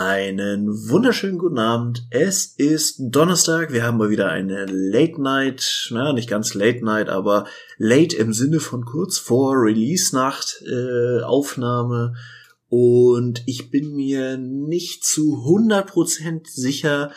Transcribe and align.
Einen 0.00 0.88
wunderschönen 0.88 1.36
guten 1.36 1.58
Abend. 1.58 2.06
Es 2.08 2.46
ist 2.56 2.96
Donnerstag. 3.00 3.70
Wir 3.70 3.82
haben 3.82 3.98
mal 3.98 4.08
wieder 4.08 4.30
eine 4.30 4.64
Late 4.64 5.20
Night, 5.20 5.88
na, 5.90 6.14
nicht 6.14 6.26
ganz 6.26 6.54
Late 6.54 6.82
Night, 6.82 7.10
aber 7.10 7.44
late 7.76 8.16
im 8.16 8.32
Sinne 8.32 8.60
von 8.60 8.86
kurz 8.86 9.18
vor 9.18 9.56
Release-Nacht 9.56 10.64
äh, 10.66 11.20
Aufnahme. 11.20 12.14
Und 12.70 13.42
ich 13.44 13.70
bin 13.70 13.94
mir 13.94 14.38
nicht 14.38 15.04
zu 15.04 15.44
100% 15.46 16.48
sicher, 16.48 17.12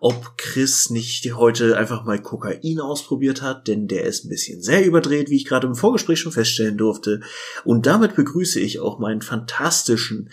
ob 0.00 0.36
Chris 0.36 0.90
nicht 0.90 1.34
heute 1.34 1.76
einfach 1.76 2.04
mal 2.04 2.20
Kokain 2.20 2.80
ausprobiert 2.80 3.42
hat, 3.42 3.66
denn 3.66 3.88
der 3.88 4.04
ist 4.04 4.24
ein 4.24 4.28
bisschen 4.28 4.62
sehr 4.62 4.84
überdreht, 4.84 5.30
wie 5.30 5.36
ich 5.36 5.44
gerade 5.44 5.66
im 5.66 5.74
Vorgespräch 5.74 6.20
schon 6.20 6.32
feststellen 6.32 6.78
durfte. 6.78 7.20
Und 7.64 7.86
damit 7.86 8.14
begrüße 8.14 8.60
ich 8.60 8.80
auch 8.80 8.98
meinen 8.98 9.22
fantastischen, 9.22 10.30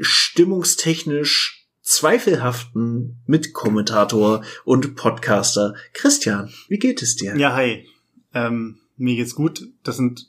stimmungstechnisch 0.00 1.66
zweifelhaften 1.82 3.16
Mitkommentator 3.26 4.44
und 4.64 4.94
Podcaster 4.94 5.74
Christian. 5.94 6.52
Wie 6.68 6.78
geht 6.78 7.02
es 7.02 7.16
dir? 7.16 7.34
Ja, 7.36 7.54
hi. 7.54 7.86
Ähm, 8.34 8.78
mir 8.96 9.16
geht's 9.16 9.34
gut. 9.34 9.66
Das 9.82 9.96
sind 9.96 10.28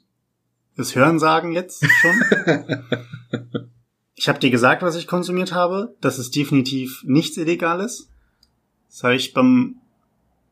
das 0.77 0.95
Hörensagen 0.95 1.51
jetzt 1.51 1.85
schon. 1.85 2.23
ich 4.15 4.29
habe 4.29 4.39
dir 4.39 4.49
gesagt, 4.49 4.81
was 4.81 4.95
ich 4.95 5.05
konsumiert 5.05 5.51
habe. 5.51 5.95
Das 5.99 6.17
ist 6.17 6.35
definitiv 6.35 7.03
nichts 7.05 7.35
Illegales. 7.35 8.09
Das 8.89 9.03
habe 9.03 9.15
ich 9.15 9.33
beim 9.33 9.75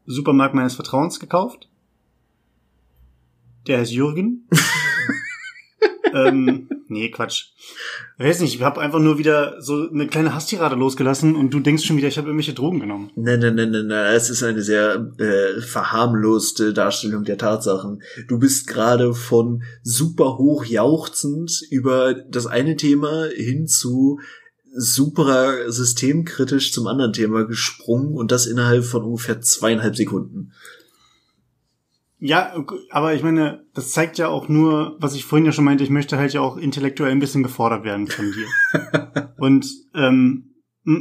Supermarkt 0.06 0.56
meines 0.56 0.76
Vertrauens 0.76 1.20
gekauft. 1.20 1.68
Der 3.68 3.80
heißt 3.80 3.92
Jürgen. 3.92 4.48
ähm, 6.14 6.70
nee, 6.88 7.12
Quatsch. 7.12 7.48
Ich 8.18 8.26
weiß 8.26 8.40
nicht, 8.40 8.56
ich 8.56 8.62
habe 8.62 8.80
einfach 8.80 9.00
nur 9.00 9.18
wieder 9.18 9.62
so 9.62 9.90
eine 9.90 10.08
kleine 10.08 10.34
Hasstirade 10.34 10.76
losgelassen 10.76 11.36
und 11.36 11.54
du 11.54 11.60
denkst 11.60 11.84
schon 11.84 11.98
wieder, 11.98 12.08
ich 12.08 12.18
habe 12.18 12.28
irgendwelche 12.28 12.54
Drogen 12.54 12.80
genommen. 12.80 13.12
Nein, 13.16 13.40
nein, 13.40 13.56
nein, 13.56 13.72
nein, 13.72 13.88
nein, 13.88 14.16
es 14.16 14.30
ist 14.30 14.44
eine 14.44 14.62
sehr 14.62 15.12
äh, 15.18 15.62
verharmloste 15.62 16.74
Darstellung 16.74 17.26
der 17.26 17.38
Tatsachen. 17.38 18.02
Du 18.28 18.40
bist 18.40 18.68
gerade 18.68 19.14
von 19.14 19.64
super 19.84 20.38
hoch 20.38 20.64
jauchzend 20.64 21.62
über 21.70 22.14
das 22.14 22.48
eine 22.48 22.78
Thema 22.78 23.26
hin 23.36 23.68
zu 23.68 24.20
super 24.80 25.72
systemkritisch 25.72 26.72
zum 26.72 26.86
anderen 26.88 27.12
Thema 27.12 27.46
gesprungen 27.46 28.14
und 28.14 28.32
das 28.32 28.46
innerhalb 28.46 28.86
von 28.86 29.04
ungefähr 29.04 29.42
zweieinhalb 29.42 29.96
Sekunden. 29.96 30.54
Ja, 32.20 32.54
aber 32.92 33.14
ich 33.14 33.24
meine, 33.24 33.66
das 33.74 33.92
zeigt 33.92 34.18
ja 34.18 34.28
auch 34.28 34.50
nur, 34.50 34.96
was 35.00 35.16
ich 35.16 35.26
vorhin 35.26 35.46
ja 35.46 35.52
schon 35.52 35.66
meinte, 35.66 35.84
ich 35.84 35.90
möchte 35.90 36.18
halt 36.18 36.34
ja 36.34 36.42
auch 36.42 36.58
intellektuell 36.58 37.12
ein 37.12 37.20
bisschen 37.20 37.44
gefordert 37.44 37.84
werden 37.84 38.08
von 38.08 38.32
dir. 38.32 39.34
und 39.38 39.68
ähm, 39.94 40.56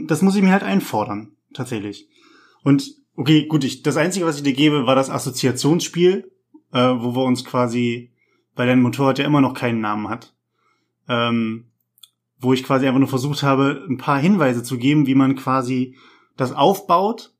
das 0.06 0.22
muss 0.22 0.36
ich 0.36 0.42
mir 0.42 0.52
halt 0.52 0.62
einfordern, 0.62 1.32
tatsächlich. 1.54 2.08
Und 2.62 2.94
okay, 3.14 3.46
gut, 3.46 3.64
ich, 3.64 3.82
das 3.82 3.96
Einzige, 3.96 4.26
was 4.26 4.36
ich 4.38 4.42
dir 4.42 4.52
gebe, 4.52 4.86
war 4.86 4.94
das 4.94 5.10
Assoziationsspiel, 5.10 6.30
äh, 6.72 6.78
wo 6.78 7.14
wir 7.14 7.24
uns 7.24 7.44
quasi, 7.44 8.12
weil 8.54 8.66
dein 8.66 8.82
Motorrad 8.82 9.18
ja 9.18 9.24
immer 9.24 9.40
noch 9.40 9.54
keinen 9.54 9.80
Namen 9.80 10.08
hat, 10.08 10.34
ähm, 11.08 11.66
wo 12.38 12.52
ich 12.52 12.64
quasi 12.64 12.86
einfach 12.86 13.00
nur 13.00 13.08
versucht 13.08 13.42
habe, 13.42 13.84
ein 13.88 13.98
paar 13.98 14.18
Hinweise 14.18 14.62
zu 14.62 14.78
geben, 14.78 15.06
wie 15.06 15.14
man 15.14 15.36
quasi 15.36 15.96
das 16.36 16.52
aufbaut 16.52 17.36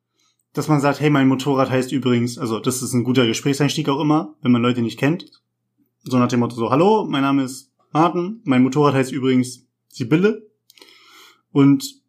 dass 0.56 0.66
man 0.69 0.80
sagt, 0.80 1.00
hey, 1.00 1.11
mein 1.11 1.28
Motorrad 1.28 1.69
heißt 1.69 1.92
übrigens, 1.92 2.39
also 2.39 2.58
das 2.58 2.83
ist 2.83 2.94
ein 2.94 3.05
guter 3.05 3.27
Gesprächseinstieg 3.27 3.91
auch 3.91 4.00
immer, 4.00 4.34
wenn 4.41 4.52
man 4.52 4.62
Leute 4.62 4.80
nicht 4.80 4.98
kennt. 4.98 5.30
So 6.02 6.17
nach 6.17 6.28
dem 6.28 6.41
Motto 6.41 6.56
so, 6.56 6.70
hallo, 6.70 7.06
mein 7.06 7.20
Name 7.20 7.42
ist 7.42 7.70
Martin, 7.92 8.41
mein 8.44 8.62
Motorrad 8.62 8.94
heißt 8.94 9.12
übrigens 9.12 9.67
Sibylle. 9.89 10.48
Und 11.52 12.00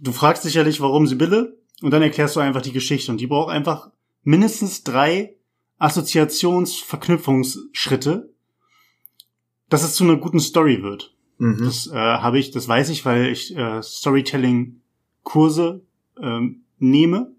du 0.00 0.12
fragst 0.12 0.44
sicherlich, 0.44 0.80
warum 0.80 1.08
Sibylle? 1.08 1.58
Und 1.82 1.90
dann 1.90 2.02
erklärst 2.02 2.36
du 2.36 2.40
einfach 2.40 2.62
die 2.62 2.70
Geschichte. 2.70 3.10
Und 3.10 3.20
die 3.20 3.26
braucht 3.26 3.50
einfach 3.50 3.90
mindestens 4.22 4.84
drei 4.84 5.34
Assoziationsverknüpfungsschritte, 5.78 8.32
dass 9.68 9.82
es 9.82 9.96
zu 9.96 10.04
einer 10.04 10.18
guten 10.18 10.38
Story 10.38 10.84
wird. 10.84 11.15
Mhm. 11.38 11.64
Das 11.64 11.86
äh, 11.88 11.94
habe 11.94 12.38
ich, 12.38 12.50
das 12.50 12.68
weiß 12.68 12.88
ich, 12.90 13.04
weil 13.04 13.26
ich 13.26 13.56
äh, 13.56 13.82
Storytelling-Kurse 13.82 15.82
ähm, 16.20 16.62
nehme 16.78 17.34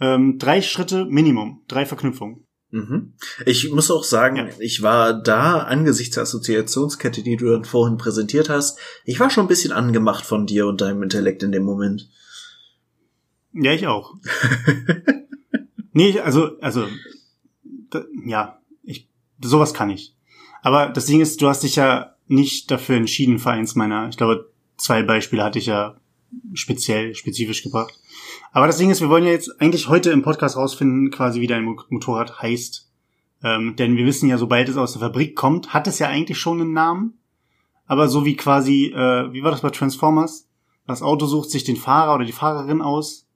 ähm, 0.00 0.38
drei 0.38 0.62
Schritte 0.62 1.04
Minimum, 1.06 1.62
drei 1.68 1.86
Verknüpfungen. 1.86 2.46
Mhm. 2.70 3.14
Ich 3.46 3.70
muss 3.70 3.90
auch 3.90 4.02
sagen, 4.02 4.36
ja. 4.36 4.48
ich 4.58 4.82
war 4.82 5.14
da 5.14 5.58
angesichts 5.58 6.16
der 6.16 6.24
Assoziationskette, 6.24 7.22
die 7.22 7.36
du 7.36 7.50
dann 7.50 7.64
vorhin 7.64 7.98
präsentiert 7.98 8.48
hast, 8.48 8.78
ich 9.04 9.20
war 9.20 9.30
schon 9.30 9.44
ein 9.44 9.48
bisschen 9.48 9.72
angemacht 9.72 10.26
von 10.26 10.46
dir 10.46 10.66
und 10.66 10.80
deinem 10.80 11.02
Intellekt 11.02 11.44
in 11.44 11.52
dem 11.52 11.62
Moment. 11.62 12.10
Ja, 13.52 13.72
ich 13.72 13.86
auch. 13.86 14.14
nee, 15.92 16.18
also, 16.18 16.58
also, 16.60 16.86
da, 17.90 18.04
ja, 18.26 18.58
ich, 18.82 19.08
sowas 19.40 19.72
kann 19.72 19.90
ich. 19.90 20.16
Aber 20.62 20.88
das 20.88 21.06
Ding 21.06 21.20
ist, 21.20 21.40
du 21.40 21.48
hast 21.48 21.62
dich 21.62 21.76
ja 21.76 22.13
nicht 22.26 22.70
dafür 22.70 22.96
entschieden 22.96 23.38
für 23.38 23.50
eins 23.50 23.74
meiner, 23.74 24.08
ich 24.08 24.16
glaube, 24.16 24.50
zwei 24.76 25.02
Beispiele 25.02 25.44
hatte 25.44 25.58
ich 25.58 25.66
ja 25.66 25.96
speziell, 26.52 27.14
spezifisch 27.14 27.62
gebracht. 27.62 27.98
Aber 28.52 28.66
das 28.66 28.78
Ding 28.78 28.90
ist, 28.90 29.00
wir 29.00 29.08
wollen 29.08 29.24
ja 29.24 29.30
jetzt 29.30 29.60
eigentlich 29.60 29.88
heute 29.88 30.10
im 30.10 30.22
Podcast 30.22 30.56
rausfinden, 30.56 31.10
quasi 31.10 31.40
wie 31.40 31.46
dein 31.46 31.64
Motorrad 31.64 32.40
heißt. 32.40 32.90
Ähm, 33.42 33.76
denn 33.76 33.96
wir 33.96 34.06
wissen 34.06 34.28
ja, 34.28 34.38
sobald 34.38 34.68
es 34.68 34.76
aus 34.76 34.92
der 34.92 35.00
Fabrik 35.00 35.36
kommt, 35.36 35.74
hat 35.74 35.86
es 35.86 35.98
ja 35.98 36.08
eigentlich 36.08 36.38
schon 36.38 36.60
einen 36.60 36.72
Namen. 36.72 37.18
Aber 37.86 38.08
so 38.08 38.24
wie 38.24 38.36
quasi, 38.36 38.86
äh, 38.86 39.32
wie 39.32 39.42
war 39.42 39.50
das 39.50 39.60
bei 39.60 39.70
Transformers? 39.70 40.48
Das 40.86 41.02
Auto 41.02 41.26
sucht 41.26 41.50
sich 41.50 41.64
den 41.64 41.76
Fahrer 41.76 42.14
oder 42.14 42.24
die 42.24 42.32
Fahrerin 42.32 42.80
aus. 42.80 43.26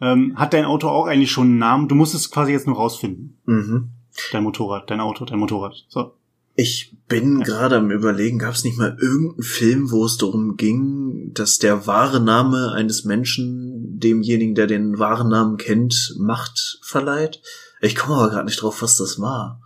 Ähm, 0.00 0.34
hat 0.36 0.54
dein 0.54 0.64
Auto 0.64 0.88
auch 0.88 1.06
eigentlich 1.06 1.30
schon 1.30 1.48
einen 1.48 1.58
Namen? 1.58 1.88
Du 1.88 1.94
musst 1.94 2.14
es 2.14 2.30
quasi 2.30 2.52
jetzt 2.52 2.66
nur 2.66 2.76
rausfinden. 2.76 3.38
Mhm. 3.44 3.90
Dein 4.32 4.42
Motorrad, 4.42 4.90
dein 4.90 5.00
Auto, 5.00 5.24
dein 5.24 5.38
Motorrad. 5.38 5.84
So. 5.88 6.14
Ich 6.60 6.94
bin 7.08 7.40
gerade 7.40 7.76
am 7.76 7.90
überlegen, 7.90 8.38
gab 8.38 8.52
es 8.52 8.64
nicht 8.64 8.76
mal 8.76 8.94
irgendeinen 9.00 9.42
Film, 9.42 9.90
wo 9.90 10.04
es 10.04 10.18
darum 10.18 10.58
ging, 10.58 11.32
dass 11.32 11.58
der 11.58 11.86
wahre 11.86 12.20
Name 12.20 12.72
eines 12.72 13.06
Menschen 13.06 13.98
demjenigen, 13.98 14.54
der 14.54 14.66
den 14.66 14.98
wahren 14.98 15.30
Namen 15.30 15.56
kennt, 15.56 16.16
Macht 16.18 16.78
verleiht? 16.82 17.40
Ich 17.80 17.96
komme 17.96 18.16
aber 18.16 18.28
gerade 18.28 18.44
nicht 18.44 18.60
drauf, 18.60 18.82
was 18.82 18.98
das 18.98 19.18
war. 19.18 19.62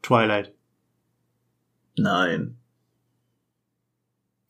Twilight. 0.00 0.54
Nein. 1.96 2.58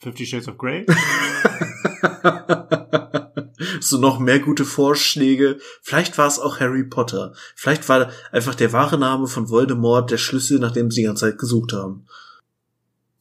Fifty 0.00 0.26
Shades 0.26 0.48
of 0.48 0.58
Grey? 0.58 0.84
so 3.80 3.98
noch 3.98 4.18
mehr 4.18 4.40
gute 4.40 4.64
Vorschläge. 4.64 5.58
Vielleicht 5.82 6.18
war 6.18 6.26
es 6.26 6.38
auch 6.38 6.60
Harry 6.60 6.84
Potter. 6.84 7.34
Vielleicht 7.54 7.88
war 7.88 8.10
einfach 8.32 8.54
der 8.54 8.72
wahre 8.72 8.98
Name 8.98 9.26
von 9.26 9.48
Voldemort 9.48 10.10
der 10.10 10.18
Schlüssel, 10.18 10.58
nach 10.58 10.72
dem 10.72 10.90
sie 10.90 11.02
die 11.02 11.06
ganze 11.06 11.26
Zeit 11.26 11.38
gesucht 11.38 11.72
haben. 11.72 12.06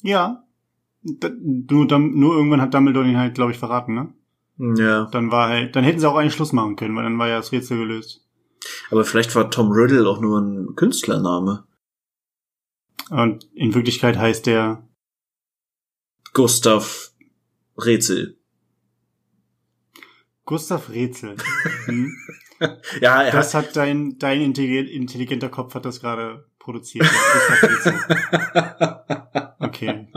Ja. 0.01 0.43
Nur, 1.03 1.85
nur 1.99 2.35
irgendwann 2.35 2.61
hat 2.61 2.73
Dumbledore 2.73 3.07
ihn 3.07 3.17
halt, 3.17 3.35
glaube 3.35 3.51
ich, 3.51 3.59
verraten, 3.59 3.93
ne? 3.93 4.13
Ja. 4.77 5.05
Dann 5.11 5.31
war 5.31 5.49
halt, 5.49 5.75
dann 5.75 5.83
hätten 5.83 5.99
sie 5.99 6.09
auch 6.09 6.17
einen 6.17 6.31
Schluss 6.31 6.51
machen 6.51 6.75
können, 6.75 6.95
weil 6.95 7.03
dann 7.03 7.19
war 7.19 7.27
ja 7.27 7.37
das 7.37 7.51
Rätsel 7.51 7.77
gelöst. 7.77 8.25
Aber 8.89 9.05
vielleicht 9.05 9.35
war 9.35 9.49
Tom 9.51 9.71
Riddle 9.71 10.07
auch 10.07 10.19
nur 10.19 10.39
ein 10.39 10.75
Künstlername. 10.75 11.65
Und 13.09 13.47
in 13.53 13.73
Wirklichkeit 13.73 14.17
heißt 14.17 14.45
der 14.45 14.83
Gustav 16.33 17.11
Rätsel. 17.77 18.36
Gustav 20.47 20.89
Rätsel. 20.89 21.35
Hm. 21.85 22.11
ja, 23.01 23.21
er 23.21 23.31
das 23.31 23.53
hat, 23.53 23.67
hat 23.67 23.75
dein, 23.75 24.17
dein 24.17 24.41
intelligenter 24.41 25.49
Kopf 25.49 25.75
hat 25.75 25.85
das 25.85 26.01
gerade 26.01 26.45
produziert. 26.57 27.05
Okay. 29.59 30.07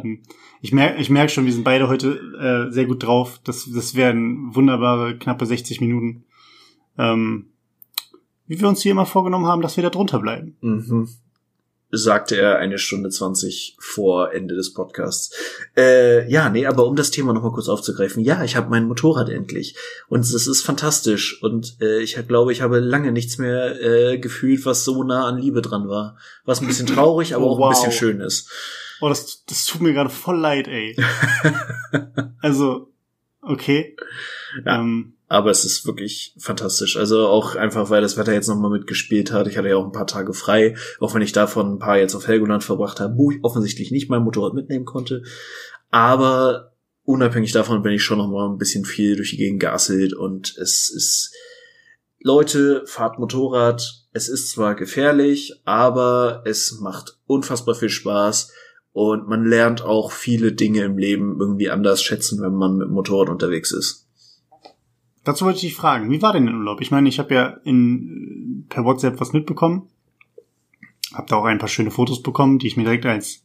Hm. 0.00 0.22
Ich 0.60 0.72
merke 0.72 1.00
ich 1.00 1.08
merk 1.08 1.30
schon, 1.30 1.44
wir 1.44 1.52
sind 1.52 1.62
beide 1.62 1.88
heute 1.88 2.68
äh, 2.68 2.72
sehr 2.72 2.86
gut 2.86 3.02
drauf. 3.02 3.38
Das, 3.44 3.70
das 3.70 3.94
werden 3.94 4.54
wunderbare, 4.54 5.16
knappe 5.16 5.46
60 5.46 5.80
Minuten. 5.80 6.24
Ähm, 6.98 7.50
wie 8.46 8.60
wir 8.60 8.68
uns 8.68 8.82
hier 8.82 8.92
immer 8.92 9.06
vorgenommen 9.06 9.46
haben, 9.46 9.62
dass 9.62 9.76
wir 9.76 9.84
da 9.84 9.90
drunter 9.90 10.18
bleiben. 10.18 10.56
Mhm 10.60 11.08
sagte 11.90 12.36
er 12.36 12.58
eine 12.58 12.78
Stunde 12.78 13.08
zwanzig 13.08 13.76
vor 13.80 14.32
Ende 14.32 14.54
des 14.54 14.74
Podcasts. 14.74 15.34
Äh, 15.76 16.30
ja, 16.30 16.50
nee, 16.50 16.66
aber 16.66 16.86
um 16.86 16.96
das 16.96 17.10
Thema 17.10 17.32
nochmal 17.32 17.52
kurz 17.52 17.68
aufzugreifen, 17.68 18.22
ja, 18.22 18.44
ich 18.44 18.56
habe 18.56 18.68
mein 18.68 18.86
Motorrad 18.86 19.30
endlich 19.30 19.76
und 20.08 20.20
es 20.20 20.46
ist 20.46 20.62
fantastisch 20.62 21.42
und 21.42 21.76
äh, 21.80 22.00
ich 22.00 22.16
glaube, 22.28 22.52
ich 22.52 22.60
habe 22.60 22.80
lange 22.80 23.12
nichts 23.12 23.38
mehr 23.38 23.80
äh, 23.80 24.18
gefühlt, 24.18 24.66
was 24.66 24.84
so 24.84 25.02
nah 25.02 25.26
an 25.26 25.38
Liebe 25.38 25.62
dran 25.62 25.88
war. 25.88 26.18
Was 26.44 26.60
ein 26.60 26.66
bisschen 26.66 26.86
traurig, 26.94 27.34
aber 27.34 27.46
oh, 27.46 27.50
auch 27.52 27.58
wow. 27.58 27.66
ein 27.66 27.70
bisschen 27.74 27.92
schön 27.92 28.20
ist. 28.20 28.50
Oh, 29.00 29.08
das, 29.08 29.44
das 29.44 29.64
tut 29.64 29.80
mir 29.80 29.92
gerade 29.92 30.10
voll 30.10 30.38
leid, 30.38 30.68
ey. 30.68 30.96
also, 32.40 32.92
okay. 33.40 33.96
Ja. 34.64 34.80
Ähm, 34.80 35.14
aber 35.28 35.50
es 35.50 35.64
ist 35.64 35.86
wirklich 35.86 36.34
fantastisch. 36.38 36.96
Also 36.96 37.26
auch 37.26 37.54
einfach, 37.54 37.90
weil 37.90 38.00
das 38.00 38.16
Wetter 38.16 38.32
jetzt 38.32 38.48
nochmal 38.48 38.70
mitgespielt 38.70 39.30
hat. 39.30 39.46
Ich 39.46 39.58
hatte 39.58 39.68
ja 39.68 39.76
auch 39.76 39.84
ein 39.84 39.92
paar 39.92 40.06
Tage 40.06 40.32
frei, 40.32 40.74
auch 41.00 41.14
wenn 41.14 41.22
ich 41.22 41.32
davon 41.32 41.74
ein 41.74 41.78
paar 41.78 41.98
jetzt 41.98 42.14
auf 42.14 42.26
Helgoland 42.26 42.64
verbracht 42.64 42.98
habe, 42.98 43.16
wo 43.16 43.30
ich 43.30 43.44
offensichtlich 43.44 43.90
nicht 43.90 44.08
mein 44.08 44.22
Motorrad 44.22 44.54
mitnehmen 44.54 44.86
konnte. 44.86 45.22
Aber 45.90 46.72
unabhängig 47.02 47.52
davon 47.52 47.82
bin 47.82 47.92
ich 47.92 48.02
schon 48.02 48.18
noch 48.18 48.28
mal 48.28 48.48
ein 48.48 48.58
bisschen 48.58 48.86
viel 48.86 49.16
durch 49.16 49.30
die 49.30 49.36
Gegend 49.36 49.60
geasselt 49.60 50.14
und 50.14 50.56
es 50.56 50.90
ist 50.90 51.34
Leute, 52.20 52.82
fahrt 52.86 53.18
Motorrad. 53.18 54.06
Es 54.12 54.28
ist 54.28 54.50
zwar 54.50 54.74
gefährlich, 54.74 55.60
aber 55.64 56.42
es 56.46 56.80
macht 56.80 57.18
unfassbar 57.26 57.74
viel 57.74 57.90
Spaß 57.90 58.50
und 58.92 59.28
man 59.28 59.44
lernt 59.44 59.82
auch 59.82 60.10
viele 60.10 60.52
Dinge 60.52 60.82
im 60.84 60.98
Leben 60.98 61.36
irgendwie 61.38 61.70
anders 61.70 62.02
schätzen, 62.02 62.42
wenn 62.42 62.54
man 62.54 62.78
mit 62.78 62.88
Motorrad 62.88 63.28
unterwegs 63.28 63.70
ist. 63.70 64.07
Dazu 65.28 65.44
wollte 65.44 65.56
ich 65.56 65.64
dich 65.64 65.74
fragen, 65.74 66.10
wie 66.10 66.22
war 66.22 66.32
denn 66.32 66.46
der 66.46 66.54
Urlaub? 66.54 66.80
Ich 66.80 66.90
meine, 66.90 67.06
ich 67.06 67.18
habe 67.18 67.34
ja 67.34 67.48
in, 67.62 68.64
per 68.70 68.86
WhatsApp 68.86 69.20
was 69.20 69.34
mitbekommen. 69.34 69.90
Hab 71.12 71.26
da 71.26 71.36
auch 71.36 71.44
ein 71.44 71.58
paar 71.58 71.68
schöne 71.68 71.90
Fotos 71.90 72.22
bekommen, 72.22 72.58
die 72.58 72.66
ich 72.66 72.78
mir 72.78 72.84
direkt 72.84 73.04
als 73.04 73.42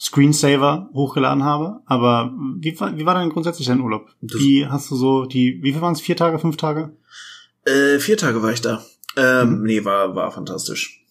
Screensaver 0.00 0.88
hochgeladen 0.94 1.44
habe. 1.44 1.80
Aber 1.84 2.32
wie, 2.56 2.72
wie 2.72 3.04
war 3.04 3.20
denn 3.20 3.28
grundsätzlich 3.28 3.68
dein 3.68 3.82
Urlaub? 3.82 4.08
Das 4.22 4.40
wie 4.40 4.66
hast 4.66 4.90
du 4.90 4.96
so 4.96 5.26
die, 5.26 5.62
wie 5.62 5.74
viel 5.74 5.82
waren 5.82 5.92
es? 5.92 6.00
Vier 6.00 6.16
Tage, 6.16 6.38
fünf 6.38 6.56
Tage? 6.56 6.96
Äh, 7.66 7.98
vier 7.98 8.16
Tage 8.16 8.42
war 8.42 8.52
ich 8.54 8.62
da. 8.62 8.82
Ähm, 9.18 9.58
mhm. 9.58 9.64
Nee, 9.64 9.84
war, 9.84 10.16
war 10.16 10.32
fantastisch. 10.32 11.04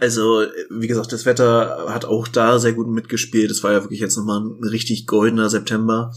Also, 0.00 0.44
wie 0.68 0.86
gesagt, 0.86 1.12
das 1.12 1.24
Wetter 1.24 1.86
hat 1.88 2.04
auch 2.04 2.28
da 2.28 2.58
sehr 2.58 2.74
gut 2.74 2.88
mitgespielt. 2.88 3.50
Es 3.50 3.64
war 3.64 3.72
ja 3.72 3.82
wirklich 3.82 4.00
jetzt 4.00 4.18
nochmal 4.18 4.40
ein 4.40 4.68
richtig 4.68 5.06
goldener 5.06 5.48
September. 5.48 6.12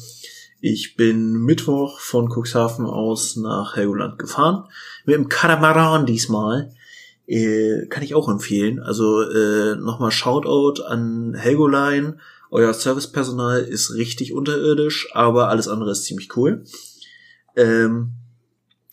Ich 0.59 0.95
bin 0.95 1.33
Mittwoch 1.33 2.00
von 2.00 2.30
Cuxhaven 2.30 2.86
aus 2.86 3.36
nach 3.36 3.75
Helgoland 3.75 4.18
gefahren. 4.18 4.65
Mit 5.06 5.15
dem 5.15 5.30
Katamaran 5.30 6.06
diesmal. 6.06 6.71
Äh, 7.27 7.88
kann 7.88 8.04
ich 8.04 8.15
auch 8.15 8.30
empfehlen. 8.30 8.80
Also 8.80 9.21
äh, 9.21 9.75
nochmal 9.75 10.12
Shoutout 10.12 10.81
an 10.83 11.36
Helgoline. 11.36 12.18
Euer 12.50 12.74
Servicepersonal 12.74 13.62
ist 13.62 13.94
richtig 13.94 14.33
unterirdisch, 14.33 15.09
aber 15.13 15.50
alles 15.50 15.68
andere 15.68 15.92
ist 15.92 16.06
ziemlich 16.06 16.36
cool. 16.38 16.63
Ähm, 17.56 18.13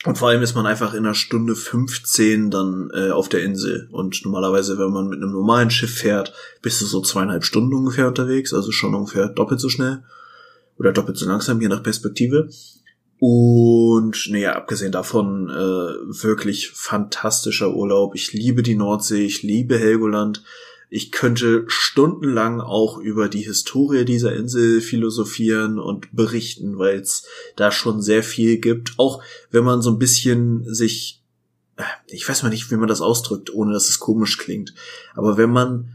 und 0.04 0.18
vor 0.18 0.28
allem 0.28 0.42
ist 0.42 0.54
man 0.54 0.66
einfach 0.66 0.92
in 0.92 1.06
einer 1.06 1.14
Stunde 1.14 1.54
15 1.54 2.50
dann 2.50 2.90
äh, 2.92 3.10
auf 3.10 3.28
der 3.30 3.42
Insel. 3.42 3.88
Und 3.90 4.22
normalerweise, 4.24 4.78
wenn 4.78 4.90
man 4.90 5.08
mit 5.08 5.22
einem 5.22 5.32
normalen 5.32 5.70
Schiff 5.70 5.94
fährt, 5.94 6.34
bist 6.60 6.80
du 6.80 6.84
so 6.84 7.00
zweieinhalb 7.00 7.44
Stunden 7.44 7.72
ungefähr 7.72 8.08
unterwegs, 8.08 8.52
also 8.52 8.70
schon 8.70 8.94
ungefähr 8.94 9.28
doppelt 9.28 9.60
so 9.60 9.70
schnell. 9.70 10.02
Oder 10.78 10.92
doppelt 10.92 11.16
so 11.16 11.26
langsam, 11.26 11.60
je 11.60 11.68
nach 11.68 11.82
Perspektive. 11.82 12.48
Und 13.18 14.28
naja, 14.28 14.54
abgesehen 14.54 14.92
davon, 14.92 15.48
äh, 15.48 15.52
wirklich 15.54 16.70
fantastischer 16.70 17.74
Urlaub. 17.74 18.14
Ich 18.14 18.32
liebe 18.32 18.62
die 18.62 18.74
Nordsee, 18.74 19.24
ich 19.24 19.42
liebe 19.42 19.78
Helgoland. 19.78 20.42
Ich 20.90 21.10
könnte 21.10 21.64
stundenlang 21.66 22.60
auch 22.60 22.98
über 22.98 23.28
die 23.28 23.42
Historie 23.42 24.04
dieser 24.04 24.34
Insel 24.34 24.80
philosophieren 24.80 25.78
und 25.78 26.14
berichten, 26.14 26.78
weil 26.78 27.00
es 27.00 27.24
da 27.56 27.72
schon 27.72 28.02
sehr 28.02 28.22
viel 28.22 28.58
gibt. 28.58 28.92
Auch 28.98 29.22
wenn 29.50 29.64
man 29.64 29.80
so 29.80 29.90
ein 29.90 29.98
bisschen 29.98 30.72
sich, 30.72 31.22
äh, 31.76 31.82
ich 32.08 32.28
weiß 32.28 32.42
mal 32.42 32.50
nicht, 32.50 32.70
wie 32.70 32.76
man 32.76 32.88
das 32.88 33.00
ausdrückt, 33.00 33.52
ohne 33.54 33.72
dass 33.72 33.88
es 33.88 34.00
komisch 34.00 34.38
klingt. 34.38 34.74
Aber 35.14 35.36
wenn 35.36 35.50
man 35.50 35.94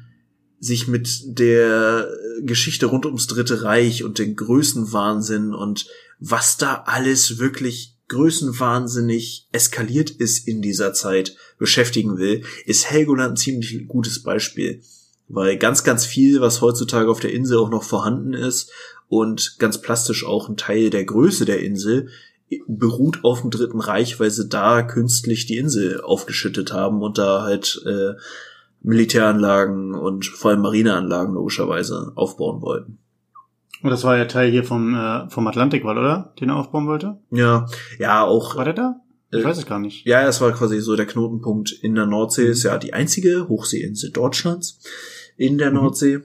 sich 0.59 0.87
mit 0.87 1.39
der 1.39 2.09
Geschichte 2.41 2.87
rund 2.87 3.05
ums 3.05 3.27
Dritte 3.27 3.63
Reich 3.63 4.03
und 4.03 4.19
den 4.19 4.35
Größenwahnsinn 4.35 5.53
und 5.53 5.87
was 6.19 6.57
da 6.57 6.83
alles 6.85 7.39
wirklich 7.39 7.95
größenwahnsinnig 8.09 9.47
eskaliert 9.51 10.09
ist 10.09 10.47
in 10.47 10.61
dieser 10.61 10.93
Zeit 10.93 11.35
beschäftigen 11.57 12.17
will, 12.17 12.43
ist 12.65 12.89
Helgoland 12.89 13.33
ein 13.33 13.37
ziemlich 13.37 13.87
gutes 13.87 14.23
Beispiel. 14.23 14.81
Weil 15.27 15.57
ganz, 15.57 15.83
ganz 15.83 16.05
viel, 16.05 16.41
was 16.41 16.61
heutzutage 16.61 17.09
auf 17.09 17.19
der 17.19 17.31
Insel 17.31 17.59
auch 17.59 17.69
noch 17.69 17.83
vorhanden 17.83 18.33
ist 18.33 18.71
und 19.07 19.57
ganz 19.59 19.79
plastisch 19.79 20.25
auch 20.25 20.49
ein 20.49 20.57
Teil 20.57 20.89
der 20.89 21.05
Größe 21.05 21.45
der 21.45 21.61
Insel, 21.61 22.09
beruht 22.67 23.23
auf 23.23 23.41
dem 23.41 23.51
Dritten 23.51 23.79
Reich, 23.79 24.19
weil 24.19 24.31
sie 24.31 24.47
da 24.47 24.81
künstlich 24.81 25.45
die 25.45 25.57
Insel 25.57 26.01
aufgeschüttet 26.01 26.73
haben 26.73 27.01
und 27.03 27.19
da 27.19 27.43
halt 27.43 27.81
äh, 27.85 28.13
Militäranlagen 28.81 29.93
und 29.93 30.25
vor 30.25 30.51
allem 30.51 30.61
Marineanlagen 30.61 31.33
logischerweise 31.33 32.13
aufbauen 32.15 32.61
wollten. 32.61 32.99
Und 33.81 33.89
das 33.91 34.03
war 34.03 34.17
ja 34.17 34.25
Teil 34.25 34.51
hier 34.51 34.63
vom, 34.63 34.95
äh, 34.95 35.29
vom 35.29 35.47
Atlantikwall, 35.47 35.97
oder? 35.97 36.33
Den 36.39 36.49
er 36.49 36.57
aufbauen 36.57 36.87
wollte? 36.87 37.17
Ja, 37.31 37.65
ja, 37.97 38.23
auch. 38.23 38.55
War 38.55 38.65
der 38.65 38.73
da? 38.73 39.01
Ich 39.31 39.39
äh, 39.39 39.43
weiß 39.43 39.57
es 39.57 39.65
gar 39.65 39.79
nicht. 39.79 40.05
Ja, 40.05 40.27
es 40.27 40.41
war 40.41 40.51
quasi 40.51 40.79
so 40.81 40.95
der 40.95 41.05
Knotenpunkt 41.05 41.71
in 41.71 41.95
der 41.95 42.05
Nordsee. 42.05 42.47
Ist 42.47 42.63
ja 42.63 42.77
die 42.77 42.93
einzige 42.93 43.47
Hochseeinsel 43.47 44.11
Deutschlands 44.11 44.79
in 45.37 45.57
der 45.57 45.69
mhm. 45.69 45.77
Nordsee. 45.77 46.19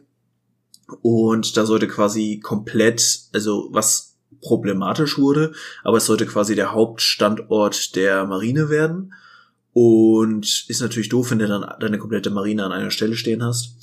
Und 1.00 1.56
da 1.56 1.64
sollte 1.64 1.86
quasi 1.86 2.40
komplett, 2.40 3.28
also 3.32 3.68
was 3.70 4.16
problematisch 4.42 5.18
wurde, 5.18 5.52
aber 5.82 5.96
es 5.96 6.06
sollte 6.06 6.26
quasi 6.26 6.54
der 6.54 6.72
Hauptstandort 6.72 7.96
der 7.96 8.26
Marine 8.26 8.68
werden. 8.68 9.14
Und 9.74 10.64
ist 10.68 10.80
natürlich 10.80 11.08
doof, 11.10 11.30
wenn 11.30 11.40
du 11.40 11.48
dann 11.48 11.66
deine 11.80 11.98
komplette 11.98 12.30
Marine 12.30 12.64
an 12.64 12.72
einer 12.72 12.92
Stelle 12.92 13.16
stehen 13.16 13.42
hast. 13.42 13.76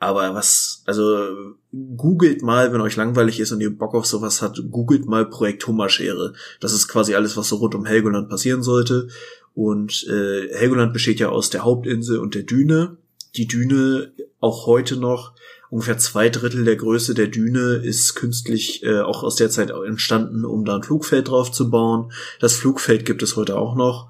Aber 0.00 0.34
was, 0.34 0.82
also 0.86 1.54
googelt 1.96 2.42
mal, 2.42 2.72
wenn 2.72 2.80
euch 2.80 2.96
langweilig 2.96 3.38
ist 3.38 3.52
und 3.52 3.60
ihr 3.60 3.76
Bock 3.76 3.94
auf 3.94 4.06
sowas 4.06 4.42
habt, 4.42 4.60
googelt 4.70 5.06
mal 5.06 5.26
Projekt 5.26 5.66
Hummerschere. 5.66 6.32
Das 6.58 6.72
ist 6.72 6.88
quasi 6.88 7.14
alles, 7.14 7.36
was 7.36 7.48
so 7.48 7.56
rund 7.56 7.74
um 7.74 7.84
Helgoland 7.84 8.28
passieren 8.28 8.62
sollte. 8.62 9.08
Und 9.54 10.06
äh, 10.08 10.48
Helgoland 10.54 10.92
besteht 10.92 11.20
ja 11.20 11.28
aus 11.28 11.50
der 11.50 11.64
Hauptinsel 11.64 12.18
und 12.18 12.34
der 12.34 12.42
Düne. 12.42 12.96
Die 13.36 13.46
Düne 13.46 14.12
auch 14.40 14.66
heute 14.66 14.96
noch 14.96 15.34
ungefähr 15.68 15.98
zwei 15.98 16.28
Drittel 16.28 16.64
der 16.64 16.76
Größe 16.76 17.14
der 17.14 17.28
Düne 17.28 17.74
ist 17.74 18.14
künstlich 18.14 18.82
äh, 18.82 19.00
auch 19.00 19.22
aus 19.22 19.36
der 19.36 19.50
Zeit 19.50 19.70
entstanden, 19.70 20.44
um 20.44 20.64
da 20.64 20.76
ein 20.76 20.82
Flugfeld 20.82 21.28
drauf 21.28 21.52
zu 21.52 21.70
bauen. 21.70 22.10
Das 22.40 22.54
Flugfeld 22.54 23.04
gibt 23.04 23.22
es 23.22 23.36
heute 23.36 23.56
auch 23.56 23.76
noch. 23.76 24.08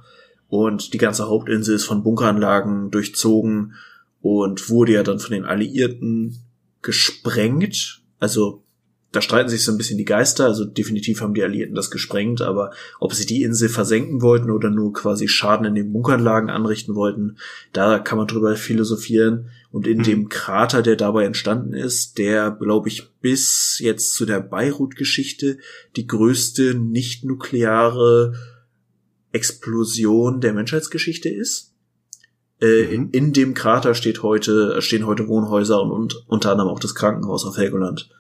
Und 0.51 0.93
die 0.93 0.99
ganze 0.99 1.29
Hauptinsel 1.29 1.77
ist 1.77 1.85
von 1.85 2.03
Bunkeranlagen 2.03 2.91
durchzogen 2.91 3.75
und 4.21 4.69
wurde 4.69 4.93
ja 4.93 5.03
dann 5.05 5.21
von 5.21 5.33
den 5.33 5.45
Alliierten 5.45 6.39
gesprengt. 6.83 8.03
Also 8.19 8.65
da 9.13 9.21
streiten 9.21 9.49
sich 9.49 9.65
so 9.65 9.71
ein 9.71 9.79
bisschen 9.79 9.99
die 9.99 10.05
Geister. 10.05 10.47
Also 10.47 10.65
definitiv 10.65 11.21
haben 11.21 11.35
die 11.35 11.43
Alliierten 11.45 11.77
das 11.77 11.91
gesprengt, 11.91 12.43
aber 12.43 12.73
ob 12.99 13.15
sie 13.15 13.27
die 13.27 13.45
Insel 13.45 13.69
versenken 13.69 14.23
wollten 14.23 14.51
oder 14.51 14.71
nur 14.71 14.93
quasi 14.93 15.29
Schaden 15.29 15.67
in 15.67 15.77
den 15.77 15.93
Bunkeranlagen 15.93 16.51
anrichten 16.51 16.97
wollten, 16.97 17.39
da 17.73 18.01
kann 18.01 18.19
man 18.19 18.27
drüber 18.27 18.57
philosophieren. 18.57 19.51
Und 19.71 19.87
in 19.87 19.99
mhm. 19.99 20.03
dem 20.03 20.29
Krater, 20.29 20.83
der 20.83 20.97
dabei 20.97 21.25
entstanden 21.25 21.75
ist, 21.75 22.19
der, 22.19 22.51
glaube 22.51 22.89
ich, 22.89 23.09
bis 23.21 23.79
jetzt 23.79 24.15
zu 24.15 24.27
der 24.27 24.41
Beirut-Geschichte 24.41 25.59
die 25.95 26.09
größte 26.09 26.75
nicht-nukleare 26.75 28.35
Explosion 29.33 30.41
der 30.41 30.53
Menschheitsgeschichte 30.53 31.29
ist. 31.29 31.75
Äh, 32.61 32.97
mhm. 32.97 33.09
in, 33.13 33.33
dem 33.33 33.55
Krater 33.55 33.95
steht 33.95 34.23
heute, 34.23 34.83
stehen 34.83 35.07
heute 35.07 35.29
Wohnhäuser 35.29 35.83
und, 35.83 35.91
und 35.91 36.25
unter 36.27 36.53
anderem 36.53 36.71
auch 36.71 36.81
das 36.81 36.95
Krankenhaus 36.95 37.47
auf 37.47 37.57
Helgoland. 37.57 38.11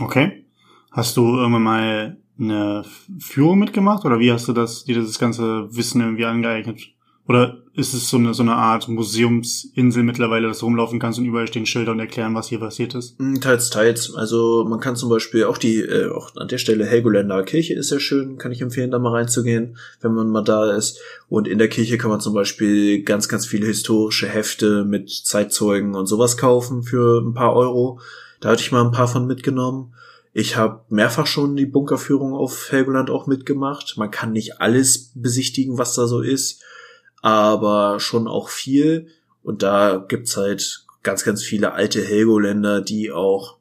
Okay. 0.00 0.44
Hast 0.90 1.16
du 1.16 1.36
irgendwann 1.36 1.62
mal 1.62 2.16
eine 2.38 2.84
Führung 3.18 3.58
mitgemacht 3.58 4.04
oder 4.04 4.18
wie 4.18 4.32
hast 4.32 4.48
du 4.48 4.52
das, 4.52 4.84
dir 4.84 5.00
das 5.00 5.18
ganze 5.18 5.74
Wissen 5.74 6.00
irgendwie 6.00 6.24
angeeignet? 6.24 6.80
Oder 7.26 7.63
ist 7.76 7.92
es 7.92 8.08
so 8.08 8.16
eine, 8.18 8.34
so 8.34 8.42
eine 8.42 8.54
Art 8.54 8.88
Museumsinsel 8.88 10.04
mittlerweile, 10.04 10.46
dass 10.46 10.60
du 10.60 10.66
rumlaufen 10.66 11.00
kannst 11.00 11.18
und 11.18 11.24
überall 11.24 11.48
stehen 11.48 11.66
Schilder 11.66 11.90
und 11.90 11.98
erklären, 11.98 12.34
was 12.34 12.46
hier 12.46 12.60
passiert 12.60 12.94
ist? 12.94 13.18
Mm, 13.18 13.40
teils, 13.40 13.68
teils. 13.70 14.14
Also 14.14 14.64
man 14.68 14.78
kann 14.78 14.94
zum 14.94 15.08
Beispiel 15.08 15.44
auch 15.44 15.58
die, 15.58 15.80
äh, 15.80 16.08
auch 16.10 16.36
an 16.36 16.46
der 16.46 16.58
Stelle 16.58 16.86
Helgoländer 16.86 17.42
Kirche 17.42 17.74
ist 17.74 17.88
sehr 17.88 17.98
schön, 17.98 18.38
kann 18.38 18.52
ich 18.52 18.60
empfehlen, 18.60 18.92
da 18.92 19.00
mal 19.00 19.10
reinzugehen, 19.10 19.76
wenn 20.00 20.14
man 20.14 20.30
mal 20.30 20.44
da 20.44 20.72
ist. 20.72 21.00
Und 21.28 21.48
in 21.48 21.58
der 21.58 21.68
Kirche 21.68 21.98
kann 21.98 22.10
man 22.10 22.20
zum 22.20 22.32
Beispiel 22.32 23.02
ganz, 23.02 23.28
ganz 23.28 23.44
viele 23.44 23.66
historische 23.66 24.28
Hefte 24.28 24.84
mit 24.84 25.10
Zeitzeugen 25.10 25.96
und 25.96 26.06
sowas 26.06 26.36
kaufen 26.36 26.84
für 26.84 27.20
ein 27.20 27.34
paar 27.34 27.56
Euro. 27.56 27.98
Da 28.40 28.50
hatte 28.50 28.62
ich 28.62 28.70
mal 28.70 28.84
ein 28.84 28.92
paar 28.92 29.08
von 29.08 29.26
mitgenommen. 29.26 29.94
Ich 30.32 30.56
habe 30.56 30.82
mehrfach 30.90 31.26
schon 31.26 31.56
die 31.56 31.66
Bunkerführung 31.66 32.34
auf 32.34 32.70
Helgoland 32.70 33.10
auch 33.10 33.26
mitgemacht. 33.26 33.94
Man 33.96 34.12
kann 34.12 34.32
nicht 34.32 34.60
alles 34.60 35.10
besichtigen, 35.14 35.76
was 35.76 35.94
da 35.94 36.06
so 36.06 36.20
ist 36.20 36.62
aber 37.24 38.00
schon 38.00 38.28
auch 38.28 38.50
viel. 38.50 39.08
Und 39.42 39.62
da 39.62 40.04
gibt's 40.08 40.36
halt 40.36 40.84
ganz, 41.02 41.24
ganz 41.24 41.42
viele 41.42 41.72
alte 41.72 42.04
Helgoländer, 42.04 42.82
die 42.82 43.12
auch 43.12 43.56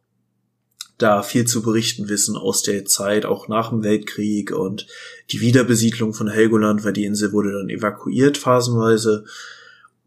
da 0.97 1.23
viel 1.23 1.45
zu 1.45 1.61
berichten 1.61 2.09
wissen 2.09 2.35
aus 2.35 2.61
der 2.63 2.83
Zeit, 2.83 3.25
auch 3.25 3.47
nach 3.47 3.69
dem 3.69 3.81
Weltkrieg 3.81 4.51
und 4.51 4.85
die 5.31 5.39
Wiederbesiedlung 5.39 6.13
von 6.13 6.27
Helgoland, 6.27 6.83
weil 6.83 6.91
die 6.91 7.05
Insel 7.05 7.31
wurde 7.31 7.53
dann 7.53 7.69
evakuiert 7.69 8.37
phasenweise. 8.37 9.23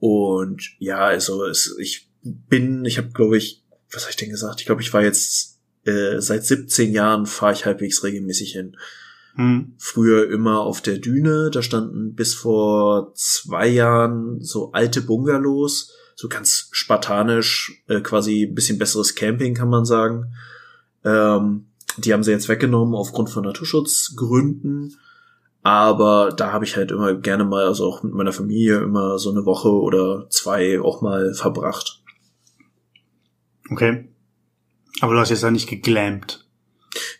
Und 0.00 0.76
ja, 0.78 0.98
also 0.98 1.46
es, 1.46 1.74
ich 1.78 2.10
bin, 2.22 2.84
ich 2.84 2.98
habe, 2.98 3.08
glaube 3.08 3.38
ich, 3.38 3.64
was 3.90 4.02
habe 4.02 4.10
ich 4.10 4.16
denn 4.16 4.28
gesagt? 4.28 4.60
Ich 4.60 4.66
glaube, 4.66 4.82
ich 4.82 4.92
war 4.92 5.02
jetzt 5.02 5.60
äh, 5.86 6.20
seit 6.20 6.44
17 6.44 6.92
Jahren 6.92 7.24
fahre 7.24 7.54
ich 7.54 7.64
halbwegs 7.64 8.04
regelmäßig 8.04 8.52
hin. 8.52 8.76
Hm. 9.36 9.74
Früher 9.78 10.30
immer 10.30 10.60
auf 10.60 10.80
der 10.80 10.98
Düne, 10.98 11.50
da 11.52 11.62
standen 11.62 12.14
bis 12.14 12.34
vor 12.34 13.12
zwei 13.14 13.68
Jahren 13.68 14.40
so 14.40 14.72
alte 14.72 15.00
Bungalows, 15.00 15.92
so 16.14 16.28
ganz 16.28 16.68
spartanisch, 16.72 17.82
äh, 17.88 18.00
quasi 18.00 18.44
ein 18.44 18.54
bisschen 18.54 18.78
besseres 18.78 19.14
Camping, 19.14 19.54
kann 19.54 19.68
man 19.68 19.84
sagen. 19.84 20.34
Ähm, 21.04 21.66
Die 21.98 22.12
haben 22.12 22.22
sie 22.22 22.30
jetzt 22.30 22.48
weggenommen 22.48 22.94
aufgrund 22.94 23.30
von 23.30 23.44
Naturschutzgründen. 23.44 24.98
Aber 25.62 26.30
da 26.30 26.52
habe 26.52 26.64
ich 26.64 26.76
halt 26.76 26.90
immer 26.90 27.14
gerne 27.14 27.44
mal, 27.44 27.64
also 27.64 27.86
auch 27.86 28.02
mit 28.02 28.12
meiner 28.12 28.32
Familie, 28.32 28.78
immer 28.80 29.18
so 29.18 29.30
eine 29.30 29.44
Woche 29.44 29.70
oder 29.70 30.26
zwei 30.30 30.80
auch 30.80 31.02
mal 31.02 31.34
verbracht. 31.34 32.02
Okay. 33.70 34.08
Aber 35.00 35.14
du 35.14 35.20
hast 35.20 35.30
jetzt 35.30 35.42
da 35.42 35.50
nicht 35.50 35.68
geglampt. 35.68 36.45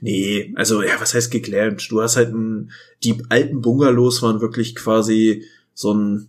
Nee, 0.00 0.52
also 0.56 0.82
ja, 0.82 1.00
was 1.00 1.14
heißt 1.14 1.30
geglampt? 1.30 1.90
Du 1.90 2.00
hast 2.00 2.16
halt 2.16 2.32
ein, 2.32 2.70
die 3.02 3.22
alten 3.28 3.60
Bungalows 3.60 4.22
waren 4.22 4.40
wirklich 4.40 4.74
quasi 4.74 5.44
so 5.74 5.92
ein, 5.92 6.28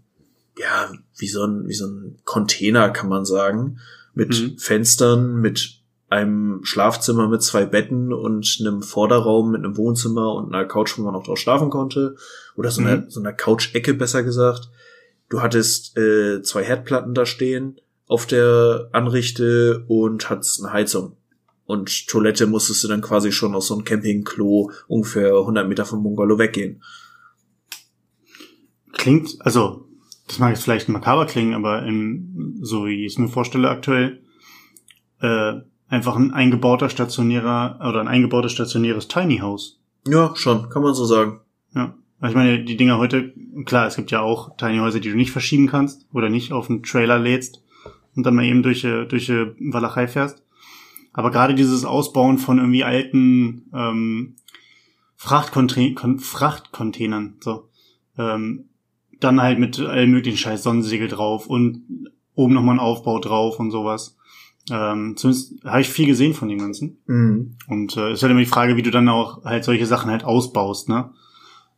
ja, 0.58 0.92
wie 1.18 1.28
so 1.28 1.44
ein, 1.46 1.68
wie 1.68 1.74
so 1.74 1.88
ein 1.88 2.18
Container, 2.24 2.90
kann 2.90 3.10
man 3.10 3.26
sagen. 3.26 3.80
Mit 4.14 4.42
mhm. 4.42 4.58
Fenstern, 4.58 5.42
mit 5.42 5.78
einem 6.10 6.64
Schlafzimmer 6.64 7.28
mit 7.28 7.44
zwei 7.44 7.66
Betten 7.66 8.14
und 8.14 8.58
einem 8.62 8.82
Vorderraum 8.82 9.52
mit 9.52 9.64
einem 9.64 9.76
Wohnzimmer 9.76 10.34
und 10.36 10.54
einer 10.54 10.66
Couch, 10.66 10.98
wo 10.98 11.04
man 11.04 11.16
auch 11.16 11.24
drauf 11.24 11.38
schlafen 11.38 11.70
konnte. 11.70 12.16
Oder 12.56 12.72
so, 12.72 12.82
mhm. 12.82 12.88
einer, 12.88 13.06
so 13.10 13.20
einer 13.20 13.34
Couch-Ecke, 13.34 13.94
besser 13.94 14.24
gesagt. 14.24 14.70
Du 15.30 15.42
hattest 15.42 15.98
äh, 15.98 16.42
zwei 16.42 16.64
Herdplatten 16.64 17.14
da 17.14 17.26
stehen 17.26 17.82
auf 18.08 18.26
der 18.26 18.88
Anrichte 18.94 19.84
und 19.88 20.30
hattest 20.30 20.64
eine 20.64 20.72
Heizung. 20.72 21.17
Und 21.68 22.08
Toilette 22.08 22.48
musstest 22.48 22.84
du 22.86 22.88
dann 22.88 23.02
quasi 23.02 23.34
schon 23.34 23.54
aus 23.54 23.68
so 23.68 23.76
einem 23.76 23.84
Campingklo 23.84 24.72
ungefähr 24.88 25.34
100 25.36 25.68
Meter 25.68 25.86
vom 25.86 26.02
Bungalow 26.02 26.40
weggehen. 26.40 26.82
Klingt, 28.94 29.36
also, 29.42 29.86
das 30.28 30.40
mag 30.40 30.52
jetzt 30.52 30.64
vielleicht 30.64 30.88
makaber 30.88 31.26
klingen, 31.26 31.54
aber 31.54 31.84
in, 31.84 32.58
so 32.62 32.86
wie 32.86 33.06
ich 33.06 33.12
es 33.12 33.18
mir 33.18 33.28
vorstelle 33.28 33.70
aktuell, 33.70 34.24
äh, 35.20 35.56
einfach 35.90 36.16
ein 36.16 36.32
eingebauter 36.32 36.90
stationärer 36.90 37.80
oder 37.82 38.00
ein 38.00 38.08
eingebautes 38.08 38.54
stationäres 38.54 39.10
Tiny 39.10 39.40
House. 39.40 39.82
Ja, 40.08 40.34
schon, 40.38 40.70
kann 40.70 40.84
man 40.84 40.94
so 40.94 41.04
sagen. 41.04 41.42
Ja. 41.76 41.96
Also 42.22 42.32
ich 42.32 42.38
meine, 42.38 42.64
die 42.64 42.78
Dinger 42.78 42.98
heute, 42.98 43.34
klar, 43.66 43.88
es 43.88 43.98
gibt 43.98 44.12
ja 44.12 44.22
auch 44.22 44.56
Tiny 44.56 44.78
Häuser, 44.78 45.02
die 45.02 45.10
du 45.10 45.18
nicht 45.18 45.32
verschieben 45.32 45.68
kannst 45.68 46.08
oder 46.14 46.30
nicht 46.30 46.54
auf 46.54 46.70
einen 46.70 46.84
Trailer 46.84 47.20
lädst 47.20 47.62
und 48.16 48.26
dann 48.26 48.36
mal 48.36 48.46
eben 48.46 48.64
durch, 48.64 48.82
durch 48.82 49.30
Walachei 49.30 50.08
fährst. 50.08 50.47
Aber 51.18 51.32
gerade 51.32 51.56
dieses 51.56 51.84
Ausbauen 51.84 52.38
von 52.38 52.60
irgendwie 52.60 52.84
alten 52.84 53.72
ähm, 53.74 54.36
Frachtcontainern, 55.16 56.20
Frachtcontainern, 56.20 57.38
so, 57.40 57.70
ähm, 58.20 58.70
dann 59.20 59.42
halt 59.42 59.58
mit 59.58 59.80
allen 59.80 60.12
möglichen 60.12 60.38
Scheiß 60.38 60.62
Sonnensegel 60.62 61.08
drauf 61.08 61.48
und 61.48 62.12
oben 62.36 62.54
nochmal 62.54 62.76
ein 62.76 62.80
Aufbau 62.80 63.18
drauf 63.18 63.60
und 63.60 63.72
sowas. 63.72 64.16
Ähm, 64.70 65.16
zumindest 65.18 65.66
habe 65.66 65.82
ich 65.82 65.90
viel 65.90 66.06
gesehen 66.06 66.36
von 66.36 66.50
dem 66.50 66.60
Ganzen. 66.60 67.00
Mhm. 67.08 67.58
Und 67.68 67.98
äh, 67.98 68.14
ist 68.14 68.22
halt 68.22 68.30
immer 68.30 68.42
die 68.42 68.46
Frage, 68.46 68.78
wie 68.78 68.84
du 68.84 68.92
dann 68.92 69.10
auch 69.10 69.44
halt 69.44 69.64
solche 69.64 69.88
Sachen 69.88 70.12
halt 70.12 70.24
ausbaust, 70.24 70.88
ne? 70.88 71.10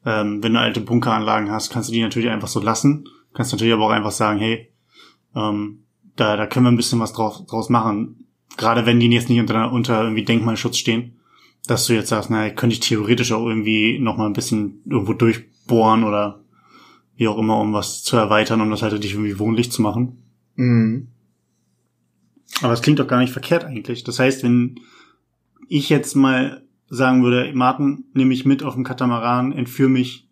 Ähm, 0.05 0.43
wenn 0.43 0.53
du 0.53 0.59
alte 0.59 0.81
Bunkeranlagen 0.81 1.49
hast, 1.49 1.69
kannst 1.69 1.87
du 1.87 1.93
die 1.93 2.01
natürlich 2.01 2.29
einfach 2.29 2.49
so 2.49 2.59
lassen. 2.59 3.07
Kannst 3.33 3.53
natürlich 3.53 3.73
aber 3.73 3.85
auch 3.85 3.91
einfach 3.91 4.11
sagen, 4.11 4.39
hey, 4.39 4.69
ähm, 5.33 5.85
da, 6.17 6.35
da 6.35 6.45
können 6.45 6.65
wir 6.65 6.71
ein 6.71 6.77
bisschen 6.77 6.99
was 6.99 7.13
drauf, 7.13 7.45
draus 7.45 7.69
machen. 7.69 8.25
Gerade 8.57 8.85
wenn 8.85 8.99
die 8.99 9.07
jetzt 9.07 9.29
nicht 9.29 9.39
unter, 9.39 9.71
unter 9.71 10.01
irgendwie 10.03 10.25
Denkmalschutz 10.25 10.77
stehen, 10.77 11.19
dass 11.67 11.85
du 11.85 11.93
jetzt 11.93 12.09
sagst, 12.09 12.29
naja, 12.29 12.53
könnte 12.53 12.73
ich 12.73 12.79
theoretisch 12.79 13.31
auch 13.31 13.45
irgendwie 13.45 13.99
noch 13.99 14.17
mal 14.17 14.25
ein 14.25 14.33
bisschen 14.33 14.81
irgendwo 14.85 15.13
durchbohren 15.13 16.03
oder 16.03 16.43
wie 17.15 17.27
auch 17.27 17.37
immer, 17.37 17.59
um 17.59 17.73
was 17.73 18.01
zu 18.03 18.17
erweitern, 18.17 18.61
um 18.61 18.71
das 18.71 18.81
halt 18.81 19.03
dich 19.03 19.13
irgendwie 19.13 19.39
wohnlich 19.39 19.71
zu 19.71 19.81
machen. 19.81 20.23
Mhm. 20.55 21.07
Aber 22.61 22.73
es 22.73 22.81
klingt 22.81 22.99
doch 22.99 23.07
gar 23.07 23.19
nicht 23.19 23.31
verkehrt 23.31 23.65
eigentlich. 23.65 24.03
Das 24.03 24.19
heißt, 24.19 24.43
wenn 24.43 24.79
ich 25.67 25.89
jetzt 25.89 26.15
mal 26.15 26.63
sagen 26.87 27.23
würde, 27.23 27.51
Martin, 27.53 28.05
nehme 28.13 28.33
ich 28.33 28.45
mit 28.45 28.63
auf 28.63 28.73
dem 28.73 28.83
Katamaran, 28.83 29.51
entführe 29.51 29.89
mich 29.89 30.27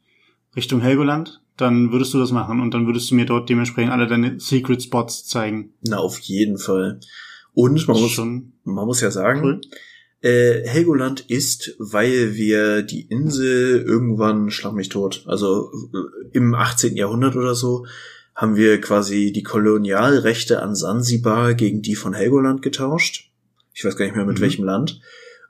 Richtung 0.55 0.81
Helgoland, 0.81 1.41
dann 1.55 1.91
würdest 1.91 2.13
du 2.13 2.19
das 2.19 2.31
machen 2.31 2.59
und 2.59 2.73
dann 2.73 2.87
würdest 2.87 3.11
du 3.11 3.15
mir 3.15 3.25
dort 3.25 3.49
dementsprechend 3.49 3.91
alle 3.91 4.07
deine 4.07 4.39
Secret 4.39 4.81
Spots 4.81 5.25
zeigen. 5.25 5.73
Na, 5.81 5.97
auf 5.97 6.19
jeden 6.19 6.57
Fall. 6.57 6.99
Und 7.57 7.87
man 7.87 7.99
muss, 7.99 8.11
schon 8.11 8.53
man 8.65 8.85
muss 8.85 9.01
ja 9.01 9.09
sagen, 9.09 9.41
cool. 9.41 9.61
äh, 10.21 10.61
Helgoland 10.67 11.21
ist, 11.21 11.75
weil 11.79 12.35
wir 12.35 12.83
die 12.83 13.07
Insel 13.07 13.81
irgendwann, 13.81 14.51
schlag 14.51 14.73
mich 14.73 14.89
tot, 14.89 15.23
also 15.25 15.71
äh, 15.91 16.37
im 16.37 16.53
18. 16.53 16.95
Jahrhundert 16.95 17.35
oder 17.35 17.55
so, 17.55 17.87
haben 18.35 18.57
wir 18.57 18.79
quasi 18.79 19.31
die 19.31 19.41
Kolonialrechte 19.41 20.61
an 20.61 20.75
Sansibar 20.75 21.55
gegen 21.55 21.81
die 21.81 21.95
von 21.95 22.13
Helgoland 22.13 22.61
getauscht. 22.61 23.31
Ich 23.73 23.83
weiß 23.83 23.97
gar 23.97 24.05
nicht 24.05 24.15
mehr 24.15 24.25
mit 24.25 24.37
mhm. 24.37 24.43
welchem 24.43 24.63
Land. 24.63 25.01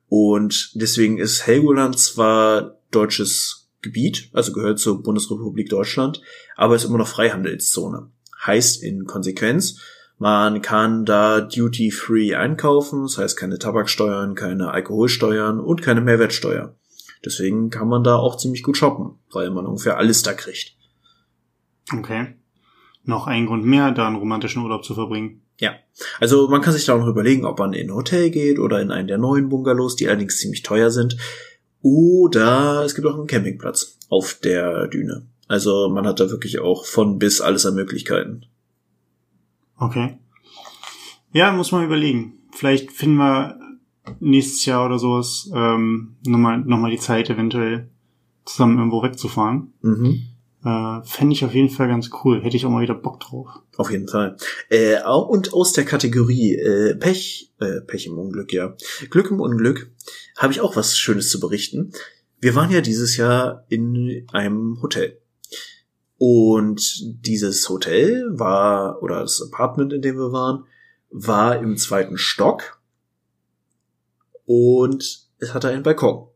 Und 0.07 0.71
deswegen 0.75 1.17
ist 1.17 1.45
Helgoland 1.45 1.99
zwar 1.99 2.79
deutsches 2.89 3.67
Gebiet, 3.81 4.29
also 4.31 4.53
gehört 4.53 4.79
zur 4.79 5.03
Bundesrepublik 5.03 5.67
Deutschland, 5.67 6.21
aber 6.55 6.77
ist 6.77 6.85
immer 6.85 6.99
noch 6.99 7.09
Freihandelszone. 7.09 8.09
Heißt 8.45 8.81
in 8.81 9.03
Konsequenz, 9.03 9.81
man 10.17 10.61
kann 10.61 11.05
da 11.05 11.41
duty-free 11.41 12.35
einkaufen, 12.35 13.03
das 13.03 13.17
heißt 13.17 13.37
keine 13.37 13.59
Tabaksteuern, 13.59 14.35
keine 14.35 14.71
Alkoholsteuern 14.71 15.59
und 15.59 15.81
keine 15.81 16.01
Mehrwertsteuer. 16.01 16.75
Deswegen 17.23 17.69
kann 17.69 17.87
man 17.87 18.03
da 18.03 18.15
auch 18.15 18.37
ziemlich 18.37 18.63
gut 18.63 18.77
shoppen, 18.77 19.19
weil 19.31 19.49
man 19.51 19.65
ungefähr 19.65 19.97
alles 19.97 20.23
da 20.23 20.33
kriegt. 20.33 20.75
Okay 21.93 22.35
noch 23.07 23.27
ein 23.27 23.45
Grund 23.45 23.65
mehr, 23.65 23.91
da 23.91 24.07
einen 24.07 24.17
romantischen 24.17 24.61
Urlaub 24.61 24.83
zu 24.83 24.93
verbringen. 24.93 25.41
Ja, 25.59 25.71
also 26.19 26.47
man 26.49 26.61
kann 26.61 26.73
sich 26.73 26.85
da 26.85 26.95
noch 26.95 27.07
überlegen, 27.07 27.45
ob 27.45 27.57
man 27.57 27.73
in 27.73 27.89
ein 27.89 27.95
Hotel 27.95 28.29
geht 28.29 28.59
oder 28.59 28.79
in 28.81 28.91
einen 28.91 29.07
der 29.07 29.17
neuen 29.17 29.49
Bungalows, 29.49 29.95
die 29.95 30.07
allerdings 30.07 30.37
ziemlich 30.37 30.61
teuer 30.61 30.91
sind. 30.91 31.17
Oder 31.81 32.83
es 32.85 32.93
gibt 32.93 33.07
auch 33.07 33.15
einen 33.15 33.27
Campingplatz 33.27 33.97
auf 34.09 34.35
der 34.43 34.87
Düne. 34.87 35.25
Also 35.47 35.89
man 35.89 36.05
hat 36.05 36.19
da 36.19 36.29
wirklich 36.29 36.59
auch 36.59 36.85
von 36.85 37.17
bis 37.17 37.41
alles 37.41 37.65
an 37.65 37.75
Möglichkeiten. 37.75 38.45
Okay. 39.77 40.17
Ja, 41.31 41.51
muss 41.51 41.71
man 41.71 41.85
überlegen. 41.85 42.33
Vielleicht 42.51 42.91
finden 42.91 43.17
wir 43.17 43.59
nächstes 44.19 44.65
Jahr 44.65 44.85
oder 44.85 44.99
sowas 44.99 45.49
ähm, 45.53 46.15
nochmal 46.25 46.59
noch 46.59 46.79
mal 46.79 46.91
die 46.91 46.99
Zeit, 46.99 47.29
eventuell 47.29 47.89
zusammen 48.45 48.77
irgendwo 48.77 49.03
wegzufahren. 49.03 49.73
Mhm. 49.81 50.23
Äh, 50.63 51.03
Fände 51.03 51.33
ich 51.33 51.45
auf 51.45 51.53
jeden 51.53 51.69
Fall 51.69 51.87
ganz 51.87 52.09
cool. 52.23 52.41
Hätte 52.41 52.57
ich 52.57 52.65
auch 52.65 52.69
mal 52.71 52.81
wieder 52.81 52.95
Bock 52.95 53.19
drauf. 53.19 53.47
Auf 53.75 53.91
jeden 53.91 54.07
Fall. 54.07 54.37
Äh, 54.69 55.01
und 55.03 55.53
aus 55.53 55.73
der 55.73 55.85
Kategorie 55.85 56.55
äh, 56.55 56.95
Pech, 56.95 57.53
äh, 57.59 57.81
Pech 57.81 58.07
im 58.07 58.17
Unglück, 58.17 58.51
ja. 58.53 58.75
Glück 59.09 59.29
im 59.29 59.39
Unglück 59.39 59.91
habe 60.37 60.53
ich 60.53 60.61
auch 60.61 60.75
was 60.75 60.97
Schönes 60.97 61.29
zu 61.29 61.39
berichten. 61.39 61.91
Wir 62.39 62.55
waren 62.55 62.71
ja 62.71 62.81
dieses 62.81 63.17
Jahr 63.17 63.65
in 63.69 64.27
einem 64.31 64.81
Hotel. 64.81 65.19
Und 66.17 67.25
dieses 67.25 67.67
Hotel 67.69 68.25
war, 68.31 69.01
oder 69.03 69.21
das 69.21 69.41
Apartment, 69.41 69.93
in 69.93 70.01
dem 70.01 70.17
wir 70.17 70.31
waren, 70.31 70.65
war 71.09 71.59
im 71.59 71.77
zweiten 71.77 72.17
Stock. 72.17 72.81
Und 74.45 75.27
es 75.39 75.53
hatte 75.53 75.69
einen 75.69 75.83
Balkon. 75.83 76.27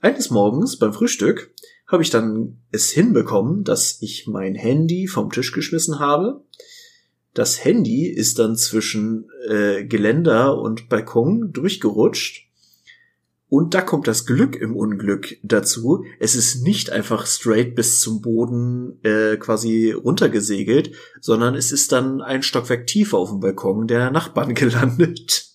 Eines 0.00 0.30
Morgens 0.30 0.78
beim 0.78 0.92
Frühstück 0.92 1.54
habe 1.86 2.02
ich 2.02 2.10
dann 2.10 2.58
es 2.70 2.90
hinbekommen, 2.90 3.64
dass 3.64 4.02
ich 4.02 4.26
mein 4.26 4.54
Handy 4.54 5.08
vom 5.08 5.30
Tisch 5.30 5.52
geschmissen 5.52 5.98
habe. 5.98 6.44
Das 7.32 7.64
Handy 7.64 8.06
ist 8.06 8.38
dann 8.38 8.56
zwischen 8.56 9.30
äh, 9.48 9.84
Geländer 9.84 10.60
und 10.60 10.88
Balkon 10.88 11.52
durchgerutscht. 11.52 12.47
Und 13.50 13.72
da 13.72 13.80
kommt 13.80 14.06
das 14.06 14.26
Glück 14.26 14.56
im 14.56 14.76
Unglück 14.76 15.38
dazu. 15.42 16.04
Es 16.20 16.34
ist 16.34 16.62
nicht 16.62 16.90
einfach 16.90 17.26
straight 17.26 17.74
bis 17.74 18.00
zum 18.00 18.20
Boden 18.20 19.02
äh, 19.02 19.36
quasi 19.38 19.92
runtergesegelt, 19.92 20.92
sondern 21.20 21.54
es 21.54 21.72
ist 21.72 21.92
dann 21.92 22.20
ein 22.20 22.42
Stockwerk 22.42 22.86
tiefer 22.86 23.16
auf 23.16 23.30
dem 23.30 23.40
Balkon 23.40 23.86
der 23.86 24.10
Nachbarn 24.10 24.54
gelandet. 24.54 25.46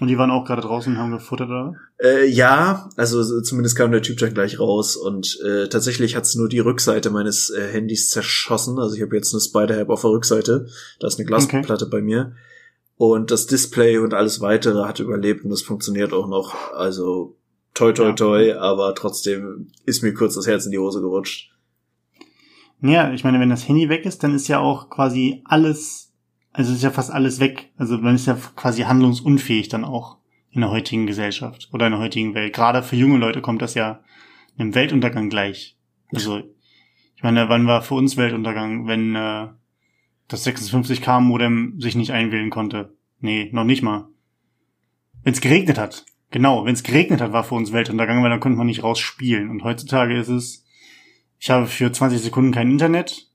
Und 0.00 0.08
die 0.08 0.18
waren 0.18 0.30
auch 0.30 0.44
gerade 0.44 0.62
draußen 0.62 0.94
und 0.94 0.98
haben 0.98 1.12
gefuttert, 1.12 1.48
oder? 1.48 1.74
Äh, 2.02 2.26
ja, 2.26 2.88
also 2.96 3.40
zumindest 3.42 3.76
kam 3.76 3.92
der 3.92 4.02
Typ 4.02 4.18
dann 4.18 4.34
gleich 4.34 4.58
raus 4.58 4.96
und 4.96 5.38
äh, 5.46 5.68
tatsächlich 5.68 6.16
hat's 6.16 6.34
nur 6.34 6.48
die 6.48 6.58
Rückseite 6.58 7.10
meines 7.10 7.50
äh, 7.50 7.68
Handys 7.68 8.08
zerschossen. 8.08 8.78
Also 8.78 8.96
ich 8.96 9.02
habe 9.02 9.14
jetzt 9.14 9.32
eine 9.34 9.40
Spider-App 9.40 9.90
auf 9.90 10.00
der 10.00 10.10
Rückseite. 10.10 10.66
Da 11.00 11.06
ist 11.06 11.18
eine 11.18 11.26
Glasplatte 11.26 11.84
okay. 11.84 11.90
bei 11.90 12.00
mir. 12.00 12.32
Und 12.96 13.30
das 13.30 13.46
Display 13.46 13.98
und 13.98 14.14
alles 14.14 14.40
weitere 14.40 14.84
hat 14.84 15.00
überlebt 15.00 15.44
und 15.44 15.50
das 15.50 15.62
funktioniert 15.62 16.12
auch 16.12 16.28
noch. 16.28 16.72
Also 16.72 17.36
toi 17.74 17.92
toi 17.92 18.12
toi, 18.12 18.48
ja. 18.48 18.60
aber 18.60 18.94
trotzdem 18.94 19.72
ist 19.84 20.02
mir 20.02 20.14
kurz 20.14 20.34
das 20.34 20.46
Herz 20.46 20.64
in 20.64 20.70
die 20.70 20.78
Hose 20.78 21.00
gerutscht. 21.00 21.50
Ja, 22.80 23.12
ich 23.12 23.24
meine, 23.24 23.40
wenn 23.40 23.50
das 23.50 23.66
Handy 23.66 23.88
weg 23.88 24.04
ist, 24.04 24.22
dann 24.22 24.34
ist 24.34 24.46
ja 24.48 24.60
auch 24.60 24.90
quasi 24.90 25.42
alles 25.44 26.04
also 26.54 26.72
ist 26.72 26.84
ja 26.84 26.90
fast 26.90 27.10
alles 27.10 27.40
weg. 27.40 27.72
Also 27.76 27.98
man 27.98 28.14
ist 28.14 28.26
ja 28.26 28.38
quasi 28.56 28.82
handlungsunfähig 28.82 29.68
dann 29.68 29.84
auch 29.84 30.18
in 30.50 30.60
der 30.60 30.70
heutigen 30.70 31.06
Gesellschaft 31.06 31.68
oder 31.72 31.86
in 31.86 31.92
der 31.92 32.00
heutigen 32.00 32.34
Welt. 32.34 32.54
Gerade 32.54 32.82
für 32.82 32.96
junge 32.96 33.18
Leute 33.18 33.42
kommt 33.42 33.60
das 33.60 33.74
ja 33.74 34.00
einem 34.56 34.74
Weltuntergang 34.74 35.28
gleich. 35.28 35.76
Also 36.14 36.42
ich 37.16 37.22
meine, 37.24 37.48
wann 37.48 37.66
war 37.66 37.82
für 37.82 37.94
uns 37.94 38.16
Weltuntergang, 38.16 38.86
wenn 38.86 39.16
äh, 39.16 39.48
das 40.34 40.46
56K-Modem 40.46 41.80
sich 41.80 41.94
nicht 41.94 42.10
einwählen 42.10 42.50
konnte? 42.50 42.96
Nee, 43.20 43.50
noch 43.52 43.64
nicht 43.64 43.82
mal. 43.82 44.08
Wenn 45.22 45.32
es 45.32 45.40
geregnet 45.40 45.78
hat, 45.78 46.04
genau, 46.30 46.64
wenn 46.64 46.74
es 46.74 46.82
geregnet 46.82 47.20
hat, 47.20 47.32
war 47.32 47.44
für 47.44 47.54
uns 47.54 47.72
Weltuntergang, 47.72 48.22
weil 48.22 48.30
dann 48.30 48.40
konnte 48.40 48.58
man 48.58 48.66
nicht 48.66 48.82
raus 48.82 48.98
spielen. 48.98 49.48
Und 49.48 49.64
heutzutage 49.64 50.18
ist 50.18 50.28
es, 50.28 50.66
ich 51.38 51.50
habe 51.50 51.66
für 51.66 51.90
20 51.90 52.20
Sekunden 52.20 52.52
kein 52.52 52.70
Internet 52.70 53.30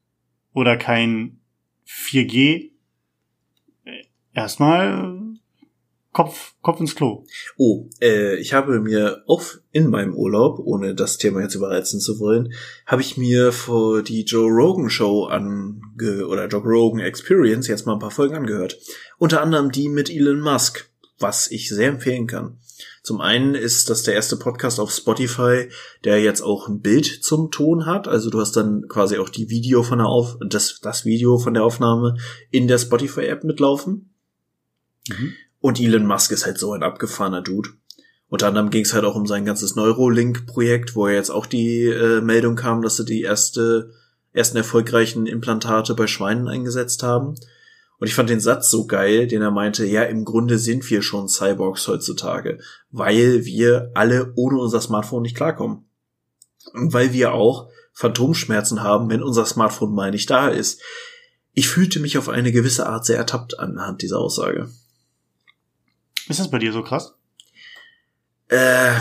oder 0.54 0.78
kein 0.78 1.40
4G. 1.88 2.72
Erstmal 4.34 5.20
Kopf, 6.20 6.56
Kopf 6.62 6.82
ins 6.82 6.96
Klo. 6.96 7.24
Oh, 7.56 7.88
äh, 8.02 8.36
ich 8.36 8.54
habe 8.54 8.82
mir 8.82 9.24
auf 9.26 9.62
in 9.72 9.90
meinem 9.90 10.14
Urlaub, 10.14 10.60
ohne 10.60 10.94
das 10.94 11.18
Thema 11.18 11.40
jetzt 11.40 11.56
überreizen 11.56 12.02
zu 12.02 12.20
wollen, 12.20 12.52
habe 12.86 13.02
ich 13.02 13.16
mir 13.16 13.54
vor 13.54 14.02
die 14.04 14.24
Joe 14.24 14.50
Rogan 14.52 14.90
Show 14.90 15.28
ange 15.28 16.28
oder 16.28 16.50
Joe 16.50 16.62
Rogan 16.62 17.00
Experience 17.00 17.70
jetzt 17.70 17.86
mal 17.86 17.94
ein 17.94 18.00
paar 18.00 18.12
Folgen 18.12 18.36
angehört. 18.36 18.78
Unter 19.18 19.42
anderem 19.42 19.72
die 19.72 19.88
mit 19.88 20.10
Elon 20.10 20.42
Musk, 20.42 20.90
was 21.20 21.50
ich 21.52 21.70
sehr 21.70 21.88
empfehlen 21.88 22.28
kann. 22.28 22.58
Zum 23.02 23.22
einen 23.22 23.56
ist 23.56 23.90
das 23.90 24.04
der 24.04 24.16
erste 24.16 24.36
Podcast 24.36 24.82
auf 24.82 24.92
Spotify, 24.92 25.70
der 26.04 26.22
jetzt 26.22 26.42
auch 26.42 26.68
ein 26.68 26.82
Bild 26.82 27.06
zum 27.06 27.50
Ton 27.50 27.86
hat. 27.86 28.10
Also 28.10 28.30
du 28.30 28.42
hast 28.42 28.58
dann 28.58 28.90
quasi 28.90 29.20
auch 29.20 29.30
die 29.30 29.50
Video 29.50 29.84
von 29.84 30.00
der 30.00 30.08
Auf 30.08 30.36
das, 30.46 30.82
das 30.82 31.06
Video 31.06 31.38
von 31.38 31.54
der 31.54 31.64
Aufnahme 31.64 32.18
in 32.52 32.68
der 32.68 32.78
Spotify 32.78 33.22
App 33.28 33.46
mitlaufen. 33.46 34.14
Mhm. 35.08 35.34
Und 35.62 35.80
Elon 35.80 36.06
Musk 36.06 36.32
ist 36.32 36.46
halt 36.46 36.58
so 36.58 36.74
ein 36.74 36.84
abgefahrener 36.84 37.42
Dude. 37.42 37.70
Unter 38.30 38.48
anderem 38.48 38.70
ging 38.70 38.86
es 38.86 38.94
halt 38.94 39.06
auch 39.06 39.16
um 39.16 39.26
sein 39.26 39.46
ganzes 39.46 39.76
Neurolink-Projekt, 39.76 40.96
wo 40.96 41.08
er 41.08 41.16
jetzt 41.16 41.32
auch 41.32 41.46
die 41.46 41.86
äh, 41.86 42.22
Meldung 42.22 42.56
kam, 42.56 42.82
dass 42.82 42.98
sie 42.98 43.06
die 43.06 43.24
erste, 43.24 43.92
ersten 44.34 44.58
erfolgreichen 44.58 45.26
Implantate 45.26 45.96
bei 45.96 46.06
Schweinen 46.06 46.48
eingesetzt 46.48 47.02
haben. 47.02 47.36
Und 47.98 48.08
ich 48.08 48.14
fand 48.14 48.30
den 48.30 48.40
Satz 48.40 48.70
so 48.70 48.86
geil, 48.86 49.28
den 49.28 49.42
er 49.42 49.52
meinte, 49.52 49.86
ja, 49.86 50.04
im 50.04 50.24
Grunde 50.26 50.58
sind 50.58 50.90
wir 50.90 51.02
schon 51.02 51.28
Cyborgs 51.28 51.88
heutzutage, 51.88 52.60
weil 52.92 53.46
wir 53.46 53.92
alle 53.96 54.32
ohne 54.36 54.58
unser 54.58 54.80
Smartphone 54.80 55.24
nicht 55.24 55.36
klarkommen. 55.36 55.90
Und 56.74 56.94
weil 56.94 57.12
wir 57.14 57.34
auch 57.34 57.70
Phantomschmerzen 57.94 58.84
haben, 58.84 59.10
wenn 59.10 59.24
unser 59.24 59.46
Smartphone 59.46 59.94
mal 59.94 60.12
nicht 60.12 60.30
da 60.30 60.48
ist. 60.48 60.82
Ich 61.54 61.68
fühlte 61.68 62.00
mich 62.00 62.18
auf 62.18 62.30
eine 62.30 62.54
gewisse 62.54 62.88
Art 62.88 63.06
sehr 63.06 63.18
ertappt 63.18 63.60
anhand 63.60 64.02
dieser 64.02 64.20
Aussage. 64.20 64.70
Ist 66.30 66.40
das 66.40 66.52
bei 66.52 66.60
dir 66.60 66.72
so 66.72 66.84
krass? 66.84 67.16
Äh, 68.50 68.94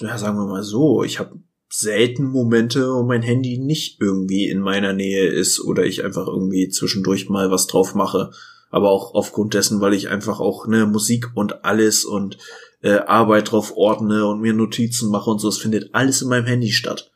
ja, 0.00 0.18
sagen 0.18 0.38
wir 0.38 0.46
mal 0.46 0.64
so, 0.64 1.04
ich 1.04 1.18
habe 1.18 1.38
selten 1.68 2.24
Momente, 2.24 2.94
wo 2.94 3.02
mein 3.02 3.22
Handy 3.22 3.58
nicht 3.58 4.00
irgendwie 4.00 4.48
in 4.48 4.60
meiner 4.60 4.94
Nähe 4.94 5.26
ist 5.26 5.60
oder 5.60 5.84
ich 5.84 6.02
einfach 6.02 6.26
irgendwie 6.26 6.68
zwischendurch 6.70 7.28
mal 7.28 7.50
was 7.50 7.66
drauf 7.66 7.94
mache. 7.94 8.30
Aber 8.70 8.90
auch 8.90 9.14
aufgrund 9.14 9.52
dessen, 9.52 9.80
weil 9.80 9.92
ich 9.92 10.08
einfach 10.08 10.40
auch 10.40 10.66
ne 10.66 10.86
Musik 10.86 11.30
und 11.34 11.64
alles 11.64 12.04
und 12.04 12.38
äh, 12.82 12.98
Arbeit 12.98 13.52
drauf 13.52 13.76
ordne 13.76 14.26
und 14.26 14.40
mir 14.40 14.54
Notizen 14.54 15.10
mache 15.10 15.30
und 15.30 15.38
so. 15.38 15.48
Es 15.48 15.58
findet 15.58 15.94
alles 15.94 16.22
in 16.22 16.28
meinem 16.28 16.46
Handy 16.46 16.70
statt. 16.72 17.12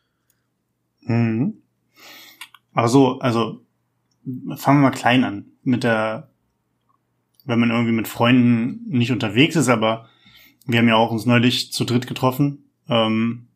Mhm. 1.01 1.63
Also, 2.75 3.19
also 3.21 3.61
fangen 4.57 4.81
wir 4.81 4.91
mal 4.91 4.91
klein 4.91 5.25
an 5.25 5.47
mit 5.63 5.85
der 5.85 6.34
wenn 7.45 7.61
man 7.61 7.71
irgendwie 7.71 7.93
mit 7.93 8.09
Freunden 8.09 8.89
nicht 8.89 9.13
unterwegs 9.13 9.57
ist, 9.57 9.69
aber 9.69 10.09
wir 10.67 10.79
haben 10.79 10.89
ja 10.89 10.97
auch 10.97 11.11
uns 11.11 11.27
neulich 11.27 11.73
zu 11.73 11.85
dritt 11.85 12.07
getroffen 12.07 12.65
ähm, 12.89 13.49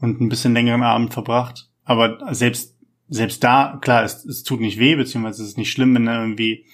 und 0.00 0.20
ein 0.20 0.28
bisschen 0.28 0.54
längeren 0.54 0.82
Abend 0.82 1.12
verbracht. 1.12 1.68
Aber 1.84 2.32
selbst 2.34 2.72
selbst 3.12 3.44
da, 3.44 3.78
klar, 3.82 4.04
es, 4.04 4.24
es 4.24 4.42
tut 4.42 4.60
nicht 4.60 4.78
weh, 4.78 4.94
beziehungsweise 4.94 5.42
es 5.42 5.50
ist 5.50 5.58
nicht 5.58 5.70
schlimm, 5.70 5.94
wenn 5.94 6.06
da 6.06 6.20
irgendwie 6.20 6.64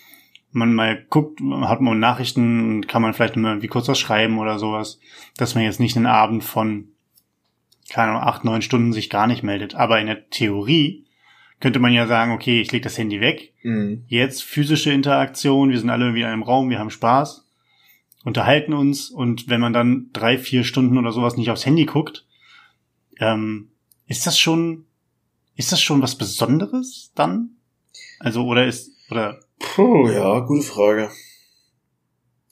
man 0.53 0.73
mal 0.73 1.05
guckt, 1.11 1.41
hat 1.63 1.81
man 1.81 1.99
Nachrichten 1.99 2.77
und 2.77 2.89
kann 2.89 3.03
man 3.03 3.13
vielleicht 3.13 3.37
mal 3.37 3.51
irgendwie 3.51 3.67
kurz 3.67 3.89
was 3.89 3.99
schreiben 3.99 4.39
oder 4.39 4.59
sowas, 4.59 5.01
dass 5.37 5.55
man 5.55 5.65
jetzt 5.65 5.81
nicht 5.81 5.97
einen 5.97 6.07
Abend 6.07 6.45
von, 6.45 6.89
keine 7.91 8.13
Ahnung, 8.13 8.23
acht, 8.23 8.45
neun 8.45 8.63
Stunden 8.63 8.93
sich 8.93 9.11
gar 9.11 9.27
nicht 9.27 9.43
meldet. 9.43 9.75
Aber 9.75 10.01
in 10.01 10.07
der 10.07 10.31
Theorie 10.31 11.05
könnte 11.61 11.79
man 11.79 11.93
ja 11.93 12.07
sagen, 12.07 12.33
okay, 12.33 12.61
ich 12.61 12.73
lege 12.73 12.85
das 12.85 12.99
Handy 12.99 13.21
weg. 13.21 13.53
Mhm. 13.63 14.05
Jetzt 14.07 14.43
physische 14.43 14.93
Interaktion, 14.93 15.71
wir 15.71 15.79
sind 15.79 15.91
alle 15.91 16.05
irgendwie 16.07 16.23
in 16.23 16.29
einem 16.29 16.43
Raum, 16.43 16.71
wir 16.71 16.79
haben 16.79 16.91
Spaß, 16.91 17.45
unterhalten 18.25 18.73
uns 18.73 19.11
und 19.11 19.49
wenn 19.49 19.61
man 19.61 19.73
dann 19.73 20.11
drei, 20.13 20.39
vier 20.39 20.65
Stunden 20.65 20.99
oder 20.99 21.13
sowas 21.13 21.37
nicht 21.37 21.51
aufs 21.51 21.67
Handy 21.67 21.87
guckt, 21.87 22.27
ähm, 23.19 23.71
ist 24.07 24.27
das 24.27 24.39
schon, 24.39 24.87
ist 25.57 25.73
das 25.73 25.81
schon 25.83 26.03
was 26.03 26.17
Besonderes 26.17 27.13
dann? 27.15 27.51
Also, 28.21 28.45
oder 28.45 28.67
ist, 28.67 28.93
oder? 29.11 29.41
Puh, 29.59 30.09
ja, 30.09 30.41
gute 30.41 30.63
Frage. 30.63 31.11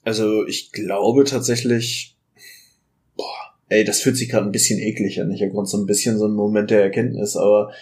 Also, 0.04 0.46
ich 0.46 0.72
glaube 0.72 1.24
tatsächlich, 1.24 2.16
boah, 3.16 3.54
ey, 3.68 3.84
das 3.84 4.00
fühlt 4.00 4.16
sich 4.16 4.28
gerade 4.28 4.46
ein 4.46 4.52
bisschen 4.52 4.78
eklig 4.80 5.20
an. 5.20 5.30
Ich 5.32 5.40
habe 5.40 5.52
gerade 5.52 5.66
so 5.66 5.78
ein 5.78 5.86
bisschen 5.86 6.18
so 6.18 6.24
einen 6.24 6.34
Moment 6.34 6.70
der 6.70 6.82
Erkenntnis, 6.82 7.36
aber 7.36 7.72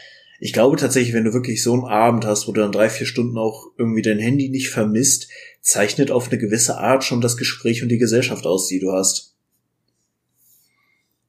ich 0.45 0.53
glaube 0.53 0.77
tatsächlich, 0.77 1.15
wenn 1.15 1.25
du 1.25 1.33
wirklich 1.33 1.63
so 1.63 1.73
einen 1.73 1.87
Abend 1.87 2.27
hast, 2.27 2.47
wo 2.47 2.53
du 2.53 2.61
dann 2.61 2.71
drei, 2.71 2.91
vier 2.91 3.07
Stunden 3.07 3.39
auch 3.39 3.69
irgendwie 3.79 4.03
dein 4.03 4.19
Handy 4.19 4.51
nicht 4.51 4.69
vermisst, 4.69 5.31
zeichnet 5.63 6.11
auf 6.11 6.29
eine 6.29 6.37
gewisse 6.37 6.77
Art 6.77 7.03
schon 7.03 7.23
das 7.23 7.39
Gespräch 7.39 7.83
und 7.83 7.89
die 7.89 7.97
Gesellschaft 7.97 8.47
aus, 8.47 8.69
die 8.69 8.79
du 8.79 8.93
hast. 8.93 9.35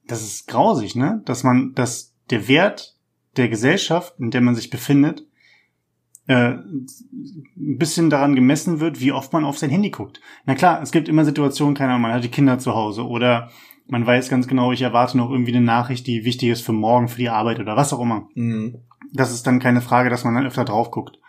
Das 0.06 0.22
ist 0.22 0.50
grausig, 0.50 0.98
ne? 0.98 1.22
Dass 1.24 1.44
man, 1.44 1.74
dass 1.76 2.14
der 2.30 2.50
Wert 2.50 2.98
der 3.38 3.48
Gesellschaft, 3.48 4.16
in 4.20 4.32
der 4.32 4.42
man 4.42 4.54
sich 4.54 4.70
befindet, 4.70 5.26
äh, 6.28 6.56
ein 6.56 6.88
bisschen 7.56 8.10
daran 8.10 8.36
gemessen 8.36 8.82
wird, 8.82 9.00
wie 9.00 9.14
oft 9.14 9.32
man 9.32 9.46
auf 9.46 9.58
sein 9.58 9.70
Handy 9.70 9.92
guckt. 9.92 10.20
Na 10.46 10.56
klar, 10.56 10.82
es 10.82 10.92
gibt 10.92 11.08
immer 11.08 11.24
Situationen, 11.24 11.74
keine 11.74 11.92
Ahnung, 11.92 12.02
man 12.02 12.14
hat 12.14 12.26
die 12.26 12.28
Kinder 12.28 12.60
zu 12.60 12.76
Hause 12.76 13.08
oder 13.08 13.50
man 13.88 14.06
weiß 14.06 14.28
ganz 14.28 14.46
genau, 14.46 14.74
ich 14.74 14.82
erwarte 14.82 15.16
noch 15.16 15.32
irgendwie 15.32 15.56
eine 15.56 15.66
Nachricht, 15.66 16.06
die 16.06 16.26
wichtig 16.26 16.50
ist 16.50 16.66
für 16.66 16.74
morgen, 16.74 17.08
für 17.08 17.20
die 17.20 17.30
Arbeit 17.30 17.62
oder 17.62 17.78
was 17.78 17.94
auch 17.94 18.02
immer. 18.02 18.28
Mhm 18.34 18.82
das 19.16 19.32
ist 19.32 19.48
dann 19.48 19.60
keine 19.60 19.82
Frage, 19.82 20.10
dass 20.10 20.24
man 20.24 20.36
dann 20.36 20.46
öfter 20.46 20.66
drauf 20.66 20.92
guckt. 20.92 21.20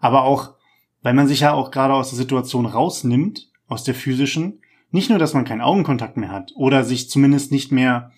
Aber 0.00 0.24
auch, 0.24 0.54
weil 1.02 1.14
man 1.14 1.28
sich 1.28 1.40
ja 1.40 1.52
auch 1.52 1.70
gerade 1.70 1.94
aus 1.94 2.10
der 2.10 2.18
Situation 2.18 2.66
rausnimmt, 2.66 3.50
aus 3.68 3.84
der 3.84 3.94
physischen, 3.94 4.60
nicht 4.90 5.10
nur, 5.10 5.18
dass 5.18 5.34
man 5.34 5.44
keinen 5.44 5.60
Augenkontakt 5.60 6.16
mehr 6.16 6.30
hat 6.30 6.52
oder 6.54 6.84
sich 6.84 7.10
zumindest 7.10 7.52
nicht 7.52 7.72
mehr 7.72 8.12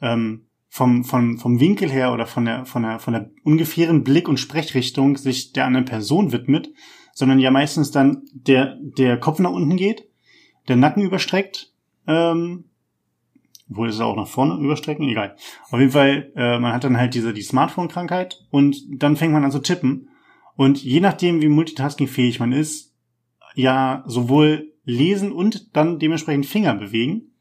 ähm, 0.00 0.46
vom, 0.68 1.04
vom, 1.04 1.38
vom 1.38 1.60
Winkel 1.60 1.90
her 1.90 2.12
oder 2.12 2.26
von 2.26 2.44
der, 2.44 2.64
von 2.64 2.82
der, 2.82 2.98
von 2.98 3.12
der 3.12 3.30
ungefähren 3.44 4.04
Blick- 4.04 4.28
und 4.28 4.40
Sprechrichtung 4.40 5.16
sich 5.16 5.52
der 5.52 5.66
anderen 5.66 5.84
Person 5.84 6.32
widmet, 6.32 6.70
sondern 7.12 7.38
ja 7.38 7.50
meistens 7.50 7.90
dann 7.90 8.22
der, 8.32 8.76
der 8.80 9.18
Kopf 9.18 9.38
nach 9.38 9.52
unten 9.52 9.76
geht, 9.76 10.08
der 10.68 10.76
Nacken 10.76 11.02
überstreckt, 11.02 11.72
ähm, 12.06 12.64
obwohl 13.74 13.88
es 13.88 13.98
auch 13.98 14.14
nach 14.14 14.28
vorne 14.28 14.62
überstrecken, 14.62 15.08
egal. 15.08 15.34
Auf 15.68 15.80
jeden 15.80 15.90
Fall, 15.90 16.32
äh, 16.36 16.60
man 16.60 16.72
hat 16.72 16.84
dann 16.84 16.96
halt 16.96 17.12
diese 17.14 17.34
die 17.34 17.42
Smartphone-Krankheit 17.42 18.46
und 18.50 18.76
dann 18.88 19.16
fängt 19.16 19.32
man 19.32 19.44
an 19.44 19.50
zu 19.50 19.58
tippen. 19.58 20.10
Und 20.54 20.82
je 20.84 21.00
nachdem, 21.00 21.42
wie 21.42 21.48
multitaskingfähig 21.48 22.38
man 22.38 22.52
ist, 22.52 22.94
ja 23.56 24.04
sowohl 24.06 24.72
lesen 24.84 25.32
und 25.32 25.76
dann 25.76 25.98
dementsprechend 25.98 26.46
Finger 26.46 26.74
bewegen, 26.74 27.32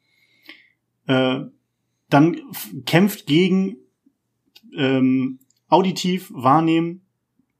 äh, 1.06 1.42
dann 2.10 2.38
kämpft 2.88 3.28
gegen 3.28 3.78
ähm, 4.76 5.40
auditiv 5.68 6.32
wahrnehmen, 6.34 7.02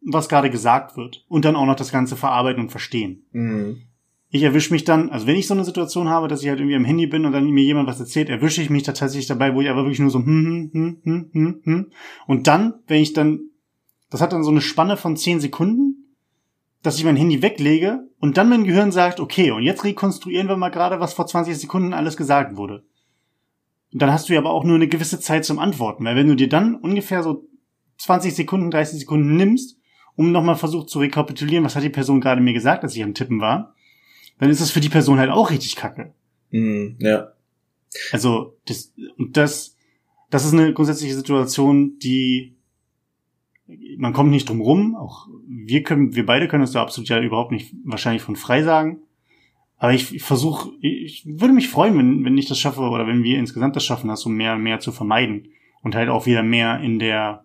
was 0.02 0.30
gerade 0.30 0.50
gesagt 0.50 0.98
wird 0.98 1.26
und 1.28 1.46
dann 1.46 1.56
auch 1.56 1.68
noch 1.68 1.76
das 1.76 1.92
Ganze 1.92 2.16
verarbeiten 2.16 2.64
und 2.64 2.70
verstehen. 2.72 3.28
Mhm 3.34 3.84
ich 4.34 4.42
erwische 4.42 4.74
mich 4.74 4.84
dann, 4.84 5.12
also 5.12 5.28
wenn 5.28 5.36
ich 5.36 5.46
so 5.46 5.54
eine 5.54 5.64
Situation 5.64 6.10
habe, 6.10 6.28
dass 6.28 6.42
ich 6.42 6.50
halt 6.50 6.60
irgendwie 6.60 6.76
am 6.76 6.86
Handy 6.86 7.06
bin 7.06 7.28
und 7.28 7.34
dann 7.34 7.52
mir 7.52 7.64
jemand 7.64 7.88
was 7.88 8.00
erzählt, 8.00 8.30
erwische 8.30 8.64
ich 8.64 8.72
mich 8.72 8.82
tatsächlich 8.82 9.28
dabei, 9.28 9.54
wo 9.54 9.62
ich 9.62 9.70
aber 9.70 9.84
wirklich 9.84 10.00
nur 10.00 10.10
so 10.10 10.18
hm, 10.18 10.72
hm, 10.74 10.98
hm, 11.04 11.04
hm, 11.04 11.30
hm, 11.34 11.62
hm. 11.64 11.92
Und 12.26 12.48
dann, 12.48 12.74
wenn 12.88 13.00
ich 13.00 13.14
dann, 13.14 13.42
das 14.10 14.22
hat 14.22 14.34
dann 14.34 14.44
so 14.44 14.50
eine 14.50 14.62
Spanne 14.62 14.98
von 14.98 15.18
zehn 15.18 15.40
Sekunden, 15.40 16.16
dass 16.82 16.98
ich 16.98 17.04
mein 17.04 17.16
Handy 17.16 17.44
weglege 17.44 18.08
und 18.20 18.38
dann 18.38 18.50
mein 18.50 18.64
Gehirn 18.64 18.92
sagt, 18.92 19.20
okay, 19.20 19.52
und 19.52 19.62
jetzt 19.62 19.84
rekonstruieren 19.84 20.48
wir 20.48 20.58
mal 20.58 20.70
gerade, 20.70 21.00
was 21.00 21.14
vor 21.14 21.28
20 21.28 21.56
Sekunden 21.56 21.94
alles 21.94 22.18
gesagt 22.18 22.58
wurde. 22.58 22.84
Und 23.94 24.02
dann 24.02 24.12
hast 24.12 24.30
du 24.30 24.34
ja 24.34 24.40
aber 24.40 24.50
auch 24.50 24.64
nur 24.64 24.78
eine 24.78 24.88
gewisse 24.88 25.20
Zeit 25.20 25.46
zum 25.46 25.60
Antworten, 25.60 26.06
weil 26.06 26.16
wenn 26.16 26.28
du 26.28 26.36
dir 26.36 26.50
dann 26.50 26.74
ungefähr 26.74 27.22
so 27.22 27.48
20 28.00 28.34
Sekunden, 28.34 28.72
30 28.72 29.02
Sekunden 29.02 29.36
nimmst, 29.36 29.78
um 30.16 30.32
nochmal 30.32 30.56
versucht 30.56 30.90
zu 30.90 30.98
rekapitulieren, 30.98 31.64
was 31.64 31.76
hat 31.76 31.84
die 31.84 31.90
Person 31.90 32.20
gerade 32.20 32.42
mir 32.42 32.54
gesagt, 32.54 32.84
als 32.84 32.96
ich 32.96 33.04
am 33.04 33.14
Tippen 33.14 33.40
war, 33.40 33.76
dann 34.40 34.50
ist 34.50 34.62
das 34.62 34.72
für 34.72 34.80
die 34.80 34.90
Person 34.90 35.20
halt 35.20 35.30
auch 35.30 35.52
richtig 35.52 35.76
kacke. 35.76 36.14
Mm, 36.52 36.96
ja. 37.00 37.34
Also, 38.12 38.58
das, 38.66 38.94
und 39.18 39.38
das, 39.38 39.78
das 40.30 40.46
ist 40.46 40.54
eine 40.54 40.74
grundsätzliche 40.74 41.16
Situation, 41.16 42.00
die, 42.00 42.56
man 43.98 44.14
kommt 44.14 44.32
nicht 44.32 44.50
drum 44.50 44.62
rum, 44.62 44.96
auch 44.96 45.28
wir 45.48 45.84
können, 45.84 46.16
wir 46.16 46.26
beide 46.26 46.48
können 46.48 46.64
uns 46.64 46.72
da 46.72 46.82
absolut 46.82 47.10
ja 47.10 47.22
überhaupt 47.22 47.52
nicht 47.52 47.74
wahrscheinlich 47.84 48.24
von 48.24 48.36
frei 48.36 48.64
sagen. 48.64 49.00
Aber 49.78 49.94
ich, 49.94 50.16
ich 50.16 50.24
versuche, 50.24 50.72
ich 50.82 51.26
würde 51.26 51.54
mich 51.54 51.70
freuen, 51.70 51.98
wenn, 51.98 52.26
wenn 52.26 52.38
ich 52.38 52.48
das 52.48 52.60
schaffe 52.60 52.82
oder 52.82 53.06
wenn 53.06 53.24
wir 53.24 53.38
insgesamt 53.38 53.76
das 53.76 53.84
schaffen, 53.84 54.08
das 54.08 54.22
so 54.22 54.30
mehr 54.30 54.54
und 54.54 54.64
mehr 54.64 54.80
zu 54.80 54.92
vermeiden 54.92 55.50
und 55.82 55.96
halt 55.96 56.10
auch 56.10 56.26
wieder 56.26 56.42
mehr 56.42 56.80
in 56.80 57.00
der, 57.00 57.44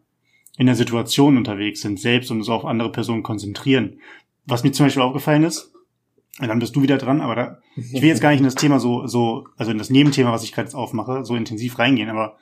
in 0.56 0.66
der 0.66 0.76
Situation 0.76 1.36
unterwegs 1.36 1.80
sind, 1.80 1.98
selbst 1.98 2.30
und 2.30 2.38
uns 2.38 2.48
auf 2.48 2.64
andere 2.64 2.92
Personen 2.92 3.22
konzentrieren. 3.22 4.00
Was 4.46 4.62
mir 4.62 4.72
zum 4.72 4.86
Beispiel 4.86 5.02
aufgefallen 5.02 5.44
ist, 5.44 5.72
dann 6.46 6.60
bist 6.60 6.76
du 6.76 6.82
wieder 6.82 6.98
dran, 6.98 7.20
aber 7.20 7.34
da, 7.34 7.58
ich 7.76 8.00
will 8.00 8.08
jetzt 8.08 8.20
gar 8.20 8.30
nicht 8.30 8.38
in 8.38 8.44
das 8.44 8.54
Thema 8.54 8.78
so, 8.78 9.06
so, 9.06 9.48
also 9.56 9.72
in 9.72 9.78
das 9.78 9.90
Nebenthema, 9.90 10.30
was 10.30 10.44
ich 10.44 10.52
gerade 10.52 10.66
jetzt 10.66 10.74
aufmache, 10.74 11.24
so 11.24 11.34
intensiv 11.34 11.78
reingehen, 11.78 12.10
aber 12.10 12.36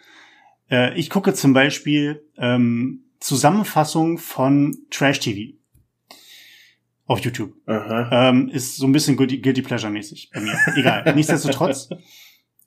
äh, 0.70 0.98
ich 0.98 1.08
gucke 1.08 1.32
zum 1.32 1.52
Beispiel 1.52 2.22
ähm, 2.36 3.04
Zusammenfassung 3.20 4.18
von 4.18 4.76
Trash 4.90 5.20
TV 5.20 5.56
auf 7.06 7.20
YouTube. 7.20 7.54
Ähm, 8.12 8.48
ist 8.48 8.76
so 8.76 8.86
ein 8.86 8.92
bisschen 8.92 9.16
Guilty, 9.16 9.38
Guilty 9.38 9.62
Pleasure-mäßig 9.62 10.30
bei 10.34 10.40
mir. 10.40 10.58
Egal. 10.74 11.12
Nichtsdestotrotz 11.14 11.88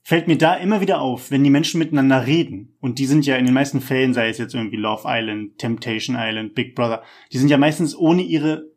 fällt 0.02 0.26
mir 0.26 0.38
da 0.38 0.54
immer 0.54 0.80
wieder 0.80 1.00
auf, 1.00 1.30
wenn 1.30 1.44
die 1.44 1.50
Menschen 1.50 1.78
miteinander 1.78 2.26
reden, 2.26 2.74
und 2.80 2.98
die 2.98 3.06
sind 3.06 3.26
ja 3.26 3.36
in 3.36 3.44
den 3.44 3.54
meisten 3.54 3.80
Fällen, 3.80 4.14
sei 4.14 4.28
es 4.28 4.38
jetzt 4.38 4.54
irgendwie 4.54 4.76
Love 4.76 5.02
Island, 5.06 5.58
Temptation 5.58 6.16
Island, 6.18 6.54
Big 6.54 6.74
Brother, 6.74 7.02
die 7.32 7.38
sind 7.38 7.50
ja 7.50 7.58
meistens 7.58 7.94
ohne 7.96 8.22
ihre 8.22 8.70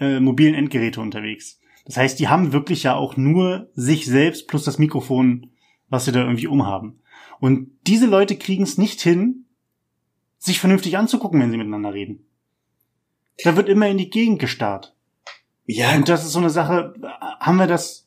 äh, 0.00 0.20
mobilen 0.20 0.54
Endgeräte 0.54 1.00
unterwegs. 1.00 1.57
Das 1.88 1.96
heißt, 1.96 2.20
die 2.20 2.28
haben 2.28 2.52
wirklich 2.52 2.82
ja 2.82 2.94
auch 2.94 3.16
nur 3.16 3.70
sich 3.72 4.04
selbst 4.04 4.46
plus 4.46 4.62
das 4.62 4.78
Mikrofon, 4.78 5.50
was 5.88 6.04
sie 6.04 6.12
da 6.12 6.20
irgendwie 6.20 6.46
umhaben. 6.46 7.00
Und 7.40 7.70
diese 7.86 8.04
Leute 8.04 8.36
kriegen 8.36 8.64
es 8.64 8.76
nicht 8.76 9.00
hin, 9.00 9.46
sich 10.36 10.60
vernünftig 10.60 10.98
anzugucken, 10.98 11.40
wenn 11.40 11.50
sie 11.50 11.56
miteinander 11.56 11.94
reden. 11.94 12.26
Da 13.42 13.56
wird 13.56 13.70
immer 13.70 13.88
in 13.88 13.96
die 13.96 14.10
Gegend 14.10 14.38
gestarrt. 14.38 14.94
Ja. 15.64 15.96
Und 15.96 16.10
das 16.10 16.26
ist 16.26 16.32
so 16.32 16.40
eine 16.40 16.50
Sache, 16.50 16.92
haben 17.40 17.56
wir 17.56 17.66
das, 17.66 18.06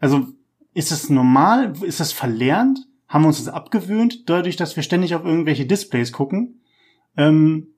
also 0.00 0.26
ist 0.74 0.90
es 0.90 1.08
normal? 1.08 1.74
Ist 1.82 2.00
das 2.00 2.10
verlernt? 2.10 2.88
Haben 3.06 3.22
wir 3.22 3.28
uns 3.28 3.44
das 3.44 3.54
abgewöhnt, 3.54 4.28
dadurch, 4.28 4.56
dass 4.56 4.74
wir 4.74 4.82
ständig 4.82 5.14
auf 5.14 5.24
irgendwelche 5.24 5.66
Displays 5.66 6.10
gucken? 6.10 6.60
Ähm, 7.16 7.68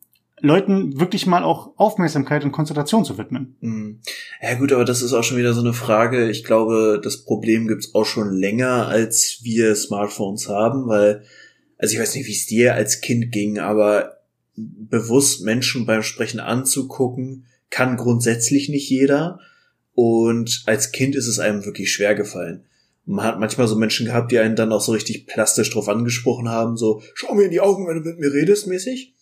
Leuten 0.45 1.01
wirklich 1.01 1.27
mal 1.27 1.43
auch 1.43 1.73
Aufmerksamkeit 1.77 2.45
und 2.45 2.53
Konzentration 2.53 3.05
zu 3.05 3.17
widmen. 3.17 3.57
Mhm. 3.61 4.01
Ja 4.43 4.55
gut, 4.55 4.73
aber 4.73 4.85
das 4.85 5.03
ist 5.03 5.15
auch 5.15 5.25
schon 5.25 5.39
wieder 5.39 5.55
so 5.55 5.61
eine 5.61 5.73
Frage. 5.73 6.31
Ich 6.31 6.45
glaube, 6.45 7.01
das 7.03 7.25
Problem 7.25 7.67
gibt's 7.67 7.95
auch 7.95 8.05
schon 8.05 8.31
länger, 8.31 8.87
als 8.87 9.41
wir 9.43 9.75
Smartphones 9.75 10.49
haben, 10.49 10.87
weil, 10.87 11.25
also 11.79 11.95
ich 11.95 12.01
weiß 12.01 12.15
nicht, 12.15 12.27
wie 12.27 12.33
es 12.33 12.47
dir 12.47 12.75
als 12.75 13.01
Kind 13.01 13.33
ging, 13.33 13.59
aber 13.59 14.19
bewusst 14.57 15.43
Menschen 15.43 15.87
beim 15.87 16.03
Sprechen 16.03 16.41
anzugucken, 16.41 17.47
kann 17.71 17.97
grundsätzlich 17.97 18.69
nicht 18.69 18.89
jeder. 18.91 19.41
Und 19.95 20.63
als 20.67 20.93
Kind 20.93 21.17
ist 21.17 21.27
es 21.27 21.39
einem 21.39 21.65
wirklich 21.65 21.91
schwer 21.91 22.15
gefallen. 22.15 22.65
Man 23.07 23.25
hat 23.25 23.41
manchmal 23.41 23.67
so 23.67 23.77
Menschen 23.77 24.07
gehabt, 24.07 24.31
die 24.31 24.39
einen 24.39 24.57
dann 24.57 24.73
auch 24.73 24.81
so 24.81 24.93
richtig 24.93 25.27
plastisch 25.27 25.71
drauf 25.71 25.89
angesprochen 25.89 26.49
haben, 26.49 26.77
so, 26.77 27.03
schau 27.15 27.35
mir 27.35 27.45
in 27.45 27.51
die 27.51 27.61
Augen, 27.61 27.87
wenn 27.87 28.03
du 28.03 28.09
mit 28.11 28.19
mir 28.19 28.33
redest, 28.33 28.67
mäßig. 28.67 29.15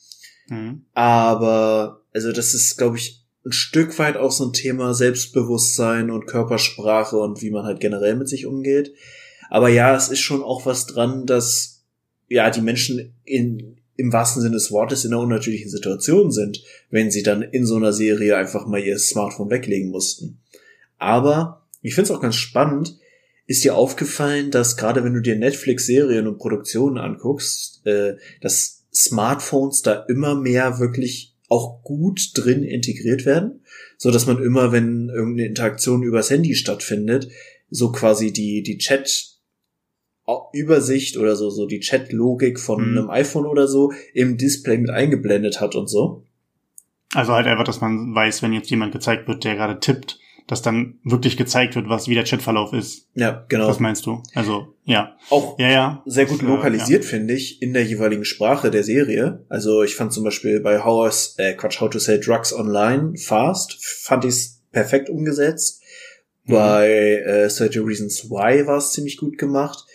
Mhm. 0.48 0.84
Aber, 0.94 2.02
also 2.12 2.32
das 2.32 2.54
ist, 2.54 2.76
glaube 2.76 2.96
ich, 2.96 3.24
ein 3.44 3.52
Stück 3.52 3.98
weit 3.98 4.16
auch 4.16 4.30
so 4.30 4.46
ein 4.46 4.52
Thema 4.52 4.94
Selbstbewusstsein 4.94 6.10
und 6.10 6.26
Körpersprache 6.26 7.16
und 7.16 7.42
wie 7.42 7.50
man 7.50 7.64
halt 7.64 7.80
generell 7.80 8.14
mit 8.14 8.28
sich 8.28 8.46
umgeht. 8.46 8.94
Aber 9.50 9.68
ja, 9.68 9.96
es 9.96 10.08
ist 10.08 10.20
schon 10.20 10.42
auch 10.42 10.64
was 10.64 10.86
dran, 10.86 11.26
dass 11.26 11.84
ja 12.28 12.50
die 12.50 12.60
Menschen 12.60 13.14
in 13.24 13.76
im 13.96 14.12
wahrsten 14.12 14.42
Sinne 14.42 14.54
des 14.54 14.72
Wortes 14.72 15.04
in 15.04 15.12
einer 15.12 15.22
unnatürlichen 15.22 15.70
Situation 15.70 16.30
sind, 16.30 16.62
wenn 16.90 17.10
sie 17.10 17.22
dann 17.22 17.42
in 17.42 17.66
so 17.66 17.76
einer 17.76 17.92
Serie 17.92 18.36
einfach 18.36 18.66
mal 18.66 18.80
ihr 18.82 18.98
Smartphone 18.98 19.50
weglegen 19.50 19.90
mussten. 19.90 20.40
Aber 20.98 21.66
ich 21.82 21.94
finde 21.94 22.10
es 22.10 22.16
auch 22.16 22.20
ganz 22.20 22.36
spannend, 22.36 22.98
ist 23.46 23.64
dir 23.64 23.74
aufgefallen, 23.74 24.50
dass 24.50 24.76
gerade 24.76 25.04
wenn 25.04 25.14
du 25.14 25.20
dir 25.20 25.36
Netflix-Serien 25.36 26.26
und 26.26 26.38
Produktionen 26.38 26.96
anguckst, 26.96 27.86
äh, 27.86 28.16
dass 28.40 28.81
Smartphones 29.06 29.82
da 29.82 30.04
immer 30.08 30.34
mehr 30.34 30.78
wirklich 30.78 31.34
auch 31.48 31.82
gut 31.82 32.30
drin 32.34 32.62
integriert 32.62 33.26
werden, 33.26 33.64
so 33.98 34.10
dass 34.10 34.26
man 34.26 34.42
immer, 34.42 34.72
wenn 34.72 35.10
irgendeine 35.10 35.48
Interaktion 35.48 36.02
übers 36.02 36.30
Handy 36.30 36.54
stattfindet, 36.54 37.28
so 37.68 37.92
quasi 37.92 38.32
die 38.32 38.62
die 38.62 38.78
Chat 38.78 39.32
Übersicht 40.52 41.16
oder 41.16 41.36
so, 41.36 41.50
so 41.50 41.66
die 41.66 41.80
Chat-Logik 41.80 42.60
von 42.60 42.92
mhm. 42.92 42.98
einem 42.98 43.10
iPhone 43.10 43.46
oder 43.46 43.66
so 43.66 43.92
im 44.14 44.36
Display 44.36 44.78
mit 44.78 44.90
eingeblendet 44.90 45.60
hat 45.60 45.74
und 45.74 45.88
so. 45.88 46.24
Also 47.14 47.32
halt 47.32 47.46
einfach, 47.46 47.64
dass 47.64 47.80
man 47.80 48.14
weiß, 48.14 48.42
wenn 48.42 48.52
jetzt 48.52 48.70
jemand 48.70 48.92
gezeigt 48.92 49.28
wird, 49.28 49.44
der 49.44 49.56
gerade 49.56 49.80
tippt, 49.80 50.18
dass 50.52 50.60
dann 50.60 50.98
wirklich 51.02 51.38
gezeigt 51.38 51.76
wird, 51.76 51.88
was 51.88 52.08
wie 52.08 52.14
der 52.14 52.24
Chatverlauf 52.24 52.74
ist. 52.74 53.08
Ja, 53.14 53.46
genau. 53.48 53.68
Was 53.68 53.80
meinst 53.80 54.04
du? 54.04 54.22
Also, 54.34 54.74
ja. 54.84 55.16
Auch 55.30 55.58
ja, 55.58 55.70
ja. 55.70 56.02
sehr 56.04 56.26
gut 56.26 56.42
lokalisiert, 56.42 57.04
ja. 57.04 57.08
finde 57.08 57.32
ich, 57.32 57.62
in 57.62 57.72
der 57.72 57.86
jeweiligen 57.86 58.26
Sprache 58.26 58.70
der 58.70 58.84
Serie. 58.84 59.46
Also 59.48 59.82
ich 59.82 59.94
fand 59.96 60.12
zum 60.12 60.24
Beispiel 60.24 60.60
bei 60.60 60.84
How, 60.84 61.10
äh, 61.38 61.54
Quatsch, 61.54 61.80
How 61.80 61.88
to 61.88 61.98
Sell 61.98 62.20
Drugs 62.20 62.52
Online 62.52 63.16
Fast, 63.16 63.82
fand 63.82 64.26
ich 64.26 64.30
es 64.32 64.60
perfekt 64.70 65.08
umgesetzt. 65.08 65.80
Mhm. 66.44 66.52
Bei 66.52 66.90
äh, 67.24 67.48
30 67.48 67.78
Reasons 67.78 68.28
Why 68.28 68.66
war 68.66 68.76
es 68.76 68.92
ziemlich 68.92 69.16
gut 69.16 69.38
gemacht. 69.38 69.86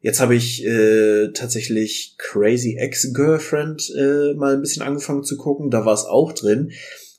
Jetzt 0.00 0.20
habe 0.20 0.34
ich 0.34 0.66
äh, 0.66 1.28
tatsächlich 1.32 2.16
Crazy 2.18 2.76
Ex-Girlfriend 2.76 3.90
äh, 3.98 4.34
mal 4.34 4.52
ein 4.52 4.60
bisschen 4.60 4.82
angefangen 4.82 5.24
zu 5.24 5.38
gucken. 5.38 5.70
Da 5.70 5.86
war 5.86 5.94
es 5.94 6.04
auch 6.04 6.34
drin. 6.34 6.72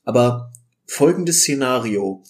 Aber 0.04 0.52
folgendes 0.86 1.40
Szenario. 1.40 2.22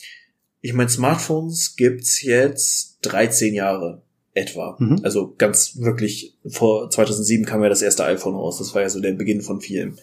Ich 0.66 0.74
meine, 0.74 0.90
Smartphones 0.90 1.76
gibt's 1.76 2.24
jetzt 2.24 2.98
13 3.04 3.54
Jahre 3.54 4.02
etwa. 4.34 4.76
Mhm. 4.80 5.00
Also 5.04 5.36
ganz 5.38 5.78
wirklich, 5.78 6.40
vor 6.44 6.90
2007 6.90 7.46
kam 7.46 7.62
ja 7.62 7.70
das 7.70 7.84
erste 7.84 8.04
iPhone 8.06 8.34
raus. 8.34 8.58
Das 8.58 8.74
war 8.74 8.82
ja 8.82 8.90
so 8.90 9.00
der 9.00 9.12
Beginn 9.12 9.42
von 9.42 9.62
vielen. 9.62 10.00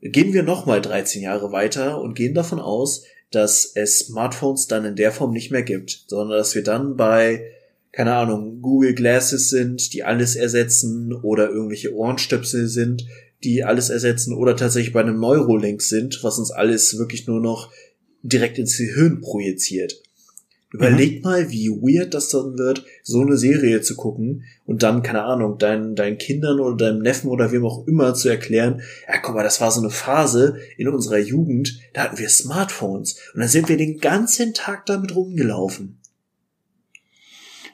Gehen 0.00 0.32
wir 0.32 0.42
nochmal 0.42 0.80
13 0.80 1.20
Jahre 1.20 1.52
weiter 1.52 2.00
und 2.00 2.14
gehen 2.14 2.32
davon 2.32 2.60
aus, 2.60 3.04
dass 3.30 3.70
es 3.74 4.06
Smartphones 4.06 4.68
dann 4.68 4.86
in 4.86 4.96
der 4.96 5.12
Form 5.12 5.32
nicht 5.32 5.50
mehr 5.50 5.64
gibt, 5.64 6.04
sondern 6.06 6.38
dass 6.38 6.54
wir 6.54 6.62
dann 6.62 6.96
bei 6.96 7.52
keine 7.92 8.14
Ahnung, 8.14 8.62
Google 8.62 8.94
Glasses 8.94 9.50
sind, 9.50 9.92
die 9.92 10.04
alles 10.04 10.36
ersetzen 10.36 11.12
oder 11.12 11.50
irgendwelche 11.50 11.94
Ohrenstöpsel 11.94 12.68
sind, 12.68 13.06
die 13.44 13.64
alles 13.64 13.90
ersetzen 13.90 14.34
oder 14.34 14.56
tatsächlich 14.56 14.92
bei 14.92 15.00
einem 15.00 15.20
Neurolink 15.20 15.82
sind, 15.82 16.22
was 16.22 16.38
uns 16.38 16.50
alles 16.50 16.98
wirklich 16.98 17.26
nur 17.26 17.40
noch 17.40 17.70
direkt 18.22 18.58
ins 18.58 18.76
Gehirn 18.76 19.20
projiziert. 19.20 20.02
Überleg 20.70 21.16
mhm. 21.16 21.22
mal, 21.22 21.50
wie 21.50 21.70
weird 21.70 22.12
das 22.12 22.28
dann 22.28 22.58
wird, 22.58 22.84
so 23.02 23.22
eine 23.22 23.38
Serie 23.38 23.80
zu 23.80 23.96
gucken 23.96 24.44
und 24.66 24.82
dann, 24.82 25.02
keine 25.02 25.24
Ahnung, 25.24 25.56
deinen, 25.56 25.94
deinen 25.94 26.18
Kindern 26.18 26.60
oder 26.60 26.76
deinem 26.76 27.00
Neffen 27.00 27.30
oder 27.30 27.52
wem 27.52 27.64
auch 27.64 27.86
immer 27.86 28.12
zu 28.12 28.28
erklären, 28.28 28.82
ja, 29.08 29.18
guck 29.18 29.34
mal, 29.34 29.42
das 29.42 29.62
war 29.62 29.70
so 29.70 29.80
eine 29.80 29.88
Phase 29.88 30.58
in 30.76 30.88
unserer 30.88 31.18
Jugend, 31.18 31.80
da 31.94 32.02
hatten 32.02 32.18
wir 32.18 32.28
Smartphones 32.28 33.18
und 33.32 33.40
dann 33.40 33.48
sind 33.48 33.70
wir 33.70 33.78
den 33.78 33.98
ganzen 33.98 34.52
Tag 34.52 34.84
damit 34.84 35.14
rumgelaufen. 35.16 36.00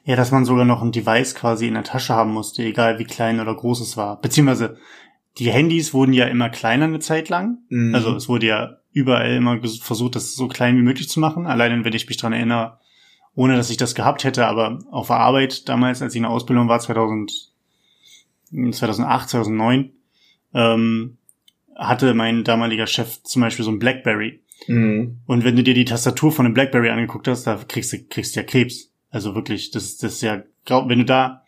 Ja, 0.04 0.14
dass 0.14 0.30
man 0.30 0.44
sogar 0.44 0.66
noch 0.66 0.82
ein 0.82 0.92
Device 0.92 1.34
quasi 1.34 1.66
in 1.66 1.74
der 1.74 1.82
Tasche 1.82 2.14
haben 2.14 2.30
musste, 2.30 2.62
egal 2.62 2.98
wie 3.00 3.04
klein 3.04 3.40
oder 3.40 3.56
groß 3.56 3.80
es 3.80 3.96
war. 3.96 4.20
Beziehungsweise 4.20 4.76
die 5.38 5.50
Handys 5.50 5.94
wurden 5.94 6.12
ja 6.12 6.26
immer 6.26 6.50
kleiner 6.50 6.84
eine 6.84 7.00
Zeit 7.00 7.28
lang. 7.28 7.58
Mhm. 7.70 7.94
Also 7.94 8.14
es 8.14 8.28
wurde 8.28 8.46
ja 8.46 8.78
überall 8.94 9.34
immer 9.34 9.60
versucht, 9.60 10.14
das 10.14 10.34
so 10.34 10.48
klein 10.48 10.78
wie 10.78 10.82
möglich 10.82 11.08
zu 11.08 11.20
machen. 11.20 11.46
Allein 11.46 11.84
wenn 11.84 11.92
ich 11.92 12.08
mich 12.08 12.16
dran 12.16 12.32
erinnere, 12.32 12.78
ohne 13.34 13.56
dass 13.56 13.68
ich 13.68 13.76
das 13.76 13.94
gehabt 13.94 14.24
hätte, 14.24 14.46
aber 14.46 14.78
auf 14.90 15.08
der 15.08 15.16
Arbeit 15.16 15.68
damals, 15.68 16.00
als 16.00 16.14
ich 16.14 16.18
in 16.18 16.22
der 16.22 16.30
Ausbildung 16.30 16.68
war, 16.68 16.78
2000, 16.78 17.52
2008, 18.70 19.28
2009, 19.28 19.90
ähm, 20.54 21.18
hatte 21.74 22.14
mein 22.14 22.44
damaliger 22.44 22.86
Chef 22.86 23.20
zum 23.24 23.42
Beispiel 23.42 23.64
so 23.64 23.72
ein 23.72 23.80
Blackberry. 23.80 24.40
Mhm. 24.68 25.18
Und 25.26 25.42
wenn 25.42 25.56
du 25.56 25.64
dir 25.64 25.74
die 25.74 25.84
Tastatur 25.84 26.30
von 26.30 26.46
einem 26.46 26.54
Blackberry 26.54 26.88
angeguckt 26.88 27.26
hast, 27.26 27.48
da 27.48 27.56
kriegst 27.56 27.92
du, 27.92 28.04
kriegst 28.04 28.36
du 28.36 28.40
ja 28.40 28.46
Krebs. 28.46 28.92
Also 29.10 29.34
wirklich, 29.34 29.72
das, 29.72 29.96
das 29.96 30.14
ist 30.14 30.22
ja, 30.22 30.44
wenn 30.66 31.00
du 31.00 31.04
da, 31.04 31.42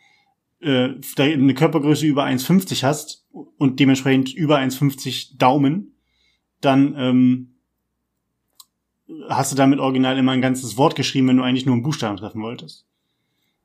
äh, 0.61 0.89
da 1.15 1.23
eine 1.23 1.55
Körpergröße 1.55 2.07
über 2.07 2.25
1,50 2.25 2.83
hast 2.83 3.25
und 3.57 3.79
dementsprechend 3.79 4.35
über 4.35 4.59
1,50 4.59 5.39
Daumen, 5.39 5.96
dann 6.61 6.95
ähm, 6.97 7.55
hast 9.29 9.53
du 9.53 9.57
damit 9.57 9.79
original 9.79 10.19
immer 10.19 10.33
ein 10.33 10.43
ganzes 10.43 10.77
Wort 10.77 10.97
geschrieben, 10.97 11.29
wenn 11.29 11.37
du 11.37 11.43
eigentlich 11.43 11.67
nur 11.67 11.75
einen 11.75 11.83
Buchstaben 11.83 12.17
treffen 12.17 12.43
wolltest. 12.43 12.87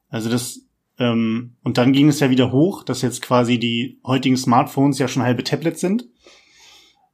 Also 0.09 0.29
das, 0.29 0.61
ähm, 0.99 1.55
und 1.63 1.77
dann 1.77 1.93
ging 1.93 2.07
es 2.09 2.19
ja 2.19 2.29
wieder 2.29 2.51
hoch, 2.51 2.83
dass 2.83 3.01
jetzt 3.01 3.21
quasi 3.21 3.57
die 3.59 3.99
heutigen 4.05 4.37
Smartphones 4.37 4.99
ja 4.99 5.07
schon 5.07 5.23
halbe 5.23 5.43
Tablets 5.43 5.81
sind. 5.81 6.05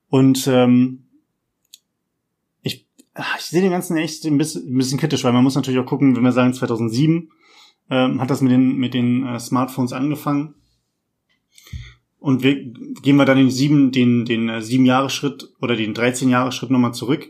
Und 0.10 0.48
ähm, 0.48 1.08
Ah, 3.20 3.36
ich 3.40 3.46
sehe 3.46 3.62
den 3.62 3.72
ganzen 3.72 3.98
echt 3.98 4.24
ein 4.26 4.38
bisschen, 4.38 4.72
ein 4.72 4.78
bisschen 4.78 5.00
kritisch, 5.00 5.24
weil 5.24 5.34
man 5.34 5.44
muss 5.44 5.56
natürlich 5.56 5.80
auch 5.80 5.88
gucken, 5.88 6.16
wenn 6.16 6.22
wir 6.22 6.32
sagen 6.32 6.54
2007 6.54 7.32
ähm, 7.90 8.22
hat 8.22 8.30
das 8.30 8.42
mit 8.42 8.52
den 8.52 8.78
mit 8.78 8.94
den 8.94 9.26
äh, 9.26 9.40
Smartphones 9.40 9.92
angefangen 9.92 10.54
und 12.20 12.44
wir 12.44 12.56
gehen 12.56 13.16
wir 13.16 13.26
dann 13.26 13.38
den 13.38 13.52
sieben 13.52 13.92
den 13.92 14.26
den 14.26 14.50
äh, 14.50 14.62
sieben 14.62 14.86
Jahre 14.86 15.10
Schritt 15.10 15.54
oder 15.62 15.76
den 15.76 15.94
13 15.94 16.30
Jahre 16.30 16.52
Schritt 16.52 16.72
nochmal 16.72 16.94
zurück. 16.94 17.28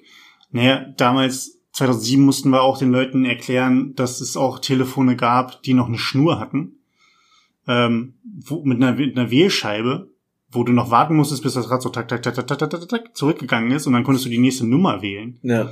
Naja, 0.51 0.85
damals 0.97 1.59
2007 1.73 2.23
mussten 2.23 2.49
wir 2.49 2.61
auch 2.61 2.77
den 2.77 2.91
Leuten 2.91 3.25
erklären, 3.25 3.93
dass 3.95 4.21
es 4.21 4.37
auch 4.37 4.59
Telefone 4.59 5.15
gab, 5.15 5.61
die 5.63 5.73
noch 5.73 5.87
eine 5.87 5.97
Schnur 5.97 6.39
hatten 6.39 6.77
ähm, 7.67 8.13
wo, 8.23 8.63
mit 8.63 8.81
einer, 8.81 8.93
mit 8.93 9.17
einer 9.17 9.29
Wählscheibe, 9.29 10.09
wo 10.49 10.63
du 10.63 10.71
noch 10.71 10.89
warten 10.89 11.15
musstest, 11.15 11.43
bis 11.43 11.53
das 11.53 11.69
Rad 11.69 11.81
so 11.81 11.89
tak, 11.89 12.07
tak, 12.07 12.23
tak, 12.23 12.35
tak, 12.35 12.47
tak, 12.47 12.69
tak, 12.69 12.87
tak, 12.87 13.17
zurückgegangen 13.17 13.71
ist 13.71 13.85
und 13.85 13.93
dann 13.93 14.03
konntest 14.03 14.25
du 14.25 14.29
die 14.29 14.37
nächste 14.37 14.65
Nummer 14.65 15.01
wählen. 15.01 15.37
Ja. 15.43 15.71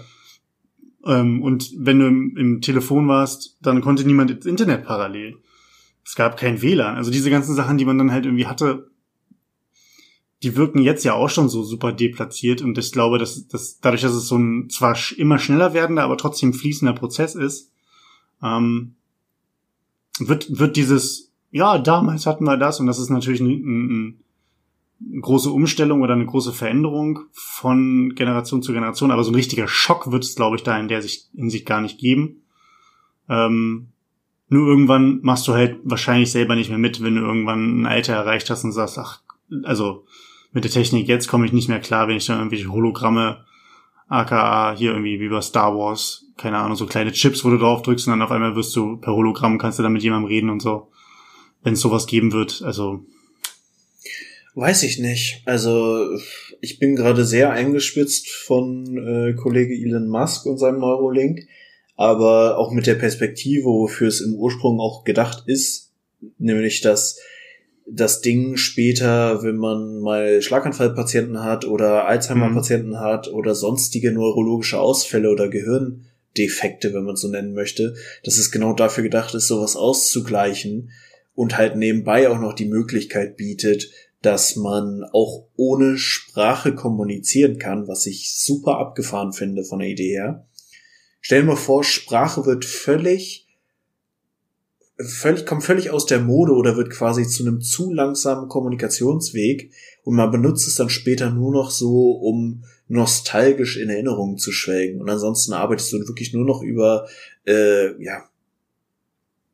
Ähm, 1.05 1.41
und 1.41 1.71
wenn 1.77 1.99
du 1.99 2.07
im, 2.07 2.35
im 2.37 2.61
Telefon 2.61 3.07
warst, 3.07 3.57
dann 3.61 3.81
konnte 3.81 4.05
niemand 4.05 4.31
ins 4.31 4.45
Internet 4.45 4.85
parallel. 4.85 5.37
Es 6.03 6.15
gab 6.15 6.37
kein 6.37 6.61
WLAN. 6.61 6.97
Also 6.97 7.09
diese 7.09 7.29
ganzen 7.29 7.55
Sachen, 7.55 7.77
die 7.77 7.85
man 7.85 7.97
dann 7.97 8.11
halt 8.11 8.25
irgendwie 8.25 8.47
hatte, 8.47 8.91
die 10.43 10.55
wirken 10.55 10.79
jetzt 10.79 11.03
ja 11.05 11.13
auch 11.13 11.29
schon 11.29 11.49
so 11.49 11.63
super 11.63 11.91
deplatziert 11.91 12.61
und 12.61 12.77
ich 12.77 12.91
glaube, 12.91 13.17
dass, 13.17 13.47
dass 13.47 13.79
dadurch, 13.79 14.01
dass 14.01 14.13
es 14.13 14.27
so 14.27 14.37
ein 14.37 14.69
zwar 14.69 14.97
immer 15.17 15.39
schneller 15.39 15.73
werdender, 15.73 16.03
aber 16.03 16.17
trotzdem 16.17 16.53
fließender 16.53 16.93
Prozess 16.93 17.35
ist, 17.35 17.71
ähm, 18.43 18.95
wird, 20.19 20.59
wird 20.59 20.75
dieses, 20.75 21.31
ja, 21.51 21.77
damals 21.77 22.25
hatten 22.25 22.45
wir 22.45 22.57
das 22.57 22.79
und 22.79 22.87
das 22.87 22.99
ist 22.99 23.09
natürlich 23.09 23.41
ein, 23.41 23.49
ein, 23.49 24.19
eine 25.11 25.21
große 25.21 25.49
Umstellung 25.49 26.01
oder 26.01 26.13
eine 26.13 26.25
große 26.25 26.53
Veränderung 26.53 27.19
von 27.31 28.13
Generation 28.15 28.61
zu 28.61 28.73
Generation, 28.73 29.11
aber 29.11 29.23
so 29.23 29.31
ein 29.31 29.35
richtiger 29.35 29.67
Schock 29.67 30.11
wird 30.11 30.23
es, 30.23 30.35
glaube 30.35 30.57
ich, 30.57 30.63
da 30.63 30.77
in 30.79 30.87
der 30.87 31.01
sich 31.01 31.27
in 31.33 31.49
sich 31.49 31.65
gar 31.65 31.81
nicht 31.81 31.97
geben. 31.97 32.43
Ähm, 33.29 33.87
nur 34.47 34.67
irgendwann 34.67 35.21
machst 35.21 35.47
du 35.47 35.53
halt 35.53 35.79
wahrscheinlich 35.83 36.31
selber 36.31 36.55
nicht 36.55 36.69
mehr 36.69 36.77
mit, 36.77 37.01
wenn 37.01 37.15
du 37.15 37.21
irgendwann 37.21 37.81
ein 37.81 37.85
Alter 37.87 38.13
erreicht 38.13 38.49
hast 38.49 38.63
und 38.63 38.71
sagst, 38.71 38.97
ach, 38.99 39.21
also 39.63 40.05
mit 40.55 40.63
der 40.63 40.71
Technik 40.71 41.09
jetzt 41.09 41.27
komme 41.27 41.45
ich 41.45 41.51
nicht 41.51 41.67
mehr 41.67 41.81
klar, 41.81 42.07
wenn 42.07 42.15
ich 42.15 42.25
dann 42.25 42.37
irgendwelche 42.37 42.71
Hologramme, 42.71 43.43
aka 44.07 44.73
hier 44.75 44.91
irgendwie 44.91 45.19
wie 45.19 45.27
bei 45.27 45.41
Star 45.41 45.77
Wars, 45.77 46.27
keine 46.37 46.57
Ahnung, 46.59 46.77
so 46.77 46.85
kleine 46.85 47.11
Chips, 47.11 47.43
wo 47.43 47.49
du 47.49 47.57
drauf 47.57 47.81
drückst 47.81 48.07
und 48.07 48.11
dann 48.11 48.21
auf 48.21 48.31
einmal 48.31 48.55
wirst 48.55 48.73
du 48.73 48.95
per 48.95 49.13
Hologramm, 49.13 49.57
kannst 49.57 49.79
du 49.79 49.83
dann 49.83 49.91
mit 49.91 50.01
jemandem 50.01 50.29
reden 50.29 50.49
und 50.49 50.61
so. 50.61 50.87
Wenn 51.61 51.73
es 51.73 51.81
sowas 51.81 52.07
geben 52.07 52.31
wird, 52.31 52.61
also. 52.63 53.03
Weiß 54.53 54.83
ich 54.83 54.97
nicht. 54.97 55.41
Also 55.45 56.17
ich 56.61 56.79
bin 56.79 56.95
gerade 56.95 57.25
sehr 57.25 57.51
eingespitzt 57.51 58.29
von 58.29 58.97
äh, 58.97 59.33
Kollege 59.33 59.73
Elon 59.73 60.07
Musk 60.07 60.45
und 60.45 60.57
seinem 60.57 60.79
Neurolink, 60.79 61.41
aber 61.97 62.57
auch 62.57 62.71
mit 62.71 62.87
der 62.87 62.95
Perspektive, 62.95 63.65
wofür 63.65 64.07
es 64.07 64.21
im 64.21 64.35
Ursprung 64.35 64.79
auch 64.79 65.03
gedacht 65.03 65.43
ist, 65.47 65.91
nämlich 66.37 66.79
dass 66.79 67.19
das 67.85 68.21
Ding 68.21 68.57
später, 68.57 69.43
wenn 69.43 69.57
man 69.57 69.99
mal 69.99 70.41
Schlaganfallpatienten 70.41 71.43
hat 71.43 71.65
oder 71.65 72.07
Alzheimer-Patienten 72.07 72.91
mhm. 72.91 72.99
hat 72.99 73.27
oder 73.27 73.53
sonstige 73.53 74.11
neurologische 74.11 74.79
Ausfälle 74.79 75.29
oder 75.29 75.49
Gehirndefekte, 75.49 76.93
wenn 76.93 77.03
man 77.03 77.15
so 77.15 77.27
nennen 77.27 77.53
möchte, 77.53 77.95
dass 78.23 78.37
es 78.37 78.51
genau 78.51 78.73
dafür 78.73 79.03
gedacht 79.03 79.35
ist, 79.35 79.47
sowas 79.47 79.75
auszugleichen 79.75 80.91
und 81.35 81.57
halt 81.57 81.75
nebenbei 81.75 82.29
auch 82.29 82.39
noch 82.39 82.53
die 82.53 82.65
Möglichkeit 82.65 83.37
bietet, 83.37 83.91
dass 84.21 84.55
man 84.55 85.03
auch 85.13 85.47
ohne 85.55 85.99
Sprache 85.99 86.73
kommunizieren 86.73 87.59
kann, 87.59 87.87
was 87.87 88.07
ich 88.07 88.35
super 88.35 88.79
abgefahren 88.79 89.33
finde 89.33 89.63
von 89.63 89.79
der 89.79 89.89
Idee 89.89 90.11
her. 90.11 90.47
Stell 91.21 91.41
dir 91.41 91.47
mal 91.47 91.55
vor, 91.55 91.83
Sprache 91.83 92.45
wird 92.47 92.65
völlig 92.65 93.44
völlig, 94.97 95.45
kommt 95.45 95.63
völlig 95.63 95.89
aus 95.91 96.05
der 96.05 96.19
Mode 96.19 96.53
oder 96.53 96.77
wird 96.77 96.89
quasi 96.89 97.27
zu 97.27 97.43
einem 97.43 97.61
zu 97.61 97.91
langsamen 97.93 98.47
Kommunikationsweg 98.47 99.71
und 100.03 100.15
man 100.15 100.31
benutzt 100.31 100.67
es 100.67 100.75
dann 100.75 100.89
später 100.89 101.31
nur 101.31 101.51
noch 101.51 101.71
so, 101.71 102.11
um 102.11 102.63
nostalgisch 102.87 103.77
in 103.77 103.89
Erinnerungen 103.89 104.37
zu 104.37 104.51
schwelgen. 104.51 105.01
Und 105.01 105.09
ansonsten 105.09 105.53
arbeitest 105.53 105.91
du 105.91 105.99
wirklich 105.99 106.33
nur 106.33 106.45
noch 106.45 106.61
über 106.61 107.07
äh, 107.45 108.01
ja, 108.01 108.23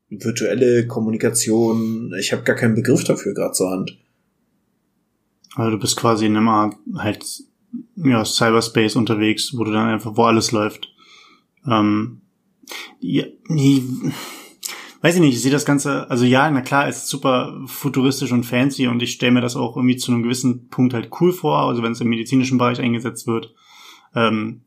virtuelle 0.10 0.86
Kommunikation. 0.88 2.13
Ich 2.19 2.34
habe 2.34 2.43
gar 2.43 2.56
keinen 2.56 2.75
Begriff 2.75 3.04
dafür 3.04 3.34
gerade 3.34 3.54
zur 3.54 3.71
Hand. 3.71 3.97
Also 5.56 5.71
du 5.71 5.80
bist 5.80 5.97
quasi 5.97 6.25
in 6.25 6.36
einem 6.36 6.49
Art 6.49 6.75
halt 6.95 7.25
ja, 7.95 8.25
Cyberspace 8.25 8.95
unterwegs, 8.95 9.58
wo 9.58 9.63
du 9.63 9.71
dann 9.71 9.89
einfach, 9.89 10.15
wo 10.17 10.23
alles 10.23 10.51
läuft. 10.51 10.93
Ähm, 11.65 12.21
ja, 12.99 13.25
weiß 15.02 15.16
ich 15.16 15.22
nicht, 15.22 15.36
ich 15.36 15.42
sehe 15.42 15.52
das 15.52 15.66
Ganze, 15.66 16.10
also 16.10 16.26
ja, 16.26 16.50
na 16.50 16.62
klar, 16.62 16.88
es 16.88 16.98
ist 16.98 17.10
super 17.10 17.60
futuristisch 17.66 18.32
und 18.32 18.46
fancy 18.46 18.88
und 18.88 19.02
ich 19.02 19.12
stelle 19.12 19.32
mir 19.32 19.42
das 19.42 19.56
auch 19.56 19.76
irgendwie 19.76 19.98
zu 19.98 20.12
einem 20.12 20.24
gewissen 20.24 20.68
Punkt 20.70 20.94
halt 20.94 21.10
cool 21.20 21.34
vor, 21.34 21.60
also 21.60 21.84
wenn 21.84 21.92
es 21.92 22.02
im 22.02 22.10
medizinischen 22.10 22.58
Bereich 22.58 22.80
eingesetzt 22.80 23.28
wird. 23.28 23.54
Ähm, 24.16 24.62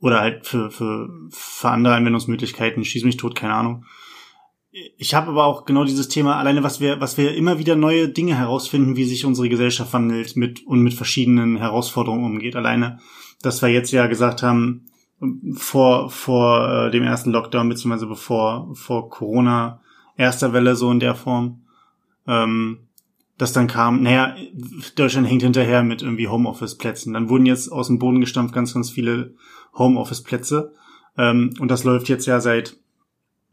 oder 0.00 0.20
halt 0.20 0.46
für, 0.46 0.70
für, 0.70 1.08
für 1.30 1.70
andere 1.70 1.94
Anwendungsmöglichkeiten, 1.94 2.84
schieß 2.84 3.04
mich 3.04 3.16
tot, 3.16 3.34
keine 3.34 3.54
Ahnung. 3.54 3.86
Ich 4.98 5.14
habe 5.14 5.30
aber 5.30 5.44
auch 5.44 5.64
genau 5.64 5.84
dieses 5.84 6.08
Thema, 6.08 6.36
alleine 6.36 6.62
was 6.62 6.80
wir, 6.80 7.00
was 7.00 7.16
wir 7.16 7.34
immer 7.34 7.58
wieder 7.58 7.74
neue 7.74 8.08
Dinge 8.08 8.36
herausfinden, 8.36 8.96
wie 8.96 9.04
sich 9.04 9.24
unsere 9.24 9.48
Gesellschaft 9.48 9.92
wandelt 9.92 10.36
mit 10.36 10.66
und 10.66 10.82
mit 10.82 10.94
verschiedenen 10.94 11.56
Herausforderungen 11.56 12.24
umgeht. 12.24 12.54
Alleine, 12.56 12.98
dass 13.40 13.62
wir 13.62 13.68
jetzt 13.68 13.92
ja 13.92 14.06
gesagt 14.06 14.42
haben, 14.42 14.86
vor, 15.54 16.10
vor 16.10 16.86
äh, 16.86 16.90
dem 16.90 17.02
ersten 17.02 17.30
Lockdown, 17.30 17.68
beziehungsweise 17.68 18.06
bevor 18.06 18.74
vor 18.74 19.08
Corona 19.08 19.80
erster 20.16 20.52
Welle 20.52 20.76
so 20.76 20.90
in 20.90 21.00
der 21.00 21.14
Form, 21.14 21.62
ähm, 22.26 22.78
das 23.36 23.52
dann 23.52 23.66
kam, 23.66 24.02
naja, 24.02 24.36
Deutschland 24.94 25.28
hängt 25.28 25.42
hinterher 25.42 25.82
mit 25.82 26.02
irgendwie 26.02 26.28
Homeoffice-Plätzen. 26.28 27.14
Dann 27.14 27.28
wurden 27.28 27.46
jetzt 27.46 27.70
aus 27.70 27.88
dem 27.88 27.98
Boden 27.98 28.20
gestampft 28.20 28.54
ganz, 28.54 28.72
ganz 28.74 28.90
viele 28.90 29.34
Homeoffice-Plätze. 29.76 30.72
Ähm, 31.18 31.54
und 31.58 31.68
das 31.68 31.84
läuft 31.84 32.08
jetzt 32.08 32.26
ja 32.26 32.40
seit 32.40 32.76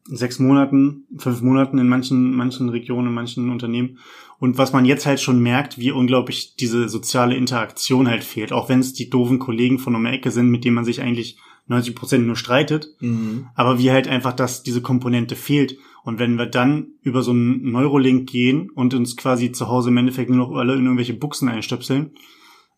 sechs 0.05 0.39
Monaten, 0.39 1.05
fünf 1.17 1.41
Monaten 1.41 1.77
in 1.77 1.87
manchen, 1.87 2.35
manchen 2.35 2.69
Regionen, 2.69 3.07
in 3.07 3.13
manchen 3.13 3.49
Unternehmen. 3.49 3.97
Und 4.39 4.57
was 4.57 4.73
man 4.73 4.85
jetzt 4.85 5.05
halt 5.05 5.19
schon 5.19 5.39
merkt, 5.39 5.77
wie 5.77 5.91
unglaublich 5.91 6.55
diese 6.55 6.89
soziale 6.89 7.35
Interaktion 7.35 8.07
halt 8.07 8.23
fehlt. 8.23 8.51
Auch 8.51 8.69
wenn 8.69 8.79
es 8.79 8.93
die 8.93 9.09
doofen 9.09 9.39
Kollegen 9.39 9.79
von 9.79 9.95
um 9.95 10.03
der 10.03 10.13
Ecke 10.13 10.31
sind, 10.31 10.49
mit 10.49 10.65
denen 10.65 10.75
man 10.75 10.85
sich 10.85 11.01
eigentlich 11.01 11.37
90 11.67 11.95
Prozent 11.95 12.27
nur 12.27 12.35
streitet, 12.35 12.87
mhm. 12.99 13.47
aber 13.55 13.79
wie 13.79 13.91
halt 13.91 14.07
einfach, 14.07 14.33
dass 14.33 14.63
diese 14.63 14.81
Komponente 14.81 15.35
fehlt. 15.35 15.77
Und 16.03 16.19
wenn 16.19 16.37
wir 16.37 16.47
dann 16.47 16.93
über 17.01 17.21
so 17.21 17.31
einen 17.31 17.71
Neurolink 17.71 18.29
gehen 18.29 18.69
und 18.69 18.93
uns 18.93 19.15
quasi 19.15 19.51
zu 19.51 19.67
Hause 19.67 19.89
im 19.89 19.97
Endeffekt 19.97 20.29
nur 20.29 20.39
noch 20.39 20.55
alle 20.55 20.73
in 20.73 20.83
irgendwelche 20.83 21.13
Buchsen 21.13 21.47
einstöpseln, 21.47 22.11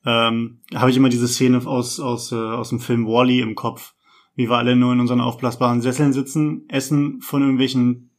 ähm, 0.06 0.60
habe 0.76 0.92
ich 0.92 0.98
immer 0.98 1.10
diese 1.10 1.28
Szene 1.28 1.66
aus, 1.66 2.00
aus, 2.00 2.32
äh, 2.32 2.36
aus 2.36 2.70
dem 2.70 2.80
Film 2.80 3.08
Wally 3.08 3.40
im 3.40 3.56
Kopf, 3.56 3.94
wie 4.36 4.50
wir 4.50 4.58
alle 4.58 4.76
nur 4.76 4.94
in 4.94 5.00
unseren 5.00 5.22
aufblasbaren 5.22 5.82
Sesseln 5.82 6.12
sitzen, 6.12 6.66
essen 6.68 7.22
von 7.22 7.42
irgendwelchen 7.42 8.12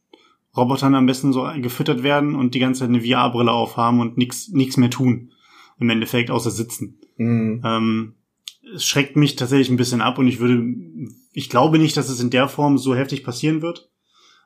Robotern 0.57 0.95
am 0.95 1.05
besten 1.05 1.33
so 1.33 1.47
gefüttert 1.57 2.01
werden 2.01 2.35
und 2.35 2.55
die 2.55 2.59
ganze 2.59 2.81
Zeit 2.81 2.89
eine 2.89 3.01
VR-Brille 3.01 3.51
aufhaben 3.51 3.99
und 3.99 4.17
nichts 4.17 4.49
nichts 4.49 4.77
mehr 4.77 4.89
tun. 4.89 5.31
Im 5.77 5.89
Endeffekt 5.89 6.31
außer 6.31 6.51
sitzen. 6.51 6.99
Mhm. 7.17 7.61
Ähm, 7.63 8.13
es 8.73 8.85
schreckt 8.85 9.15
mich 9.15 9.35
tatsächlich 9.35 9.69
ein 9.69 9.77
bisschen 9.77 10.01
ab 10.01 10.17
und 10.17 10.27
ich 10.27 10.39
würde, 10.39 10.63
ich 11.33 11.49
glaube 11.49 11.77
nicht, 11.79 11.97
dass 11.97 12.09
es 12.09 12.19
in 12.19 12.29
der 12.29 12.47
Form 12.47 12.77
so 12.77 12.95
heftig 12.95 13.23
passieren 13.23 13.61
wird, 13.61 13.89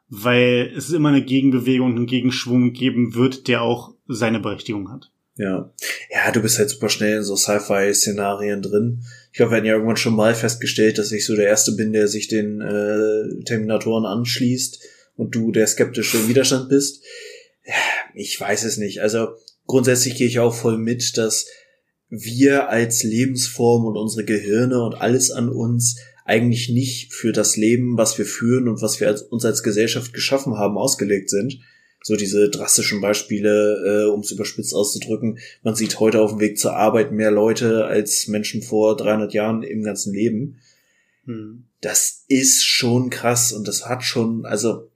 weil 0.09 0.71
es 0.75 0.91
immer 0.91 1.09
eine 1.09 1.23
Gegenbewegung 1.23 1.91
und 1.91 1.97
einen 1.97 2.05
Gegenschwung 2.07 2.73
geben 2.73 3.13
wird, 3.15 3.47
der 3.47 3.61
auch 3.61 3.93
seine 4.07 4.39
Berechtigung 4.39 4.91
hat. 4.91 5.11
Ja. 5.35 5.71
Ja, 6.11 6.31
du 6.33 6.41
bist 6.41 6.59
halt 6.59 6.69
super 6.69 6.89
schnell 6.89 7.17
in 7.17 7.23
so 7.23 7.37
Sci-Fi-Szenarien 7.37 8.61
drin. 8.61 9.03
Ich 9.31 9.37
glaube, 9.37 9.51
wir 9.51 9.57
hatten 9.57 9.67
ja 9.67 9.73
irgendwann 9.73 9.95
schon 9.95 10.15
mal 10.15 10.35
festgestellt, 10.35 10.97
dass 10.97 11.13
ich 11.13 11.25
so 11.25 11.35
der 11.35 11.47
Erste 11.47 11.73
bin, 11.73 11.93
der 11.93 12.09
sich 12.09 12.27
den 12.27 12.59
äh, 12.59 13.43
Terminatoren 13.45 14.05
anschließt 14.05 14.79
und 15.15 15.33
du 15.35 15.51
der 15.51 15.67
skeptische 15.67 16.27
Widerstand 16.27 16.67
bist. 16.67 17.03
Ich 18.13 18.39
weiß 18.39 18.63
es 18.63 18.77
nicht. 18.77 19.01
Also 19.01 19.29
grundsätzlich 19.65 20.15
gehe 20.15 20.27
ich 20.27 20.39
auch 20.39 20.53
voll 20.53 20.77
mit, 20.77 21.17
dass 21.17 21.47
wir 22.09 22.69
als 22.69 23.03
Lebensform 23.03 23.85
und 23.85 23.95
unsere 23.95 24.25
Gehirne 24.25 24.81
und 24.83 24.99
alles 25.01 25.31
an 25.31 25.49
uns 25.49 25.97
eigentlich 26.25 26.69
nicht 26.69 27.13
für 27.13 27.31
das 27.31 27.57
Leben, 27.57 27.97
was 27.97 28.17
wir 28.17 28.25
führen 28.25 28.67
und 28.67 28.81
was 28.81 28.99
wir 28.99 29.07
als, 29.07 29.23
uns 29.23 29.45
als 29.45 29.63
Gesellschaft 29.63 30.13
geschaffen 30.13 30.57
haben, 30.57 30.77
ausgelegt 30.77 31.29
sind. 31.29 31.59
So 32.03 32.15
diese 32.15 32.49
drastischen 32.49 33.01
Beispiele, 33.01 34.05
äh, 34.05 34.09
um 34.11 34.21
es 34.21 34.31
überspitzt 34.31 34.73
auszudrücken. 34.73 35.39
Man 35.63 35.75
sieht 35.75 35.99
heute 35.99 36.21
auf 36.21 36.31
dem 36.31 36.39
Weg 36.39 36.57
zur 36.57 36.75
Arbeit 36.75 37.11
mehr 37.11 37.31
Leute 37.31 37.85
als 37.85 38.27
Menschen 38.27 38.61
vor 38.61 38.95
300 38.95 39.33
Jahren 39.33 39.63
im 39.63 39.83
ganzen 39.83 40.13
Leben. 40.13 40.59
Hm. 41.25 41.65
Das 41.81 42.25
ist 42.27 42.63
schon 42.63 43.09
krass 43.09 43.51
und 43.51 43.67
das 43.67 43.87
hat 43.87 44.03
schon, 44.03 44.45
also 44.45 44.89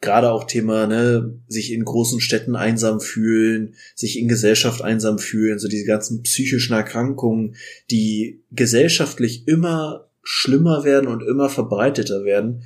gerade 0.00 0.30
auch 0.30 0.44
Thema, 0.44 0.86
ne, 0.86 1.34
sich 1.48 1.72
in 1.72 1.84
großen 1.84 2.20
Städten 2.20 2.54
einsam 2.54 3.00
fühlen, 3.00 3.74
sich 3.94 4.18
in 4.18 4.28
Gesellschaft 4.28 4.82
einsam 4.82 5.18
fühlen, 5.18 5.58
so 5.58 5.68
diese 5.68 5.86
ganzen 5.86 6.22
psychischen 6.22 6.74
Erkrankungen, 6.74 7.56
die 7.90 8.42
gesellschaftlich 8.52 9.48
immer 9.48 10.08
schlimmer 10.22 10.84
werden 10.84 11.08
und 11.08 11.22
immer 11.22 11.48
verbreiteter 11.48 12.24
werden, 12.24 12.62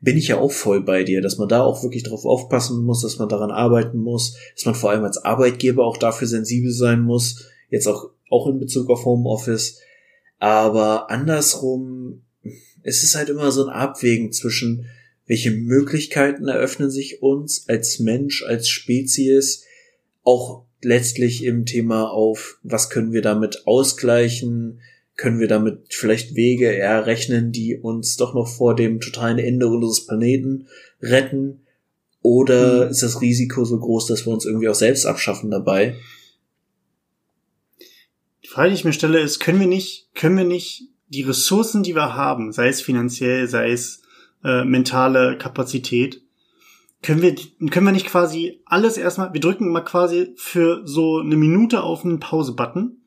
bin 0.00 0.18
ich 0.18 0.28
ja 0.28 0.38
auch 0.38 0.52
voll 0.52 0.82
bei 0.82 1.02
dir, 1.02 1.22
dass 1.22 1.38
man 1.38 1.48
da 1.48 1.62
auch 1.62 1.82
wirklich 1.82 2.02
drauf 2.02 2.26
aufpassen 2.26 2.84
muss, 2.84 3.00
dass 3.00 3.18
man 3.18 3.28
daran 3.28 3.50
arbeiten 3.50 3.98
muss, 3.98 4.36
dass 4.54 4.66
man 4.66 4.74
vor 4.74 4.90
allem 4.90 5.04
als 5.04 5.24
Arbeitgeber 5.24 5.84
auch 5.86 5.96
dafür 5.96 6.28
sensibel 6.28 6.70
sein 6.70 7.00
muss, 7.00 7.46
jetzt 7.70 7.86
auch, 7.86 8.10
auch 8.28 8.46
in 8.46 8.58
Bezug 8.58 8.90
auf 8.90 9.06
Homeoffice. 9.06 9.80
Aber 10.38 11.10
andersrum, 11.10 12.22
es 12.82 13.02
ist 13.02 13.14
halt 13.14 13.30
immer 13.30 13.50
so 13.50 13.64
ein 13.64 13.70
Abwägen 13.70 14.30
zwischen, 14.30 14.86
welche 15.26 15.50
Möglichkeiten 15.50 16.48
eröffnen 16.48 16.90
sich 16.90 17.22
uns 17.22 17.68
als 17.68 17.98
Mensch, 17.98 18.44
als 18.44 18.68
Spezies, 18.68 19.64
auch 20.22 20.64
letztlich 20.82 21.44
im 21.44 21.64
Thema 21.64 22.10
auf, 22.10 22.58
was 22.62 22.90
können 22.90 23.12
wir 23.12 23.22
damit 23.22 23.66
ausgleichen, 23.66 24.80
Können 25.16 25.38
wir 25.38 25.46
damit 25.46 25.94
vielleicht 25.94 26.34
Wege 26.34 26.76
errechnen, 26.76 27.52
die 27.52 27.76
uns 27.76 28.16
doch 28.16 28.34
noch 28.34 28.48
vor 28.48 28.74
dem 28.74 28.98
totalen 29.00 29.38
Ende 29.38 29.68
unseres 29.68 30.06
Planeten 30.06 30.66
retten? 31.00 31.60
Oder 32.20 32.86
mhm. 32.86 32.90
ist 32.90 33.04
das 33.04 33.20
Risiko 33.20 33.64
so 33.64 33.78
groß, 33.78 34.06
dass 34.06 34.26
wir 34.26 34.32
uns 34.32 34.44
irgendwie 34.44 34.68
auch 34.68 34.74
selbst 34.74 35.06
abschaffen 35.06 35.52
dabei? 35.52 35.94
Die 38.42 38.48
Frage, 38.48 38.70
die 38.70 38.74
ich 38.74 38.84
mir 38.84 38.92
stelle, 38.92 39.20
ist, 39.20 39.38
können 39.38 39.60
wir 39.60 39.68
nicht, 39.68 40.08
können 40.16 40.36
wir 40.36 40.44
nicht 40.44 40.88
die 41.06 41.22
Ressourcen, 41.22 41.84
die 41.84 41.94
wir 41.94 42.16
haben, 42.16 42.50
sei 42.50 42.68
es 42.68 42.80
finanziell, 42.80 43.46
sei 43.46 43.70
es 43.70 44.02
äh, 44.44 44.64
mentale 44.64 45.38
Kapazität, 45.38 46.22
können 47.02 47.20
wir, 47.20 47.34
können 47.70 47.86
wir 47.86 47.92
nicht 47.92 48.06
quasi 48.06 48.62
alles 48.64 48.96
erstmal, 48.96 49.32
wir 49.32 49.40
drücken 49.40 49.70
mal 49.70 49.82
quasi 49.82 50.32
für 50.36 50.86
so 50.86 51.18
eine 51.18 51.36
Minute 51.36 51.82
auf 51.82 52.04
einen 52.04 52.20
Pause-Button, 52.20 53.02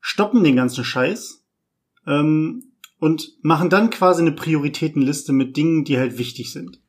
stoppen 0.00 0.44
den 0.44 0.56
ganzen 0.56 0.84
Scheiß 0.84 1.42
ähm, 2.06 2.64
und 2.98 3.32
machen 3.42 3.70
dann 3.70 3.90
quasi 3.90 4.20
eine 4.20 4.32
Prioritätenliste 4.32 5.32
mit 5.32 5.56
Dingen, 5.56 5.84
die 5.84 5.98
halt 5.98 6.18
wichtig 6.18 6.52
sind. 6.52 6.80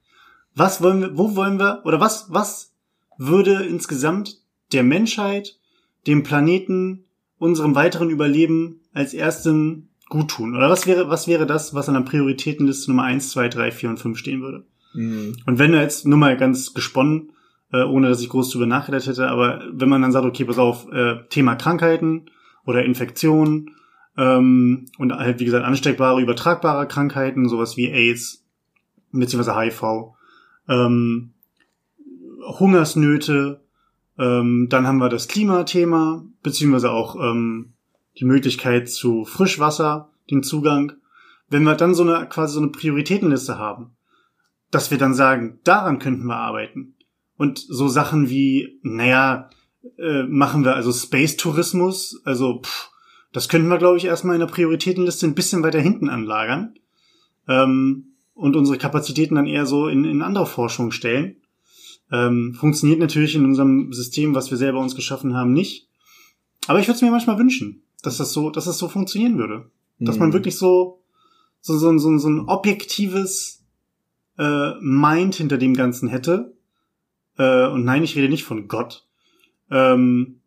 Was 0.55 0.81
wollen 0.83 1.01
wir, 1.01 1.17
wo 1.17 1.35
wollen 1.35 1.57
wir, 1.57 1.81
oder 1.85 1.99
was, 1.99 2.27
was 2.29 2.73
würde 3.17 3.63
insgesamt 3.63 4.41
der 4.73 4.83
Menschheit, 4.83 5.57
dem 6.05 6.23
Planeten, 6.23 7.05
unserem 7.37 7.75
weiteren 7.75 8.09
Überleben 8.09 8.81
als 8.93 9.13
erstem 9.13 9.89
gut 10.13 10.29
tun? 10.29 10.55
Oder 10.55 10.69
was 10.69 10.85
wäre, 10.85 11.09
was 11.09 11.27
wäre 11.27 11.47
das, 11.47 11.73
was 11.73 11.89
an 11.89 11.95
der 11.95 12.01
Prioritätenliste 12.01 12.91
Nummer 12.91 13.03
eins, 13.03 13.31
zwei, 13.31 13.49
drei, 13.49 13.71
vier 13.71 13.89
und 13.89 13.97
fünf 13.97 14.19
stehen 14.19 14.41
würde? 14.41 14.63
Mhm. 14.93 15.37
Und 15.47 15.59
wenn 15.59 15.71
du 15.71 15.81
jetzt 15.81 16.05
nur 16.05 16.19
mal 16.19 16.37
ganz 16.37 16.73
gesponnen, 16.73 17.31
äh, 17.73 17.83
ohne 17.83 18.09
dass 18.09 18.21
ich 18.21 18.29
groß 18.29 18.51
drüber 18.51 18.67
nachgedacht 18.67 19.07
hätte, 19.07 19.27
aber 19.27 19.63
wenn 19.71 19.89
man 19.89 20.03
dann 20.03 20.11
sagt, 20.11 20.25
okay, 20.25 20.45
pass 20.45 20.59
auf, 20.59 20.87
äh, 20.91 21.15
Thema 21.29 21.55
Krankheiten 21.55 22.27
oder 22.63 22.85
Infektionen 22.85 23.71
ähm, 24.15 24.85
und 24.99 25.11
halt, 25.13 25.39
wie 25.39 25.45
gesagt, 25.45 25.65
ansteckbare, 25.65 26.21
übertragbare 26.21 26.87
Krankheiten, 26.87 27.49
sowas 27.49 27.75
wie 27.75 27.89
AIDS, 27.89 28.45
beziehungsweise 29.11 29.59
HIV, 29.59 30.13
ähm, 30.69 31.33
Hungersnöte, 32.59 33.61
ähm, 34.19 34.67
dann 34.69 34.85
haben 34.85 34.99
wir 34.99 35.09
das 35.09 35.27
Klimathema, 35.27 36.23
beziehungsweise 36.43 36.91
auch 36.91 37.15
ähm, 37.15 37.72
die 38.19 38.25
Möglichkeit 38.25 38.89
zu 38.89 39.25
Frischwasser, 39.25 40.09
den 40.29 40.43
Zugang. 40.43 40.93
Wenn 41.49 41.63
wir 41.63 41.75
dann 41.75 41.93
so 41.93 42.03
eine 42.03 42.27
quasi 42.27 42.55
so 42.55 42.61
eine 42.61 42.69
Prioritätenliste 42.69 43.57
haben, 43.57 43.95
dass 44.71 44.91
wir 44.91 44.97
dann 44.97 45.13
sagen, 45.13 45.59
daran 45.63 45.99
könnten 45.99 46.25
wir 46.25 46.37
arbeiten. 46.37 46.95
Und 47.37 47.59
so 47.59 47.87
Sachen 47.87 48.29
wie, 48.29 48.79
naja, 48.81 49.49
äh, 49.97 50.23
machen 50.23 50.63
wir 50.63 50.75
also 50.75 50.91
Space-Tourismus, 50.91 52.21
also 52.25 52.61
pff, 52.61 52.89
das 53.33 53.49
könnten 53.49 53.67
wir, 53.67 53.79
glaube 53.79 53.97
ich, 53.97 54.05
erstmal 54.05 54.35
in 54.35 54.39
der 54.39 54.47
Prioritätenliste 54.47 55.27
ein 55.27 55.35
bisschen 55.35 55.63
weiter 55.63 55.81
hinten 55.81 56.07
anlagern 56.07 56.75
ähm, 57.47 58.13
und 58.33 58.55
unsere 58.55 58.77
Kapazitäten 58.77 59.35
dann 59.35 59.47
eher 59.47 59.65
so 59.65 59.87
in, 59.87 60.05
in 60.05 60.21
andere 60.21 60.45
Forschung 60.45 60.91
stellen. 60.91 61.37
Ähm, 62.11 62.53
funktioniert 62.53 62.99
natürlich 62.99 63.35
in 63.35 63.45
unserem 63.45 63.91
System, 63.91 64.35
was 64.35 64.51
wir 64.51 64.57
selber 64.57 64.79
uns 64.79 64.95
geschaffen 64.95 65.35
haben, 65.35 65.51
nicht. 65.51 65.89
Aber 66.67 66.79
ich 66.79 66.87
würde 66.87 66.95
es 66.95 67.01
mir 67.01 67.11
manchmal 67.11 67.39
wünschen, 67.39 67.83
dass 68.03 68.17
das 68.17 68.31
so, 68.33 68.51
dass 68.51 68.65
das 68.65 68.77
so 68.77 68.87
funktionieren 68.87 69.39
würde. 69.39 69.71
Dass 69.99 70.19
man 70.19 70.29
mhm. 70.29 70.33
wirklich 70.33 70.57
so, 70.57 71.01
so, 71.61 71.77
so, 71.77 71.97
so, 71.97 72.17
so 72.17 72.29
ein 72.29 72.47
objektives 72.47 73.63
äh, 74.37 74.73
Mind 74.81 75.35
hinter 75.35 75.57
dem 75.57 75.73
Ganzen 75.73 76.09
hätte. 76.09 76.55
Äh, 77.37 77.67
und 77.67 77.83
nein, 77.83 78.03
ich 78.03 78.15
rede 78.15 78.29
nicht 78.29 78.43
von 78.43 78.67
Gott. 78.67 79.07
Ähm, 79.71 80.41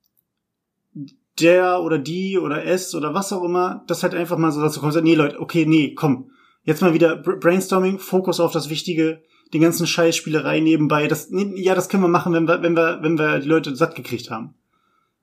der 1.40 1.82
oder 1.82 1.98
die 1.98 2.38
oder 2.38 2.64
es 2.64 2.94
oder 2.94 3.14
was 3.14 3.32
auch 3.32 3.42
immer, 3.42 3.84
das 3.86 4.02
halt 4.02 4.14
einfach 4.14 4.38
mal 4.38 4.52
so 4.52 4.60
dazu 4.60 4.80
kommt, 4.80 4.94
nee 5.02 5.14
Leute, 5.14 5.40
okay, 5.40 5.66
nee, 5.66 5.94
komm, 5.94 6.30
jetzt 6.64 6.80
mal 6.80 6.94
wieder 6.94 7.16
Brainstorming, 7.16 7.98
Fokus 7.98 8.40
auf 8.40 8.52
das 8.52 8.70
Wichtige, 8.70 9.22
den 9.52 9.60
ganzen 9.60 9.86
Scheißspielerei 9.86 10.60
nebenbei, 10.60 11.08
das, 11.08 11.28
ja, 11.30 11.74
das 11.74 11.88
können 11.88 12.02
wir 12.02 12.08
machen, 12.08 12.32
wenn 12.32 12.48
wir, 12.48 12.62
wenn 12.62 12.74
wir, 12.74 13.00
wenn 13.02 13.18
wir 13.18 13.38
die 13.40 13.48
Leute 13.48 13.76
satt 13.76 13.94
gekriegt 13.94 14.30
haben. 14.30 14.54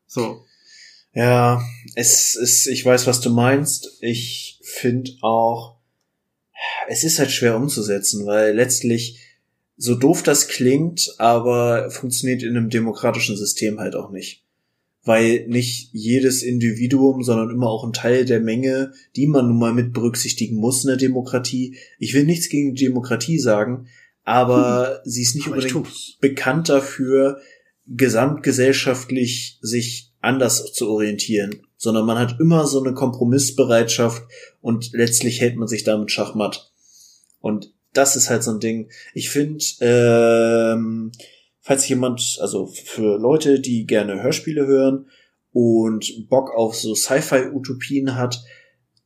So. 0.05 0.45
Ja, 1.13 1.61
es 1.95 2.35
ist, 2.35 2.67
ich 2.67 2.83
weiß, 2.83 3.05
was 3.05 3.21
du 3.21 3.29
meinst. 3.29 3.97
Ich 4.01 4.59
finde 4.63 5.11
auch, 5.21 5.77
es 6.87 7.03
ist 7.03 7.19
halt 7.19 7.31
schwer 7.31 7.55
umzusetzen, 7.55 8.25
weil 8.25 8.55
letztlich, 8.55 9.19
so 9.75 9.95
doof 9.95 10.23
das 10.23 10.47
klingt, 10.47 11.15
aber 11.17 11.89
funktioniert 11.89 12.43
in 12.43 12.55
einem 12.55 12.69
demokratischen 12.69 13.37
System 13.37 13.79
halt 13.79 13.95
auch 13.95 14.11
nicht. 14.11 14.43
Weil 15.03 15.47
nicht 15.47 15.89
jedes 15.91 16.43
Individuum, 16.43 17.23
sondern 17.23 17.49
immer 17.49 17.67
auch 17.67 17.83
ein 17.83 17.93
Teil 17.93 18.23
der 18.23 18.39
Menge, 18.39 18.93
die 19.15 19.27
man 19.27 19.47
nun 19.47 19.59
mal 19.59 19.73
mit 19.73 19.93
berücksichtigen 19.93 20.55
muss 20.55 20.83
in 20.83 20.87
der 20.87 20.97
Demokratie. 20.97 21.75
Ich 21.99 22.13
will 22.13 22.23
nichts 22.23 22.49
gegen 22.49 22.75
die 22.75 22.85
Demokratie 22.85 23.39
sagen, 23.39 23.87
aber 24.23 25.01
hm. 25.03 25.11
sie 25.11 25.23
ist 25.23 25.35
nicht 25.35 25.47
aber 25.47 25.57
unbedingt 25.57 26.17
bekannt 26.21 26.69
dafür, 26.69 27.41
gesamtgesellschaftlich 27.87 29.59
sich 29.61 30.12
anders 30.23 30.71
zu 30.73 30.89
orientieren, 30.89 31.67
sondern 31.77 32.05
man 32.05 32.17
hat 32.17 32.39
immer 32.39 32.65
so 32.65 32.81
eine 32.81 32.93
Kompromissbereitschaft 32.93 34.23
und 34.61 34.91
letztlich 34.93 35.41
hält 35.41 35.57
man 35.57 35.67
sich 35.67 35.83
damit 35.83 36.11
schachmatt. 36.11 36.71
Und 37.39 37.73
das 37.91 38.15
ist 38.15 38.29
halt 38.29 38.41
so 38.41 38.51
ein 38.51 38.59
Ding. 38.59 38.89
Ich 39.13 39.29
finde, 39.29 39.63
ähm, 39.81 41.11
falls 41.59 41.87
jemand, 41.87 42.37
also 42.39 42.67
für 42.67 43.19
Leute, 43.19 43.59
die 43.59 43.85
gerne 43.85 44.23
Hörspiele 44.23 44.65
hören 44.65 45.07
und 45.51 46.27
Bock 46.29 46.55
auf 46.55 46.75
so 46.75 46.95
Sci-Fi-Utopien 46.95 48.15
hat, 48.15 48.43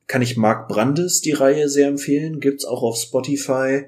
kann 0.06 0.22
ich 0.22 0.36
Mark 0.36 0.68
Brandes 0.68 1.20
die 1.20 1.32
Reihe 1.32 1.68
sehr 1.68 1.88
empfehlen. 1.88 2.40
Gibt's 2.40 2.64
auch 2.64 2.82
auf 2.82 2.96
Spotify. 2.96 3.86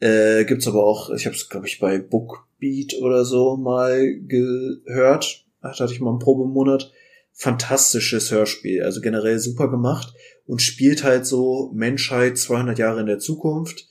Äh, 0.00 0.44
gibt's 0.46 0.66
aber 0.66 0.84
auch, 0.84 1.10
ich 1.10 1.26
habe 1.26 1.36
es 1.36 1.48
glaube 1.48 1.68
ich 1.68 1.78
bei 1.78 1.98
Bookbeat 1.98 2.94
oder 3.00 3.24
so 3.24 3.56
mal 3.56 4.18
gehört. 4.26 5.43
Ach, 5.64 5.76
da 5.76 5.84
hatte 5.84 5.92
ich 5.92 6.00
mal 6.00 6.10
einen 6.10 6.18
Probemonat. 6.18 6.92
Fantastisches 7.32 8.30
Hörspiel, 8.30 8.84
also 8.84 9.00
generell 9.00 9.40
super 9.40 9.68
gemacht 9.68 10.14
und 10.46 10.62
spielt 10.62 11.02
halt 11.02 11.26
so 11.26 11.72
Menschheit 11.74 12.38
200 12.38 12.78
Jahre 12.78 13.00
in 13.00 13.06
der 13.06 13.18
Zukunft. 13.18 13.88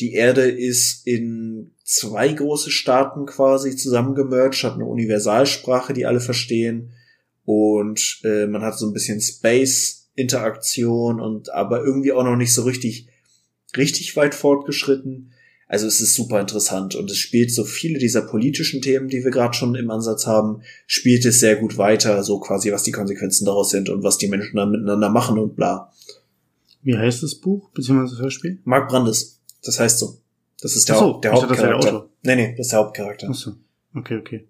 Die 0.00 0.14
Erde 0.14 0.48
ist 0.48 1.06
in 1.06 1.74
zwei 1.84 2.32
große 2.32 2.70
Staaten 2.70 3.26
quasi 3.26 3.76
zusammengemerged, 3.76 4.64
hat 4.64 4.74
eine 4.74 4.86
Universalsprache, 4.86 5.92
die 5.92 6.06
alle 6.06 6.20
verstehen 6.20 6.92
und 7.44 8.20
äh, 8.24 8.46
man 8.46 8.62
hat 8.62 8.78
so 8.78 8.86
ein 8.86 8.94
bisschen 8.94 9.20
Space-Interaktion 9.20 11.20
und 11.20 11.52
aber 11.52 11.84
irgendwie 11.84 12.12
auch 12.12 12.24
noch 12.24 12.36
nicht 12.36 12.54
so 12.54 12.62
richtig 12.62 13.08
richtig 13.76 14.16
weit 14.16 14.34
fortgeschritten. 14.34 15.32
Also 15.68 15.86
es 15.86 16.00
ist 16.00 16.14
super 16.14 16.40
interessant 16.40 16.94
und 16.94 17.10
es 17.10 17.18
spielt 17.18 17.52
so 17.52 17.62
viele 17.62 17.98
dieser 17.98 18.22
politischen 18.22 18.80
Themen, 18.80 19.08
die 19.08 19.22
wir 19.22 19.30
gerade 19.30 19.52
schon 19.52 19.74
im 19.74 19.90
Ansatz 19.90 20.26
haben, 20.26 20.62
spielt 20.86 21.26
es 21.26 21.40
sehr 21.40 21.56
gut 21.56 21.76
weiter, 21.76 22.24
so 22.24 22.40
quasi, 22.40 22.72
was 22.72 22.84
die 22.84 22.92
Konsequenzen 22.92 23.44
daraus 23.44 23.70
sind 23.70 23.90
und 23.90 24.02
was 24.02 24.16
die 24.16 24.28
Menschen 24.28 24.56
dann 24.56 24.70
miteinander 24.70 25.10
machen 25.10 25.38
und 25.38 25.56
bla. 25.56 25.92
Wie 26.82 26.96
heißt 26.96 27.22
das 27.22 27.34
Buch, 27.34 27.68
beziehungsweise 27.70 28.14
das 28.14 28.22
Hörspiel? 28.22 28.58
Mark 28.64 28.88
Brandes. 28.88 29.40
Das 29.62 29.78
heißt 29.78 29.98
so. 29.98 30.18
Das 30.60 30.74
ist 30.74 30.88
der, 30.88 30.96
so, 30.96 31.20
der 31.20 31.32
Hauptcharakter. 31.32 31.76
Das 31.76 31.84
der 32.24 32.36
nee, 32.36 32.48
nee, 32.48 32.54
das 32.56 32.66
ist 32.66 32.72
der 32.72 32.78
Hauptcharakter. 32.78 33.28
Ach 33.30 33.34
so. 33.34 33.54
Okay, 33.94 34.16
okay. 34.16 34.46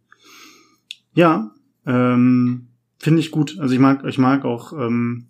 Ja, 1.15 1.51
ähm, 1.85 2.69
finde 2.99 3.21
ich 3.21 3.33
gut. 3.33 3.59
Also 3.59 3.75
ich 3.75 3.81
mag, 3.81 4.05
ich 4.07 4.19
mag 4.19 4.45
auch 4.45 4.73
ähm, 4.73 5.27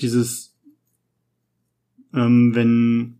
dieses, 0.00 0.54
ähm, 2.12 2.54
wenn 2.54 3.17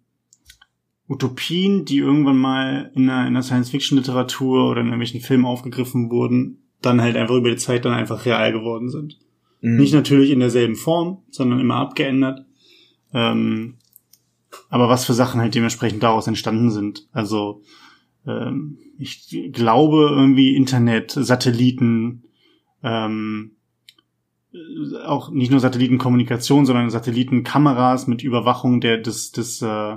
Utopien, 1.09 1.85
die 1.85 1.99
irgendwann 1.99 2.37
mal 2.37 2.91
in 2.95 3.09
einer, 3.09 3.23
in 3.23 3.29
einer 3.29 3.43
Science-Fiction-Literatur 3.43 4.71
oder 4.71 4.81
in 4.81 4.89
irgendwelchen 4.89 5.21
Filmen 5.21 5.47
aufgegriffen 5.47 6.11
wurden, 6.11 6.69
dann 6.83 7.01
halt 7.01 7.17
einfach 7.17 7.35
über 7.35 7.51
die 7.51 7.57
Zeit 7.57 7.85
dann 7.85 7.95
einfach 7.95 8.27
real 8.27 8.53
geworden 8.53 8.91
sind. 8.91 9.19
Mhm. 9.61 9.77
Nicht 9.77 9.95
natürlich 9.95 10.31
in 10.31 10.41
derselben 10.41 10.77
Form, 10.77 11.23
sondern 11.31 11.61
immer 11.61 11.77
abgeändert. 11.77 12.45
Ähm, 13.15 13.79
aber 14.69 14.89
was 14.89 15.05
für 15.05 15.15
Sachen 15.15 15.41
halt 15.41 15.55
dementsprechend 15.55 16.03
daraus 16.03 16.27
entstanden 16.27 16.71
sind. 16.71 17.09
Also 17.13 17.63
ähm, 18.27 18.79
ich 18.99 19.51
glaube 19.53 20.09
irgendwie 20.11 20.57
Internet, 20.57 21.13
Satelliten, 21.13 22.25
ähm, 22.83 23.53
auch 25.05 25.31
nicht 25.31 25.51
nur 25.51 25.61
Satellitenkommunikation, 25.61 26.67
sondern 26.67 26.91
Satellitenkameras 26.91 28.07
mit 28.07 28.23
Überwachung 28.23 28.81
der 28.81 28.99
des 28.99 29.33
des 29.33 29.63
äh, 29.63 29.97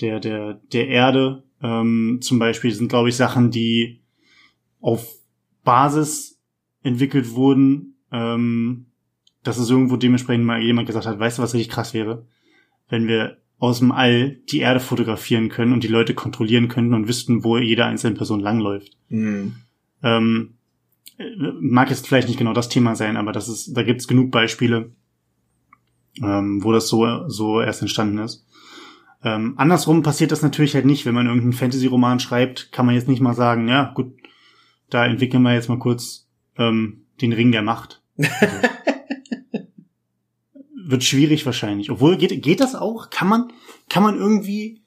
der, 0.00 0.20
der, 0.20 0.54
der 0.72 0.88
Erde 0.88 1.44
ähm, 1.62 2.18
zum 2.20 2.38
Beispiel 2.38 2.72
sind, 2.72 2.88
glaube 2.88 3.08
ich, 3.08 3.16
Sachen, 3.16 3.50
die 3.50 4.02
auf 4.80 5.06
Basis 5.64 6.40
entwickelt 6.82 7.32
wurden, 7.32 7.96
ähm, 8.12 8.86
dass 9.42 9.58
es 9.58 9.70
irgendwo 9.70 9.96
dementsprechend 9.96 10.44
mal 10.44 10.62
jemand 10.62 10.86
gesagt 10.86 11.06
hat, 11.06 11.18
weißt 11.18 11.38
du, 11.38 11.42
was 11.42 11.54
richtig 11.54 11.72
krass 11.72 11.94
wäre? 11.94 12.26
Wenn 12.88 13.08
wir 13.08 13.38
aus 13.58 13.78
dem 13.78 13.92
All 13.92 14.36
die 14.50 14.60
Erde 14.60 14.80
fotografieren 14.80 15.48
können 15.48 15.72
und 15.72 15.84
die 15.84 15.88
Leute 15.88 16.14
kontrollieren 16.14 16.68
könnten 16.68 16.92
und 16.92 17.08
wüssten, 17.08 17.44
wo 17.44 17.56
jede 17.56 17.84
einzelne 17.84 18.16
Person 18.16 18.40
langläuft. 18.40 18.96
Mhm. 19.08 19.54
Ähm, 20.02 20.54
mag 21.60 21.88
jetzt 21.90 22.06
vielleicht 22.06 22.28
nicht 22.28 22.38
genau 22.38 22.52
das 22.52 22.68
Thema 22.68 22.96
sein, 22.96 23.16
aber 23.16 23.32
das 23.32 23.48
ist, 23.48 23.74
da 23.74 23.82
gibt's 23.82 24.08
genug 24.08 24.30
Beispiele, 24.30 24.92
ähm, 26.22 26.62
wo 26.62 26.72
das 26.72 26.88
so, 26.88 27.28
so 27.28 27.60
erst 27.60 27.80
entstanden 27.80 28.18
ist. 28.18 28.44
Ähm, 29.24 29.54
andersrum 29.56 30.02
passiert 30.02 30.32
das 30.32 30.42
natürlich 30.42 30.74
halt 30.74 30.84
nicht, 30.84 31.06
wenn 31.06 31.14
man 31.14 31.26
irgendeinen 31.26 31.54
Fantasy-Roman 31.54 32.20
schreibt, 32.20 32.70
kann 32.72 32.84
man 32.84 32.94
jetzt 32.94 33.08
nicht 33.08 33.20
mal 33.20 33.34
sagen, 33.34 33.68
ja, 33.68 33.90
gut, 33.94 34.12
da 34.90 35.06
entwickeln 35.06 35.42
wir 35.42 35.54
jetzt 35.54 35.70
mal 35.70 35.78
kurz 35.78 36.28
ähm, 36.58 37.06
den 37.22 37.32
Ring 37.32 37.50
der 37.50 37.62
Macht. 37.62 38.02
Also, 38.18 38.68
wird 40.86 41.04
schwierig 41.04 41.46
wahrscheinlich. 41.46 41.90
Obwohl, 41.90 42.16
geht, 42.16 42.42
geht 42.42 42.60
das 42.60 42.74
auch? 42.74 43.08
Kann 43.08 43.28
man, 43.28 43.50
kann 43.88 44.02
man 44.02 44.16
irgendwie, 44.16 44.82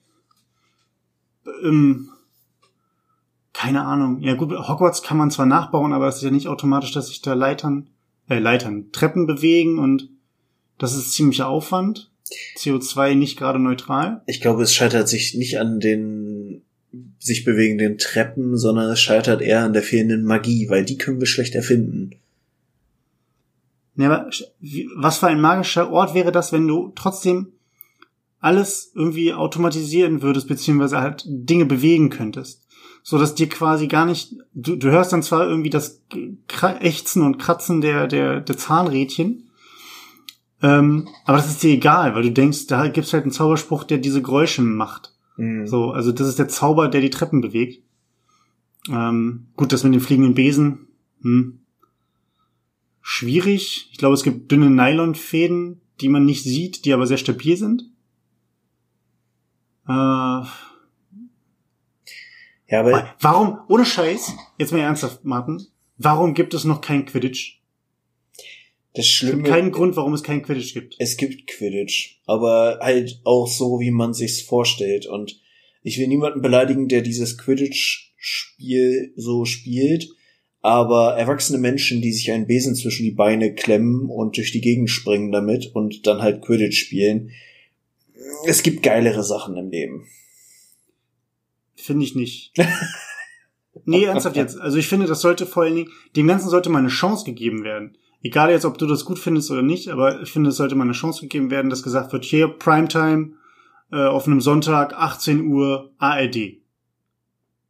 ähm, 1.64 2.10
keine 3.52 3.84
Ahnung. 3.84 4.20
Ja 4.20 4.34
gut, 4.34 4.52
Hogwarts 4.52 5.02
kann 5.02 5.18
man 5.18 5.32
zwar 5.32 5.46
nachbauen, 5.46 5.92
aber 5.92 6.06
es 6.06 6.16
ist 6.16 6.22
ja 6.22 6.30
nicht 6.30 6.46
automatisch, 6.46 6.92
dass 6.92 7.08
sich 7.08 7.22
da 7.22 7.34
Leitern, 7.34 7.90
äh, 8.28 8.38
Leitern, 8.38 8.92
Treppen 8.92 9.26
bewegen 9.26 9.80
und 9.80 10.08
das 10.78 10.94
ist 10.94 11.12
ziemlicher 11.12 11.48
Aufwand. 11.48 12.12
CO2 12.56 13.14
nicht 13.14 13.38
gerade 13.38 13.58
neutral. 13.58 14.22
Ich 14.26 14.40
glaube, 14.40 14.62
es 14.62 14.74
scheitert 14.74 15.08
sich 15.08 15.34
nicht 15.34 15.58
an 15.58 15.80
den 15.80 16.62
sich 17.18 17.44
bewegenden 17.44 17.98
Treppen, 17.98 18.56
sondern 18.56 18.90
es 18.90 19.00
scheitert 19.00 19.42
eher 19.42 19.64
an 19.64 19.72
der 19.72 19.82
fehlenden 19.82 20.24
Magie, 20.24 20.68
weil 20.68 20.84
die 20.84 20.96
können 20.96 21.20
wir 21.20 21.26
schlecht 21.26 21.54
erfinden. 21.54 22.12
Ja, 23.96 24.06
aber 24.06 24.30
was 24.96 25.18
für 25.18 25.26
ein 25.26 25.40
magischer 25.40 25.90
Ort 25.90 26.14
wäre 26.14 26.32
das, 26.32 26.52
wenn 26.52 26.68
du 26.68 26.92
trotzdem 26.94 27.48
alles 28.38 28.92
irgendwie 28.94 29.34
automatisieren 29.34 30.22
würdest, 30.22 30.46
beziehungsweise 30.46 31.00
halt 31.00 31.24
Dinge 31.26 31.66
bewegen 31.66 32.08
könntest? 32.08 32.66
So 33.02 33.18
dass 33.18 33.34
dir 33.34 33.48
quasi 33.48 33.88
gar 33.88 34.06
nicht, 34.06 34.34
du, 34.54 34.76
du 34.76 34.90
hörst 34.90 35.12
dann 35.12 35.22
zwar 35.22 35.48
irgendwie 35.48 35.70
das 35.70 36.02
Ächzen 36.80 37.22
und 37.22 37.38
Kratzen 37.38 37.80
der, 37.80 38.06
der, 38.06 38.40
der 38.40 38.56
Zahnrädchen, 38.56 39.47
ähm, 40.62 41.08
aber 41.24 41.36
das 41.36 41.48
ist 41.48 41.62
dir 41.62 41.70
egal, 41.70 42.14
weil 42.14 42.22
du 42.22 42.32
denkst, 42.32 42.66
da 42.66 42.88
gibt's 42.88 43.12
halt 43.12 43.24
einen 43.24 43.32
Zauberspruch, 43.32 43.84
der 43.84 43.98
diese 43.98 44.22
Geräusche 44.22 44.62
macht. 44.62 45.14
Mhm. 45.36 45.66
So, 45.66 45.92
also 45.92 46.12
das 46.12 46.28
ist 46.28 46.38
der 46.38 46.48
Zauber, 46.48 46.88
der 46.88 47.00
die 47.00 47.10
Treppen 47.10 47.40
bewegt. 47.40 47.82
Ähm, 48.90 49.48
gut, 49.56 49.72
das 49.72 49.84
mit 49.84 49.94
dem 49.94 50.00
fliegenden 50.00 50.34
Besen, 50.34 50.88
hm, 51.22 51.60
schwierig. 53.00 53.88
Ich 53.92 53.98
glaube, 53.98 54.14
es 54.14 54.22
gibt 54.22 54.50
dünne 54.50 54.70
Nylonfäden, 54.70 55.80
die 56.00 56.08
man 56.08 56.24
nicht 56.24 56.42
sieht, 56.42 56.84
die 56.84 56.92
aber 56.92 57.06
sehr 57.06 57.18
stabil 57.18 57.56
sind. 57.56 57.82
Äh, 59.86 60.42
ja, 62.70 62.80
aber 62.80 63.14
warum, 63.20 63.58
ohne 63.68 63.86
Scheiß, 63.86 64.34
jetzt 64.58 64.72
mal 64.72 64.80
ernsthaft, 64.80 65.24
Martin, 65.24 65.66
warum 65.96 66.34
gibt 66.34 66.52
es 66.54 66.64
noch 66.64 66.80
kein 66.80 67.06
Quidditch? 67.06 67.57
Das 68.94 69.06
Schlimme, 69.06 69.38
es 69.38 69.44
gibt 69.44 69.54
keinen 69.54 69.72
Grund, 69.72 69.96
warum 69.96 70.14
es 70.14 70.22
kein 70.22 70.42
Quidditch 70.42 70.74
gibt. 70.74 70.96
Es 70.98 71.16
gibt 71.16 71.46
Quidditch, 71.46 72.20
aber 72.26 72.78
halt 72.80 73.20
auch 73.24 73.46
so, 73.46 73.80
wie 73.80 73.90
man 73.90 74.14
sich's 74.14 74.40
vorstellt. 74.40 75.06
Und 75.06 75.40
ich 75.82 75.98
will 75.98 76.08
niemanden 76.08 76.42
beleidigen, 76.42 76.88
der 76.88 77.02
dieses 77.02 77.38
Quidditch-Spiel 77.38 79.12
so 79.16 79.44
spielt, 79.44 80.08
aber 80.60 81.16
erwachsene 81.16 81.58
Menschen, 81.58 82.02
die 82.02 82.12
sich 82.12 82.32
einen 82.32 82.46
Besen 82.46 82.74
zwischen 82.74 83.04
die 83.04 83.12
Beine 83.12 83.54
klemmen 83.54 84.08
und 84.10 84.36
durch 84.36 84.52
die 84.52 84.60
Gegend 84.60 84.90
springen 84.90 85.30
damit 85.30 85.74
und 85.74 86.06
dann 86.06 86.20
halt 86.20 86.42
Quidditch 86.42 86.78
spielen, 86.78 87.30
es 88.46 88.62
gibt 88.62 88.82
geilere 88.82 89.22
Sachen 89.22 89.56
im 89.56 89.70
Leben. 89.70 90.06
Finde 91.76 92.04
ich 92.04 92.14
nicht. 92.14 92.52
nee, 93.84 94.04
ernsthaft 94.04 94.36
jetzt. 94.36 94.58
Also 94.58 94.78
ich 94.78 94.88
finde, 94.88 95.06
das 95.06 95.20
sollte 95.20 95.46
vor 95.46 95.62
allen 95.62 95.76
Dingen, 95.76 95.90
dem 96.16 96.26
Ganzen 96.26 96.50
sollte 96.50 96.70
mal 96.70 96.80
eine 96.80 96.88
Chance 96.88 97.24
gegeben 97.24 97.64
werden. 97.64 97.96
Egal 98.22 98.50
jetzt, 98.50 98.64
ob 98.64 98.78
du 98.78 98.86
das 98.86 99.04
gut 99.04 99.18
findest 99.18 99.50
oder 99.50 99.62
nicht, 99.62 99.88
aber 99.88 100.22
ich 100.22 100.32
finde, 100.32 100.50
es 100.50 100.56
sollte 100.56 100.74
mal 100.74 100.84
eine 100.84 100.92
Chance 100.92 101.22
gegeben 101.22 101.50
werden, 101.50 101.70
dass 101.70 101.82
gesagt 101.82 102.12
wird, 102.12 102.24
hier, 102.24 102.48
Primetime, 102.48 103.34
äh, 103.92 104.04
auf 104.04 104.26
einem 104.26 104.40
Sonntag, 104.40 104.94
18 104.94 105.46
Uhr, 105.46 105.92
ARD. 105.98 106.58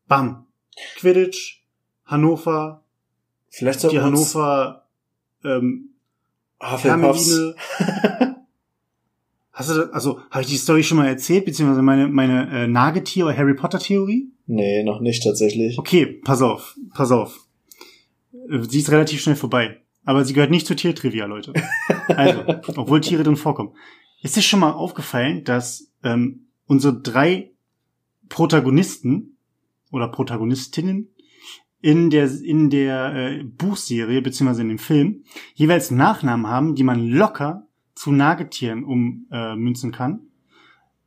Bam. 0.06 0.46
Quidditch, 0.96 1.62
Hannover, 2.06 2.82
Vielleicht 3.50 3.90
die 3.90 4.00
Hannover 4.00 4.86
ähm, 5.44 5.90
Hermeline. 6.60 7.54
Hast 9.52 9.70
du 9.70 9.74
das, 9.74 9.90
also 9.92 10.20
habe 10.30 10.42
ich 10.42 10.48
die 10.48 10.56
Story 10.56 10.84
schon 10.84 10.98
mal 10.98 11.08
erzählt, 11.08 11.44
beziehungsweise 11.44 11.82
meine 11.82 12.06
meine 12.06 12.48
äh, 12.50 12.68
Nagetier 12.68 13.26
oder 13.26 13.36
Harry 13.36 13.54
Potter 13.54 13.80
Theorie? 13.80 14.30
Nee, 14.46 14.84
noch 14.84 15.00
nicht 15.00 15.24
tatsächlich. 15.24 15.78
Okay, 15.78 16.06
pass 16.06 16.42
auf, 16.42 16.76
pass 16.94 17.10
auf. 17.10 17.40
Sie 18.68 18.78
ist 18.78 18.92
relativ 18.92 19.20
schnell 19.20 19.34
vorbei, 19.34 19.80
aber 20.08 20.24
sie 20.24 20.32
gehört 20.32 20.50
nicht 20.50 20.66
zur 20.66 20.74
Tiertrivia, 20.76 21.26
Leute. 21.26 21.52
Also, 22.08 22.42
obwohl 22.80 23.02
Tiere 23.02 23.24
drin 23.24 23.36
vorkommen. 23.36 23.74
Ist 24.22 24.36
dir 24.36 24.40
schon 24.40 24.60
mal 24.60 24.72
aufgefallen, 24.72 25.44
dass 25.44 25.92
ähm, 26.02 26.46
unsere 26.64 26.98
drei 26.98 27.52
Protagonisten 28.30 29.36
oder 29.90 30.08
Protagonistinnen 30.08 31.10
in 31.82 32.08
der, 32.08 32.30
in 32.40 32.70
der 32.70 33.14
äh, 33.14 33.44
Buchserie 33.44 34.22
beziehungsweise 34.22 34.62
in 34.62 34.70
dem 34.70 34.78
Film 34.78 35.24
jeweils 35.52 35.90
Nachnamen 35.90 36.46
haben, 36.46 36.74
die 36.74 36.84
man 36.84 37.06
locker 37.06 37.66
zu 37.94 38.10
Nagetieren 38.10 38.84
ummünzen 38.84 39.92
äh, 39.92 39.94
kann. 39.94 40.20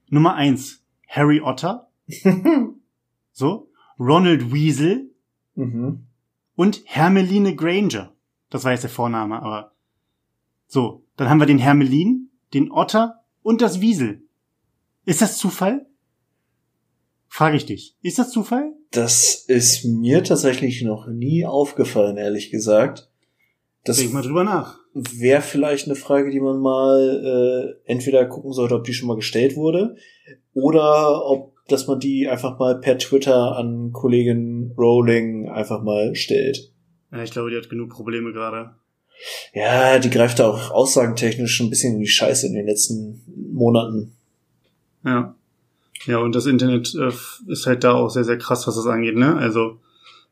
Nummer 0.09 0.35
eins, 0.35 0.85
Harry 1.07 1.41
Otter. 1.41 1.89
so. 3.31 3.67
Ronald 3.99 4.53
Weasel. 4.53 5.09
Mhm. 5.55 6.05
Und 6.53 6.83
Hermeline 6.85 7.55
Granger. 7.55 8.13
Das 8.51 8.63
war 8.63 8.71
jetzt 8.71 8.83
der 8.83 8.91
Vorname, 8.91 9.41
aber. 9.41 9.71
So. 10.67 11.03
Dann 11.17 11.29
haben 11.29 11.39
wir 11.39 11.47
den 11.47 11.57
Hermelin, 11.57 12.29
den 12.53 12.71
Otter 12.71 13.23
und 13.41 13.61
das 13.61 13.81
Wiesel. 13.81 14.23
Ist 15.05 15.21
das 15.21 15.37
Zufall? 15.37 15.87
Frage 17.27 17.57
ich 17.57 17.65
dich. 17.65 17.95
Ist 18.01 18.19
das 18.19 18.31
Zufall? 18.31 18.73
Das 18.91 19.35
ist 19.47 19.85
mir 19.85 20.23
tatsächlich 20.23 20.81
noch 20.81 21.07
nie 21.07 21.45
aufgefallen, 21.45 22.17
ehrlich 22.17 22.51
gesagt. 22.51 23.09
Das 23.83 23.97
Denk 23.97 24.13
mal 24.13 24.21
drüber 24.21 24.43
nach. 24.43 24.79
Wäre 24.93 25.41
vielleicht 25.41 25.85
eine 25.85 25.95
Frage, 25.95 26.29
die 26.29 26.41
man 26.41 26.59
mal 26.59 27.77
äh, 27.85 27.89
entweder 27.89 28.25
gucken 28.25 28.51
sollte, 28.51 28.75
ob 28.75 28.83
die 28.83 28.93
schon 28.93 29.07
mal 29.07 29.15
gestellt 29.15 29.55
wurde, 29.55 29.95
oder 30.53 31.25
ob, 31.25 31.53
dass 31.67 31.87
man 31.87 31.99
die 31.99 32.27
einfach 32.27 32.59
mal 32.59 32.79
per 32.79 32.97
Twitter 32.97 33.55
an 33.55 33.91
Kollegin 33.93 34.73
Rowling 34.77 35.49
einfach 35.49 35.81
mal 35.81 36.15
stellt. 36.15 36.70
Ja, 37.11 37.23
ich 37.23 37.31
glaube, 37.31 37.51
die 37.51 37.57
hat 37.57 37.69
genug 37.69 37.89
Probleme 37.89 38.31
gerade. 38.31 38.75
Ja, 39.53 39.99
die 39.99 40.09
greift 40.09 40.39
da 40.39 40.47
auch 40.47 40.71
aussagentechnisch 40.71 41.59
ein 41.59 41.69
bisschen 41.69 41.95
in 41.95 41.99
die 41.99 42.07
Scheiße 42.07 42.47
in 42.47 42.53
den 42.53 42.65
letzten 42.65 43.21
Monaten. 43.53 44.15
Ja. 45.03 45.35
Ja, 46.05 46.17
und 46.17 46.33
das 46.33 46.47
Internet 46.47 46.95
äh, 46.95 47.11
ist 47.51 47.67
halt 47.67 47.83
da 47.83 47.93
auch 47.93 48.09
sehr, 48.09 48.23
sehr 48.23 48.37
krass, 48.37 48.65
was 48.65 48.75
das 48.75 48.87
angeht, 48.87 49.15
ne? 49.15 49.35
Also, 49.35 49.79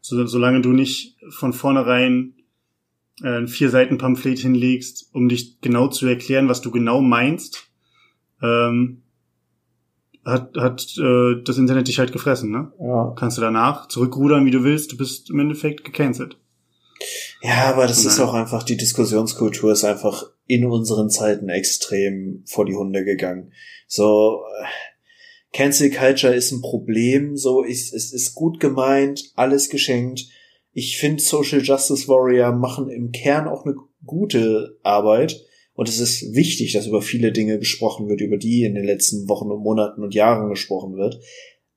so, 0.02 0.26
solange 0.26 0.62
du 0.62 0.72
nicht 0.72 1.18
von 1.30 1.54
vornherein 1.54 2.34
äh, 3.22 3.38
ein 3.38 3.48
vier 3.48 3.70
Seiten 3.70 4.00
Pamphlet 4.00 4.40
hinlegst, 4.40 5.10
um 5.14 5.30
dich 5.30 5.62
genau 5.62 5.88
zu 5.88 6.08
erklären, 6.08 6.50
was 6.50 6.62
du 6.62 6.72
genau 6.72 7.02
meinst, 7.02 7.70
ähm, 8.42 9.04
hat, 10.26 10.56
hat 10.58 10.98
äh, 10.98 11.42
das 11.44 11.58
Internet 11.58 11.88
dich 11.88 12.00
halt 12.00 12.14
gefressen, 12.14 12.52
ne? 12.52 12.72
Ja. 12.80 13.14
Kannst 13.16 13.38
du 13.38 13.42
danach 13.42 13.88
zurückrudern, 13.88 14.46
wie 14.46 14.52
du 14.52 14.64
willst, 14.64 14.92
du 14.92 14.98
bist 14.98 15.30
im 15.30 15.40
Endeffekt 15.40 15.84
gecancelt. 15.84 16.38
Ja, 17.42 17.66
aber 17.74 17.88
das 17.88 18.04
ist 18.06 18.20
auch 18.20 18.34
einfach, 18.34 18.64
die 18.64 18.78
Diskussionskultur 18.78 19.72
ist 19.72 19.86
einfach 19.86 20.30
in 20.46 20.66
unseren 20.66 21.10
Zeiten 21.10 21.48
extrem 21.48 22.44
vor 22.46 22.66
die 22.66 22.76
Hunde 22.76 23.06
gegangen. 23.06 23.54
So, 23.88 24.42
äh, 24.62 24.66
Cancel 25.54 25.90
Culture 25.90 26.34
ist 26.34 26.52
ein 26.52 26.62
Problem, 26.62 27.38
so 27.38 27.64
ist, 27.64 27.94
es 27.94 28.14
ist 28.14 28.36
gut 28.36 28.60
gemeint, 28.60 29.32
alles 29.36 29.70
geschenkt. 29.70 30.28
Ich 30.74 30.98
finde 30.98 31.24
Social 31.24 31.62
Justice 31.62 32.08
Warrior 32.08 32.52
machen 32.52 32.90
im 32.90 33.12
Kern 33.12 33.48
auch 33.48 33.66
eine 33.66 33.76
gute 34.06 34.78
Arbeit. 34.84 35.46
Und 35.74 35.88
es 35.88 36.00
ist 36.00 36.36
wichtig, 36.36 36.74
dass 36.74 36.88
über 36.88 37.02
viele 37.02 37.32
Dinge 37.32 37.58
gesprochen 37.58 38.10
wird, 38.10 38.20
über 38.20 38.38
die 38.38 38.64
in 38.64 38.76
den 38.76 38.84
letzten 38.84 39.30
Wochen 39.30 39.50
und 39.50 39.64
Monaten 39.64 40.04
und 40.04 40.14
Jahren 40.14 40.50
gesprochen 40.50 40.98
wird. 40.98 41.20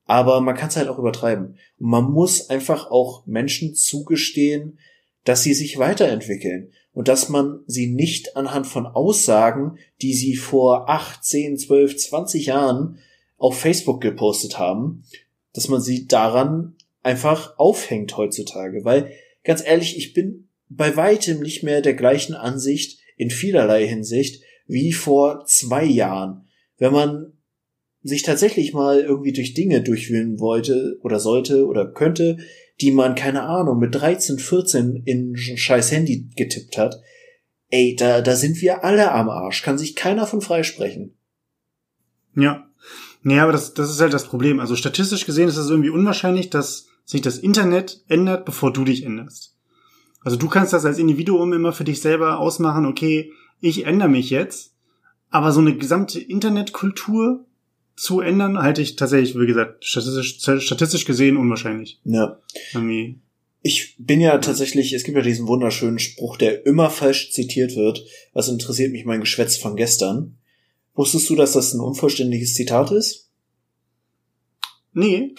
Aber 0.06 0.40
man 0.40 0.56
kann 0.56 0.68
es 0.68 0.76
halt 0.76 0.88
auch 0.88 0.98
übertreiben. 0.98 1.56
Und 1.78 1.88
man 1.88 2.10
muss 2.10 2.50
einfach 2.50 2.90
auch 2.90 3.24
Menschen 3.26 3.76
zugestehen, 3.76 4.78
dass 5.24 5.42
sie 5.42 5.54
sich 5.54 5.78
weiterentwickeln 5.78 6.72
und 6.92 7.08
dass 7.08 7.28
man 7.28 7.60
sie 7.66 7.86
nicht 7.86 8.36
anhand 8.36 8.66
von 8.66 8.86
Aussagen, 8.86 9.78
die 10.00 10.14
sie 10.14 10.36
vor 10.36 10.88
8, 10.88 11.24
10, 11.24 11.58
12, 11.58 11.96
20 11.96 12.46
Jahren 12.46 12.98
auf 13.38 13.58
Facebook 13.58 14.00
gepostet 14.00 14.58
haben, 14.58 15.04
dass 15.52 15.68
man 15.68 15.80
sie 15.80 16.06
daran 16.06 16.76
einfach 17.02 17.58
aufhängt 17.58 18.16
heutzutage. 18.16 18.84
Weil, 18.84 19.12
ganz 19.44 19.64
ehrlich, 19.66 19.96
ich 19.96 20.12
bin 20.12 20.48
bei 20.68 20.96
weitem 20.96 21.40
nicht 21.40 21.62
mehr 21.62 21.80
der 21.80 21.94
gleichen 21.94 22.34
Ansicht 22.34 23.00
in 23.16 23.30
vielerlei 23.30 23.86
Hinsicht 23.86 24.42
wie 24.66 24.92
vor 24.92 25.44
zwei 25.46 25.84
Jahren. 25.84 26.48
Wenn 26.78 26.92
man 26.92 27.32
sich 28.02 28.22
tatsächlich 28.22 28.72
mal 28.72 29.00
irgendwie 29.00 29.32
durch 29.32 29.54
Dinge 29.54 29.82
durchwühlen 29.82 30.40
wollte 30.40 30.98
oder 31.02 31.20
sollte 31.20 31.66
oder 31.66 31.92
könnte, 31.92 32.38
die 32.80 32.90
man, 32.90 33.14
keine 33.14 33.42
Ahnung, 33.42 33.78
mit 33.78 33.94
13, 33.94 34.38
14 34.38 35.02
in 35.04 35.32
ein 35.32 35.36
scheiß 35.36 35.92
Handy 35.92 36.28
getippt 36.36 36.78
hat, 36.78 37.00
ey, 37.68 37.96
da, 37.96 38.20
da 38.20 38.36
sind 38.36 38.60
wir 38.60 38.84
alle 38.84 39.12
am 39.12 39.28
Arsch. 39.28 39.62
Kann 39.62 39.78
sich 39.78 39.96
keiner 39.96 40.26
von 40.26 40.40
freisprechen. 40.40 41.16
Ja. 42.34 42.68
Nee, 43.22 43.38
aber 43.38 43.52
das, 43.52 43.74
das 43.74 43.90
ist 43.90 44.00
halt 44.00 44.12
das 44.12 44.26
Problem. 44.26 44.58
Also 44.58 44.74
statistisch 44.74 45.26
gesehen 45.26 45.48
ist 45.48 45.56
es 45.56 45.70
irgendwie 45.70 45.90
unwahrscheinlich, 45.90 46.50
dass 46.50 46.88
sich 47.04 47.20
das 47.20 47.38
Internet 47.38 48.02
ändert, 48.08 48.44
bevor 48.44 48.72
du 48.72 48.84
dich 48.84 49.04
änderst. 49.04 49.56
Also 50.20 50.36
du 50.36 50.48
kannst 50.48 50.72
das 50.72 50.84
als 50.84 50.98
Individuum 50.98 51.52
immer 51.52 51.72
für 51.72 51.84
dich 51.84 52.00
selber 52.00 52.38
ausmachen, 52.38 52.86
okay, 52.86 53.32
ich 53.60 53.86
ändere 53.86 54.08
mich 54.08 54.30
jetzt, 54.30 54.74
aber 55.30 55.52
so 55.52 55.60
eine 55.60 55.76
gesamte 55.76 56.20
Internetkultur 56.20 57.46
zu 58.02 58.20
ändern, 58.20 58.58
halte 58.58 58.82
ich 58.82 58.96
tatsächlich, 58.96 59.38
wie 59.38 59.46
gesagt, 59.46 59.84
statistisch, 59.84 60.64
statistisch 60.64 61.04
gesehen 61.04 61.36
unwahrscheinlich. 61.36 62.00
Ja. 62.04 62.40
Irgendwie. 62.74 63.20
Ich 63.62 63.94
bin 63.96 64.20
ja 64.20 64.38
tatsächlich, 64.38 64.92
es 64.92 65.04
gibt 65.04 65.16
ja 65.16 65.22
diesen 65.22 65.46
wunderschönen 65.46 66.00
Spruch, 66.00 66.36
der 66.36 66.66
immer 66.66 66.90
falsch 66.90 67.30
zitiert 67.30 67.76
wird. 67.76 68.04
Was 68.32 68.48
interessiert 68.48 68.90
mich 68.90 69.04
mein 69.04 69.20
Geschwätz 69.20 69.56
von 69.56 69.76
gestern? 69.76 70.36
Wusstest 70.94 71.30
du, 71.30 71.36
dass 71.36 71.52
das 71.52 71.74
ein 71.74 71.80
unvollständiges 71.80 72.54
Zitat 72.54 72.90
ist? 72.90 73.30
Nee. 74.92 75.36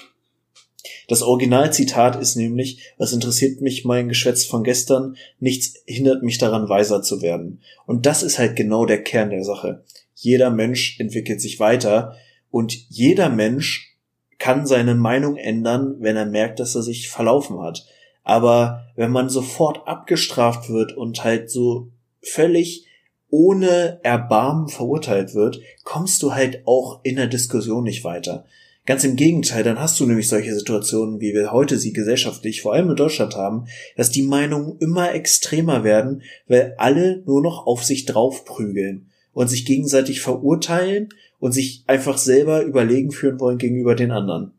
Das 1.10 1.22
Originalzitat 1.22 2.16
ist 2.16 2.38
nämlich, 2.38 2.94
was 2.98 3.12
interessiert 3.12 3.60
mich 3.60 3.84
mein 3.84 4.08
Geschwätz 4.08 4.46
von 4.46 4.64
gestern, 4.64 5.18
nichts 5.38 5.84
hindert 5.86 6.24
mich 6.24 6.38
daran, 6.38 6.70
weiser 6.70 7.02
zu 7.02 7.22
werden. 7.22 7.60
Und 7.86 8.06
das 8.06 8.24
ist 8.24 8.40
halt 8.40 8.56
genau 8.56 8.86
der 8.86 9.04
Kern 9.04 9.32
der 9.32 9.44
Sache. 9.44 9.84
Jeder 10.16 10.50
Mensch 10.50 10.98
entwickelt 11.02 11.42
sich 11.42 11.60
weiter 11.60 12.16
und 12.54 12.88
jeder 12.90 13.30
Mensch 13.30 13.98
kann 14.38 14.68
seine 14.68 14.94
Meinung 14.94 15.38
ändern, 15.38 15.96
wenn 16.02 16.16
er 16.16 16.28
merkt, 16.28 16.60
dass 16.60 16.76
er 16.76 16.84
sich 16.84 17.10
verlaufen 17.10 17.60
hat. 17.60 17.88
Aber 18.24 18.86
wenn 18.96 19.10
man 19.10 19.28
sofort 19.28 19.88
abgestraft 19.88 20.70
wird 20.70 20.96
und 20.96 21.24
halt 21.24 21.50
so 21.50 21.90
völlig 22.22 22.86
ohne 23.32 24.00
Erbarmen 24.04 24.68
verurteilt 24.68 25.34
wird, 25.34 25.62
kommst 25.84 26.22
du 26.22 26.36
halt 26.36 26.62
auch 26.68 27.00
in 27.02 27.16
der 27.16 27.26
Diskussion 27.26 27.86
nicht 27.86 28.04
weiter. 28.04 28.46
Ganz 28.86 29.04
im 29.04 29.16
Gegenteil, 29.16 29.64
dann 29.64 29.80
hast 29.80 30.00
du 30.00 30.06
nämlich 30.06 30.30
solche 30.30 30.54
Situationen, 30.54 31.20
wie 31.22 31.34
wir 31.34 31.52
heute 31.52 31.80
sie 31.80 31.92
gesellschaftlich, 31.92 32.62
vor 32.62 32.74
allem 32.74 32.92
in 32.92 32.96
Deutschland 32.96 33.36
haben, 33.36 33.66
dass 33.98 34.12
die 34.12 34.22
Meinungen 34.22 34.78
immer 34.78 35.12
extremer 35.16 35.84
werden, 35.84 36.22
weil 36.48 36.76
alle 36.78 37.24
nur 37.26 37.42
noch 37.42 37.66
auf 37.66 37.84
sich 37.84 38.06
draufprügeln 38.06 39.10
und 39.34 39.48
sich 39.48 39.66
gegenseitig 39.66 40.22
verurteilen 40.22 41.10
und 41.44 41.52
sich 41.52 41.84
einfach 41.88 42.18
selber 42.18 42.64
überlegen 42.64 43.12
führen 43.12 43.38
wollen 43.38 43.58
gegenüber 43.58 43.96
den 43.96 44.12
anderen. 44.12 44.54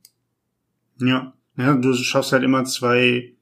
Ja, 1.01 1.33
ja, 1.57 1.75
du 1.77 1.95
schaffst 1.95 2.33
halt 2.33 2.43
immer 2.43 2.67
zwei 2.67 3.33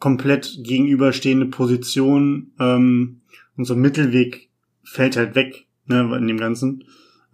komplett 0.00 0.58
gegenüberstehende 0.64 1.46
Positionen 1.46 2.50
ähm, 2.58 3.20
und 3.56 3.66
so 3.66 3.74
ein 3.74 3.80
Mittelweg 3.80 4.50
fällt 4.82 5.16
halt 5.16 5.36
weg 5.36 5.68
ne, 5.86 6.12
in 6.18 6.26
dem 6.26 6.38
Ganzen. 6.38 6.82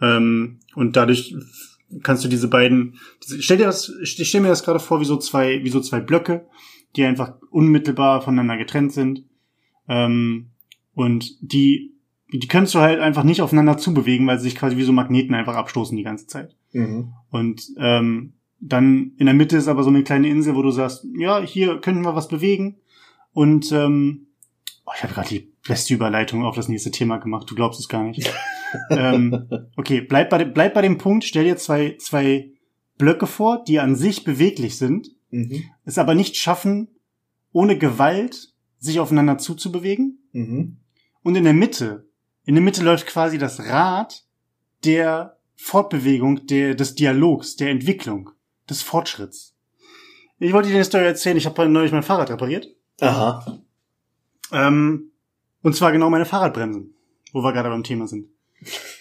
Ähm, 0.02 0.58
und 0.74 0.96
dadurch 0.96 1.34
kannst 2.02 2.22
du 2.26 2.28
diese 2.28 2.48
beiden, 2.48 2.98
stell 3.40 3.56
dir 3.56 3.64
das, 3.64 3.90
ich 4.02 4.28
stell 4.28 4.42
mir 4.42 4.48
das 4.48 4.64
gerade 4.64 4.80
vor 4.80 5.00
wie 5.00 5.06
so 5.06 5.16
zwei, 5.16 5.64
wie 5.64 5.70
so 5.70 5.80
zwei 5.80 6.00
Blöcke, 6.00 6.46
die 6.94 7.04
einfach 7.04 7.36
unmittelbar 7.48 8.20
voneinander 8.20 8.58
getrennt 8.58 8.92
sind. 8.92 9.24
Ähm, 9.88 10.50
und 10.92 11.38
die, 11.40 11.94
die 12.32 12.48
kannst 12.48 12.74
du 12.74 12.80
halt 12.80 13.00
einfach 13.00 13.24
nicht 13.24 13.40
aufeinander 13.40 13.78
zubewegen, 13.78 14.26
weil 14.26 14.38
sie 14.38 14.44
sich 14.44 14.56
quasi 14.56 14.76
wie 14.76 14.84
so 14.84 14.92
Magneten 14.92 15.34
einfach 15.34 15.56
abstoßen 15.56 15.96
die 15.96 16.02
ganze 16.02 16.26
Zeit. 16.26 16.56
Mhm. 16.72 17.14
Und 17.30 17.68
ähm, 17.78 18.34
dann 18.60 19.12
in 19.16 19.26
der 19.26 19.34
Mitte 19.34 19.56
ist 19.56 19.68
aber 19.68 19.82
so 19.82 19.88
eine 19.88 20.02
kleine 20.02 20.28
Insel, 20.28 20.54
wo 20.54 20.62
du 20.62 20.70
sagst, 20.70 21.06
ja, 21.16 21.40
hier 21.40 21.80
könnten 21.80 22.02
wir 22.02 22.14
was 22.14 22.28
bewegen. 22.28 22.76
Und 23.32 23.72
ähm, 23.72 24.26
oh, 24.84 24.92
ich 24.94 25.02
habe 25.02 25.14
gerade 25.14 25.28
die 25.28 25.52
beste 25.66 25.94
Überleitung 25.94 26.44
auf 26.44 26.56
das 26.56 26.68
nächste 26.68 26.90
Thema 26.90 27.18
gemacht. 27.18 27.50
Du 27.50 27.54
glaubst 27.54 27.80
es 27.80 27.88
gar 27.88 28.02
nicht. 28.02 28.30
ähm, 28.90 29.48
okay, 29.76 30.00
bleib 30.00 30.30
bei, 30.30 30.38
dem, 30.38 30.52
bleib 30.52 30.74
bei 30.74 30.82
dem 30.82 30.98
Punkt. 30.98 31.24
Stell 31.24 31.44
dir 31.44 31.56
zwei, 31.56 31.96
zwei 31.98 32.50
Blöcke 32.98 33.26
vor, 33.26 33.64
die 33.64 33.78
an 33.78 33.96
sich 33.96 34.24
beweglich 34.24 34.76
sind, 34.76 35.10
mhm. 35.30 35.62
es 35.84 35.98
aber 35.98 36.14
nicht 36.14 36.36
schaffen, 36.36 36.88
ohne 37.52 37.78
Gewalt 37.78 38.52
sich 38.78 39.00
aufeinander 39.00 39.38
zuzubewegen. 39.38 40.18
Mhm. 40.32 40.78
Und 41.22 41.36
in 41.36 41.44
der 41.44 41.54
Mitte, 41.54 42.07
in 42.48 42.54
der 42.54 42.64
Mitte 42.64 42.82
läuft 42.82 43.06
quasi 43.06 43.36
das 43.36 43.60
Rad 43.60 44.24
der 44.82 45.36
Fortbewegung, 45.54 46.46
der, 46.46 46.74
des 46.74 46.94
Dialogs, 46.94 47.56
der 47.56 47.68
Entwicklung, 47.68 48.30
des 48.70 48.80
Fortschritts. 48.80 49.54
Ich 50.38 50.54
wollte 50.54 50.70
dir 50.70 50.76
eine 50.76 50.84
Story 50.84 51.04
erzählen. 51.04 51.36
Ich 51.36 51.44
habe 51.44 51.68
neulich 51.68 51.92
mein 51.92 52.02
Fahrrad 52.02 52.30
repariert. 52.30 52.74
Aha. 53.02 53.60
Ähm, 54.50 55.10
und 55.62 55.76
zwar 55.76 55.92
genau 55.92 56.08
meine 56.08 56.24
Fahrradbremsen, 56.24 56.94
wo 57.34 57.42
wir 57.42 57.52
gerade 57.52 57.68
beim 57.68 57.84
Thema 57.84 58.08
sind. 58.08 58.30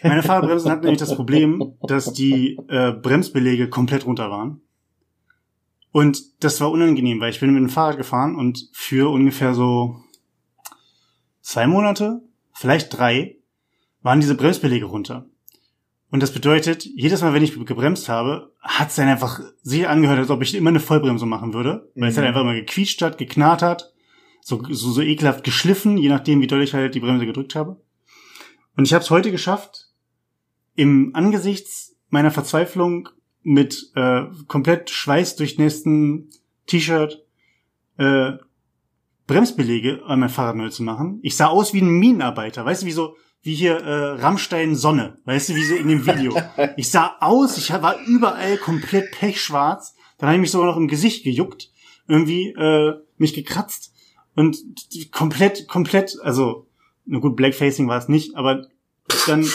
Meine 0.03 0.23
Fahrradbremsen 0.23 0.69
hatten 0.69 0.83
nämlich 0.83 0.99
das 0.99 1.15
Problem, 1.15 1.77
dass 1.83 2.11
die 2.11 2.59
äh, 2.67 2.91
Bremsbeläge 2.91 3.69
komplett 3.69 4.05
runter 4.05 4.29
waren. 4.29 4.59
Und 5.93 6.43
das 6.43 6.59
war 6.59 6.69
unangenehm, 6.69 7.21
weil 7.21 7.29
ich 7.29 7.39
bin 7.39 7.53
mit 7.53 7.63
dem 7.63 7.69
Fahrrad 7.69 7.95
gefahren 7.95 8.35
und 8.35 8.69
für 8.73 9.09
ungefähr 9.09 9.53
so 9.53 10.03
zwei 11.39 11.65
Monate, 11.65 12.21
vielleicht 12.51 12.97
drei, 12.97 13.36
waren 14.07 14.21
diese 14.21 14.35
Bremsbeläge 14.35 14.85
runter. 14.85 15.29
Und 16.09 16.23
das 16.23 16.31
bedeutet, 16.31 16.85
jedes 16.85 17.21
Mal, 17.21 17.33
wenn 17.33 17.43
ich 17.43 17.53
gebremst 17.53 18.07
habe, 18.07 18.53
hat 18.61 18.89
es 18.89 18.95
dann 18.95 19.09
einfach 19.09 19.41
sich 19.61 19.87
angehört, 19.87 20.19
als 20.19 20.29
ob 20.29 20.41
ich 20.41 20.55
immer 20.55 20.69
eine 20.69 20.79
Vollbremsung 20.79 21.27
machen 21.27 21.53
würde, 21.53 21.91
weil 21.93 22.03
mhm. 22.03 22.09
es 22.09 22.17
halt 22.17 22.25
einfach 22.25 22.41
immer 22.41 22.53
gequietscht 22.53 23.01
hat, 23.01 23.17
geknarrt 23.17 23.61
hat 23.61 23.93
so, 24.47 24.63
so, 24.69 24.91
so 24.91 25.01
ekelhaft 25.01 25.43
geschliffen, 25.43 25.97
je 25.97 26.07
nachdem, 26.07 26.39
wie 26.39 26.47
doll 26.47 26.63
ich 26.63 26.73
halt 26.73 26.95
die 26.95 27.01
Bremse 27.01 27.25
gedrückt 27.25 27.53
habe. 27.53 27.81
Und 28.77 28.85
ich 28.85 28.93
habe 28.93 29.03
es 29.03 29.09
heute 29.09 29.29
geschafft, 29.29 29.89
im 30.75 31.11
Angesichts 31.13 31.97
meiner 32.07 32.31
Verzweiflung 32.31 33.09
mit 33.43 33.91
äh, 33.95 34.21
komplett 34.47 34.89
schweißdurchnässten 34.89 36.29
T-Shirt 36.65 37.25
äh, 37.97 38.33
Bremsbelege 39.25 40.03
an 40.05 40.21
mein 40.21 40.29
Fahrrad 40.29 40.55
neu 40.55 40.69
zu 40.69 40.83
machen. 40.83 41.19
Ich 41.23 41.35
sah 41.35 41.47
aus 41.47 41.73
wie 41.73 41.81
ein 41.81 41.99
Minenarbeiter, 41.99 42.63
weißt 42.63 42.83
du, 42.83 42.85
wie 42.85 42.93
so 42.93 43.17
wie 43.47 43.55
hier 43.55 43.77
äh, 43.77 44.21
Rammstein 44.21 44.75
Sonne, 44.75 45.19
weißt 45.23 45.49
du, 45.49 45.55
wie 45.55 45.63
so 45.63 45.75
in 45.75 45.87
dem 45.87 46.05
Video. 46.05 46.35
Ich 46.75 46.91
sah 46.91 47.15
aus, 47.21 47.57
ich 47.57 47.71
war 47.71 47.95
überall 48.05 48.57
komplett 48.57 49.11
pechschwarz. 49.11 49.95
Dann 50.17 50.27
habe 50.27 50.35
ich 50.35 50.41
mich 50.41 50.51
sogar 50.51 50.67
noch 50.67 50.75
im 50.75 50.89
Gesicht 50.89 51.23
gejuckt, 51.23 51.71
irgendwie 52.09 52.49
äh, 52.49 52.95
mich 53.17 53.33
gekratzt 53.33 53.93
und 54.35 54.57
komplett, 55.11 55.65
komplett, 55.69 56.17
also, 56.21 56.67
na 57.05 57.19
gut, 57.19 57.37
Blackfacing 57.37 57.87
war 57.87 57.97
es 57.97 58.09
nicht, 58.09 58.35
aber 58.35 58.67
dann, 59.27 59.47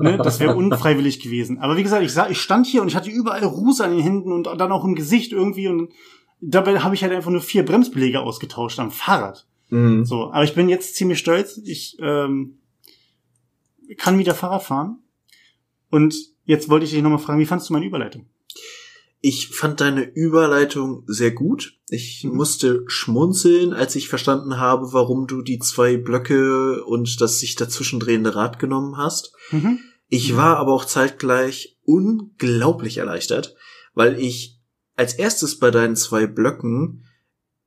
ne, 0.00 0.18
das 0.22 0.38
wäre 0.38 0.54
unfreiwillig 0.54 1.20
gewesen. 1.20 1.58
Aber 1.60 1.78
wie 1.78 1.82
gesagt, 1.82 2.04
ich 2.04 2.12
sah, 2.12 2.28
ich 2.28 2.42
stand 2.42 2.66
hier 2.66 2.82
und 2.82 2.88
ich 2.88 2.94
hatte 2.94 3.10
überall 3.10 3.42
Ruß 3.42 3.80
an 3.80 3.92
den 3.92 4.02
Händen 4.02 4.32
und 4.32 4.44
dann 4.44 4.70
auch 4.70 4.84
im 4.84 4.94
Gesicht 4.94 5.32
irgendwie 5.32 5.68
und 5.68 5.92
dabei 6.42 6.78
habe 6.80 6.94
ich 6.94 7.02
halt 7.02 7.14
einfach 7.14 7.30
nur 7.30 7.40
vier 7.40 7.64
Bremsbeläge 7.64 8.20
ausgetauscht 8.20 8.78
am 8.78 8.90
Fahrrad. 8.90 9.46
Mhm. 9.70 10.04
So, 10.04 10.30
aber 10.30 10.44
ich 10.44 10.54
bin 10.54 10.68
jetzt 10.68 10.94
ziemlich 10.94 11.18
stolz. 11.18 11.58
Ich 11.64 11.96
ähm, 12.00 12.58
kann 13.96 14.18
wieder 14.18 14.34
Fahrrad 14.34 14.62
fahren. 14.62 14.98
Und 15.90 16.14
jetzt 16.44 16.68
wollte 16.68 16.84
ich 16.84 16.92
dich 16.92 17.02
nochmal 17.02 17.18
fragen, 17.18 17.40
wie 17.40 17.46
fandst 17.46 17.68
du 17.68 17.72
meine 17.72 17.86
Überleitung? 17.86 18.26
Ich 19.20 19.48
fand 19.48 19.80
deine 19.80 20.02
Überleitung 20.02 21.04
sehr 21.06 21.30
gut. 21.30 21.78
Ich 21.88 22.24
mhm. 22.24 22.36
musste 22.36 22.84
schmunzeln, 22.88 23.72
als 23.72 23.96
ich 23.96 24.08
verstanden 24.08 24.58
habe, 24.58 24.92
warum 24.92 25.26
du 25.26 25.40
die 25.40 25.58
zwei 25.58 25.96
Blöcke 25.96 26.84
und 26.84 27.20
das 27.20 27.40
sich 27.40 27.54
dazwischen 27.54 28.00
drehende 28.00 28.34
Rad 28.34 28.58
genommen 28.58 28.98
hast. 28.98 29.32
Mhm. 29.50 29.78
Ich 30.08 30.32
mhm. 30.32 30.36
war 30.36 30.58
aber 30.58 30.72
auch 30.72 30.84
zeitgleich 30.84 31.78
unglaublich 31.84 32.98
erleichtert, 32.98 33.54
weil 33.94 34.18
ich 34.20 34.60
als 34.96 35.14
erstes 35.14 35.58
bei 35.58 35.70
deinen 35.70 35.96
zwei 35.96 36.26
Blöcken 36.26 37.04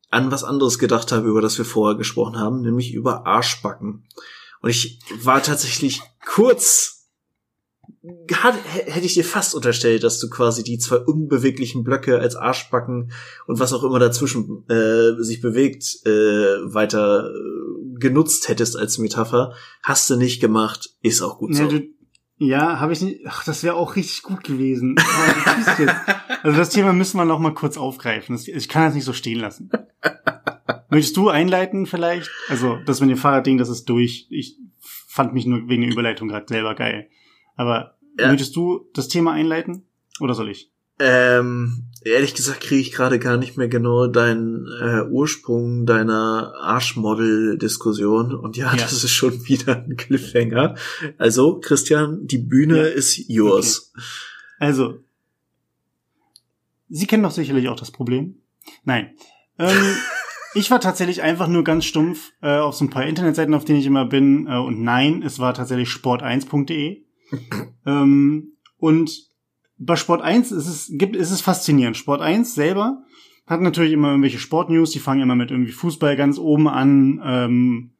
an 0.09 0.31
was 0.31 0.43
anderes 0.43 0.79
gedacht 0.79 1.11
habe, 1.11 1.27
über 1.27 1.41
das 1.41 1.57
wir 1.57 1.65
vorher 1.65 1.97
gesprochen 1.97 2.37
haben, 2.37 2.61
nämlich 2.61 2.93
über 2.93 3.25
Arschbacken. 3.25 4.05
Und 4.61 4.69
ich 4.69 4.99
war 5.21 5.41
tatsächlich 5.41 6.01
kurz 6.25 6.97
hätte 8.27 9.05
ich 9.05 9.15
dir 9.15 9.23
fast 9.23 9.55
unterstellt, 9.55 10.03
dass 10.03 10.19
du 10.19 10.29
quasi 10.29 10.63
die 10.63 10.77
zwei 10.77 10.97
unbeweglichen 10.97 11.83
Blöcke 11.83 12.19
als 12.19 12.35
Arschbacken 12.35 13.11
und 13.47 13.59
was 13.59 13.73
auch 13.73 13.83
immer 13.83 13.99
dazwischen 13.99 14.63
äh, 14.69 15.21
sich 15.21 15.41
bewegt 15.41 16.05
äh, 16.05 16.09
weiter 16.09 17.29
äh, 17.29 17.99
genutzt 17.99 18.49
hättest 18.49 18.77
als 18.77 18.97
Metapher. 18.97 19.53
Hast 19.83 20.09
du 20.09 20.15
nicht 20.15 20.39
gemacht, 20.39 20.89
ist 21.01 21.21
auch 21.21 21.37
gut 21.37 21.51
ja, 21.51 21.57
so. 21.57 21.67
Du, 21.69 21.83
ja, 22.37 22.79
habe 22.79 22.93
ich 22.93 23.01
nicht. 23.01 23.21
Ach, 23.25 23.43
das 23.43 23.63
wäre 23.63 23.75
auch 23.75 23.95
richtig 23.95 24.21
gut 24.21 24.43
gewesen. 24.43 24.95
also 26.43 26.57
das 26.57 26.69
Thema 26.69 26.93
müssen 26.93 27.17
wir 27.17 27.25
noch 27.25 27.39
mal 27.39 27.53
kurz 27.53 27.77
aufgreifen. 27.77 28.35
Das, 28.35 28.47
ich 28.47 28.69
kann 28.69 28.83
das 28.83 28.93
nicht 28.93 29.05
so 29.05 29.13
stehen 29.13 29.39
lassen. 29.39 29.71
Möchtest 30.89 31.17
du 31.17 31.29
einleiten 31.29 31.85
vielleicht? 31.85 32.29
Also 32.49 32.79
das 32.85 33.01
mit 33.01 33.09
dem 33.09 33.17
Fahrradding, 33.17 33.57
das 33.57 33.69
ist 33.69 33.85
durch. 33.85 34.27
Ich 34.29 34.57
fand 35.07 35.33
mich 35.33 35.45
nur 35.45 35.67
wegen 35.67 35.81
der 35.81 35.91
Überleitung 35.91 36.27
gerade 36.27 36.45
selber 36.47 36.75
geil. 36.75 37.09
Aber 37.55 37.97
ja. 38.19 38.29
Möchtest 38.29 38.55
du 38.55 38.89
das 38.93 39.07
Thema 39.07 39.33
einleiten 39.33 39.85
oder 40.19 40.33
soll 40.33 40.49
ich? 40.49 40.71
Ähm, 40.99 41.83
ehrlich 42.01 42.33
gesagt 42.33 42.61
kriege 42.61 42.81
ich 42.81 42.91
gerade 42.91 43.19
gar 43.19 43.37
nicht 43.37 43.55
mehr 43.55 43.67
genau 43.67 44.07
deinen 44.07 44.65
äh, 44.81 45.03
Ursprung 45.03 45.85
deiner 45.85 46.55
Arschmodel-Diskussion. 46.59 48.33
Und 48.33 48.57
ja, 48.57 48.73
ja, 48.73 48.81
das 48.81 49.03
ist 49.03 49.11
schon 49.11 49.47
wieder 49.47 49.83
ein 49.83 49.95
Cliffhanger. 49.95 50.75
Also, 51.19 51.59
Christian, 51.59 52.25
die 52.25 52.39
Bühne 52.39 52.77
ja. 52.77 52.85
ist 52.85 53.29
yours. 53.29 53.91
Okay. 53.93 54.05
Also, 54.59 54.99
Sie 56.89 57.05
kennen 57.05 57.23
doch 57.23 57.31
sicherlich 57.31 57.67
auch 57.67 57.75
das 57.75 57.91
Problem. 57.91 58.37
Nein. 58.83 59.11
Ähm, 59.59 59.75
ich 60.53 60.71
war 60.71 60.79
tatsächlich 60.79 61.21
einfach 61.21 61.47
nur 61.47 61.63
ganz 61.63 61.85
stumpf 61.85 62.31
äh, 62.41 62.57
auf 62.57 62.75
so 62.75 62.85
ein 62.85 62.89
paar 62.89 63.05
Internetseiten, 63.05 63.53
auf 63.53 63.65
denen 63.65 63.79
ich 63.79 63.85
immer 63.85 64.05
bin. 64.05 64.47
Äh, 64.47 64.57
und 64.57 64.81
nein, 64.81 65.23
es 65.23 65.39
war 65.39 65.53
tatsächlich 65.53 65.89
sport1.de. 65.89 67.03
ähm, 67.85 68.53
und 68.77 69.27
bei 69.77 69.95
Sport 69.95 70.21
1 70.21 70.51
ist 70.51 70.67
es, 70.67 70.91
gibt, 70.91 71.15
ist 71.15 71.31
es 71.31 71.41
faszinierend. 71.41 71.97
Sport 71.97 72.21
1 72.21 72.55
selber 72.55 73.03
hat 73.45 73.61
natürlich 73.61 73.93
immer 73.93 74.09
irgendwelche 74.09 74.39
Sportnews, 74.39 74.91
die 74.91 74.99
fangen 74.99 75.21
immer 75.21 75.35
mit 75.35 75.51
irgendwie 75.51 75.71
Fußball 75.71 76.15
ganz 76.15 76.37
oben 76.37 76.67
an, 76.67 77.21
ähm, 77.23 77.93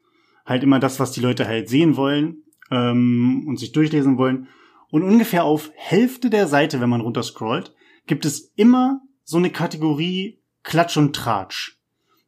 halt 0.46 0.64
immer 0.64 0.80
das, 0.80 1.00
was 1.00 1.12
die 1.12 1.22
Leute 1.22 1.48
halt 1.48 1.70
sehen 1.70 1.96
wollen 1.96 2.44
ähm, 2.72 3.46
und 3.48 3.60
sich 3.60 3.72
durchlesen 3.72 4.18
wollen. 4.18 4.48
Und 4.90 5.04
ungefähr 5.04 5.44
auf 5.44 5.72
Hälfte 5.76 6.30
der 6.30 6.48
Seite, 6.48 6.80
wenn 6.80 6.90
man 6.90 7.02
runterscrollt, 7.02 7.74
gibt 8.08 8.26
es 8.26 8.54
immer 8.56 9.02
so 9.24 9.38
eine 9.38 9.50
Kategorie 9.50 10.42
Klatsch 10.64 10.98
und 10.98 11.16
Tratsch. 11.16 11.77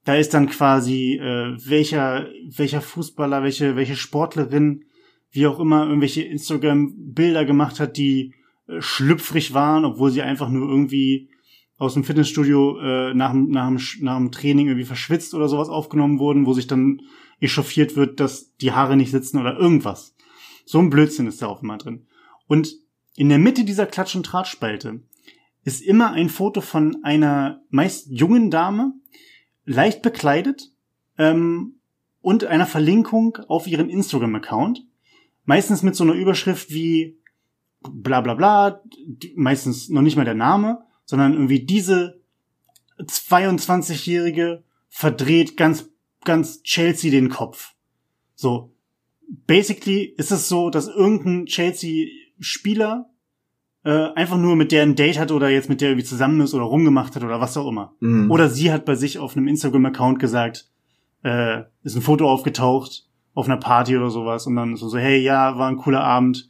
Da 0.09 0.15
ist 0.15 0.33
dann 0.33 0.49
quasi 0.49 1.19
äh, 1.21 1.55
welcher 1.69 2.29
welcher 2.57 2.81
Fußballer, 2.81 3.43
welche 3.43 3.75
welche 3.75 3.95
Sportlerin, 3.95 4.85
wie 5.29 5.45
auch 5.45 5.59
immer, 5.59 5.85
irgendwelche 5.85 6.23
Instagram-Bilder 6.23 7.45
gemacht 7.45 7.79
hat, 7.79 7.95
die 7.95 8.33
schlüpfrig 8.79 9.53
waren, 9.53 9.85
obwohl 9.85 10.09
sie 10.09 10.23
einfach 10.23 10.49
nur 10.49 10.67
irgendwie 10.67 11.29
aus 11.77 11.93
dem 11.93 12.03
Fitnessstudio 12.03 12.79
äh, 12.79 13.13
nach, 13.13 13.33
nach, 13.35 13.71
nach 13.99 14.17
dem 14.17 14.31
Training 14.31 14.69
irgendwie 14.69 14.87
verschwitzt 14.87 15.35
oder 15.35 15.47
sowas 15.47 15.69
aufgenommen 15.69 16.17
wurden, 16.17 16.47
wo 16.47 16.53
sich 16.53 16.65
dann 16.65 17.03
echauffiert 17.39 17.95
wird, 17.95 18.19
dass 18.19 18.55
die 18.55 18.71
Haare 18.71 18.97
nicht 18.97 19.11
sitzen 19.11 19.37
oder 19.37 19.59
irgendwas. 19.59 20.15
So 20.65 20.79
ein 20.79 20.89
Blödsinn 20.89 21.27
ist 21.27 21.43
da 21.43 21.45
auch 21.45 21.61
immer 21.61 21.77
drin. 21.77 22.07
Und 22.47 22.73
in 23.15 23.29
der 23.29 23.37
Mitte 23.37 23.63
dieser 23.63 23.85
Klatsch- 23.85 24.15
und 24.15 24.23
Drahtspalte 24.23 25.03
ist 25.65 25.83
immer 25.83 26.13
ein 26.13 26.29
Foto 26.29 26.61
von 26.61 27.03
einer 27.03 27.61
meist 27.69 28.07
jungen 28.09 28.49
Dame, 28.49 28.93
leicht 29.69 30.01
bekleidet 30.01 30.71
ähm, 31.19 31.75
und 32.21 32.43
einer 32.43 32.65
Verlinkung 32.65 33.37
auf 33.47 33.67
ihren 33.67 33.89
Instagram-Account. 33.89 34.83
Meistens 35.45 35.83
mit 35.83 35.95
so 35.95 36.03
einer 36.03 36.13
Überschrift 36.13 36.71
wie 36.71 37.19
bla 37.81 38.21
bla 38.21 38.33
bla, 38.33 38.81
meistens 39.35 39.89
noch 39.89 40.01
nicht 40.01 40.15
mal 40.15 40.25
der 40.25 40.33
Name, 40.33 40.83
sondern 41.05 41.33
irgendwie 41.33 41.65
diese 41.65 42.19
22-Jährige 42.99 44.63
verdreht 44.89 45.55
ganz, 45.55 45.89
ganz 46.25 46.63
Chelsea 46.63 47.11
den 47.11 47.29
Kopf. 47.29 47.73
So. 48.35 48.73
Basically 49.45 50.03
ist 50.17 50.31
es 50.31 50.49
so, 50.49 50.71
dass 50.71 50.87
irgendein 50.87 51.45
Chelsea-Spieler 51.45 53.08
äh, 53.89 54.13
einfach 54.13 54.37
nur 54.37 54.55
mit 54.55 54.71
der 54.71 54.83
ein 54.83 54.95
Date 54.95 55.17
hat 55.17 55.31
oder 55.31 55.49
jetzt 55.49 55.67
mit 55.67 55.81
der 55.81 55.89
irgendwie 55.89 56.05
zusammen 56.05 56.41
ist 56.41 56.53
oder 56.53 56.65
rumgemacht 56.65 57.15
hat 57.15 57.23
oder 57.23 57.41
was 57.41 57.57
auch 57.57 57.67
immer. 57.67 57.95
Mhm. 58.01 58.29
Oder 58.29 58.47
sie 58.47 58.71
hat 58.71 58.85
bei 58.85 58.93
sich 58.93 59.17
auf 59.17 59.35
einem 59.35 59.47
Instagram-Account 59.47 60.19
gesagt, 60.19 60.69
äh, 61.23 61.63
ist 61.81 61.95
ein 61.95 62.03
Foto 62.03 62.29
aufgetaucht 62.29 63.07
auf 63.33 63.47
einer 63.47 63.57
Party 63.57 63.97
oder 63.97 64.11
sowas 64.11 64.45
und 64.45 64.55
dann 64.57 64.75
so, 64.75 64.89
so 64.89 64.99
hey, 64.99 65.19
ja, 65.19 65.57
war 65.57 65.67
ein 65.67 65.77
cooler 65.77 66.03
Abend. 66.03 66.49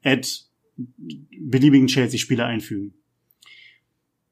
Ed 0.00 0.46
beliebigen 0.76 1.86
Chelsea-Spieler 1.86 2.46
einfügen. 2.46 2.94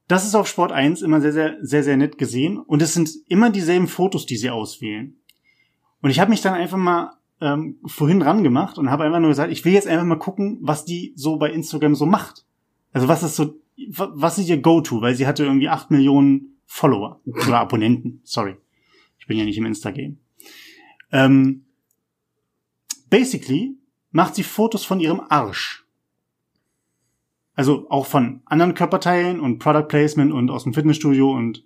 Das 0.09 0.27
ist 0.27 0.35
auf 0.35 0.49
Sport 0.49 0.73
1 0.73 1.03
immer 1.03 1.21
sehr, 1.21 1.33
sehr, 1.33 1.57
sehr, 1.61 1.85
sehr 1.85 1.97
nett 1.97 2.19
gesehen. 2.19 2.59
Und 2.59 2.83
es 2.83 2.95
sind 2.95 3.11
immer 3.29 3.51
dieselben 3.51 3.87
Fotos, 3.87 4.27
die 4.27 4.37
sie 4.37 4.51
auswählen. 4.51 5.15
Und 6.03 6.11
ich 6.11 6.19
habe 6.19 6.31
mich 6.31 6.41
dann 6.41 6.55
einfach 6.55 6.79
mal 6.79 7.13
ähm, 7.41 7.79
vorhin 7.87 8.23
ran 8.23 8.43
gemacht 8.43 8.79
und 8.79 8.91
habe 8.91 9.05
einfach 9.05 9.21
nur 9.21 9.31
gesagt, 9.31 9.53
ich 9.53 9.65
will 9.65 9.73
jetzt 9.73 9.89
einfach 9.89 10.05
mal 10.05 10.19
gucken, 10.19 10.59
was 10.61 10.85
die 10.85 11.13
so 11.17 11.39
bei 11.39 11.51
Instagram 11.51 11.95
so 11.95 12.07
macht. 12.07 12.45
Also 12.93 13.09
was 13.09 13.23
ist 13.23 13.37
so, 13.37 13.55
was 13.89 14.39
ist 14.39 14.49
ihr 14.49 14.61
Go-To? 14.61 15.01
Weil 15.01 15.15
sie 15.15 15.27
hatte 15.27 15.45
irgendwie 15.45 15.69
acht 15.69 15.91
Millionen 15.91 16.59
Follower 16.67 17.21
oder 17.25 17.59
Abonnenten. 17.61 18.21
Sorry, 18.25 18.57
ich 19.19 19.27
bin 19.27 19.39
ja 19.39 19.45
nicht 19.45 19.59
im 19.59 19.67
Insta-Game. 19.67 20.19
Ähm, 21.13 21.65
basically 23.09 23.77
macht 24.11 24.35
sie 24.35 24.43
Fotos 24.43 24.85
von 24.85 25.01
ihrem 25.01 25.21
Arsch. 25.29 25.85
Also 27.55 27.91
auch 27.91 28.07
von 28.07 28.43
anderen 28.45 28.75
Körperteilen 28.75 29.41
und 29.41 29.59
Product 29.59 29.89
Placement 29.89 30.33
und 30.33 30.51
aus 30.51 30.65
dem 30.65 30.73
Fitnessstudio 30.73 31.31
und 31.33 31.65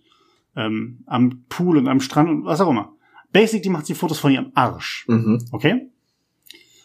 ähm, 0.57 1.05
am 1.07 1.45
Pool 1.49 1.79
und 1.79 1.89
am 1.89 2.01
Strand 2.01 2.29
und 2.29 2.45
was 2.45 2.61
auch 2.61 2.71
immer. 2.71 2.94
Basic, 3.35 3.65
die 3.65 3.69
macht 3.69 3.87
sie 3.87 3.97
Fotos 3.97 4.21
von 4.21 4.33
ihrem 4.33 4.53
Arsch. 4.55 5.05
Mhm. 5.09 5.45
Okay? 5.51 5.91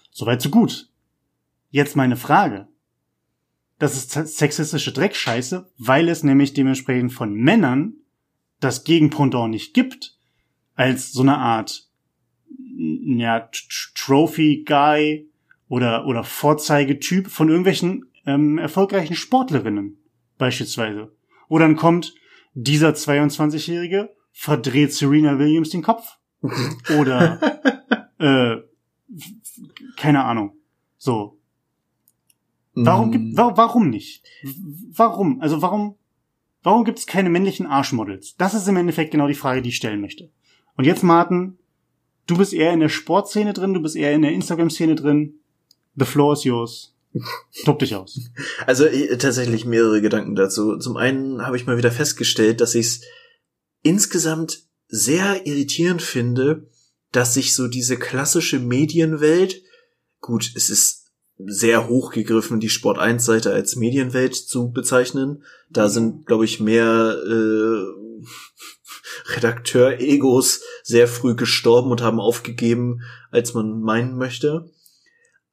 Soweit 0.09 0.41
so 0.41 0.49
gut. 0.49 0.89
Jetzt 1.69 1.95
meine 1.95 2.17
Frage. 2.17 2.67
Das 3.77 3.95
ist 3.95 4.11
sexistische 4.11 4.91
Dreckscheiße, 4.91 5.71
weil 5.77 6.09
es 6.09 6.23
nämlich 6.23 6.53
dementsprechend 6.53 7.13
von 7.13 7.33
Männern 7.35 7.93
das 8.59 8.83
Gegenpendant 8.83 9.51
nicht 9.51 9.75
gibt, 9.75 10.17
als 10.73 11.13
so 11.13 11.21
eine 11.21 11.37
Art 11.37 11.87
ja, 12.77 13.47
Trophy 13.93 14.63
Guy 14.65 15.29
oder, 15.67 16.07
oder 16.07 16.23
Vorzeigetyp 16.23 17.29
von 17.29 17.47
irgendwelchen 17.47 18.07
ähm, 18.25 18.57
erfolgreichen 18.57 19.15
Sportlerinnen 19.15 19.99
beispielsweise. 20.39 21.11
Wo 21.47 21.59
dann 21.59 21.75
kommt, 21.75 22.15
dieser 22.55 22.89
22-Jährige 22.89 24.15
verdreht 24.31 24.93
Serena 24.93 25.37
Williams 25.37 25.69
den 25.69 25.83
Kopf. 25.83 26.18
Oder 26.41 28.09
äh, 28.17 28.57
keine 29.97 30.23
Ahnung. 30.23 30.53
So. 30.97 31.37
Warum 32.73 33.11
gibt, 33.11 33.35
wa 33.35 33.57
warum 33.57 33.89
nicht? 33.89 34.23
Warum? 34.93 35.41
Also 35.41 35.61
warum, 35.61 35.95
warum 36.63 36.85
gibt 36.85 36.99
es 36.99 37.07
keine 37.07 37.29
männlichen 37.29 37.65
Arschmodels? 37.65 38.35
Das 38.37 38.53
ist 38.53 38.67
im 38.67 38.77
Endeffekt 38.77 39.11
genau 39.11 39.27
die 39.27 39.33
Frage, 39.33 39.61
die 39.61 39.69
ich 39.69 39.75
stellen 39.75 40.01
möchte. 40.01 40.29
Und 40.77 40.85
jetzt, 40.85 41.03
Martin, 41.03 41.57
du 42.27 42.37
bist 42.37 42.53
eher 42.53 42.71
in 42.71 42.79
der 42.79 42.89
Sportszene 42.89 43.53
drin, 43.53 43.73
du 43.73 43.81
bist 43.81 43.95
eher 43.95 44.13
in 44.13 44.21
der 44.21 44.31
Instagram-Szene 44.31 44.95
drin. 44.95 45.39
The 45.95 46.05
floor 46.05 46.33
is 46.33 46.43
yours. 46.45 46.95
Tob 47.65 47.79
dich 47.79 47.95
aus. 47.95 48.29
Also 48.65 48.85
tatsächlich 49.17 49.65
mehrere 49.65 50.01
Gedanken 50.01 50.35
dazu. 50.35 50.77
Zum 50.77 50.95
einen 50.95 51.45
habe 51.45 51.57
ich 51.57 51.65
mal 51.65 51.77
wieder 51.77 51.91
festgestellt, 51.91 52.61
dass 52.61 52.75
ich 52.75 52.85
es 52.85 53.01
insgesamt 53.81 54.68
sehr 54.89 55.45
irritierend 55.45 56.01
finde, 56.01 56.67
dass 57.11 57.33
sich 57.33 57.55
so 57.55 57.67
diese 57.67 57.97
klassische 57.97 58.59
Medienwelt, 58.59 59.61
gut, 60.19 60.51
es 60.55 60.69
ist 60.69 61.11
sehr 61.37 61.87
hochgegriffen, 61.87 62.59
die 62.59 62.69
Sport 62.69 62.97
1 62.97 63.23
Seite 63.23 63.53
als 63.53 63.77
Medienwelt 63.77 64.35
zu 64.35 64.71
bezeichnen. 64.71 65.43
Da 65.69 65.85
mhm. 65.85 65.91
sind, 65.91 66.25
glaube 66.25 66.45
ich, 66.45 66.59
mehr 66.59 67.17
äh, 67.25 67.83
Redakteur-Egos 69.35 70.61
sehr 70.83 71.07
früh 71.07 71.35
gestorben 71.35 71.91
und 71.91 72.01
haben 72.01 72.19
aufgegeben, 72.19 73.01
als 73.31 73.53
man 73.53 73.79
meinen 73.81 74.17
möchte. 74.17 74.69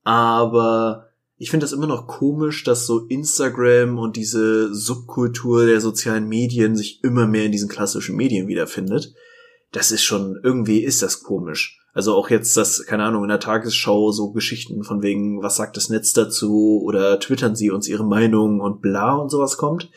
Aber 0.03 1.11
ich 1.37 1.51
finde 1.51 1.65
das 1.65 1.73
immer 1.73 1.87
noch 1.87 2.07
komisch, 2.07 2.65
dass 2.65 2.87
so 2.87 3.07
Instagram 3.07 3.99
und 3.99 4.17
diese 4.17 4.75
Subkultur 4.75 5.67
der 5.67 5.81
sozialen 5.81 6.29
Medien 6.29 6.77
sich 6.77 7.05
immer 7.05 7.27
mehr 7.27 7.45
in 7.45 7.53
diesen 7.53 7.69
klassischen 7.69 8.17
Medien 8.17 8.49
wiederfindet. 8.49 9.15
Das 9.73 9.91
ist 9.91 10.05
schon, 10.05 10.39
irgendwie 10.43 10.83
ist 10.85 11.03
das 11.03 11.23
komisch. 11.23 11.81
Also 11.93 12.15
auch 12.15 12.29
jetzt 12.29 12.57
das, 12.57 12.85
keine 12.85 13.05
Ahnung, 13.05 13.23
in 13.23 13.31
der 13.31 13.41
Tagesschau 13.41 14.13
so 14.13 14.33
Geschichten 14.33 14.85
von 14.85 15.03
wegen, 15.03 15.43
was 15.43 15.57
sagt 15.57 15.77
das 15.77 15.89
Netz 15.89 16.13
dazu 16.13 16.83
oder 16.85 17.19
twittern 17.19 17.57
sie 17.57 17.71
uns 17.71 17.89
ihre 17.89 18.05
Meinung 18.05 18.61
und 18.61 18.83
bla 18.83 19.15
und 19.15 19.31
sowas 19.31 19.57
kommt. 19.57 19.91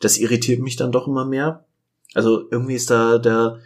Das 0.00 0.16
irritiert 0.16 0.60
mich 0.60 0.76
dann 0.76 0.92
doch 0.92 1.06
immer 1.06 1.26
mehr. 1.26 1.66
Also 2.14 2.48
irgendwie 2.50 2.74
ist 2.74 2.90
da 2.90 3.18
der 3.18 3.60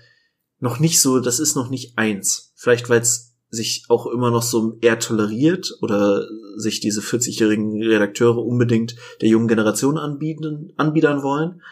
noch 0.58 0.80
nicht 0.80 1.00
so, 1.00 1.20
das 1.20 1.38
ist 1.38 1.54
noch 1.54 1.70
nicht 1.70 1.96
eins. 1.96 2.52
Vielleicht 2.56 2.88
weil 2.88 3.00
es 3.00 3.36
sich 3.50 3.84
auch 3.88 4.06
immer 4.06 4.30
noch 4.30 4.42
so 4.42 4.76
eher 4.80 4.98
toleriert 4.98 5.72
oder 5.80 6.26
sich 6.56 6.80
diese 6.80 7.00
40-jährigen 7.00 7.82
Redakteure 7.82 8.44
unbedingt 8.44 8.96
der 9.20 9.28
jungen 9.28 9.48
Generation 9.48 9.98
anbieten, 9.98 10.72
anbiedern 10.76 11.22
wollen. 11.22 11.62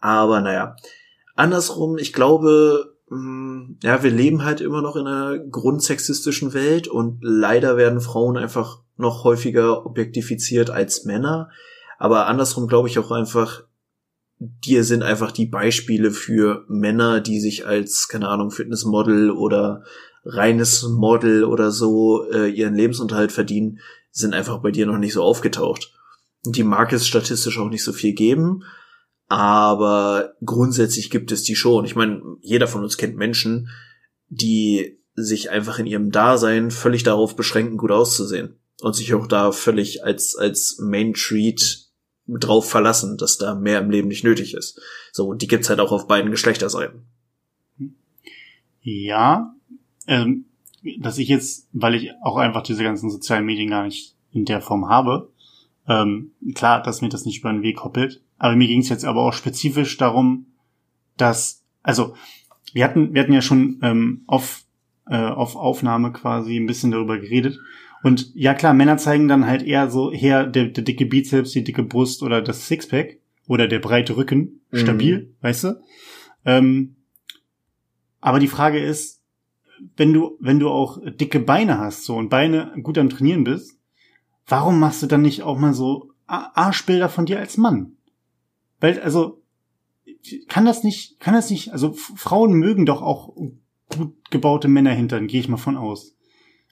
Aber 0.00 0.40
naja, 0.40 0.74
andersrum, 1.36 1.98
ich 1.98 2.12
glaube, 2.12 2.95
ja, 3.08 4.02
wir 4.02 4.10
leben 4.10 4.44
halt 4.44 4.60
immer 4.60 4.82
noch 4.82 4.96
in 4.96 5.06
einer 5.06 5.38
grundsexistischen 5.38 6.54
Welt 6.54 6.88
und 6.88 7.18
leider 7.22 7.76
werden 7.76 8.00
Frauen 8.00 8.36
einfach 8.36 8.82
noch 8.96 9.22
häufiger 9.22 9.86
objektifiziert 9.86 10.70
als 10.70 11.04
Männer. 11.04 11.50
Aber 11.98 12.26
andersrum 12.26 12.66
glaube 12.66 12.88
ich 12.88 12.98
auch 12.98 13.12
einfach, 13.12 13.62
dir 14.38 14.82
sind 14.82 15.02
einfach 15.02 15.30
die 15.30 15.46
Beispiele 15.46 16.10
für 16.10 16.64
Männer, 16.68 17.20
die 17.20 17.38
sich 17.40 17.66
als, 17.66 18.08
keine 18.08 18.28
Ahnung, 18.28 18.50
Fitnessmodel 18.50 19.30
oder 19.30 19.84
reines 20.24 20.82
Model 20.82 21.44
oder 21.44 21.70
so 21.70 22.28
äh, 22.30 22.50
ihren 22.50 22.74
Lebensunterhalt 22.74 23.30
verdienen, 23.30 23.78
sind 24.10 24.34
einfach 24.34 24.58
bei 24.58 24.72
dir 24.72 24.86
noch 24.86 24.98
nicht 24.98 25.12
so 25.12 25.22
aufgetaucht. 25.22 25.92
Die 26.44 26.64
mag 26.64 26.92
es 26.92 27.06
statistisch 27.06 27.58
auch 27.58 27.70
nicht 27.70 27.84
so 27.84 27.92
viel 27.92 28.14
geben. 28.14 28.64
Aber 29.28 30.34
grundsätzlich 30.44 31.10
gibt 31.10 31.32
es 31.32 31.42
die 31.42 31.56
schon. 31.56 31.84
Ich 31.84 31.96
meine, 31.96 32.22
jeder 32.40 32.68
von 32.68 32.82
uns 32.82 32.96
kennt 32.96 33.16
Menschen, 33.16 33.68
die 34.28 34.98
sich 35.14 35.50
einfach 35.50 35.78
in 35.78 35.86
ihrem 35.86 36.10
Dasein 36.10 36.70
völlig 36.70 37.02
darauf 37.02 37.34
beschränken, 37.34 37.78
gut 37.78 37.90
auszusehen. 37.90 38.58
Und 38.82 38.94
sich 38.94 39.14
auch 39.14 39.26
da 39.26 39.52
völlig 39.52 40.04
als, 40.04 40.36
als 40.36 40.78
Main 40.78 41.14
Treat 41.14 41.86
drauf 42.28 42.68
verlassen, 42.68 43.16
dass 43.16 43.38
da 43.38 43.54
mehr 43.54 43.80
im 43.80 43.90
Leben 43.90 44.08
nicht 44.08 44.24
nötig 44.24 44.54
ist. 44.54 44.80
So, 45.12 45.28
und 45.28 45.42
die 45.42 45.46
gibt's 45.46 45.70
halt 45.70 45.80
auch 45.80 45.92
auf 45.92 46.06
beiden 46.06 46.30
Geschlechterseiten. 46.30 47.06
Ja, 48.82 49.54
ähm, 50.06 50.44
dass 51.00 51.18
ich 51.18 51.28
jetzt, 51.28 51.68
weil 51.72 51.94
ich 51.94 52.12
auch 52.22 52.36
einfach 52.36 52.62
diese 52.62 52.82
ganzen 52.82 53.10
sozialen 53.10 53.46
Medien 53.46 53.70
gar 53.70 53.84
nicht 53.84 54.14
in 54.32 54.44
der 54.44 54.60
Form 54.60 54.88
habe, 54.88 55.30
ähm, 55.88 56.32
klar, 56.54 56.82
dass 56.82 57.00
mir 57.00 57.08
das 57.08 57.24
nicht 57.24 57.40
über 57.40 57.52
den 57.52 57.62
Weg 57.62 57.76
koppelt. 57.76 58.20
Aber 58.38 58.56
mir 58.56 58.66
ging 58.66 58.80
es 58.80 58.88
jetzt 58.88 59.04
aber 59.04 59.22
auch 59.22 59.32
spezifisch 59.32 59.96
darum, 59.96 60.46
dass, 61.16 61.64
also 61.82 62.14
wir 62.72 62.84
hatten, 62.84 63.14
wir 63.14 63.22
hatten 63.22 63.32
ja 63.32 63.42
schon 63.42 63.78
ähm, 63.82 64.22
auf, 64.26 64.64
äh, 65.08 65.16
auf 65.16 65.56
Aufnahme 65.56 66.12
quasi 66.12 66.56
ein 66.56 66.66
bisschen 66.66 66.90
darüber 66.90 67.18
geredet. 67.18 67.58
Und 68.02 68.32
ja 68.34 68.54
klar, 68.54 68.74
Männer 68.74 68.98
zeigen 68.98 69.28
dann 69.28 69.46
halt 69.46 69.62
eher 69.62 69.90
so 69.90 70.12
her 70.12 70.46
der, 70.46 70.66
der 70.66 70.84
dicke 70.84 71.06
Bizeps, 71.06 71.52
die 71.52 71.64
dicke 71.64 71.82
Brust 71.82 72.22
oder 72.22 72.42
das 72.42 72.66
Sixpack 72.68 73.18
oder 73.48 73.68
der 73.68 73.78
breite 73.78 74.16
Rücken, 74.16 74.60
stabil, 74.72 75.18
mhm. 75.18 75.34
weißt 75.40 75.64
du? 75.64 75.80
Ähm, 76.44 76.96
aber 78.20 78.38
die 78.38 78.48
Frage 78.48 78.78
ist, 78.78 79.22
wenn 79.96 80.12
du, 80.12 80.36
wenn 80.40 80.58
du 80.58 80.68
auch 80.68 80.98
dicke 81.04 81.40
Beine 81.40 81.78
hast 81.78 82.04
so 82.04 82.16
und 82.16 82.28
Beine 82.28 82.72
gut 82.82 82.98
am 82.98 83.10
Trainieren 83.10 83.44
bist, 83.44 83.78
warum 84.46 84.78
machst 84.78 85.02
du 85.02 85.06
dann 85.06 85.22
nicht 85.22 85.42
auch 85.42 85.58
mal 85.58 85.74
so 85.74 86.12
Arschbilder 86.26 87.08
von 87.08 87.26
dir 87.26 87.38
als 87.38 87.56
Mann? 87.56 87.95
Weil, 88.86 89.00
also, 89.00 89.42
kann 90.46 90.64
das 90.64 90.84
nicht, 90.84 91.18
kann 91.18 91.34
das 91.34 91.50
nicht, 91.50 91.72
also 91.72 91.92
Frauen 91.92 92.52
mögen 92.52 92.86
doch 92.86 93.02
auch 93.02 93.34
gut 93.34 94.14
gebaute 94.30 94.68
Männer 94.68 94.92
hintern, 94.92 95.26
gehe 95.26 95.40
ich 95.40 95.48
mal 95.48 95.56
von 95.56 95.76
aus. 95.76 96.14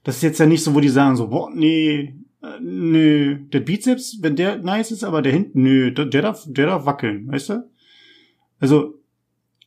Das 0.05 0.15
ist 0.19 0.23
jetzt 0.23 0.39
ja 0.39 0.47
nicht 0.47 0.63
so, 0.63 0.77
wo 0.77 0.81
die 0.81 0.91
sagen 0.91 1.17
so, 1.17 1.31
boah, 1.31 1.51
nee, 1.53 2.15
äh, 2.41 2.61
nö, 2.61 3.41
der 3.53 3.59
Bizeps, 3.59 4.19
wenn 4.21 4.37
der 4.37 4.59
nice 4.59 4.93
ist, 4.93 5.03
aber 5.03 5.23
der 5.23 5.33
hinten, 5.33 5.63
nö, 5.65 5.91
der, 5.91 6.05
der 6.05 6.23
darf, 6.23 6.45
der 6.47 6.67
darf 6.67 6.87
wackeln, 6.87 7.27
weißt 7.27 7.49
du? 7.49 7.71
Also, 8.61 9.03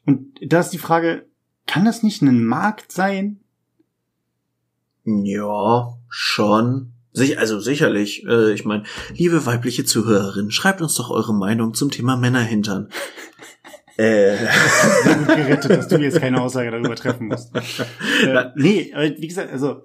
und 0.06 0.40
da 0.42 0.62
ist 0.62 0.70
die 0.70 0.78
Frage, 0.78 1.28
kann 1.66 1.84
das 1.84 2.02
nicht 2.02 2.22
ein 2.22 2.46
Markt 2.46 2.94
sein? 2.94 3.42
Ja, 5.04 5.98
schon. 6.08 6.94
Sich, 7.18 7.40
also 7.40 7.60
sicherlich. 7.60 8.24
Äh, 8.28 8.54
ich 8.54 8.64
meine, 8.64 8.84
liebe 9.16 9.46
weibliche 9.48 9.86
Zuhörerin, 9.86 10.52
schreibt 10.52 10.82
uns 10.82 10.94
doch 10.96 11.10
eure 11.10 11.34
Meinung 11.34 11.74
zum 11.74 11.90
Thema 11.90 12.16
Männerhintern. 12.16 12.90
äh. 13.98 14.38
Sehr 15.04 15.16
gut 15.16 15.28
gerettet, 15.28 15.72
dass 15.72 15.88
du 15.88 15.98
jetzt 15.98 16.20
keine 16.20 16.40
Aussage 16.40 16.70
darüber 16.70 16.96
treffen 16.96 17.28
musst. 17.28 17.56
Äh, 17.56 18.46
nee, 18.56 18.94
aber 18.94 19.18
wie 19.18 19.28
gesagt, 19.28 19.52
also 19.52 19.82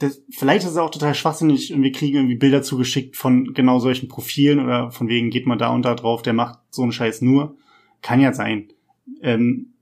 das, 0.00 0.22
vielleicht 0.30 0.64
ist 0.64 0.72
es 0.72 0.76
auch 0.76 0.90
total 0.90 1.14
schwachsinnig 1.14 1.72
und 1.72 1.82
wir 1.82 1.92
kriegen 1.92 2.16
irgendwie 2.16 2.36
Bilder 2.36 2.62
zugeschickt 2.62 3.16
von 3.16 3.54
genau 3.54 3.78
solchen 3.78 4.08
Profilen 4.08 4.60
oder 4.60 4.90
von 4.90 5.08
wegen 5.08 5.30
geht 5.30 5.46
man 5.46 5.58
da 5.58 5.68
und 5.68 5.82
da 5.82 5.94
drauf, 5.94 6.20
der 6.20 6.34
macht 6.34 6.58
so 6.70 6.82
einen 6.82 6.92
Scheiß 6.92 7.22
nur. 7.22 7.56
Kann 8.02 8.20
ja 8.20 8.34
sein. 8.34 8.68
Ähm, 9.22 9.72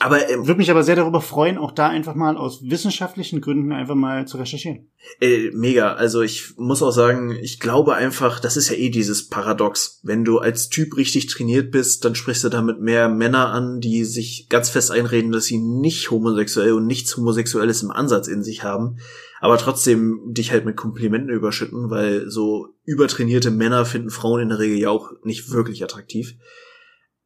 aber 0.00 0.28
ähm, 0.28 0.46
würde 0.46 0.58
mich 0.58 0.70
aber 0.70 0.82
sehr 0.82 0.96
darüber 0.96 1.20
freuen, 1.20 1.58
auch 1.58 1.72
da 1.72 1.88
einfach 1.88 2.14
mal 2.14 2.36
aus 2.36 2.62
wissenschaftlichen 2.62 3.40
Gründen 3.40 3.72
einfach 3.72 3.94
mal 3.94 4.26
zu 4.26 4.36
recherchieren. 4.36 4.90
Äh, 5.20 5.50
mega. 5.52 5.94
Also 5.94 6.22
ich 6.22 6.56
muss 6.56 6.82
auch 6.82 6.90
sagen, 6.90 7.36
ich 7.40 7.60
glaube 7.60 7.94
einfach, 7.94 8.40
das 8.40 8.56
ist 8.56 8.68
ja 8.68 8.76
eh 8.76 8.90
dieses 8.90 9.28
Paradox. 9.28 10.00
Wenn 10.02 10.24
du 10.24 10.38
als 10.38 10.68
Typ 10.68 10.96
richtig 10.96 11.26
trainiert 11.26 11.70
bist, 11.70 12.04
dann 12.04 12.14
sprichst 12.14 12.44
du 12.44 12.48
damit 12.48 12.80
mehr 12.80 13.08
Männer 13.08 13.48
an, 13.48 13.80
die 13.80 14.04
sich 14.04 14.48
ganz 14.48 14.70
fest 14.70 14.90
einreden, 14.90 15.32
dass 15.32 15.44
sie 15.44 15.58
nicht 15.58 16.10
homosexuell 16.10 16.72
und 16.72 16.86
nichts 16.86 17.16
Homosexuelles 17.16 17.82
im 17.82 17.90
Ansatz 17.90 18.28
in 18.28 18.42
sich 18.42 18.62
haben, 18.62 18.98
aber 19.40 19.58
trotzdem 19.58 20.20
dich 20.26 20.52
halt 20.52 20.64
mit 20.64 20.76
Komplimenten 20.76 21.30
überschütten, 21.30 21.90
weil 21.90 22.30
so 22.30 22.68
übertrainierte 22.84 23.50
Männer 23.50 23.84
finden 23.84 24.10
Frauen 24.10 24.42
in 24.42 24.48
der 24.48 24.58
Regel 24.58 24.78
ja 24.78 24.90
auch 24.90 25.12
nicht 25.22 25.50
wirklich 25.50 25.82
attraktiv. 25.82 26.34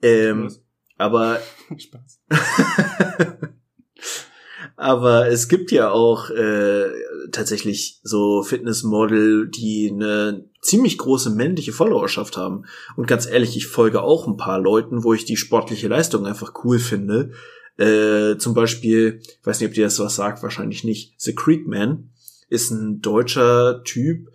Ähm, 0.02 0.50
aber 1.00 1.40
Spaß. 1.76 2.20
Aber 4.76 5.28
es 5.28 5.48
gibt 5.48 5.72
ja 5.72 5.90
auch 5.90 6.30
äh, 6.30 6.88
tatsächlich 7.32 8.00
so 8.02 8.42
Fitnessmodel, 8.42 9.50
die 9.50 9.90
eine 9.92 10.48
ziemlich 10.62 10.96
große 10.96 11.28
männliche 11.28 11.72
Followerschaft 11.72 12.38
haben. 12.38 12.64
Und 12.96 13.06
ganz 13.06 13.26
ehrlich, 13.26 13.58
ich 13.58 13.66
folge 13.66 14.02
auch 14.02 14.26
ein 14.26 14.38
paar 14.38 14.58
Leuten, 14.58 15.04
wo 15.04 15.12
ich 15.12 15.26
die 15.26 15.36
sportliche 15.36 15.88
Leistung 15.88 16.24
einfach 16.24 16.54
cool 16.64 16.78
finde. 16.78 17.32
Äh, 17.76 18.38
zum 18.38 18.54
Beispiel, 18.54 19.20
ich 19.22 19.46
weiß 19.46 19.60
nicht, 19.60 19.68
ob 19.68 19.74
dir 19.74 19.84
das 19.84 19.98
was 19.98 20.16
sagt, 20.16 20.42
wahrscheinlich 20.42 20.82
nicht. 20.82 21.12
The 21.18 21.34
Creekman 21.34 22.08
ist 22.48 22.70
ein 22.70 23.02
deutscher 23.02 23.82
Typ, 23.84 24.30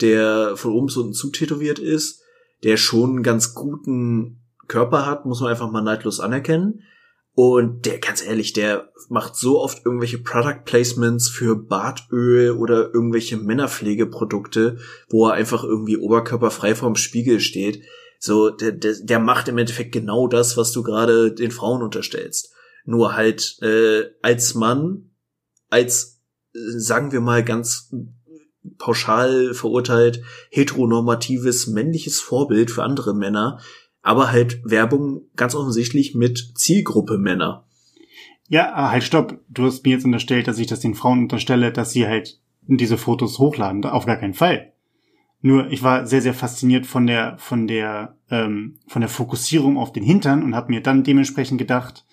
der 0.00 0.56
von 0.56 0.72
oben 0.72 0.86
bis 0.86 0.96
unten 0.96 1.12
zutätowiert 1.12 1.78
ist, 1.78 2.22
der 2.64 2.78
schon 2.78 3.10
einen 3.10 3.22
ganz 3.22 3.52
guten 3.52 4.39
Körper 4.70 5.04
hat, 5.04 5.26
muss 5.26 5.40
man 5.40 5.50
einfach 5.50 5.70
mal 5.70 5.82
neidlos 5.82 6.20
anerkennen. 6.20 6.82
Und 7.34 7.86
der, 7.86 7.98
ganz 7.98 8.24
ehrlich, 8.24 8.52
der 8.52 8.90
macht 9.08 9.36
so 9.36 9.60
oft 9.60 9.84
irgendwelche 9.84 10.18
Product 10.18 10.64
Placements 10.64 11.28
für 11.28 11.56
Bartöl 11.56 12.52
oder 12.52 12.92
irgendwelche 12.92 13.36
Männerpflegeprodukte, 13.36 14.78
wo 15.08 15.28
er 15.28 15.34
einfach 15.34 15.64
irgendwie 15.64 15.96
oberkörperfrei 15.96 16.74
vorm 16.74 16.96
Spiegel 16.96 17.40
steht. 17.40 17.82
So, 18.18 18.50
der, 18.50 18.72
der, 18.72 18.94
der 19.02 19.18
macht 19.18 19.48
im 19.48 19.58
Endeffekt 19.58 19.92
genau 19.92 20.26
das, 20.28 20.56
was 20.56 20.72
du 20.72 20.82
gerade 20.82 21.32
den 21.32 21.50
Frauen 21.50 21.82
unterstellst. 21.82 22.52
Nur 22.84 23.14
halt 23.14 23.58
äh, 23.62 24.10
als 24.22 24.54
Mann, 24.54 25.10
als, 25.68 26.20
äh, 26.54 26.58
sagen 26.76 27.12
wir 27.12 27.20
mal 27.20 27.44
ganz 27.44 27.90
pauschal 28.78 29.54
verurteilt, 29.54 30.22
heteronormatives 30.50 31.66
männliches 31.68 32.20
Vorbild 32.20 32.70
für 32.70 32.82
andere 32.82 33.14
Männer, 33.14 33.60
aber 34.02 34.30
halt 34.30 34.60
Werbung 34.64 35.22
ganz 35.36 35.54
offensichtlich 35.54 36.14
mit 36.14 36.52
Zielgruppe 36.54 37.18
Männer. 37.18 37.66
Ja, 38.48 38.72
ah, 38.74 38.90
halt 38.90 39.04
stopp. 39.04 39.38
Du 39.48 39.64
hast 39.64 39.84
mir 39.84 39.90
jetzt 39.90 40.04
unterstellt, 40.04 40.48
dass 40.48 40.58
ich 40.58 40.66
das 40.66 40.80
den 40.80 40.94
Frauen 40.94 41.20
unterstelle, 41.20 41.72
dass 41.72 41.92
sie 41.92 42.06
halt 42.06 42.40
diese 42.62 42.98
Fotos 42.98 43.38
hochladen. 43.38 43.84
Auf 43.84 44.06
gar 44.06 44.16
keinen 44.16 44.34
Fall. 44.34 44.72
Nur 45.42 45.70
ich 45.70 45.82
war 45.82 46.06
sehr, 46.06 46.20
sehr 46.20 46.34
fasziniert 46.34 46.86
von 46.86 47.06
der, 47.06 47.38
von 47.38 47.66
der, 47.66 48.16
ähm, 48.30 48.78
von 48.88 49.00
der 49.00 49.08
Fokussierung 49.08 49.78
auf 49.78 49.92
den 49.92 50.02
Hintern 50.02 50.42
und 50.42 50.54
habe 50.54 50.70
mir 50.70 50.82
dann 50.82 51.04
dementsprechend 51.04 51.58
gedacht, 51.58 52.04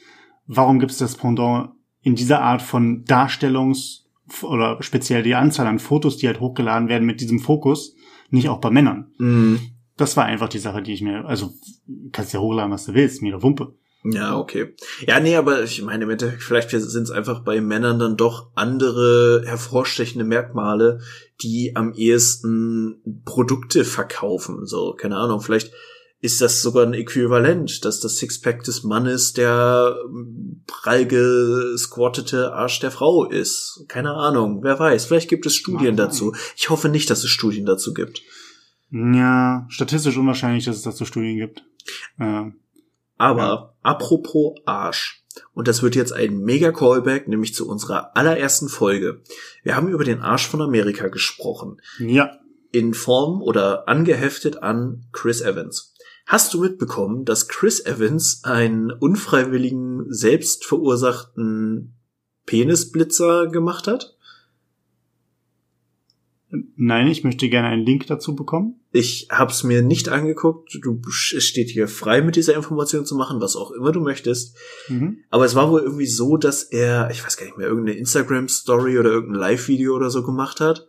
warum 0.45 0.79
gibt 0.79 0.91
es 0.91 0.99
das 0.99 1.15
Pendant 1.15 1.71
in 2.01 2.15
dieser 2.15 2.41
Art 2.41 2.61
von 2.61 3.03
Darstellungs- 3.03 4.05
oder 4.43 4.81
speziell 4.81 5.23
die 5.23 5.35
Anzahl 5.35 5.67
an 5.67 5.79
Fotos, 5.79 6.17
die 6.17 6.27
halt 6.27 6.39
hochgeladen 6.39 6.87
werden 6.87 7.05
mit 7.05 7.19
diesem 7.19 7.39
Fokus, 7.39 7.95
nicht 8.29 8.47
auch 8.47 8.59
bei 8.59 8.69
Männern. 8.69 9.11
Mhm 9.17 9.76
das 9.97 10.15
war 10.15 10.25
einfach 10.25 10.49
die 10.49 10.59
Sache, 10.59 10.81
die 10.81 10.93
ich 10.93 11.01
mir, 11.01 11.25
also 11.25 11.53
kannst 12.11 12.33
ja 12.33 12.39
hochladen, 12.39 12.71
was 12.71 12.85
du 12.85 12.93
willst, 12.93 13.21
mir 13.21 13.33
eine 13.33 13.43
Wumpe. 13.43 13.73
Ja, 14.03 14.37
okay. 14.37 14.73
Ja, 15.05 15.19
nee, 15.19 15.35
aber 15.35 15.63
ich 15.63 15.81
meine, 15.81 16.05
im 16.05 16.09
Endeffekt, 16.11 16.43
vielleicht 16.43 16.69
sind 16.69 17.03
es 17.03 17.11
einfach 17.11 17.41
bei 17.43 17.59
Männern 17.59 17.99
dann 17.99 18.15
doch 18.15 18.51
andere 18.55 19.43
hervorstechende 19.45 20.23
Merkmale, 20.23 21.01
die 21.41 21.75
am 21.75 21.93
ehesten 21.93 23.21
Produkte 23.25 23.83
verkaufen. 23.83 24.65
So, 24.65 24.93
keine 24.93 25.17
Ahnung, 25.17 25.41
vielleicht 25.41 25.71
ist 26.19 26.41
das 26.41 26.61
sogar 26.61 26.85
ein 26.85 26.93
Äquivalent, 26.93 27.85
dass 27.85 27.99
das 27.99 28.17
Sixpack 28.17 28.63
des 28.63 28.83
Mannes 28.83 29.33
der 29.33 29.95
prall 30.65 31.05
gesquattete 31.05 32.53
Arsch 32.53 32.79
der 32.79 32.91
Frau 32.91 33.25
ist. 33.25 33.85
Keine 33.87 34.13
Ahnung, 34.13 34.63
wer 34.63 34.79
weiß. 34.79 35.05
Vielleicht 35.05 35.29
gibt 35.29 35.45
es 35.45 35.55
Studien 35.55 35.95
dazu. 35.95 36.33
Ich 36.55 36.69
hoffe 36.69 36.89
nicht, 36.89 37.09
dass 37.09 37.23
es 37.23 37.29
Studien 37.29 37.65
dazu 37.65 37.93
gibt. 37.93 38.23
Ja, 38.91 39.65
statistisch 39.69 40.17
unwahrscheinlich, 40.17 40.65
dass 40.65 40.77
es 40.77 40.83
dazu 40.83 41.05
Studien 41.05 41.37
gibt. 41.37 41.63
Äh, 42.19 42.51
Aber 43.17 43.41
ja. 43.41 43.73
apropos 43.83 44.55
Arsch. 44.65 45.23
Und 45.53 45.67
das 45.67 45.83
wird 45.83 45.95
jetzt 45.95 46.13
ein 46.13 46.39
mega 46.39 46.71
Callback, 46.71 47.27
nämlich 47.27 47.53
zu 47.53 47.67
unserer 47.67 48.15
allerersten 48.15 48.69
Folge. 48.69 49.21
Wir 49.63 49.75
haben 49.75 49.89
über 49.89 50.03
den 50.03 50.21
Arsch 50.21 50.47
von 50.47 50.61
Amerika 50.61 51.09
gesprochen. 51.09 51.81
Ja. 51.99 52.39
In 52.71 52.93
Form 52.93 53.41
oder 53.41 53.87
angeheftet 53.87 54.63
an 54.63 55.05
Chris 55.11 55.41
Evans. 55.41 55.93
Hast 56.25 56.53
du 56.53 56.59
mitbekommen, 56.59 57.23
dass 57.23 57.47
Chris 57.47 57.85
Evans 57.85 58.43
einen 58.43 58.91
unfreiwilligen, 58.91 60.11
selbst 60.11 60.65
verursachten 60.65 61.95
Penisblitzer 62.45 63.47
gemacht 63.47 63.87
hat? 63.87 64.16
Nein, 66.49 67.07
ich 67.07 67.25
möchte 67.25 67.49
gerne 67.49 67.67
einen 67.67 67.85
Link 67.85 68.07
dazu 68.07 68.33
bekommen. 68.33 68.79
Ich 68.91 69.27
hab's 69.29 69.63
mir 69.63 69.81
nicht 69.81 70.07
angeguckt. 70.07 70.79
Du 70.81 71.01
es 71.35 71.43
steht 71.43 71.69
hier 71.69 71.89
frei 71.89 72.21
mit 72.21 72.37
dieser 72.37 72.55
Information 72.55 73.05
zu 73.05 73.15
machen, 73.15 73.41
was 73.41 73.57
auch 73.57 73.71
immer 73.71 73.91
du 73.91 73.99
möchtest. 73.99 74.55
Mhm. 74.87 75.19
Aber 75.29 75.43
es 75.43 75.55
war 75.55 75.69
wohl 75.69 75.81
irgendwie 75.81 76.07
so, 76.07 76.37
dass 76.37 76.63
er, 76.63 77.09
ich 77.11 77.23
weiß 77.25 77.35
gar 77.35 77.45
nicht 77.45 77.57
mehr, 77.57 77.67
irgendeine 77.67 77.97
Instagram 77.97 78.47
Story 78.47 78.97
oder 78.97 79.09
irgendein 79.09 79.41
Live-Video 79.41 79.93
oder 79.93 80.09
so 80.09 80.23
gemacht 80.23 80.61
hat 80.61 80.87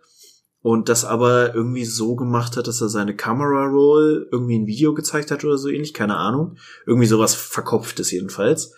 und 0.60 0.88
das 0.88 1.04
aber 1.04 1.54
irgendwie 1.54 1.84
so 1.84 2.14
gemacht 2.14 2.56
hat, 2.56 2.68
dass 2.68 2.80
er 2.80 2.88
seine 2.88 3.16
Camera 3.16 3.66
Roll 3.66 4.28
irgendwie 4.30 4.58
ein 4.60 4.66
Video 4.66 4.94
gezeigt 4.94 5.32
hat 5.32 5.44
oder 5.44 5.58
so 5.58 5.68
ähnlich, 5.68 5.92
keine 5.92 6.16
Ahnung. 6.16 6.56
Irgendwie 6.86 7.06
sowas 7.08 7.34
verkopftes 7.34 8.12
jedenfalls. 8.12 8.74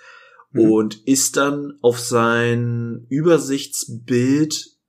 Mhm. 0.52 0.60
Und 0.60 1.06
ist 1.06 1.36
dann 1.36 1.74
auf 1.82 1.98
sein 1.98 3.06
Übersichtsbild 3.10 4.79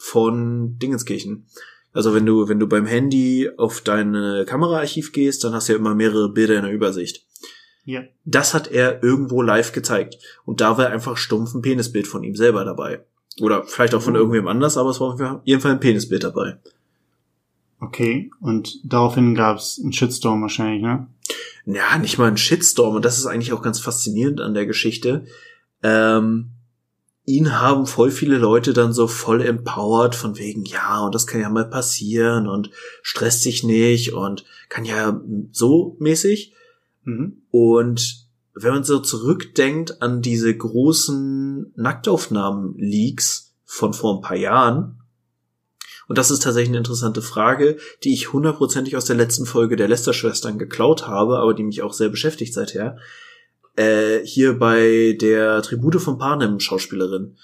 von 0.00 0.78
Dingenskirchen. 0.78 1.46
Also 1.92 2.14
wenn 2.14 2.24
du, 2.24 2.48
wenn 2.48 2.58
du 2.58 2.66
beim 2.66 2.86
Handy 2.86 3.50
auf 3.56 3.82
dein 3.82 4.14
Kameraarchiv 4.46 5.12
gehst, 5.12 5.44
dann 5.44 5.52
hast 5.52 5.68
du 5.68 5.74
ja 5.74 5.78
immer 5.78 5.94
mehrere 5.94 6.32
Bilder 6.32 6.56
in 6.56 6.64
der 6.64 6.72
Übersicht. 6.72 7.26
Ja. 7.84 8.02
Das 8.24 8.54
hat 8.54 8.70
er 8.70 9.02
irgendwo 9.02 9.42
live 9.42 9.72
gezeigt. 9.72 10.16
Und 10.44 10.60
da 10.60 10.78
war 10.78 10.88
einfach 10.88 11.16
stumpf 11.16 11.54
ein 11.54 11.62
Penisbild 11.62 12.06
von 12.06 12.22
ihm 12.22 12.34
selber 12.34 12.64
dabei. 12.64 13.04
Oder 13.40 13.64
vielleicht 13.64 13.94
auch 13.94 14.02
von 14.02 14.14
oh. 14.14 14.18
irgendwem 14.18 14.48
anders, 14.48 14.76
aber 14.76 14.90
es 14.90 15.00
war 15.00 15.14
auf 15.14 15.40
jeden 15.44 15.60
Fall 15.60 15.72
ein 15.72 15.80
Penisbild 15.80 16.24
dabei. 16.24 16.58
Okay, 17.80 18.30
und 18.40 18.78
daraufhin 18.84 19.34
gab 19.34 19.58
es 19.58 19.80
einen 19.82 19.92
Shitstorm 19.92 20.42
wahrscheinlich, 20.42 20.82
ne? 20.82 21.08
Ja, 21.64 21.98
nicht 21.98 22.18
mal 22.18 22.28
ein 22.28 22.36
Shitstorm. 22.36 22.96
Und 22.96 23.04
das 23.04 23.18
ist 23.18 23.26
eigentlich 23.26 23.52
auch 23.52 23.62
ganz 23.62 23.80
faszinierend 23.80 24.40
an 24.40 24.54
der 24.54 24.66
Geschichte. 24.66 25.24
Ähm, 25.82 26.50
ihn 27.30 27.60
haben 27.60 27.86
voll 27.86 28.10
viele 28.10 28.38
Leute 28.38 28.72
dann 28.72 28.92
so 28.92 29.06
voll 29.06 29.40
empowered 29.42 30.14
von 30.14 30.36
wegen, 30.36 30.64
ja, 30.64 31.00
und 31.00 31.14
das 31.14 31.26
kann 31.26 31.40
ja 31.40 31.48
mal 31.48 31.68
passieren 31.68 32.48
und 32.48 32.70
stresst 33.02 33.42
sich 33.42 33.62
nicht 33.62 34.12
und 34.12 34.44
kann 34.68 34.84
ja 34.84 35.20
so 35.52 35.96
mäßig. 35.98 36.54
Mhm. 37.04 37.42
Und 37.50 38.26
wenn 38.54 38.74
man 38.74 38.84
so 38.84 38.98
zurückdenkt 38.98 40.02
an 40.02 40.22
diese 40.22 40.54
großen 40.54 41.72
Nacktaufnahmen-Leaks 41.76 43.54
von 43.64 43.94
vor 43.94 44.16
ein 44.16 44.22
paar 44.22 44.36
Jahren, 44.36 44.96
und 46.08 46.18
das 46.18 46.32
ist 46.32 46.42
tatsächlich 46.42 46.70
eine 46.70 46.78
interessante 46.78 47.22
Frage, 47.22 47.76
die 48.02 48.12
ich 48.12 48.32
hundertprozentig 48.32 48.96
aus 48.96 49.04
der 49.04 49.14
letzten 49.14 49.46
Folge 49.46 49.76
der 49.76 49.86
Lester-Schwestern 49.86 50.58
geklaut 50.58 51.06
habe, 51.06 51.38
aber 51.38 51.54
die 51.54 51.62
mich 51.62 51.82
auch 51.82 51.92
sehr 51.92 52.08
beschäftigt 52.08 52.52
seither. 52.52 52.98
Äh, 53.80 54.26
hier 54.26 54.58
bei 54.58 55.16
der 55.20 55.62
Tribute 55.62 56.00
von 56.00 56.18
Panem 56.18 56.60
Schauspielerin. 56.60 57.36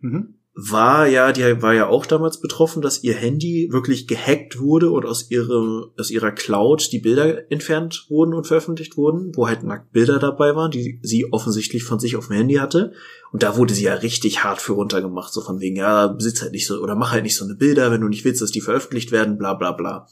Mhm 0.00 0.34
war 0.54 1.06
ja, 1.06 1.32
die 1.32 1.62
war 1.62 1.72
ja 1.72 1.88
auch 1.88 2.04
damals 2.04 2.38
betroffen, 2.38 2.82
dass 2.82 3.02
ihr 3.02 3.14
Handy 3.14 3.68
wirklich 3.72 4.06
gehackt 4.06 4.60
wurde 4.60 4.90
und 4.90 5.06
aus 5.06 5.30
ihrem, 5.30 5.86
aus 5.98 6.10
ihrer 6.10 6.30
Cloud 6.30 6.92
die 6.92 6.98
Bilder 6.98 7.50
entfernt 7.50 8.06
wurden 8.10 8.34
und 8.34 8.46
veröffentlicht 8.46 8.98
wurden, 8.98 9.34
wo 9.34 9.48
halt 9.48 9.62
nackt 9.62 9.92
Bilder 9.92 10.18
dabei 10.18 10.54
waren, 10.54 10.70
die 10.70 11.00
sie 11.02 11.32
offensichtlich 11.32 11.84
von 11.84 11.98
sich 11.98 12.16
auf 12.16 12.26
dem 12.26 12.36
Handy 12.36 12.56
hatte. 12.56 12.92
Und 13.32 13.42
da 13.42 13.56
wurde 13.56 13.72
sie 13.72 13.84
ja 13.84 13.94
richtig 13.94 14.44
hart 14.44 14.60
für 14.60 14.74
runtergemacht, 14.74 15.32
so 15.32 15.40
von 15.40 15.60
wegen, 15.60 15.76
ja, 15.76 16.08
besitz 16.08 16.42
halt 16.42 16.52
nicht 16.52 16.66
so, 16.66 16.82
oder 16.82 16.96
mach 16.96 17.12
halt 17.12 17.22
nicht 17.22 17.36
so 17.36 17.46
eine 17.46 17.54
Bilder, 17.54 17.90
wenn 17.90 18.02
du 18.02 18.08
nicht 18.08 18.26
willst, 18.26 18.42
dass 18.42 18.50
die 18.50 18.60
veröffentlicht 18.60 19.10
werden, 19.10 19.38
bla, 19.38 19.54
bla, 19.54 19.72
bla. 19.72 20.06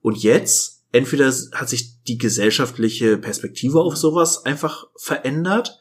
Und 0.00 0.16
jetzt, 0.16 0.77
entweder 0.92 1.32
hat 1.52 1.68
sich 1.68 2.02
die 2.04 2.18
gesellschaftliche 2.18 3.18
Perspektive 3.18 3.80
auf 3.80 3.96
sowas 3.96 4.44
einfach 4.44 4.86
verändert, 4.96 5.78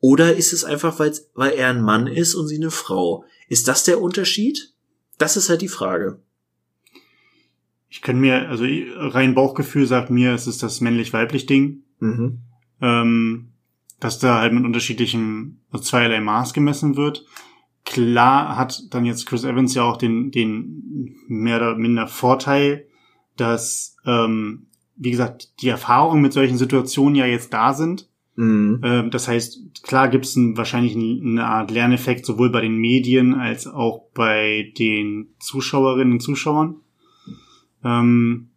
oder 0.00 0.34
ist 0.34 0.52
es 0.52 0.64
einfach, 0.64 0.98
weil, 0.98 1.14
weil 1.34 1.52
er 1.52 1.70
ein 1.70 1.80
Mann 1.80 2.08
ist 2.08 2.34
und 2.34 2.48
sie 2.48 2.56
eine 2.56 2.72
Frau? 2.72 3.24
Ist 3.48 3.68
das 3.68 3.84
der 3.84 4.00
Unterschied? 4.00 4.74
Das 5.16 5.36
ist 5.36 5.48
halt 5.48 5.62
die 5.62 5.68
Frage. 5.68 6.20
Ich 7.88 8.02
kann 8.02 8.18
mir, 8.18 8.48
also 8.48 8.64
rein 8.96 9.36
Bauchgefühl 9.36 9.86
sagt 9.86 10.10
mir, 10.10 10.34
es 10.34 10.48
ist 10.48 10.62
das 10.62 10.80
männlich-weiblich 10.80 11.46
Ding. 11.46 11.84
Mhm. 12.00 12.40
Ähm, 12.80 13.52
dass 14.00 14.18
da 14.18 14.40
halt 14.40 14.52
mit 14.52 14.64
unterschiedlichem, 14.64 15.60
also 15.70 15.84
zweierlei 15.84 16.20
Maß 16.20 16.52
gemessen 16.52 16.96
wird. 16.96 17.24
Klar 17.84 18.56
hat 18.56 18.82
dann 18.90 19.04
jetzt 19.04 19.26
Chris 19.26 19.44
Evans 19.44 19.74
ja 19.74 19.84
auch 19.84 19.98
den, 19.98 20.32
den 20.32 21.14
mehr 21.28 21.58
oder 21.58 21.76
minder 21.76 22.08
Vorteil, 22.08 22.88
dass, 23.36 23.96
ähm, 24.04 24.66
wie 24.96 25.10
gesagt, 25.10 25.60
die 25.62 25.68
Erfahrungen 25.68 26.22
mit 26.22 26.32
solchen 26.32 26.58
Situationen 26.58 27.14
ja 27.14 27.26
jetzt 27.26 27.52
da 27.52 27.72
sind 27.74 28.08
Mhm. 28.34 28.80
Ähm, 28.82 29.10
das 29.10 29.28
heißt, 29.28 29.82
klar 29.82 30.08
gibt 30.08 30.24
es 30.24 30.36
wahrscheinlich 30.36 30.94
eine 30.96 31.46
Art 31.46 31.70
Lerneffekt 31.70 32.24
sowohl 32.24 32.50
bei 32.50 32.62
den 32.62 32.76
Medien 32.76 33.34
als 33.34 33.66
auch 33.66 34.04
bei 34.14 34.72
den 34.78 35.34
Zuschauerinnen 35.38 36.14
und 36.14 36.20
Zuschauern, 36.20 36.76
ähm, 37.84 38.48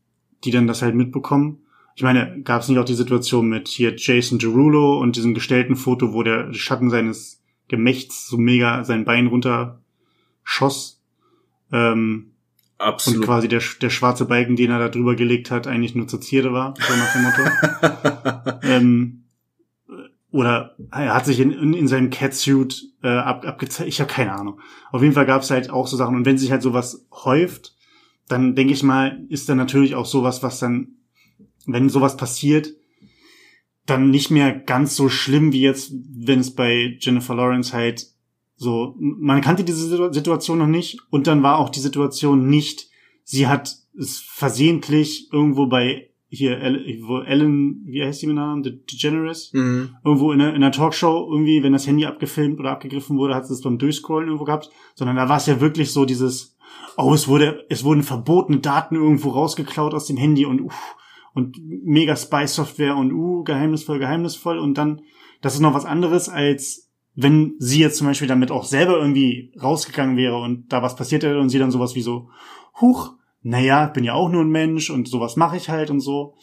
die 0.43 0.51
dann 0.51 0.67
das 0.67 0.81
halt 0.81 0.95
mitbekommen. 0.95 1.59
Ich 1.97 2.03
meine, 2.03 2.41
gab 2.43 2.61
es 2.61 2.69
nicht 2.69 2.77
auch 2.77 2.85
die 2.85 2.93
Situation 2.93 3.47
mit 3.47 3.67
hier 3.67 3.95
Jason 3.97 4.39
Derulo 4.39 4.99
und 4.99 5.15
diesem 5.15 5.33
gestellten 5.33 5.75
Foto, 5.75 6.13
wo 6.13 6.23
der 6.23 6.53
Schatten 6.53 6.89
seines 6.89 7.41
Gemächts 7.67 8.27
so 8.27 8.37
mega 8.37 8.83
sein 8.83 9.05
Bein 9.05 9.27
runter 9.27 9.81
schoss? 10.43 11.01
Ähm, 11.71 12.31
Absolut. 12.77 13.19
Und 13.19 13.25
quasi 13.25 13.47
der, 13.47 13.61
der 13.81 13.89
schwarze 13.89 14.25
Balken, 14.25 14.55
den 14.55 14.71
er 14.71 14.79
da 14.79 14.89
drüber 14.89 15.15
gelegt 15.15 15.49
hat, 15.49 15.67
eigentlich 15.67 15.95
nur 15.95 16.07
zur 16.07 16.21
Zierde 16.21 16.51
war, 16.51 16.73
so 16.77 16.95
nach 16.95 17.13
dem 17.13 17.23
Motto. 17.23 18.59
ähm, 18.63 19.23
oder 20.31 20.75
er 20.91 21.13
hat 21.13 21.25
sich 21.25 21.39
in, 21.39 21.51
in, 21.51 21.73
in 21.73 21.87
seinem 21.87 22.09
Catsuit 22.09 22.83
äh, 23.01 23.07
ab, 23.07 23.45
abgezeigt. 23.45 23.87
Ich 23.87 24.01
habe 24.01 24.11
keine 24.11 24.33
Ahnung. 24.33 24.59
Auf 24.91 25.01
jeden 25.01 25.13
Fall 25.13 25.25
gab 25.25 25.43
es 25.43 25.49
halt 25.49 25.69
auch 25.69 25.87
so 25.87 25.95
Sachen. 25.95 26.15
Und 26.15 26.25
wenn 26.25 26.37
sich 26.37 26.51
halt 26.51 26.61
sowas 26.61 27.05
häuft, 27.11 27.73
dann 28.27 28.55
denke 28.55 28.73
ich 28.73 28.83
mal, 28.83 29.23
ist 29.29 29.47
da 29.47 29.55
natürlich 29.55 29.95
auch 29.95 30.05
sowas, 30.05 30.43
was 30.43 30.59
dann, 30.59 30.95
wenn 31.65 31.87
sowas 31.87 32.17
passiert, 32.17 32.73
dann 33.85 34.09
nicht 34.09 34.31
mehr 34.31 34.53
ganz 34.53 34.95
so 34.97 35.07
schlimm 35.07 35.53
wie 35.53 35.61
jetzt, 35.61 35.93
wenn 35.93 36.39
es 36.39 36.53
bei 36.53 36.97
Jennifer 36.99 37.35
Lawrence 37.35 37.71
halt 37.71 38.07
so, 38.57 38.95
man 38.99 39.41
kannte 39.41 39.63
diese 39.63 40.13
Situation 40.13 40.59
noch 40.59 40.67
nicht 40.67 40.99
und 41.09 41.27
dann 41.27 41.43
war 41.43 41.59
auch 41.59 41.69
die 41.69 41.79
Situation 41.79 42.47
nicht, 42.47 42.89
sie 43.23 43.47
hat 43.47 43.75
es 43.97 44.19
versehentlich 44.19 45.29
irgendwo 45.31 45.67
bei 45.67 46.09
hier, 46.29 46.59
wo 47.03 47.19
Ellen, 47.19 47.83
wie 47.85 48.03
heißt 48.03 48.21
die 48.21 48.27
mit 48.27 48.35
Namen? 48.35 48.63
The 48.63 48.71
DeGeneres? 48.71 49.51
Mhm. 49.53 49.95
Irgendwo 50.03 50.31
in 50.31 50.41
einer, 50.41 50.49
in 50.49 50.63
einer 50.63 50.71
Talkshow 50.71 51.27
irgendwie, 51.31 51.63
wenn 51.63 51.73
das 51.73 51.87
Handy 51.87 52.05
abgefilmt 52.05 52.59
oder 52.59 52.71
abgegriffen 52.71 53.17
wurde, 53.17 53.35
hat 53.35 53.47
sie 53.47 53.53
es 53.53 53.61
beim 53.61 53.77
Durchscrollen 53.77 54.27
irgendwo 54.27 54.45
gehabt, 54.45 54.69
sondern 54.95 55.15
da 55.15 55.29
war 55.29 55.37
es 55.37 55.45
ja 55.45 55.61
wirklich 55.61 55.91
so 55.91 56.05
dieses, 56.05 56.57
oh, 56.97 57.13
es 57.13 57.27
wurde, 57.27 57.65
es 57.69 57.83
wurden 57.83 58.03
verbotene 58.03 58.59
Daten 58.59 58.95
irgendwo 58.95 59.29
rausgeklaut 59.29 59.93
aus 59.93 60.07
dem 60.07 60.17
Handy 60.17 60.45
und, 60.45 60.61
uff, 60.61 60.95
und 61.33 61.57
mega 61.63 62.15
Spy-Software 62.15 62.95
und, 62.95 63.13
uh, 63.13 63.43
geheimnisvoll, 63.43 63.99
geheimnisvoll 63.99 64.57
und 64.57 64.77
dann, 64.77 65.01
das 65.41 65.53
ist 65.53 65.61
noch 65.61 65.73
was 65.73 65.85
anderes 65.85 66.27
als, 66.27 66.84
wenn 67.15 67.55
sie 67.59 67.79
jetzt 67.79 67.97
zum 67.97 68.07
Beispiel 68.07 68.27
damit 68.27 68.51
auch 68.51 68.65
selber 68.65 68.97
irgendwie 68.97 69.53
rausgegangen 69.61 70.17
wäre 70.17 70.37
und 70.37 70.71
da 70.71 70.81
was 70.81 70.95
passiert 70.95 71.23
hätte 71.23 71.39
und 71.39 71.49
sie 71.49 71.59
dann 71.59 71.71
sowas 71.71 71.95
wie 71.95 72.01
so, 72.01 72.29
huch, 72.81 73.13
naja, 73.41 73.87
bin 73.87 74.03
ja 74.03 74.13
auch 74.13 74.29
nur 74.29 74.43
ein 74.43 74.49
Mensch 74.49 74.89
und 74.89 75.07
sowas 75.07 75.35
mache 75.35 75.57
ich 75.57 75.69
halt 75.69 75.89
und 75.89 76.01
so. 76.01 76.35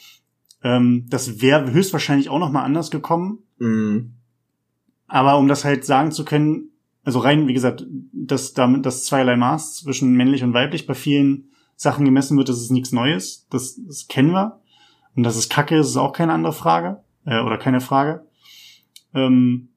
Ähm, 0.62 1.06
das 1.08 1.42
wäre 1.42 1.72
höchstwahrscheinlich 1.72 2.30
auch 2.30 2.38
noch 2.38 2.50
mal 2.50 2.62
anders 2.62 2.90
gekommen. 2.90 3.40
Mhm. 3.58 4.14
Aber 5.08 5.36
um 5.36 5.48
das 5.48 5.64
halt 5.64 5.84
sagen 5.84 6.12
zu 6.12 6.24
können, 6.24 6.70
also 7.04 7.18
rein, 7.18 7.48
wie 7.48 7.54
gesagt, 7.54 7.84
dass 8.12 8.54
damit 8.54 8.86
das 8.86 9.04
zweierlei 9.04 9.36
Maß 9.36 9.76
zwischen 9.78 10.14
männlich 10.14 10.42
und 10.42 10.54
weiblich 10.54 10.86
bei 10.86 10.94
vielen 10.94 11.50
Sachen 11.76 12.04
gemessen 12.04 12.38
wird, 12.38 12.48
das 12.48 12.60
ist 12.60 12.70
nichts 12.70 12.92
Neues. 12.92 13.46
Das, 13.50 13.78
das 13.84 14.06
kennen 14.06 14.30
wir. 14.30 14.60
Und 15.16 15.24
das 15.24 15.36
ist 15.36 15.50
Kacke, 15.50 15.76
das 15.76 15.88
ist 15.88 15.96
auch 15.96 16.12
keine 16.12 16.32
andere 16.32 16.52
Frage. 16.52 17.02
Äh, 17.26 17.42
oder 17.42 17.58
keine 17.58 17.80
Frage. 17.80 18.24
Ähm, 19.12 19.68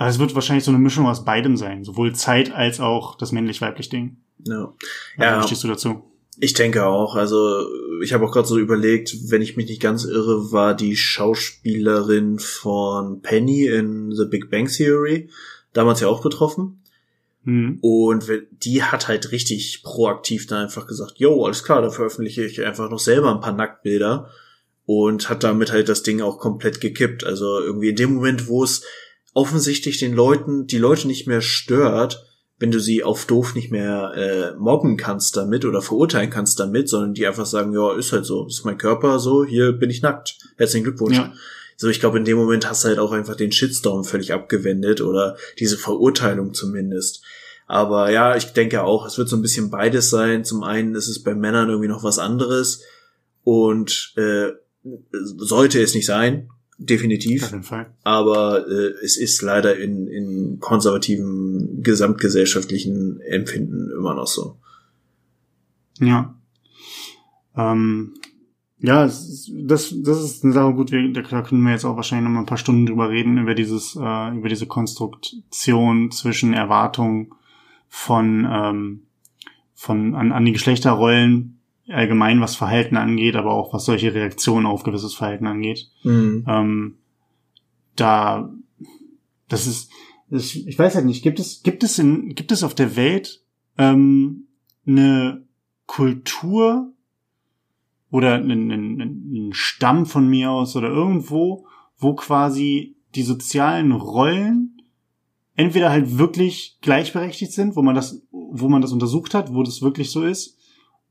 aber 0.00 0.08
es 0.08 0.18
wird 0.18 0.34
wahrscheinlich 0.34 0.64
so 0.64 0.70
eine 0.70 0.80
Mischung 0.80 1.06
aus 1.06 1.26
beidem 1.26 1.58
sein. 1.58 1.84
Sowohl 1.84 2.14
Zeit 2.14 2.54
als 2.54 2.80
auch 2.80 3.18
das 3.18 3.32
männlich-weiblich 3.32 3.90
Ding. 3.90 4.16
Ja. 4.46 4.72
ja. 5.18 5.38
Wie 5.38 5.46
stehst 5.46 5.62
du 5.62 5.68
dazu? 5.68 6.02
Ich 6.38 6.54
denke 6.54 6.86
auch. 6.86 7.16
Also 7.16 7.66
ich 8.02 8.14
habe 8.14 8.24
auch 8.24 8.32
gerade 8.32 8.48
so 8.48 8.58
überlegt, 8.58 9.14
wenn 9.30 9.42
ich 9.42 9.58
mich 9.58 9.68
nicht 9.68 9.82
ganz 9.82 10.06
irre, 10.06 10.52
war 10.52 10.74
die 10.74 10.96
Schauspielerin 10.96 12.38
von 12.38 13.20
Penny 13.20 13.66
in 13.66 14.10
The 14.10 14.24
Big 14.24 14.48
Bang 14.50 14.68
Theory 14.68 15.28
damals 15.74 16.00
ja 16.00 16.08
auch 16.08 16.22
betroffen. 16.22 16.82
Mhm. 17.42 17.76
Und 17.82 18.24
die 18.52 18.82
hat 18.82 19.06
halt 19.06 19.32
richtig 19.32 19.82
proaktiv 19.82 20.46
dann 20.46 20.62
einfach 20.62 20.86
gesagt, 20.86 21.18
yo, 21.18 21.44
alles 21.44 21.62
klar, 21.62 21.82
da 21.82 21.90
veröffentliche 21.90 22.42
ich 22.42 22.64
einfach 22.64 22.88
noch 22.88 23.00
selber 23.00 23.34
ein 23.34 23.42
paar 23.42 23.52
Nacktbilder 23.52 24.30
und 24.86 25.28
hat 25.28 25.44
damit 25.44 25.72
halt 25.72 25.90
das 25.90 26.02
Ding 26.02 26.22
auch 26.22 26.38
komplett 26.38 26.80
gekippt. 26.80 27.22
Also 27.22 27.60
irgendwie 27.60 27.90
in 27.90 27.96
dem 27.96 28.14
Moment, 28.14 28.48
wo 28.48 28.64
es 28.64 28.82
offensichtlich 29.32 29.98
den 29.98 30.12
Leuten, 30.12 30.66
die 30.66 30.78
Leute 30.78 31.06
nicht 31.06 31.26
mehr 31.26 31.40
stört, 31.40 32.26
wenn 32.58 32.70
du 32.70 32.78
sie 32.78 33.02
auf 33.02 33.24
doof 33.24 33.54
nicht 33.54 33.70
mehr 33.70 34.12
äh, 34.14 34.58
mobben 34.58 34.96
kannst 34.96 35.36
damit 35.36 35.64
oder 35.64 35.80
verurteilen 35.80 36.30
kannst 36.30 36.60
damit, 36.60 36.88
sondern 36.88 37.14
die 37.14 37.26
einfach 37.26 37.46
sagen, 37.46 37.72
ja, 37.72 37.96
ist 37.96 38.12
halt 38.12 38.26
so, 38.26 38.46
ist 38.46 38.64
mein 38.64 38.76
Körper 38.76 39.18
so, 39.18 39.44
hier 39.44 39.72
bin 39.72 39.88
ich 39.88 40.02
nackt. 40.02 40.36
Herzlichen 40.58 40.84
Glückwunsch. 40.84 41.16
Ja. 41.16 41.32
So, 41.76 41.88
ich 41.88 42.00
glaube, 42.00 42.18
in 42.18 42.26
dem 42.26 42.36
Moment 42.36 42.68
hast 42.68 42.84
du 42.84 42.88
halt 42.88 42.98
auch 42.98 43.12
einfach 43.12 43.36
den 43.36 43.52
Shitstorm 43.52 44.04
völlig 44.04 44.34
abgewendet 44.34 45.00
oder 45.00 45.38
diese 45.58 45.78
Verurteilung 45.78 46.52
zumindest. 46.52 47.22
Aber 47.66 48.10
ja, 48.10 48.36
ich 48.36 48.52
denke 48.52 48.82
auch, 48.82 49.06
es 49.06 49.16
wird 49.16 49.30
so 49.30 49.36
ein 49.36 49.42
bisschen 49.42 49.70
beides 49.70 50.10
sein. 50.10 50.44
Zum 50.44 50.62
einen 50.62 50.94
ist 50.94 51.08
es 51.08 51.22
bei 51.22 51.34
Männern 51.34 51.70
irgendwie 51.70 51.88
noch 51.88 52.04
was 52.04 52.18
anderes 52.18 52.82
und 53.44 54.12
äh, 54.16 54.48
sollte 55.12 55.80
es 55.80 55.94
nicht 55.94 56.04
sein, 56.04 56.50
definitiv. 56.80 57.44
Auf 57.44 57.50
jeden 57.50 57.62
Fall. 57.62 57.94
Aber 58.02 58.66
äh, 58.66 59.04
es 59.04 59.16
ist 59.16 59.42
leider 59.42 59.76
in, 59.76 60.08
in 60.08 60.58
konservativen 60.60 61.82
gesamtgesellschaftlichen 61.82 63.20
Empfinden 63.20 63.90
immer 63.96 64.14
noch 64.14 64.26
so. 64.26 64.56
Ja. 66.00 66.34
Ähm, 67.56 68.14
ja, 68.78 69.04
es 69.04 69.50
das, 69.54 69.94
das 70.02 70.24
ist 70.24 70.42
eine 70.42 70.54
Sache 70.54 70.72
gut, 70.72 70.90
wir, 70.90 71.12
da 71.12 71.42
können 71.42 71.62
wir 71.62 71.72
jetzt 71.72 71.84
auch 71.84 71.96
wahrscheinlich 71.96 72.24
noch 72.24 72.34
mal 72.34 72.40
ein 72.40 72.46
paar 72.46 72.56
Stunden 72.56 72.86
drüber 72.86 73.10
reden, 73.10 73.36
über 73.36 73.54
dieses, 73.54 73.94
äh, 73.94 74.34
über 74.34 74.48
diese 74.48 74.66
Konstruktion 74.66 76.10
zwischen 76.10 76.54
Erwartung 76.54 77.34
von, 77.88 78.48
ähm, 78.50 79.02
von 79.74 80.14
an, 80.14 80.32
an 80.32 80.44
die 80.46 80.52
Geschlechterrollen 80.52 81.59
allgemein, 81.90 82.40
was 82.40 82.56
Verhalten 82.56 82.96
angeht, 82.96 83.36
aber 83.36 83.52
auch 83.52 83.72
was 83.72 83.84
solche 83.84 84.14
Reaktionen 84.14 84.66
auf 84.66 84.82
gewisses 84.82 85.14
Verhalten 85.14 85.46
angeht. 85.46 85.90
Mhm. 86.02 86.44
Ähm, 86.46 86.94
da, 87.96 88.50
das 89.48 89.66
ist, 89.66 89.90
das, 90.30 90.54
ich 90.54 90.78
weiß 90.78 90.94
halt 90.94 91.06
nicht, 91.06 91.22
gibt 91.22 91.40
es, 91.40 91.62
gibt 91.62 91.82
es 91.82 91.98
in, 91.98 92.34
gibt 92.34 92.52
es 92.52 92.62
auf 92.62 92.74
der 92.74 92.96
Welt 92.96 93.42
ähm, 93.78 94.46
eine 94.86 95.42
Kultur 95.86 96.92
oder 98.10 98.34
einen, 98.34 98.70
einen, 98.70 99.00
einen 99.00 99.52
Stamm 99.52 100.06
von 100.06 100.28
mir 100.28 100.50
aus 100.50 100.76
oder 100.76 100.88
irgendwo, 100.88 101.66
wo 101.98 102.14
quasi 102.14 102.96
die 103.14 103.22
sozialen 103.22 103.92
Rollen 103.92 104.82
entweder 105.56 105.90
halt 105.90 106.16
wirklich 106.16 106.78
gleichberechtigt 106.80 107.52
sind, 107.52 107.76
wo 107.76 107.82
man 107.82 107.94
das, 107.94 108.22
wo 108.30 108.68
man 108.68 108.82
das 108.82 108.92
untersucht 108.92 109.34
hat, 109.34 109.52
wo 109.52 109.62
das 109.62 109.82
wirklich 109.82 110.10
so 110.10 110.24
ist, 110.24 110.56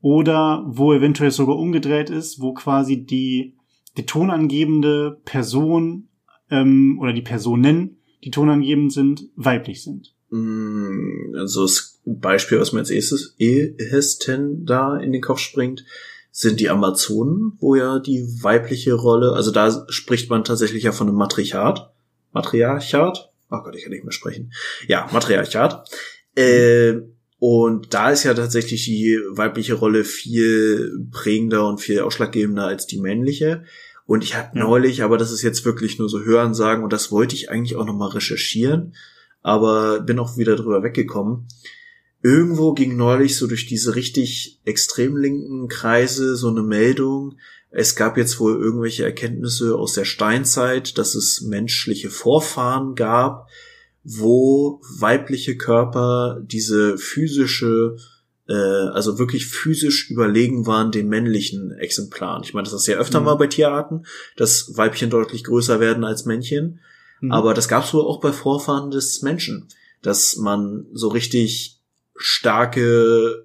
oder 0.00 0.64
wo 0.66 0.92
eventuell 0.92 1.30
sogar 1.30 1.56
umgedreht 1.56 2.10
ist, 2.10 2.40
wo 2.40 2.54
quasi 2.54 3.04
die, 3.04 3.56
die 3.96 4.06
tonangebende 4.06 5.20
Person 5.24 6.08
ähm, 6.50 6.98
oder 7.00 7.12
die 7.12 7.22
Personen, 7.22 7.98
die 8.24 8.30
tonangebend 8.30 8.92
sind, 8.92 9.28
weiblich 9.36 9.82
sind. 9.82 10.14
Mm, 10.30 11.34
Also 11.36 11.62
das 11.62 12.00
Beispiel, 12.04 12.60
was 12.60 12.72
mir 12.72 12.80
als 12.80 12.90
erstes 12.90 13.34
ehesten 13.38 14.64
da 14.64 14.96
in 14.96 15.12
den 15.12 15.22
Kopf 15.22 15.40
springt, 15.40 15.84
sind 16.32 16.60
die 16.60 16.70
Amazonen, 16.70 17.56
wo 17.58 17.74
ja 17.74 17.98
die 17.98 18.22
weibliche 18.40 18.94
Rolle, 18.94 19.32
also 19.32 19.50
da 19.50 19.84
spricht 19.88 20.30
man 20.30 20.44
tatsächlich 20.44 20.84
ja 20.84 20.92
von 20.92 21.08
einem 21.08 21.16
Matriarchat. 21.16 21.92
Matriarchat? 22.32 23.32
Oh 23.50 23.58
Gott, 23.64 23.74
ich 23.74 23.82
kann 23.82 23.92
nicht 23.92 24.04
mehr 24.04 24.12
sprechen. 24.12 24.52
Ja, 24.86 25.08
Matriarchat. 25.12 25.90
Äh, 26.36 27.00
und 27.40 27.94
da 27.94 28.10
ist 28.10 28.24
ja 28.24 28.34
tatsächlich 28.34 28.84
die 28.84 29.18
weibliche 29.30 29.72
Rolle 29.72 30.04
viel 30.04 31.06
prägender 31.10 31.66
und 31.66 31.80
viel 31.80 32.00
ausschlaggebender 32.00 32.66
als 32.66 32.86
die 32.86 33.00
männliche. 33.00 33.64
Und 34.04 34.22
ich 34.22 34.36
habe 34.36 34.58
Ja. 34.58 34.64
neulich, 34.64 35.02
aber 35.02 35.16
das 35.16 35.32
ist 35.32 35.40
jetzt 35.40 35.64
wirklich 35.64 35.98
nur 35.98 36.10
so 36.10 36.20
Hören 36.20 36.52
sagen, 36.52 36.84
und 36.84 36.92
das 36.92 37.10
wollte 37.10 37.34
ich 37.34 37.50
eigentlich 37.50 37.76
auch 37.76 37.86
nochmal 37.86 38.10
recherchieren, 38.10 38.94
aber 39.40 40.00
bin 40.00 40.18
auch 40.18 40.36
wieder 40.36 40.54
drüber 40.54 40.82
weggekommen. 40.82 41.46
Irgendwo 42.22 42.74
ging 42.74 42.98
neulich 42.98 43.36
so 43.38 43.46
durch 43.46 43.66
diese 43.66 43.94
richtig 43.94 44.60
extrem 44.66 45.16
linken 45.16 45.68
Kreise 45.68 46.36
so 46.36 46.48
eine 46.48 46.62
Meldung. 46.62 47.38
Es 47.70 47.96
gab 47.96 48.18
jetzt 48.18 48.38
wohl 48.38 48.60
irgendwelche 48.60 49.04
Erkenntnisse 49.04 49.76
aus 49.76 49.94
der 49.94 50.04
Steinzeit, 50.04 50.98
dass 50.98 51.14
es 51.14 51.40
menschliche 51.40 52.10
Vorfahren 52.10 52.94
gab, 52.96 53.48
wo 54.02 54.80
weibliche 54.98 55.56
Körper 55.56 56.40
diese 56.42 56.96
physische, 56.96 57.96
äh, 58.48 58.52
also 58.54 59.18
wirklich 59.18 59.46
physisch 59.46 60.10
überlegen 60.10 60.66
waren 60.66 60.90
den 60.90 61.08
männlichen 61.08 61.72
Exemplaren. 61.72 62.42
Ich 62.42 62.54
meine, 62.54 62.64
das 62.64 62.72
ist 62.74 62.86
ja 62.86 62.96
öfter 62.96 63.20
Mhm. 63.20 63.26
mal 63.26 63.34
bei 63.34 63.46
Tierarten, 63.46 64.06
dass 64.36 64.76
Weibchen 64.76 65.10
deutlich 65.10 65.44
größer 65.44 65.80
werden 65.80 66.04
als 66.04 66.24
Männchen. 66.24 66.80
Mhm. 67.20 67.32
Aber 67.32 67.52
das 67.54 67.68
gab 67.68 67.84
es 67.84 67.92
wohl 67.92 68.02
auch 68.02 68.20
bei 68.20 68.32
Vorfahren 68.32 68.90
des 68.90 69.22
Menschen, 69.22 69.68
dass 70.02 70.36
man 70.36 70.86
so 70.92 71.08
richtig 71.08 71.78
starke, 72.16 73.44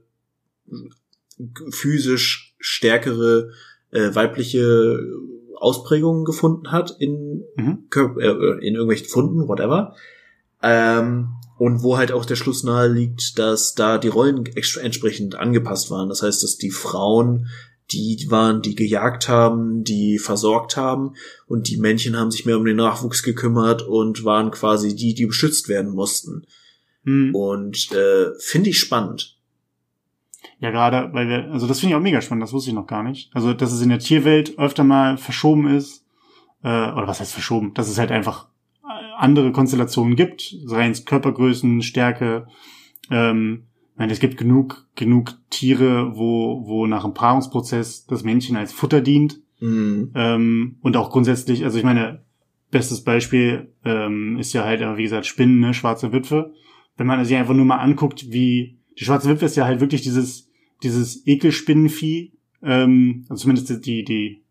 physisch 1.70 2.56
stärkere 2.60 3.51
äh, 3.91 4.16
weibliche 4.16 4.99
Ausprägungen 5.58 6.26
gefunden 6.26 6.72
hat 6.72 6.95
in, 6.99 7.43
Mhm. 7.56 7.88
Äh, 7.93 8.66
in 8.66 8.76
irgendwelchen 8.76 9.08
Funden, 9.08 9.47
whatever. 9.47 9.95
Ähm, 10.62 11.30
und 11.58 11.84
wo 11.84 11.97
halt 11.97 12.12
auch 12.12 12.26
der 12.26 12.36
Schluss 12.36 12.64
nahe 12.64 12.88
liegt, 12.88 13.39
dass 13.39 13.76
da 13.76 13.97
die 13.97 14.10
Rollen 14.10 14.45
entsprechend 14.45 15.36
angepasst 15.36 15.89
waren. 15.89 16.10
Das 16.10 16.22
heißt, 16.22 16.43
dass 16.43 16.58
die 16.58 16.72
Frauen 16.72 17.47
die 17.91 18.26
waren, 18.30 18.62
die 18.62 18.76
gejagt 18.76 19.30
haben, 19.30 19.84
die 19.84 20.18
versorgt 20.18 20.76
haben 20.76 21.14
und 21.47 21.70
die 21.70 21.78
Männchen 21.78 22.18
haben 22.18 22.32
sich 22.32 22.45
mehr 22.45 22.58
um 22.58 22.66
den 22.66 22.78
Nachwuchs 22.78 23.22
gekümmert 23.22 23.84
und 23.84 24.26
waren 24.26 24.51
quasi 24.51 24.95
die, 24.95 25.14
die 25.14 25.28
beschützt 25.28 25.70
werden 25.70 25.91
mussten. 25.91 26.47
Mhm. 27.03 27.36
Und 27.36 27.91
äh, 27.91 28.32
finde 28.39 28.72
ich 28.72 28.80
spannend. 28.80 29.38
Ja, 30.60 30.72
gerade, 30.72 31.14
weil 31.14 31.28
wir, 31.28 31.51
also 31.51 31.68
das 31.68 31.80
finde 31.80 31.93
ich 31.93 31.97
auch 31.97 32.03
mega 32.03 32.22
spannend, 32.22 32.43
das 32.43 32.53
wusste 32.53 32.72
ich 32.72 32.76
noch 32.76 32.88
gar 32.88 33.03
nicht. 33.03 33.30
Also, 33.36 33.53
dass 33.53 33.72
es 33.72 33.82
in 33.82 33.89
der 33.89 33.99
Tierwelt 33.99 34.58
öfter 34.58 34.84
mal 34.84 35.18
verschoben 35.18 35.68
ist, 35.68 36.06
äh, 36.64 36.68
oder 36.68 37.08
was 37.08 37.20
heißt 37.20 37.34
verschoben, 37.34 37.74
dass 37.76 37.89
es 37.89 37.99
halt 37.99 38.12
einfach 38.12 38.47
andere 39.18 39.51
Konstellationen 39.51 40.16
gibt, 40.16 40.55
seien 40.66 40.91
es 40.91 41.05
Körpergrößen, 41.05 41.82
Stärke, 41.82 42.47
ähm, 43.09 43.63
ich 43.95 43.99
meine, 43.99 44.11
es 44.11 44.20
gibt 44.20 44.36
genug, 44.36 44.89
genug 44.95 45.38
Tiere, 45.49 46.18
wo, 46.18 46.68
wo 46.68 46.86
nach 46.86 47.03
dem 47.03 47.13
Paarungsprozess 47.13 48.05
das 48.05 48.26
Männchen 48.26 48.57
als 48.57 48.74
Futter 48.74 48.99
dient. 48.99 49.39
Mhm. 49.61 50.11
Ähm, 50.16 50.78
und 50.82 50.97
auch 50.97 51.11
grundsätzlich, 51.11 51.63
also 51.63 51.78
ich 51.78 51.86
meine, 51.86 52.26
bestes 52.72 53.05
Beispiel 53.05 53.74
ähm, 53.86 54.38
ist 54.38 54.51
ja 54.51 54.66
halt, 54.66 54.82
wie 54.97 55.03
gesagt, 55.03 55.26
Spinnen, 55.26 55.61
ne, 55.61 55.74
schwarze 55.74 56.11
Witwe. 56.11 56.53
Wenn 56.97 57.07
man 57.07 57.24
sich 57.24 57.38
einfach 57.38 57.53
nur 57.53 57.63
mal 57.63 57.78
anguckt, 57.78 58.34
wie 58.34 58.80
die 58.99 59.05
schwarze 59.05 59.30
Witwe 59.30 59.45
ist 59.45 59.55
ja 59.55 59.66
halt 59.66 59.80
wirklich 59.80 60.01
dieses, 60.01 60.51
dieses 60.84 61.26
Ekelspinnenvieh, 61.26 62.34
ähm, 62.63 63.26
also 63.30 63.43
zumindest 63.43 63.86
die, 63.86 64.03
die, 64.03 64.43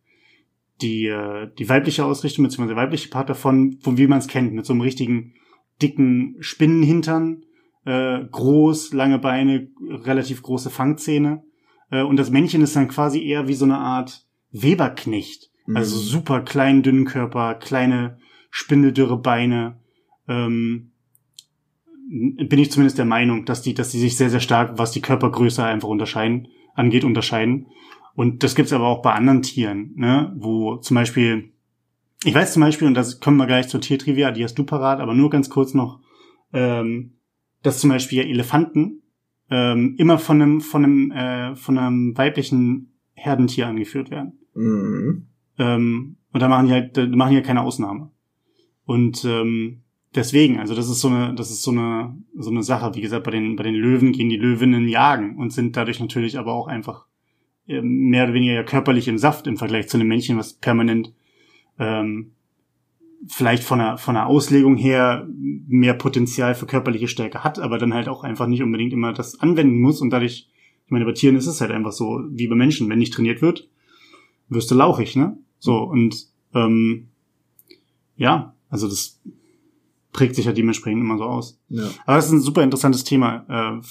die, 0.83 1.07
äh, 1.07 1.49
die 1.59 1.68
weibliche 1.68 2.05
Ausrichtung, 2.05 2.45
beziehungsweise 2.45 2.75
der 2.75 2.83
weibliche 2.83 3.09
Part 3.09 3.29
davon, 3.31 3.79
von 3.81 3.97
wie 3.99 4.07
man 4.07 4.18
es 4.18 4.29
kennt, 4.29 4.53
mit 4.53 4.66
so 4.66 4.72
einem 4.72 4.83
richtigen 4.83 5.35
dicken 5.83 6.37
Spinnenhintern, 6.41 7.45
äh, 7.85 8.25
groß, 8.31 8.93
lange 8.93 9.18
Beine, 9.18 9.68
relativ 9.91 10.43
große 10.43 10.70
Fangzähne. 10.70 11.43
Äh, 11.91 12.03
und 12.03 12.16
das 12.16 12.31
Männchen 12.31 12.62
ist 12.62 12.77
dann 12.77 12.89
quasi 12.89 13.22
eher 13.25 13.49
wie 13.49 13.55
so 13.55 13.64
eine 13.64 13.79
Art 13.79 14.27
Weberknecht. 14.51 15.51
Also 15.72 15.97
Mhm. 15.97 16.01
super 16.03 16.41
kleinen, 16.43 16.83
dünnen 16.83 17.05
Körper, 17.07 17.55
kleine, 17.55 18.18
spindeldürre 18.51 19.18
Beine. 19.18 19.81
Ähm, 20.29 20.93
bin 22.07 22.59
ich 22.59 22.70
zumindest 22.70 22.99
der 22.99 23.07
Meinung, 23.07 23.47
dass 23.47 23.62
die, 23.62 23.75
dass 23.75 23.91
die 23.91 23.99
sich 23.99 24.16
sehr, 24.16 24.31
sehr 24.31 24.41
stark, 24.41 24.79
was 24.79 24.93
die 24.93 25.01
Körpergröße 25.01 25.64
einfach 25.64 25.89
unterscheiden, 25.89 26.49
angeht, 26.75 27.05
unterscheiden. 27.05 27.66
Und 28.15 28.43
das 28.43 28.55
gibt's 28.55 28.73
aber 28.73 28.87
auch 28.87 29.03
bei 29.03 29.12
anderen 29.12 29.43
Tieren, 29.43 29.93
ne, 29.97 30.33
wo 30.37 30.77
zum 30.77 30.95
Beispiel, 30.95 31.53
ich 32.25 32.35
weiß 32.35 32.53
zum 32.53 32.62
Beispiel, 32.62 32.87
und 32.87 32.95
das 32.95 33.21
kommen 33.21 33.37
wir 33.37 33.47
gleich 33.47 33.69
zur 33.69 33.81
Tiertrivia, 33.81 34.31
die 34.31 34.45
hast 34.45 34.55
du 34.55 34.65
parat, 34.65 35.01
aber 35.01 35.15
nur 35.15 35.31
ganz 35.31 35.51
kurz 35.51 35.75
noch, 35.75 36.01
ähm, 36.53 37.15
dass 37.62 37.81
zum 37.81 37.91
Beispiel 37.91 38.23
Elefanten 38.23 39.03
ähm, 39.51 39.97
immer 39.99 40.19
von 40.19 40.41
einem, 40.41 40.61
von 40.61 40.85
einem, 40.85 41.11
äh, 41.11 41.57
von 41.57 41.77
einem 41.77 42.17
weiblichen 42.17 42.93
Herdentier 43.15 43.67
angeführt 43.67 44.11
werden. 44.11 44.39
Mhm. 44.55 45.27
Ähm, 45.59 46.17
und 46.33 46.41
da 46.41 46.49
machen 46.49 46.67
die 46.67 46.73
halt, 46.73 46.97
da 46.97 47.07
machen 47.07 47.31
die 47.31 47.37
halt 47.37 47.47
keine 47.47 47.62
Ausnahme. 47.62 48.11
Und 48.85 49.25
ähm, 49.25 49.83
deswegen, 50.15 50.59
also 50.61 50.75
das 50.75 50.89
ist 50.89 51.01
so 51.01 51.09
eine, 51.09 51.35
das 51.35 51.51
ist 51.51 51.62
so 51.62 51.71
eine, 51.71 52.17
so 52.37 52.51
eine 52.51 52.62
Sache. 52.62 52.95
Wie 52.95 53.01
gesagt, 53.01 53.25
bei 53.25 53.31
den, 53.31 53.57
bei 53.57 53.62
den 53.62 53.75
Löwen 53.75 54.12
gehen 54.12 54.29
die 54.29 54.37
Löwinnen 54.37 54.89
jagen 54.89 55.37
und 55.37 55.53
sind 55.53 55.77
dadurch 55.77 56.01
natürlich 56.01 56.39
aber 56.39 56.53
auch 56.53 56.67
einfach 56.67 57.07
mehr 57.67 58.25
oder 58.25 58.35
weniger 58.35 58.53
ja 58.53 58.62
körperlich 58.62 59.09
im 59.09 59.19
Saft 59.19 59.47
im 59.47 59.57
Vergleich 59.57 59.89
zu 59.89 59.97
einem 59.97 60.09
Männchen, 60.09 60.37
was 60.37 60.53
permanent 60.55 61.12
ähm, 61.79 62.33
vielleicht 63.29 63.65
von 63.65 63.79
der, 63.79 63.97
von 63.97 64.15
der 64.15 64.27
Auslegung 64.27 64.77
her 64.77 65.27
mehr 65.29 65.95
Potenzial 65.95 66.55
für 66.55 66.67
körperliche 66.67 67.09
Stärke 67.09 67.43
hat, 67.43 67.59
aber 67.59 67.79
dann 67.79 67.95
halt 67.95 68.09
auch 68.09 68.23
einfach 68.23 68.47
nicht 68.47 68.62
unbedingt 68.62 68.93
immer 68.93 69.12
das 69.12 69.41
anwenden 69.41 69.81
muss 69.81 70.01
und 70.01 70.11
dadurch, 70.11 70.49
ich 70.85 70.91
meine, 70.91 71.07
bei 71.07 71.12
Tieren 71.12 71.37
ist 71.37 71.47
es 71.47 71.61
halt 71.61 71.71
einfach 71.71 71.93
so, 71.93 72.23
wie 72.31 72.49
bei 72.49 72.55
Menschen, 72.55 72.89
wenn 72.91 72.99
nicht 72.99 73.15
trainiert 73.15 73.41
wird, 73.41 73.69
wirst 74.49 74.71
du 74.71 74.75
lauchig, 74.75 75.17
ne? 75.17 75.39
So, 75.59 75.79
und 75.79 76.27
ähm, 76.55 77.09
ja, 78.17 78.55
also 78.69 78.89
das 78.89 79.21
prägt 80.15 80.37
sich 80.37 80.47
ja 80.47 80.53
dementsprechend 80.53 81.03
immer 81.03 81.19
so 81.19 81.25
aus. 81.25 81.59
Ja. 81.69 81.91
Aber 82.07 82.17
das 82.17 82.27
ist 82.27 82.33
ein 82.33 82.41
super 82.41 82.62
interessantes 82.62 83.05
Thema. 83.05 83.45
Äh, 83.49 83.83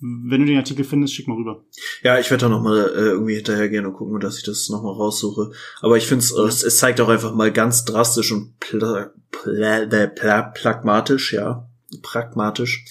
wenn 0.00 0.40
du 0.40 0.46
den 0.46 0.58
Artikel 0.58 0.84
findest, 0.84 1.14
schick 1.14 1.28
mal 1.28 1.36
rüber. 1.36 1.64
Ja, 2.02 2.18
ich 2.18 2.30
werde 2.30 2.42
da 2.42 2.48
nochmal 2.48 2.90
äh, 2.94 3.10
irgendwie 3.10 3.36
hinterhergehen 3.36 3.86
und 3.86 3.94
gucken, 3.94 4.18
dass 4.20 4.36
ich 4.36 4.44
das 4.44 4.68
nochmal 4.68 4.94
raussuche. 4.94 5.52
Aber 5.80 5.96
ich 5.96 6.06
finde 6.06 6.24
es, 6.24 6.62
es 6.62 6.78
zeigt 6.78 7.00
auch 7.00 7.08
einfach 7.08 7.34
mal 7.34 7.52
ganz 7.52 7.84
drastisch 7.84 8.32
und 8.32 8.58
pla 8.58 9.12
pla 9.30 10.06
pla 10.06 10.42
pragmatisch, 10.42 11.32
ja, 11.32 11.68
pragmatisch, 12.02 12.84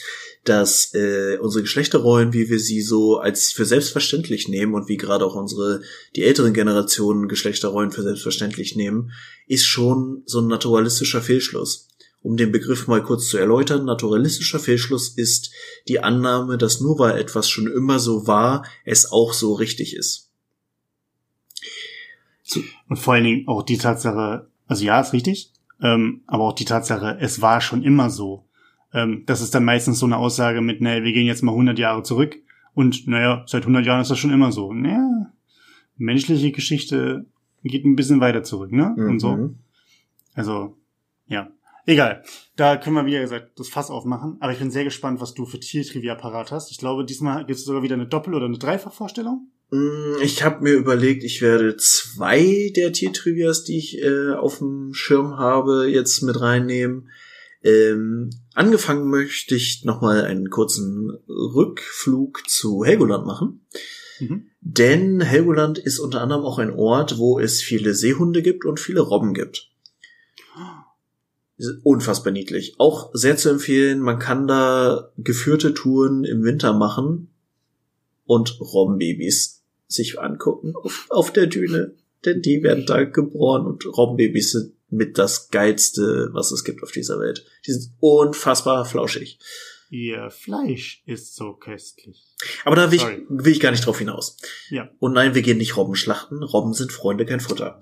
dass 0.46 0.94
äh, 0.94 1.38
unsere 1.42 1.64
Geschlechterrollen, 1.64 2.32
wie 2.32 2.50
wir 2.50 2.60
sie 2.60 2.82
so 2.82 3.18
als 3.18 3.52
für 3.52 3.66
selbstverständlich 3.66 4.48
nehmen 4.48 4.74
und 4.74 4.88
wie 4.88 4.98
gerade 4.98 5.26
auch 5.26 5.36
unsere, 5.36 5.82
die 6.16 6.24
älteren 6.24 6.54
Generationen 6.54 7.28
Geschlechterrollen 7.28 7.92
für 7.92 8.04
selbstverständlich 8.04 8.76
nehmen, 8.76 9.12
ist 9.48 9.66
schon 9.66 10.24
so 10.26 10.40
ein 10.40 10.48
naturalistischer 10.48 11.22
Fehlschluss. 11.22 11.89
Um 12.22 12.36
den 12.36 12.52
Begriff 12.52 12.88
mal 12.88 13.02
kurz 13.02 13.30
zu 13.30 13.38
erläutern, 13.38 13.86
naturalistischer 13.86 14.60
Fehlschluss 14.60 15.10
ist 15.10 15.52
die 15.88 16.02
Annahme, 16.02 16.58
dass 16.58 16.82
nur 16.82 17.00
weil 17.00 17.18
etwas 17.18 17.50
schon 17.50 17.68
immer 17.68 18.00
so 18.00 18.28
war, 18.28 18.66
es 18.84 19.12
auch 19.12 19.34
so 19.34 19.54
richtig 19.54 19.96
ist. 19.96 20.30
Und 22.90 22.98
vor 22.98 23.14
allen 23.14 23.24
Dingen 23.24 23.48
auch 23.48 23.64
die 23.64 23.78
Tatsache, 23.78 24.50
also 24.68 24.84
ja, 24.84 25.00
ist 25.00 25.14
richtig, 25.14 25.54
ähm, 25.82 26.22
aber 26.28 26.44
auch 26.44 26.54
die 26.54 26.66
Tatsache, 26.66 27.18
es 27.22 27.42
war 27.42 27.62
schon 27.62 27.84
immer 27.84 28.10
so. 28.10 28.46
Ähm, 28.94 29.24
das 29.26 29.42
ist 29.42 29.56
dann 29.56 29.64
meistens 29.64 30.00
so 30.00 30.06
eine 30.06 30.18
Aussage 30.18 30.62
mit, 30.62 30.82
naja, 30.82 31.04
wir 31.04 31.14
gehen 31.14 31.28
jetzt 31.28 31.44
mal 31.44 31.52
100 31.52 31.80
Jahre 31.80 32.04
zurück 32.04 32.38
und 32.74 33.08
naja, 33.08 33.44
seit 33.48 33.64
100 33.64 33.86
Jahren 33.86 34.02
ist 34.02 34.12
das 34.12 34.20
schon 34.20 34.34
immer 34.34 34.52
so. 34.52 34.74
Naja, 34.74 35.32
menschliche 35.98 36.52
Geschichte 36.52 37.26
geht 37.64 37.86
ein 37.86 37.96
bisschen 37.96 38.20
weiter 38.20 38.44
zurück, 38.44 38.72
ne? 38.72 38.94
Mhm. 38.96 39.10
Und 39.10 39.20
so. 39.20 39.36
Mhm. 39.36 39.56
Also, 40.34 40.78
ja. 41.28 41.50
Egal. 41.90 42.22
Da 42.56 42.78
können 42.78 42.96
wir, 42.98 43.06
wie 43.08 43.20
gesagt, 43.20 43.58
das 43.58 43.68
Fass 43.68 43.90
aufmachen. 43.90 44.38
Aber 44.42 44.52
ich 44.52 44.60
bin 44.60 44.70
sehr 44.70 44.84
gespannt, 44.84 45.22
was 45.22 45.34
du 45.34 45.48
für 45.48 45.60
Tiertrivia 45.60 46.14
parat 46.14 46.52
hast. 46.52 46.70
Ich 46.70 46.78
glaube, 46.78 47.04
diesmal 47.04 47.48
gibt 47.48 47.58
es 47.58 47.66
sogar 47.66 47.82
wieder 47.82 47.96
eine 47.96 48.06
Doppel- 48.06 48.36
oder 48.36 48.46
eine 48.46 48.60
Dreifachvorstellung. 48.60 49.48
Mm, 49.72 50.22
ich 50.22 50.44
habe 50.44 50.62
mir 50.62 50.74
überlegt, 50.74 51.24
ich 51.24 51.42
werde 51.42 51.78
zwei 51.78 52.72
der 52.76 52.94
Tiertrivias, 52.94 53.64
die 53.64 53.80
ich 53.80 54.04
äh, 54.04 54.34
auf 54.34 54.60
dem 54.60 54.94
Schirm 54.94 55.40
habe, 55.40 55.90
jetzt 55.90 56.22
mit 56.22 56.40
reinnehmen. 56.40 57.10
Ähm, 57.64 58.30
angefangen 58.54 59.10
möchte 59.10 59.56
ich 59.56 59.84
nochmal 59.84 60.26
einen 60.26 60.52
kurzen 60.52 61.18
Rückflug 61.28 62.48
zu 62.48 62.86
Helgoland 62.86 63.26
machen. 63.26 63.66
Mhm. 64.20 64.46
Denn 64.62 65.22
Helgoland 65.22 65.80
ist 65.80 65.98
unter 65.98 66.22
anderem 66.22 66.44
auch 66.44 66.60
ein 66.60 66.72
Ort, 66.72 67.18
wo 67.18 67.40
es 67.40 67.64
viele 67.64 67.96
Seehunde 67.96 68.44
gibt 68.44 68.64
und 68.64 68.80
viele 68.80 69.02
Robben 69.02 69.34
gibt. 69.34 69.69
Unfassbar 71.84 72.32
niedlich. 72.32 72.76
Auch 72.78 73.10
sehr 73.14 73.36
zu 73.36 73.50
empfehlen, 73.50 74.00
man 74.00 74.20
kann 74.20 74.48
da 74.48 75.12
geführte 75.18 75.74
Touren 75.74 76.24
im 76.24 76.44
Winter 76.44 76.74
machen 76.74 77.30
und 78.26 78.60
Robbenbabys 78.62 79.64
sich 79.88 80.20
angucken 80.20 80.74
auf, 80.76 81.08
auf 81.10 81.34
der 81.34 81.48
Düne. 81.48 81.96
Denn 82.26 82.42
die 82.42 82.64
werden 82.64 82.86
da 82.86 83.04
geboren 83.04 83.66
und 83.66 83.86
Robbenbabys 83.86 84.52
sind 84.52 84.74
mit 84.90 85.18
das 85.18 85.50
geilste, 85.50 86.30
was 86.32 86.52
es 86.52 86.64
gibt 86.64 86.84
auf 86.84 86.92
dieser 86.92 87.20
Welt. 87.20 87.46
Die 87.66 87.74
sind 87.74 87.92
unfassbar 88.00 88.86
flauschig. 88.86 89.40
Ihr 89.90 90.30
Fleisch 90.30 91.02
ist 91.06 91.36
so 91.36 91.54
köstlich. 91.54 92.24
Aber 92.64 92.76
da 92.76 92.92
will 92.92 92.98
ich, 92.98 93.06
will 93.28 93.52
ich 93.52 93.60
gar 93.60 93.72
nicht 93.72 93.86
drauf 93.86 93.98
hinaus. 93.98 94.38
Ja. 94.70 94.90
Und 95.00 95.14
nein, 95.14 95.34
wir 95.34 95.42
gehen 95.42 95.58
nicht 95.58 95.78
Robben 95.78 95.96
schlachten. 95.96 96.44
Robben 96.44 96.74
sind 96.74 96.92
Freunde, 96.92 97.26
kein 97.26 97.40
Futter. 97.40 97.82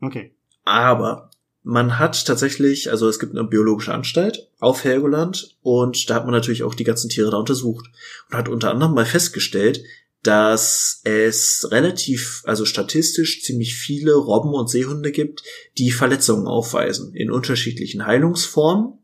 Okay. 0.00 0.34
Aber 0.64 1.30
man 1.62 1.98
hat 1.98 2.24
tatsächlich, 2.24 2.90
also 2.90 3.08
es 3.08 3.18
gibt 3.18 3.36
eine 3.36 3.46
biologische 3.46 3.92
Anstalt 3.92 4.48
auf 4.58 4.84
Helgoland 4.84 5.56
und 5.60 6.08
da 6.08 6.14
hat 6.14 6.24
man 6.24 6.32
natürlich 6.32 6.62
auch 6.62 6.74
die 6.74 6.84
ganzen 6.84 7.10
Tiere 7.10 7.30
da 7.30 7.36
untersucht 7.36 7.86
und 8.30 8.36
hat 8.36 8.48
unter 8.48 8.70
anderem 8.70 8.94
mal 8.94 9.06
festgestellt, 9.06 9.82
dass 10.22 11.00
es 11.04 11.68
relativ, 11.70 12.42
also 12.44 12.64
statistisch 12.64 13.42
ziemlich 13.42 13.76
viele 13.76 14.14
Robben 14.14 14.52
und 14.52 14.68
Seehunde 14.68 15.12
gibt, 15.12 15.42
die 15.78 15.90
Verletzungen 15.90 16.46
aufweisen 16.46 17.14
in 17.14 17.30
unterschiedlichen 17.30 18.04
Heilungsformen. 18.04 18.98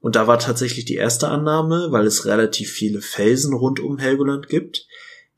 Und 0.00 0.16
da 0.16 0.26
war 0.26 0.38
tatsächlich 0.38 0.84
die 0.84 0.94
erste 0.94 1.28
Annahme, 1.28 1.88
weil 1.90 2.06
es 2.06 2.24
relativ 2.24 2.70
viele 2.70 3.00
Felsen 3.00 3.52
rund 3.52 3.80
um 3.80 3.98
Helgoland 3.98 4.48
gibt, 4.48 4.86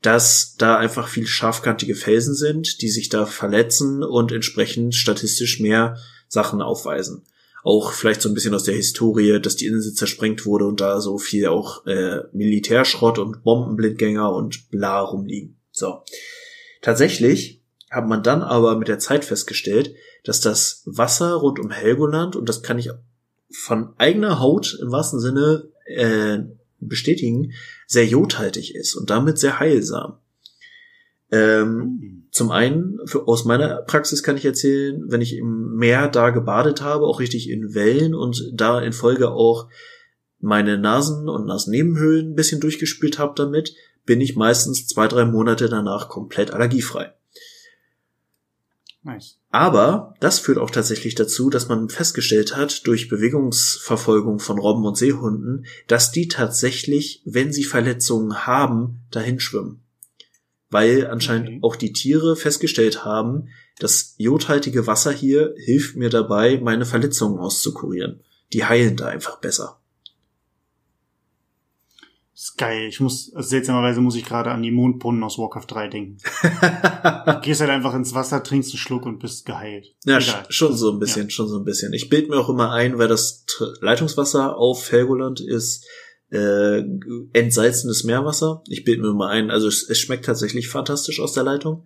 dass 0.01 0.55
da 0.57 0.77
einfach 0.77 1.07
viel 1.07 1.27
scharfkantige 1.27 1.95
Felsen 1.95 2.33
sind, 2.33 2.81
die 2.81 2.89
sich 2.89 3.09
da 3.09 3.25
verletzen 3.25 4.03
und 4.03 4.31
entsprechend 4.31 4.95
statistisch 4.95 5.59
mehr 5.59 5.97
Sachen 6.31 6.61
aufweisen 6.61 7.23
auch 7.63 7.91
vielleicht 7.91 8.21
so 8.21 8.29
ein 8.29 8.33
bisschen 8.33 8.53
aus 8.53 8.63
der 8.63 8.75
Historie, 8.75 9.39
dass 9.39 9.55
die 9.55 9.67
Insel 9.67 9.93
zersprengt 9.93 10.45
wurde 10.45 10.65
und 10.65 10.81
da 10.81 10.99
so 10.99 11.17
viel 11.17 11.47
auch 11.47 11.85
äh, 11.85 12.21
Militärschrott 12.31 13.19
und 13.19 13.43
Bombenblindgänger 13.43 14.33
und 14.33 14.69
bla 14.71 14.99
rumliegen. 14.99 15.57
So. 15.71 16.03
Tatsächlich 16.81 17.61
hat 17.89 18.07
man 18.07 18.23
dann 18.23 18.41
aber 18.41 18.77
mit 18.77 18.87
der 18.87 18.99
Zeit 18.99 19.25
festgestellt, 19.25 19.93
dass 20.23 20.41
das 20.41 20.81
Wasser 20.85 21.35
rund 21.35 21.59
um 21.59 21.69
Helgoland, 21.69 22.35
und 22.35 22.49
das 22.49 22.63
kann 22.63 22.79
ich 22.79 22.89
von 23.51 23.93
eigener 23.97 24.39
Haut 24.39 24.77
im 24.81 24.91
wahrsten 24.91 25.19
Sinne 25.19 25.67
äh, 25.85 26.39
bestätigen, 26.79 27.53
sehr 27.85 28.05
jodhaltig 28.05 28.73
ist 28.73 28.95
und 28.95 29.09
damit 29.09 29.37
sehr 29.37 29.59
heilsam. 29.59 30.17
Ähm, 31.31 31.77
mhm. 31.77 32.20
Zum 32.31 32.49
einen, 32.49 32.97
für, 33.05 33.27
aus 33.27 33.43
meiner 33.43 33.81
Praxis 33.81 34.23
kann 34.23 34.37
ich 34.37 34.45
erzählen, 34.45 35.03
wenn 35.07 35.19
ich 35.19 35.35
im 35.35 35.75
Meer 35.75 36.07
da 36.07 36.29
gebadet 36.29 36.81
habe, 36.81 37.05
auch 37.05 37.19
richtig 37.19 37.49
in 37.49 37.75
Wellen 37.75 38.15
und 38.15 38.51
da 38.53 38.79
in 38.79 38.93
Folge 38.93 39.31
auch 39.31 39.67
meine 40.39 40.77
Nasen- 40.77 41.27
und 41.27 41.45
Nasennebenhöhlen 41.45 42.31
ein 42.31 42.35
bisschen 42.35 42.61
durchgespült 42.61 43.19
habe 43.19 43.33
damit, 43.35 43.75
bin 44.05 44.21
ich 44.21 44.37
meistens 44.37 44.87
zwei, 44.87 45.09
drei 45.09 45.25
Monate 45.25 45.67
danach 45.67 46.07
komplett 46.07 46.51
allergiefrei. 46.51 47.13
Nice. 49.03 49.37
Aber 49.49 50.13
das 50.21 50.39
führt 50.39 50.57
auch 50.57 50.69
tatsächlich 50.69 51.15
dazu, 51.15 51.49
dass 51.49 51.67
man 51.67 51.89
festgestellt 51.89 52.55
hat, 52.55 52.87
durch 52.87 53.09
Bewegungsverfolgung 53.09 54.39
von 54.39 54.57
Robben 54.57 54.85
und 54.85 54.95
Seehunden, 54.95 55.65
dass 55.87 56.11
die 56.11 56.29
tatsächlich, 56.29 57.21
wenn 57.25 57.51
sie 57.51 57.65
Verletzungen 57.65 58.45
haben, 58.47 59.01
dahin 59.11 59.41
schwimmen 59.41 59.80
weil 60.71 61.05
anscheinend 61.07 61.47
okay. 61.47 61.59
auch 61.61 61.75
die 61.75 61.93
Tiere 61.93 62.35
festgestellt 62.35 63.05
haben, 63.05 63.49
das 63.79 64.15
jodhaltige 64.17 64.87
Wasser 64.87 65.11
hier 65.11 65.53
hilft 65.57 65.95
mir 65.95 66.09
dabei, 66.09 66.59
meine 66.63 66.85
Verletzungen 66.85 67.39
auszukurieren. 67.39 68.21
Die 68.53 68.65
heilen 68.65 68.97
da 68.97 69.07
einfach 69.07 69.39
besser. 69.39 69.77
Das 72.33 72.49
ist 72.49 72.57
geil. 72.57 72.87
Ich 72.87 72.99
muss, 72.99 73.31
also 73.35 73.49
seltsamerweise 73.49 74.01
muss 74.01 74.15
ich 74.15 74.25
gerade 74.25 74.49
an 74.49 74.63
die 74.63 74.71
Mondbrunnen 74.71 75.23
aus 75.23 75.37
Warcraft 75.37 75.67
3 75.67 75.87
denken. 75.89 76.17
du 77.25 77.39
gehst 77.41 77.61
halt 77.61 77.69
einfach 77.69 77.93
ins 77.93 78.15
Wasser, 78.15 78.41
trinkst 78.41 78.71
einen 78.71 78.79
Schluck 78.79 79.05
und 79.05 79.19
bist 79.19 79.45
geheilt. 79.45 79.93
Ja, 80.05 80.17
Egal. 80.17 80.45
schon 80.49 80.75
so 80.75 80.91
ein 80.91 80.97
bisschen, 80.97 81.25
ja. 81.25 81.29
schon 81.29 81.47
so 81.47 81.59
ein 81.59 81.65
bisschen. 81.65 81.93
Ich 81.93 82.09
bild 82.09 82.29
mir 82.29 82.37
auch 82.37 82.49
immer 82.49 82.71
ein, 82.71 82.97
weil 82.97 83.07
das 83.07 83.45
Leitungswasser 83.81 84.57
auf 84.57 84.91
Helgoland 84.91 85.39
ist, 85.39 85.85
äh, 86.31 86.83
entsalzendes 87.33 88.03
Meerwasser. 88.03 88.63
Ich 88.67 88.83
bilde 88.83 89.01
mir 89.01 89.09
immer 89.09 89.27
ein, 89.27 89.51
also 89.51 89.67
es, 89.67 89.87
es, 89.87 89.99
schmeckt 89.99 90.25
tatsächlich 90.25 90.69
fantastisch 90.69 91.19
aus 91.19 91.33
der 91.33 91.43
Leitung. 91.43 91.85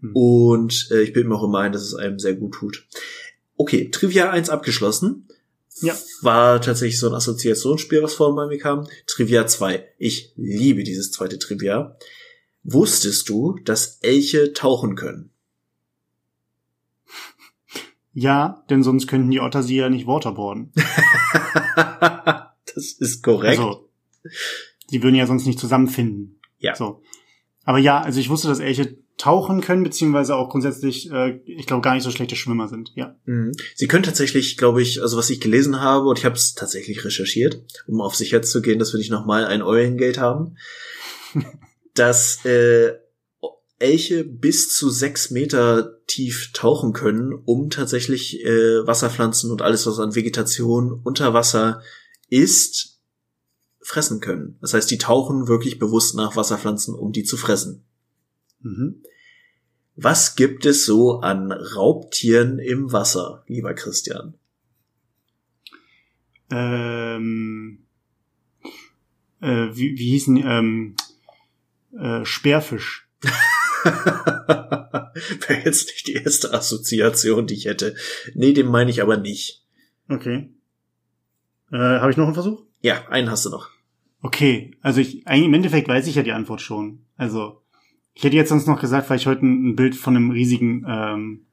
Mhm. 0.00 0.16
Und 0.16 0.88
äh, 0.90 1.02
ich 1.02 1.12
bilde 1.12 1.28
mir 1.28 1.36
auch 1.36 1.44
immer 1.44 1.58
ein, 1.58 1.72
dass 1.72 1.82
es 1.82 1.94
einem 1.94 2.18
sehr 2.18 2.34
gut 2.34 2.54
tut. 2.54 2.86
Okay, 3.56 3.90
Trivia 3.90 4.30
1 4.30 4.48
abgeschlossen. 4.48 5.28
Ja. 5.80 5.96
War 6.22 6.60
tatsächlich 6.60 6.98
so 6.98 7.08
ein 7.08 7.14
Assoziationsspiel, 7.14 8.02
was 8.02 8.14
vorhin 8.14 8.36
bei 8.36 8.46
mir 8.46 8.58
kam. 8.58 8.86
Trivia 9.06 9.46
2. 9.46 9.84
Ich 9.98 10.32
liebe 10.36 10.84
dieses 10.84 11.10
zweite 11.10 11.38
Trivia. 11.38 11.96
Wusstest 12.62 13.28
du, 13.28 13.58
dass 13.64 13.98
Elche 14.02 14.52
tauchen 14.52 14.94
können? 14.94 15.30
Ja, 18.12 18.64
denn 18.68 18.82
sonst 18.82 19.06
könnten 19.06 19.30
die 19.30 19.40
Otter 19.40 19.62
sie 19.62 19.76
ja 19.76 19.88
nicht 19.88 20.06
waterboarden. 20.06 20.72
Das 22.74 22.92
ist 22.92 23.22
korrekt. 23.22 23.58
Also, 23.58 23.88
die 24.90 25.02
würden 25.02 25.14
ja 25.14 25.26
sonst 25.26 25.46
nicht 25.46 25.58
zusammenfinden. 25.58 26.40
Ja. 26.58 26.74
So. 26.74 27.02
Aber 27.64 27.78
ja, 27.78 28.00
also 28.00 28.20
ich 28.20 28.28
wusste, 28.28 28.48
dass 28.48 28.60
Elche 28.60 28.98
tauchen 29.20 29.60
können, 29.60 29.84
beziehungsweise 29.84 30.34
auch 30.34 30.48
grundsätzlich, 30.48 31.10
äh, 31.12 31.40
ich 31.44 31.66
glaube, 31.66 31.82
gar 31.82 31.94
nicht 31.94 32.04
so 32.04 32.10
schlechte 32.10 32.36
Schwimmer 32.36 32.68
sind, 32.68 32.92
ja. 32.94 33.16
Mhm. 33.26 33.52
Sie 33.74 33.86
können 33.86 34.02
tatsächlich, 34.02 34.56
glaube 34.56 34.80
ich, 34.80 35.02
also 35.02 35.18
was 35.18 35.28
ich 35.28 35.40
gelesen 35.40 35.80
habe, 35.80 36.08
und 36.08 36.18
ich 36.18 36.24
habe 36.24 36.36
es 36.36 36.54
tatsächlich 36.54 37.04
recherchiert, 37.04 37.62
um 37.86 38.00
auf 38.00 38.14
sicher 38.14 38.40
zu 38.40 38.62
gehen, 38.62 38.78
dass 38.78 38.94
wir 38.94 38.98
nicht 38.98 39.10
nochmal 39.10 39.44
ein 39.44 39.60
Eulengate 39.62 40.20
haben, 40.20 40.56
dass 41.94 42.44
äh, 42.46 42.94
Elche 43.78 44.24
bis 44.24 44.74
zu 44.74 44.90
sechs 44.90 45.30
Meter 45.30 45.98
tief 46.06 46.50
tauchen 46.52 46.92
können, 46.92 47.32
um 47.32 47.70
tatsächlich 47.70 48.44
äh, 48.44 48.86
Wasserpflanzen 48.86 49.50
und 49.50 49.62
alles, 49.62 49.86
was 49.86 49.98
an 49.98 50.14
Vegetation 50.14 51.00
unter 51.04 51.34
Wasser 51.34 51.82
ist, 52.30 52.98
fressen 53.82 54.20
können. 54.20 54.56
Das 54.60 54.72
heißt, 54.72 54.90
die 54.90 54.98
tauchen 54.98 55.48
wirklich 55.48 55.78
bewusst 55.78 56.14
nach 56.14 56.36
Wasserpflanzen, 56.36 56.94
um 56.94 57.12
die 57.12 57.24
zu 57.24 57.36
fressen. 57.36 57.84
Mhm. 58.60 59.02
Was 59.96 60.36
gibt 60.36 60.64
es 60.64 60.86
so 60.86 61.20
an 61.20 61.52
Raubtieren 61.52 62.58
im 62.58 62.92
Wasser, 62.92 63.44
lieber 63.46 63.74
Christian? 63.74 64.34
Ähm, 66.50 67.86
äh, 69.40 69.68
wie, 69.72 69.98
wie 69.98 70.10
hießen 70.10 70.36
ähm, 70.38 70.96
äh, 71.98 72.24
Speerfisch? 72.24 73.08
Wäre 73.84 75.64
jetzt 75.64 75.88
nicht 75.88 76.06
die 76.06 76.14
erste 76.14 76.52
Assoziation, 76.52 77.46
die 77.46 77.54
ich 77.54 77.66
hätte. 77.66 77.94
Nee, 78.34 78.52
den 78.52 78.66
meine 78.66 78.90
ich 78.90 79.02
aber 79.02 79.16
nicht. 79.16 79.64
Okay. 80.08 80.50
Äh, 81.72 81.76
Habe 81.76 82.10
ich 82.10 82.16
noch 82.16 82.24
einen 82.24 82.34
Versuch? 82.34 82.62
Ja, 82.80 83.06
einen 83.08 83.30
hast 83.30 83.44
du 83.44 83.50
noch. 83.50 83.68
Okay, 84.22 84.76
also 84.82 85.00
ich, 85.00 85.26
eigentlich 85.26 85.46
im 85.46 85.54
Endeffekt 85.54 85.88
weiß 85.88 86.06
ich 86.06 86.14
ja 86.14 86.22
die 86.22 86.32
Antwort 86.32 86.60
schon. 86.60 87.06
Also 87.16 87.62
ich 88.14 88.24
hätte 88.24 88.36
jetzt 88.36 88.50
sonst 88.50 88.66
noch 88.66 88.80
gesagt, 88.80 89.08
weil 89.08 89.16
ich 89.16 89.26
heute 89.26 89.46
ein, 89.46 89.76
Bild 89.76 89.94
von 89.94 90.16
einem 90.16 90.30
riesigen 90.30 90.84
ähm, 90.86 91.46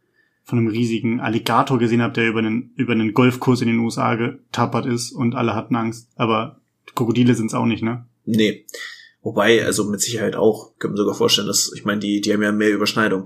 von 0.48 0.60
einem 0.60 0.70
riesigen 0.70 1.20
Alligator 1.20 1.78
gesehen 1.78 2.02
habe, 2.02 2.14
der 2.14 2.30
über 2.30 2.40
einen, 2.40 2.72
über 2.78 2.94
einen 2.94 3.14
Golfkurs 3.14 3.60
in 3.62 3.68
den 3.68 3.80
USA 3.80 4.16
getappert 4.16 4.86
ist 4.86 5.12
und 5.12 5.36
alle 5.36 5.54
hatten 5.54 5.76
Angst. 5.76 6.10
Aber 6.16 6.62
Krokodile 6.96 7.36
sind's 7.36 7.54
auch 7.54 7.66
nicht, 7.66 7.84
ne? 7.84 8.06
Nee. 8.24 8.66
Wobei, 9.22 9.66
also 9.66 9.84
mit 9.84 10.00
Sicherheit 10.00 10.38
auch, 10.38 10.78
können 10.80 10.94
wir 10.94 11.00
sogar 11.00 11.16
vorstellen, 11.16 11.48
dass, 11.48 11.74
ich 11.76 11.84
meine, 11.84 12.00
die, 12.00 12.22
die 12.22 12.32
haben 12.32 12.44
ja 12.44 12.54
mehr 12.54 12.72
Überschneidung. 12.72 13.26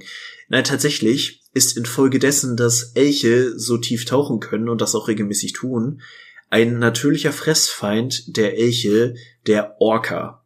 Nein, 0.49 0.63
tatsächlich 0.63 1.43
ist 1.53 1.77
infolgedessen, 1.77 2.57
dass 2.57 2.93
Elche 2.95 3.57
so 3.59 3.77
tief 3.77 4.05
tauchen 4.05 4.39
können 4.39 4.67
und 4.67 4.81
das 4.81 4.95
auch 4.95 5.07
regelmäßig 5.07 5.53
tun, 5.53 6.01
ein 6.51 6.79
natürlicher 6.79 7.31
Fressfeind 7.31 8.37
der 8.37 8.57
Elche, 8.57 9.15
der 9.47 9.77
Orca. 9.79 10.43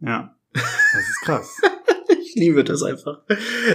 Ja. 0.00 0.34
Das 0.52 0.62
ist 0.62 1.20
krass. 1.22 1.60
ich 2.22 2.34
liebe 2.34 2.64
das 2.64 2.82
einfach. 2.82 3.20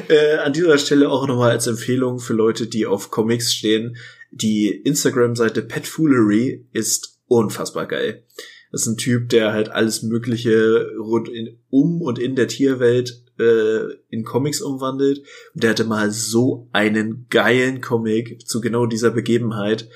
Äh, 0.09 0.37
an 0.37 0.51
dieser 0.51 0.79
Stelle 0.79 1.09
auch 1.09 1.27
nochmal 1.27 1.51
als 1.51 1.67
Empfehlung 1.67 2.19
für 2.19 2.33
Leute, 2.33 2.65
die 2.65 2.87
auf 2.87 3.11
Comics 3.11 3.53
stehen. 3.53 3.97
Die 4.31 4.69
Instagram-Seite 4.69 5.61
Petfoolery 5.61 6.65
ist 6.73 7.19
unfassbar 7.27 7.85
geil. 7.85 8.23
Das 8.71 8.81
ist 8.81 8.87
ein 8.87 8.97
Typ, 8.97 9.29
der 9.29 9.53
halt 9.53 9.69
alles 9.69 10.01
Mögliche 10.01 10.87
rund 10.97 11.29
in, 11.29 11.59
um 11.69 12.01
und 12.01 12.17
in 12.17 12.35
der 12.35 12.47
Tierwelt 12.47 13.23
äh, 13.37 13.93
in 14.09 14.23
Comics 14.23 14.61
umwandelt. 14.61 15.19
Und 15.53 15.61
der 15.61 15.71
hatte 15.71 15.83
mal 15.83 16.09
so 16.09 16.67
einen 16.71 17.27
geilen 17.29 17.79
Comic 17.79 18.47
zu 18.47 18.59
genau 18.59 18.87
dieser 18.87 19.11
Begebenheit, 19.11 19.87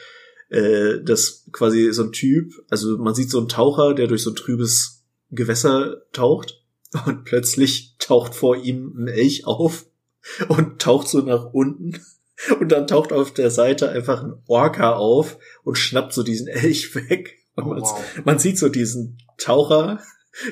äh, 0.49 1.01
dass 1.03 1.45
quasi 1.51 1.91
so 1.91 2.03
ein 2.03 2.11
Typ, 2.11 2.53
also 2.69 2.97
man 2.97 3.15
sieht 3.15 3.29
so 3.29 3.39
einen 3.39 3.49
Taucher, 3.49 3.93
der 3.93 4.07
durch 4.07 4.23
so 4.23 4.31
ein 4.31 4.35
trübes 4.35 5.03
Gewässer 5.31 6.03
taucht 6.11 6.63
und 7.05 7.25
plötzlich 7.25 7.95
taucht 7.99 8.35
vor 8.35 8.55
ihm 8.55 8.93
ein 8.97 9.07
Elch 9.07 9.45
auf 9.45 9.85
und 10.47 10.79
taucht 10.81 11.07
so 11.07 11.19
nach 11.19 11.53
unten. 11.53 11.99
Und 12.59 12.71
dann 12.71 12.85
taucht 12.85 13.13
auf 13.13 13.33
der 13.33 13.49
Seite 13.49 13.89
einfach 13.89 14.21
ein 14.21 14.33
Orca 14.47 14.93
auf 14.93 15.37
und 15.63 15.77
schnappt 15.77 16.13
so 16.13 16.21
diesen 16.21 16.47
Elch 16.47 16.93
weg. 16.95 17.37
Und 17.55 17.67
man, 17.67 17.81
wow. 17.81 18.03
man 18.25 18.39
sieht 18.39 18.57
so 18.57 18.67
diesen 18.67 19.17
Taucher, 19.37 20.01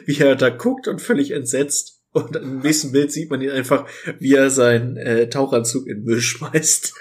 wie 0.05 0.17
er 0.17 0.35
da 0.35 0.49
guckt 0.49 0.87
und 0.87 1.01
völlig 1.01 1.31
entsetzt. 1.31 2.01
Und 2.13 2.35
im 2.35 2.59
nächsten 2.59 2.91
Bild 2.91 3.11
sieht 3.11 3.29
man 3.29 3.41
ihn 3.41 3.49
einfach, 3.49 3.85
wie 4.19 4.33
er 4.33 4.49
seinen 4.49 4.97
äh, 4.97 5.29
Tauchanzug 5.29 5.87
in 5.87 5.97
den 5.97 6.03
Müll 6.05 6.21
schmeißt. 6.21 6.93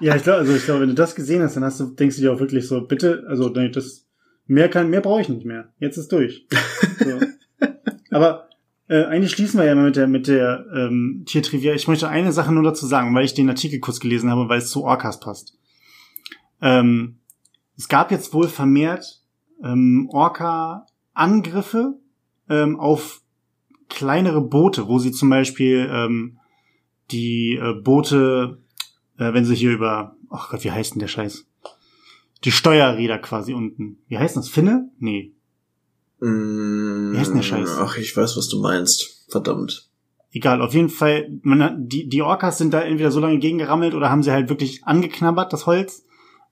Ja, 0.00 0.16
ich 0.16 0.22
glaube, 0.22 0.38
also 0.40 0.54
ich 0.54 0.64
glaube, 0.64 0.82
wenn 0.82 0.88
du 0.88 0.94
das 0.94 1.14
gesehen 1.14 1.42
hast, 1.42 1.56
dann 1.56 1.64
hast 1.64 1.80
du, 1.80 1.86
denkst 1.86 2.16
du 2.16 2.22
dir 2.22 2.32
auch 2.32 2.40
wirklich 2.40 2.66
so, 2.66 2.80
bitte, 2.82 3.24
also 3.28 3.48
das 3.48 4.06
mehr 4.46 4.68
kann, 4.68 4.90
mehr 4.90 5.00
brauche 5.00 5.20
ich 5.20 5.28
nicht 5.28 5.44
mehr. 5.44 5.72
Jetzt 5.78 5.96
ist 5.96 6.12
durch. 6.12 6.46
So. 6.98 7.20
Aber 8.10 8.48
äh, 8.88 9.04
eigentlich 9.04 9.30
schließen 9.30 9.60
wir 9.60 9.66
ja 9.66 9.74
mal 9.74 9.84
mit 9.84 9.96
der 9.96 10.08
mit 10.08 10.26
der 10.26 10.66
ähm, 10.74 11.22
Tiertrivia. 11.26 11.74
Ich 11.74 11.86
möchte 11.86 12.08
eine 12.08 12.32
Sache 12.32 12.52
nur 12.52 12.64
dazu 12.64 12.86
sagen, 12.86 13.14
weil 13.14 13.24
ich 13.24 13.34
den 13.34 13.48
Artikel 13.48 13.78
kurz 13.78 14.00
gelesen 14.00 14.30
habe, 14.30 14.48
weil 14.48 14.58
es 14.58 14.70
zu 14.70 14.82
Orcas 14.82 15.20
passt. 15.20 15.56
Ähm, 16.60 17.18
es 17.76 17.88
gab 17.88 18.10
jetzt 18.10 18.34
wohl 18.34 18.48
vermehrt 18.48 19.22
ähm, 19.62 20.08
Orca-Angriffe 20.10 21.94
ähm, 22.48 22.80
auf 22.80 23.22
kleinere 23.88 24.40
Boote, 24.40 24.88
wo 24.88 24.98
sie 24.98 25.12
zum 25.12 25.30
Beispiel 25.30 25.88
ähm, 25.90 26.38
die 27.10 27.54
äh, 27.54 27.74
Boote, 27.74 28.58
äh, 29.18 29.32
wenn 29.32 29.44
sie 29.44 29.54
hier 29.54 29.72
über, 29.72 30.16
ach 30.30 30.50
Gott, 30.50 30.64
wie 30.64 30.70
heißt 30.72 30.94
denn 30.94 31.00
der 31.00 31.08
Scheiß? 31.08 31.46
Die 32.44 32.52
Steuerräder 32.52 33.18
quasi 33.18 33.52
unten. 33.54 33.98
Wie 34.08 34.18
heißt 34.18 34.36
das? 34.36 34.48
Finne? 34.48 34.90
Nee. 34.98 35.32
Mm, 36.20 37.12
Wie 37.12 37.18
heißt 37.18 37.30
denn 37.30 37.36
der 37.38 37.42
Scheiß? 37.42 37.70
Ach, 37.78 37.96
ich 37.98 38.16
weiß, 38.16 38.36
was 38.36 38.48
du 38.48 38.60
meinst. 38.60 39.24
Verdammt. 39.28 39.88
Egal, 40.32 40.60
auf 40.62 40.74
jeden 40.74 40.88
Fall, 40.90 41.30
man, 41.42 41.62
hat- 41.62 41.76
die, 41.78 42.08
die 42.08 42.22
Orcas 42.22 42.58
sind 42.58 42.72
da 42.74 42.80
entweder 42.82 43.10
so 43.10 43.20
lange 43.20 43.38
gegengerammelt 43.38 43.94
oder 43.94 44.10
haben 44.10 44.22
sie 44.22 44.30
halt 44.32 44.48
wirklich 44.48 44.84
angeknabbert, 44.84 45.52
das 45.52 45.66
Holz, 45.66 46.04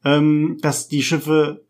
ähm, 0.05 0.59
dass 0.63 0.89
die 0.89 1.03
Schiffe 1.03 1.65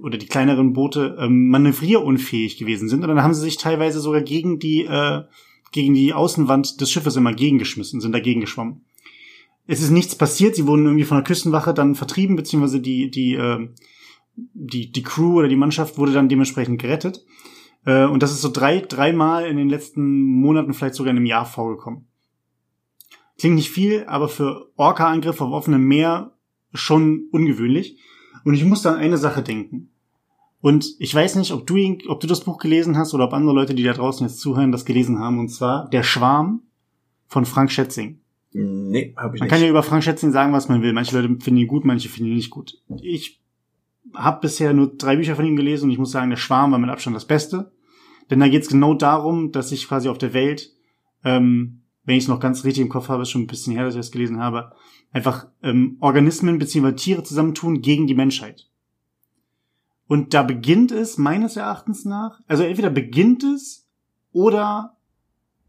oder 0.00 0.16
die 0.18 0.26
kleineren 0.26 0.72
Boote 0.72 1.16
ähm, 1.20 1.48
manövrierunfähig 1.48 2.56
gewesen 2.56 2.88
sind. 2.88 3.02
Und 3.02 3.08
dann 3.08 3.22
haben 3.22 3.34
sie 3.34 3.40
sich 3.42 3.56
teilweise 3.56 4.00
sogar 4.00 4.22
gegen 4.22 4.58
die, 4.58 4.84
äh, 4.84 5.22
gegen 5.72 5.94
die 5.94 6.12
Außenwand 6.12 6.80
des 6.80 6.90
Schiffes 6.90 7.16
immer 7.16 7.32
gegengeschmissen, 7.32 8.00
sind 8.00 8.12
dagegen 8.12 8.40
geschwommen. 8.40 8.84
Es 9.66 9.80
ist 9.80 9.90
nichts 9.90 10.14
passiert, 10.14 10.56
sie 10.56 10.66
wurden 10.66 10.84
irgendwie 10.84 11.04
von 11.04 11.16
der 11.16 11.24
Küstenwache 11.24 11.72
dann 11.72 11.94
vertrieben, 11.94 12.36
beziehungsweise 12.36 12.80
die, 12.80 13.10
die, 13.10 13.34
äh, 13.34 13.68
die, 14.36 14.92
die 14.92 15.02
Crew 15.02 15.38
oder 15.38 15.48
die 15.48 15.56
Mannschaft 15.56 15.96
wurde 15.96 16.12
dann 16.12 16.28
dementsprechend 16.28 16.80
gerettet. 16.80 17.24
Äh, 17.86 18.04
und 18.04 18.22
das 18.22 18.32
ist 18.32 18.42
so 18.42 18.50
drei, 18.50 18.80
dreimal 18.80 19.46
in 19.46 19.56
den 19.56 19.68
letzten 19.68 20.22
Monaten, 20.22 20.74
vielleicht 20.74 20.94
sogar 20.94 21.10
in 21.10 21.16
einem 21.16 21.26
Jahr 21.26 21.46
vorgekommen. 21.46 22.06
Klingt 23.38 23.56
nicht 23.56 23.70
viel, 23.70 24.04
aber 24.06 24.28
für 24.28 24.70
Orca-Angriffe 24.76 25.44
auf 25.44 25.52
offenem 25.52 25.82
Meer 25.82 26.32
schon 26.72 27.28
ungewöhnlich. 27.32 27.98
Und 28.44 28.54
ich 28.54 28.64
muss 28.64 28.82
da 28.82 28.92
an 28.92 28.98
eine 28.98 29.18
Sache 29.18 29.42
denken. 29.42 29.90
Und 30.60 30.94
ich 30.98 31.14
weiß 31.14 31.36
nicht, 31.36 31.52
ob 31.52 31.66
du, 31.66 31.76
ihn, 31.76 31.98
ob 32.08 32.20
du 32.20 32.26
das 32.26 32.42
Buch 32.42 32.58
gelesen 32.58 32.96
hast 32.96 33.12
oder 33.12 33.24
ob 33.24 33.32
andere 33.32 33.54
Leute, 33.54 33.74
die 33.74 33.82
da 33.82 33.92
draußen 33.92 34.26
jetzt 34.26 34.40
zuhören, 34.40 34.72
das 34.72 34.84
gelesen 34.84 35.18
haben. 35.18 35.38
Und 35.38 35.48
zwar 35.48 35.88
Der 35.90 36.02
Schwarm 36.02 36.62
von 37.26 37.44
Frank 37.44 37.70
Schätzing. 37.70 38.20
Nee, 38.56 39.12
hab 39.16 39.34
ich 39.34 39.40
Man 39.40 39.46
nicht. 39.46 39.52
kann 39.52 39.62
ja 39.62 39.68
über 39.68 39.82
Frank 39.82 40.04
Schätzing 40.04 40.30
sagen, 40.30 40.52
was 40.52 40.68
man 40.68 40.80
will. 40.80 40.92
Manche 40.92 41.20
Leute 41.20 41.40
finden 41.40 41.60
ihn 41.60 41.66
gut, 41.66 41.84
manche 41.84 42.08
finden 42.08 42.30
ihn 42.30 42.36
nicht 42.36 42.50
gut. 42.50 42.80
Ich 43.02 43.40
habe 44.14 44.40
bisher 44.40 44.72
nur 44.72 44.94
drei 44.96 45.16
Bücher 45.16 45.34
von 45.34 45.44
ihm 45.44 45.56
gelesen 45.56 45.86
und 45.86 45.90
ich 45.90 45.98
muss 45.98 46.12
sagen, 46.12 46.30
der 46.30 46.36
Schwarm 46.36 46.70
war 46.70 46.78
mit 46.78 46.88
Abstand 46.88 47.16
das 47.16 47.26
Beste. 47.26 47.72
Denn 48.30 48.38
da 48.38 48.48
geht 48.48 48.62
es 48.62 48.68
genau 48.68 48.94
darum, 48.94 49.50
dass 49.50 49.70
sich 49.70 49.88
quasi 49.88 50.08
auf 50.08 50.18
der 50.18 50.34
Welt, 50.34 50.72
ähm, 51.24 51.82
wenn 52.04 52.16
ich 52.16 52.24
es 52.24 52.28
noch 52.28 52.38
ganz 52.38 52.64
richtig 52.64 52.82
im 52.84 52.88
Kopf 52.88 53.08
habe, 53.08 53.22
ist 53.22 53.30
schon 53.30 53.42
ein 53.42 53.48
bisschen 53.48 53.74
her, 53.74 53.84
dass 53.84 53.94
ich 53.94 54.00
das 54.00 54.12
gelesen 54.12 54.38
habe, 54.38 54.72
einfach 55.12 55.48
ähm, 55.62 55.96
Organismen 55.98 56.58
bzw. 56.58 56.92
Tiere 56.92 57.24
zusammentun 57.24 57.82
gegen 57.82 58.06
die 58.06 58.14
Menschheit. 58.14 58.68
Und 60.06 60.32
da 60.32 60.44
beginnt 60.44 60.92
es 60.92 61.18
meines 61.18 61.56
Erachtens 61.56 62.04
nach, 62.04 62.40
also 62.46 62.62
entweder 62.62 62.90
beginnt 62.90 63.42
es 63.42 63.88
oder 64.30 64.96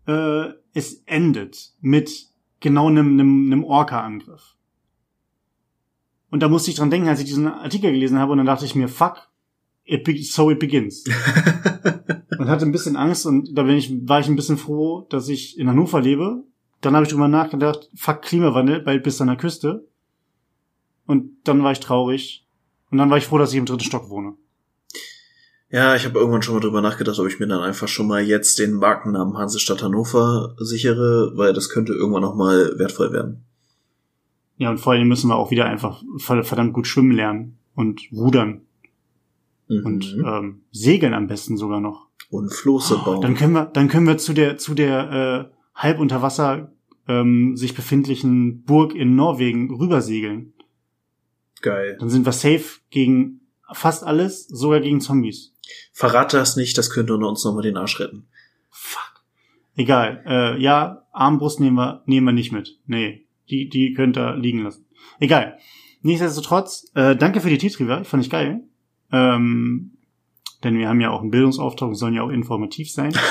äh, 0.05 0.49
es 0.73 1.01
endet 1.05 1.73
mit 1.81 2.27
genau 2.65 2.87
einem, 2.87 3.13
einem, 3.13 3.45
einem 3.45 3.63
Orca-Angriff. 3.63 4.55
Und 6.31 6.41
da 6.41 6.49
musste 6.49 6.71
ich 6.71 6.77
dran 6.77 6.89
denken, 6.89 7.07
als 7.07 7.19
ich 7.19 7.27
diesen 7.27 7.47
Artikel 7.47 7.91
gelesen 7.91 8.17
habe, 8.17 8.31
und 8.31 8.39
dann 8.39 8.47
dachte 8.47 8.65
ich 8.65 8.73
mir, 8.73 8.89
fuck, 8.89 9.29
it 9.83 10.03
so 10.25 10.49
it 10.49 10.57
begins. 10.57 11.05
und 12.39 12.47
hatte 12.49 12.65
ein 12.65 12.71
bisschen 12.71 12.95
Angst 12.95 13.27
und 13.27 13.55
da 13.55 13.63
bin 13.63 13.77
ich, 13.77 13.93
war 14.07 14.19
ich 14.19 14.27
ein 14.27 14.35
bisschen 14.35 14.57
froh, 14.57 15.05
dass 15.09 15.29
ich 15.29 15.59
in 15.59 15.69
Hannover 15.69 16.01
lebe. 16.01 16.43
Dann 16.81 16.95
habe 16.95 17.05
ich 17.05 17.11
drüber 17.11 17.27
nachgedacht, 17.27 17.91
fuck 17.95 18.23
Klimawandel, 18.23 18.81
bald 18.81 19.03
bis 19.03 19.21
an 19.21 19.27
der 19.27 19.37
Küste. 19.37 19.87
Und 21.05 21.37
dann 21.43 21.63
war 21.63 21.71
ich 21.71 21.79
traurig. 21.79 22.47
Und 22.89 22.97
dann 22.97 23.11
war 23.11 23.17
ich 23.17 23.27
froh, 23.27 23.37
dass 23.37 23.53
ich 23.53 23.59
im 23.59 23.65
dritten 23.65 23.83
Stock 23.83 24.09
wohne. 24.09 24.33
Ja, 25.71 25.95
ich 25.95 26.05
habe 26.05 26.19
irgendwann 26.19 26.41
schon 26.41 26.53
mal 26.55 26.61
drüber 26.61 26.81
nachgedacht, 26.81 27.19
ob 27.19 27.27
ich 27.27 27.39
mir 27.39 27.47
dann 27.47 27.61
einfach 27.61 27.87
schon 27.87 28.07
mal 28.07 28.21
jetzt 28.21 28.59
den 28.59 28.73
Markennamen 28.75 29.37
Hansestadt 29.37 29.81
Hannover 29.83 30.55
sichere, 30.59 31.31
weil 31.35 31.53
das 31.53 31.69
könnte 31.69 31.93
irgendwann 31.93 32.21
noch 32.21 32.35
mal 32.35 32.77
wertvoll 32.77 33.11
werden. 33.11 33.43
Ja, 34.57 34.69
und 34.69 34.77
vor 34.79 34.93
allem 34.93 35.07
müssen 35.07 35.27
wir 35.29 35.35
auch 35.35 35.51
wieder 35.51 35.65
einfach 35.65 36.01
verdammt 36.17 36.73
gut 36.73 36.87
schwimmen 36.87 37.11
lernen 37.11 37.57
und 37.75 38.01
rudern 38.11 38.61
Mhm. 39.67 39.85
und 39.85 40.17
ähm, 40.23 40.61
segeln 40.71 41.15
am 41.15 41.25
besten 41.27 41.57
sogar 41.57 41.79
noch. 41.79 42.07
und 42.29 42.53
Floße 42.53 42.99
bauen. 43.03 43.21
Dann 43.21 43.33
können 43.35 43.53
wir, 43.53 43.65
dann 43.65 43.87
können 43.87 44.05
wir 44.07 44.19
zu 44.19 44.33
der 44.33 44.57
zu 44.57 44.75
der 44.75 45.49
äh, 45.51 45.55
halb 45.73 45.99
unter 45.99 46.21
Wasser 46.21 46.71
ähm, 47.07 47.57
sich 47.57 47.73
befindlichen 47.73 48.61
Burg 48.63 48.93
in 48.93 49.15
Norwegen 49.15 49.73
rübersegeln. 49.75 50.53
Geil. 51.63 51.97
Dann 51.99 52.09
sind 52.09 52.25
wir 52.27 52.31
safe 52.31 52.79
gegen 52.91 53.41
fast 53.73 54.03
alles, 54.03 54.47
sogar 54.47 54.81
gegen 54.81 55.01
Zombies. 55.01 55.54
Verrate 55.91 56.37
das 56.37 56.55
nicht, 56.55 56.77
das 56.77 56.89
könnte 56.89 57.15
uns 57.15 57.43
noch 57.43 57.53
mal 57.53 57.61
den 57.61 57.77
Arsch 57.77 57.99
retten. 57.99 58.27
Fuck. 58.69 59.23
Egal. 59.75 60.23
Äh, 60.25 60.61
ja, 60.61 61.03
Armbrust 61.11 61.59
nehmen 61.59 61.75
wir, 61.75 62.03
nehmen 62.05 62.27
wir 62.27 62.33
nicht 62.33 62.51
mit. 62.51 62.77
Nee, 62.85 63.25
die, 63.49 63.69
die 63.69 63.93
könnt 63.93 64.17
ihr 64.17 64.35
liegen 64.35 64.63
lassen. 64.63 64.85
Egal. 65.19 65.57
Nichtsdestotrotz, 66.01 66.91
äh, 66.93 67.15
danke 67.15 67.41
für 67.41 67.49
die 67.49 67.57
Tiertrivia, 67.57 68.03
fand 68.03 68.23
ich 68.23 68.29
geil. 68.29 68.61
Ähm, 69.11 69.91
denn 70.63 70.77
wir 70.77 70.89
haben 70.89 71.01
ja 71.01 71.11
auch 71.11 71.21
einen 71.21 71.31
Bildungsauftrag 71.31 71.89
und 71.89 71.95
sollen 71.95 72.13
ja 72.13 72.23
auch 72.23 72.29
informativ 72.29 72.91
sein. 72.91 73.13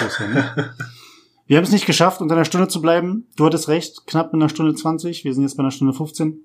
Wir 1.47 1.59
haben 1.59 1.65
es 1.65 1.73
nicht 1.73 1.85
geschafft, 1.85 2.23
unter 2.23 2.35
einer 2.35 2.47
Stunde 2.47 2.69
zu 2.69 2.81
bleiben. 2.81 3.27
Du 3.37 3.45
hattest 3.45 3.69
recht, 3.69 4.07
knapp 4.07 4.33
in 4.33 4.41
einer 4.41 4.49
Stunde 4.49 4.75
20. 4.75 5.25
Wir 5.25 5.35
sind 5.35 5.43
jetzt 5.43 5.57
bei 5.57 5.63
einer 5.63 5.71
Stunde 5.71 5.93
15. 5.93 6.41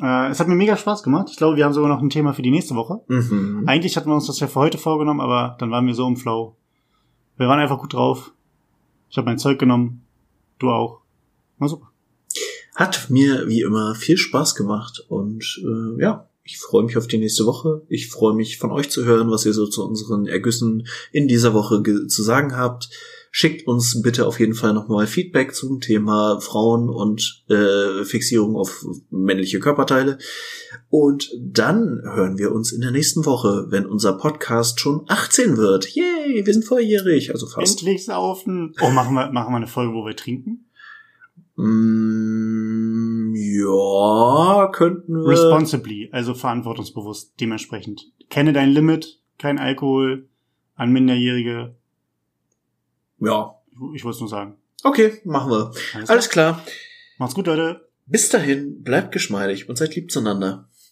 Äh, 0.00 0.30
es 0.30 0.40
hat 0.40 0.48
mir 0.48 0.54
mega 0.54 0.76
Spaß 0.76 1.02
gemacht. 1.02 1.28
Ich 1.30 1.36
glaube, 1.36 1.56
wir 1.56 1.64
haben 1.64 1.72
sogar 1.72 1.88
noch 1.88 2.02
ein 2.02 2.10
Thema 2.10 2.32
für 2.32 2.42
die 2.42 2.50
nächste 2.50 2.74
Woche. 2.74 3.00
Mhm. 3.08 3.64
Eigentlich 3.66 3.96
hatten 3.96 4.08
wir 4.08 4.14
uns 4.14 4.26
das 4.26 4.40
ja 4.40 4.46
für 4.46 4.60
heute 4.60 4.78
vorgenommen, 4.78 5.20
aber 5.20 5.56
dann 5.58 5.70
waren 5.70 5.86
wir 5.86 5.94
so 5.94 6.06
im 6.06 6.16
Flow. 6.16 6.56
Wir 7.36 7.48
waren 7.48 7.58
einfach 7.58 7.78
gut 7.78 7.92
drauf. 7.94 8.32
Ich 9.08 9.16
habe 9.16 9.26
mein 9.26 9.38
Zeug 9.38 9.58
genommen. 9.58 10.02
Du 10.58 10.70
auch. 10.70 11.00
War 11.58 11.68
super. 11.68 11.88
Hat 12.76 13.10
mir 13.10 13.48
wie 13.48 13.62
immer 13.62 13.94
viel 13.94 14.16
Spaß 14.16 14.54
gemacht 14.54 15.04
und 15.08 15.60
äh, 15.64 16.00
ja, 16.00 16.28
Ich 16.44 16.58
freue 16.58 16.84
mich 16.84 16.96
auf 16.96 17.06
die 17.06 17.18
nächste 17.18 17.46
Woche. 17.46 17.82
Ich 17.88 18.08
freue 18.08 18.34
mich 18.34 18.58
von 18.58 18.72
euch 18.72 18.90
zu 18.90 19.04
hören, 19.04 19.30
was 19.30 19.46
ihr 19.46 19.52
so 19.52 19.66
zu 19.66 19.86
unseren 19.86 20.26
Ergüssen 20.26 20.86
in 21.12 21.28
dieser 21.28 21.54
Woche 21.54 21.82
zu 21.82 22.22
sagen 22.22 22.56
habt. 22.56 22.90
Schickt 23.32 23.68
uns 23.68 24.02
bitte 24.02 24.26
auf 24.26 24.40
jeden 24.40 24.54
Fall 24.54 24.74
nochmal 24.74 25.06
Feedback 25.06 25.54
zum 25.54 25.80
Thema 25.80 26.40
Frauen 26.40 26.88
und 26.88 27.44
äh, 27.48 28.04
Fixierung 28.04 28.56
auf 28.56 28.84
männliche 29.10 29.60
Körperteile. 29.60 30.18
Und 30.88 31.30
dann 31.40 32.02
hören 32.02 32.38
wir 32.38 32.50
uns 32.50 32.72
in 32.72 32.80
der 32.80 32.90
nächsten 32.90 33.24
Woche, 33.24 33.66
wenn 33.68 33.86
unser 33.86 34.14
Podcast 34.14 34.80
schon 34.80 35.04
18 35.06 35.56
wird. 35.56 35.94
Yay, 35.94 36.44
wir 36.44 36.52
sind 36.52 36.64
volljährig, 36.64 37.30
also 37.32 37.46
fast. 37.46 37.80
Endlich 37.80 38.04
saufen. 38.04 38.74
Oh, 38.80 38.90
machen 38.90 39.14
wir, 39.14 39.30
machen 39.30 39.52
wir 39.52 39.58
eine 39.58 39.68
Folge, 39.68 39.94
wo 39.94 40.04
wir 40.04 40.16
trinken? 40.16 40.66
Mm, 41.54 43.32
ja, 43.36 44.68
könnten 44.72 45.14
wir. 45.14 45.28
Responsibly, 45.28 46.08
also 46.10 46.34
verantwortungsbewusst, 46.34 47.34
dementsprechend. 47.38 48.10
Kenne 48.28 48.52
dein 48.52 48.70
Limit, 48.70 49.20
kein 49.38 49.58
Alkohol 49.58 50.28
an 50.74 50.90
Minderjährige. 50.90 51.76
Ja. 53.20 53.54
Ich 53.94 54.04
wollte 54.04 54.16
es 54.16 54.20
nur 54.20 54.28
sagen. 54.28 54.56
Okay, 54.82 55.20
machen 55.24 55.50
wir. 55.50 55.72
Alles, 55.94 56.10
Alles 56.10 56.28
klar. 56.28 56.64
Macht's 57.18 57.34
gut, 57.34 57.46
Leute. 57.46 57.88
Bis 58.06 58.28
dahin, 58.28 58.82
bleibt 58.82 59.12
geschmeidig 59.12 59.68
und 59.68 59.76
seid 59.76 59.94
lieb 59.94 60.10
zueinander. 60.10 60.68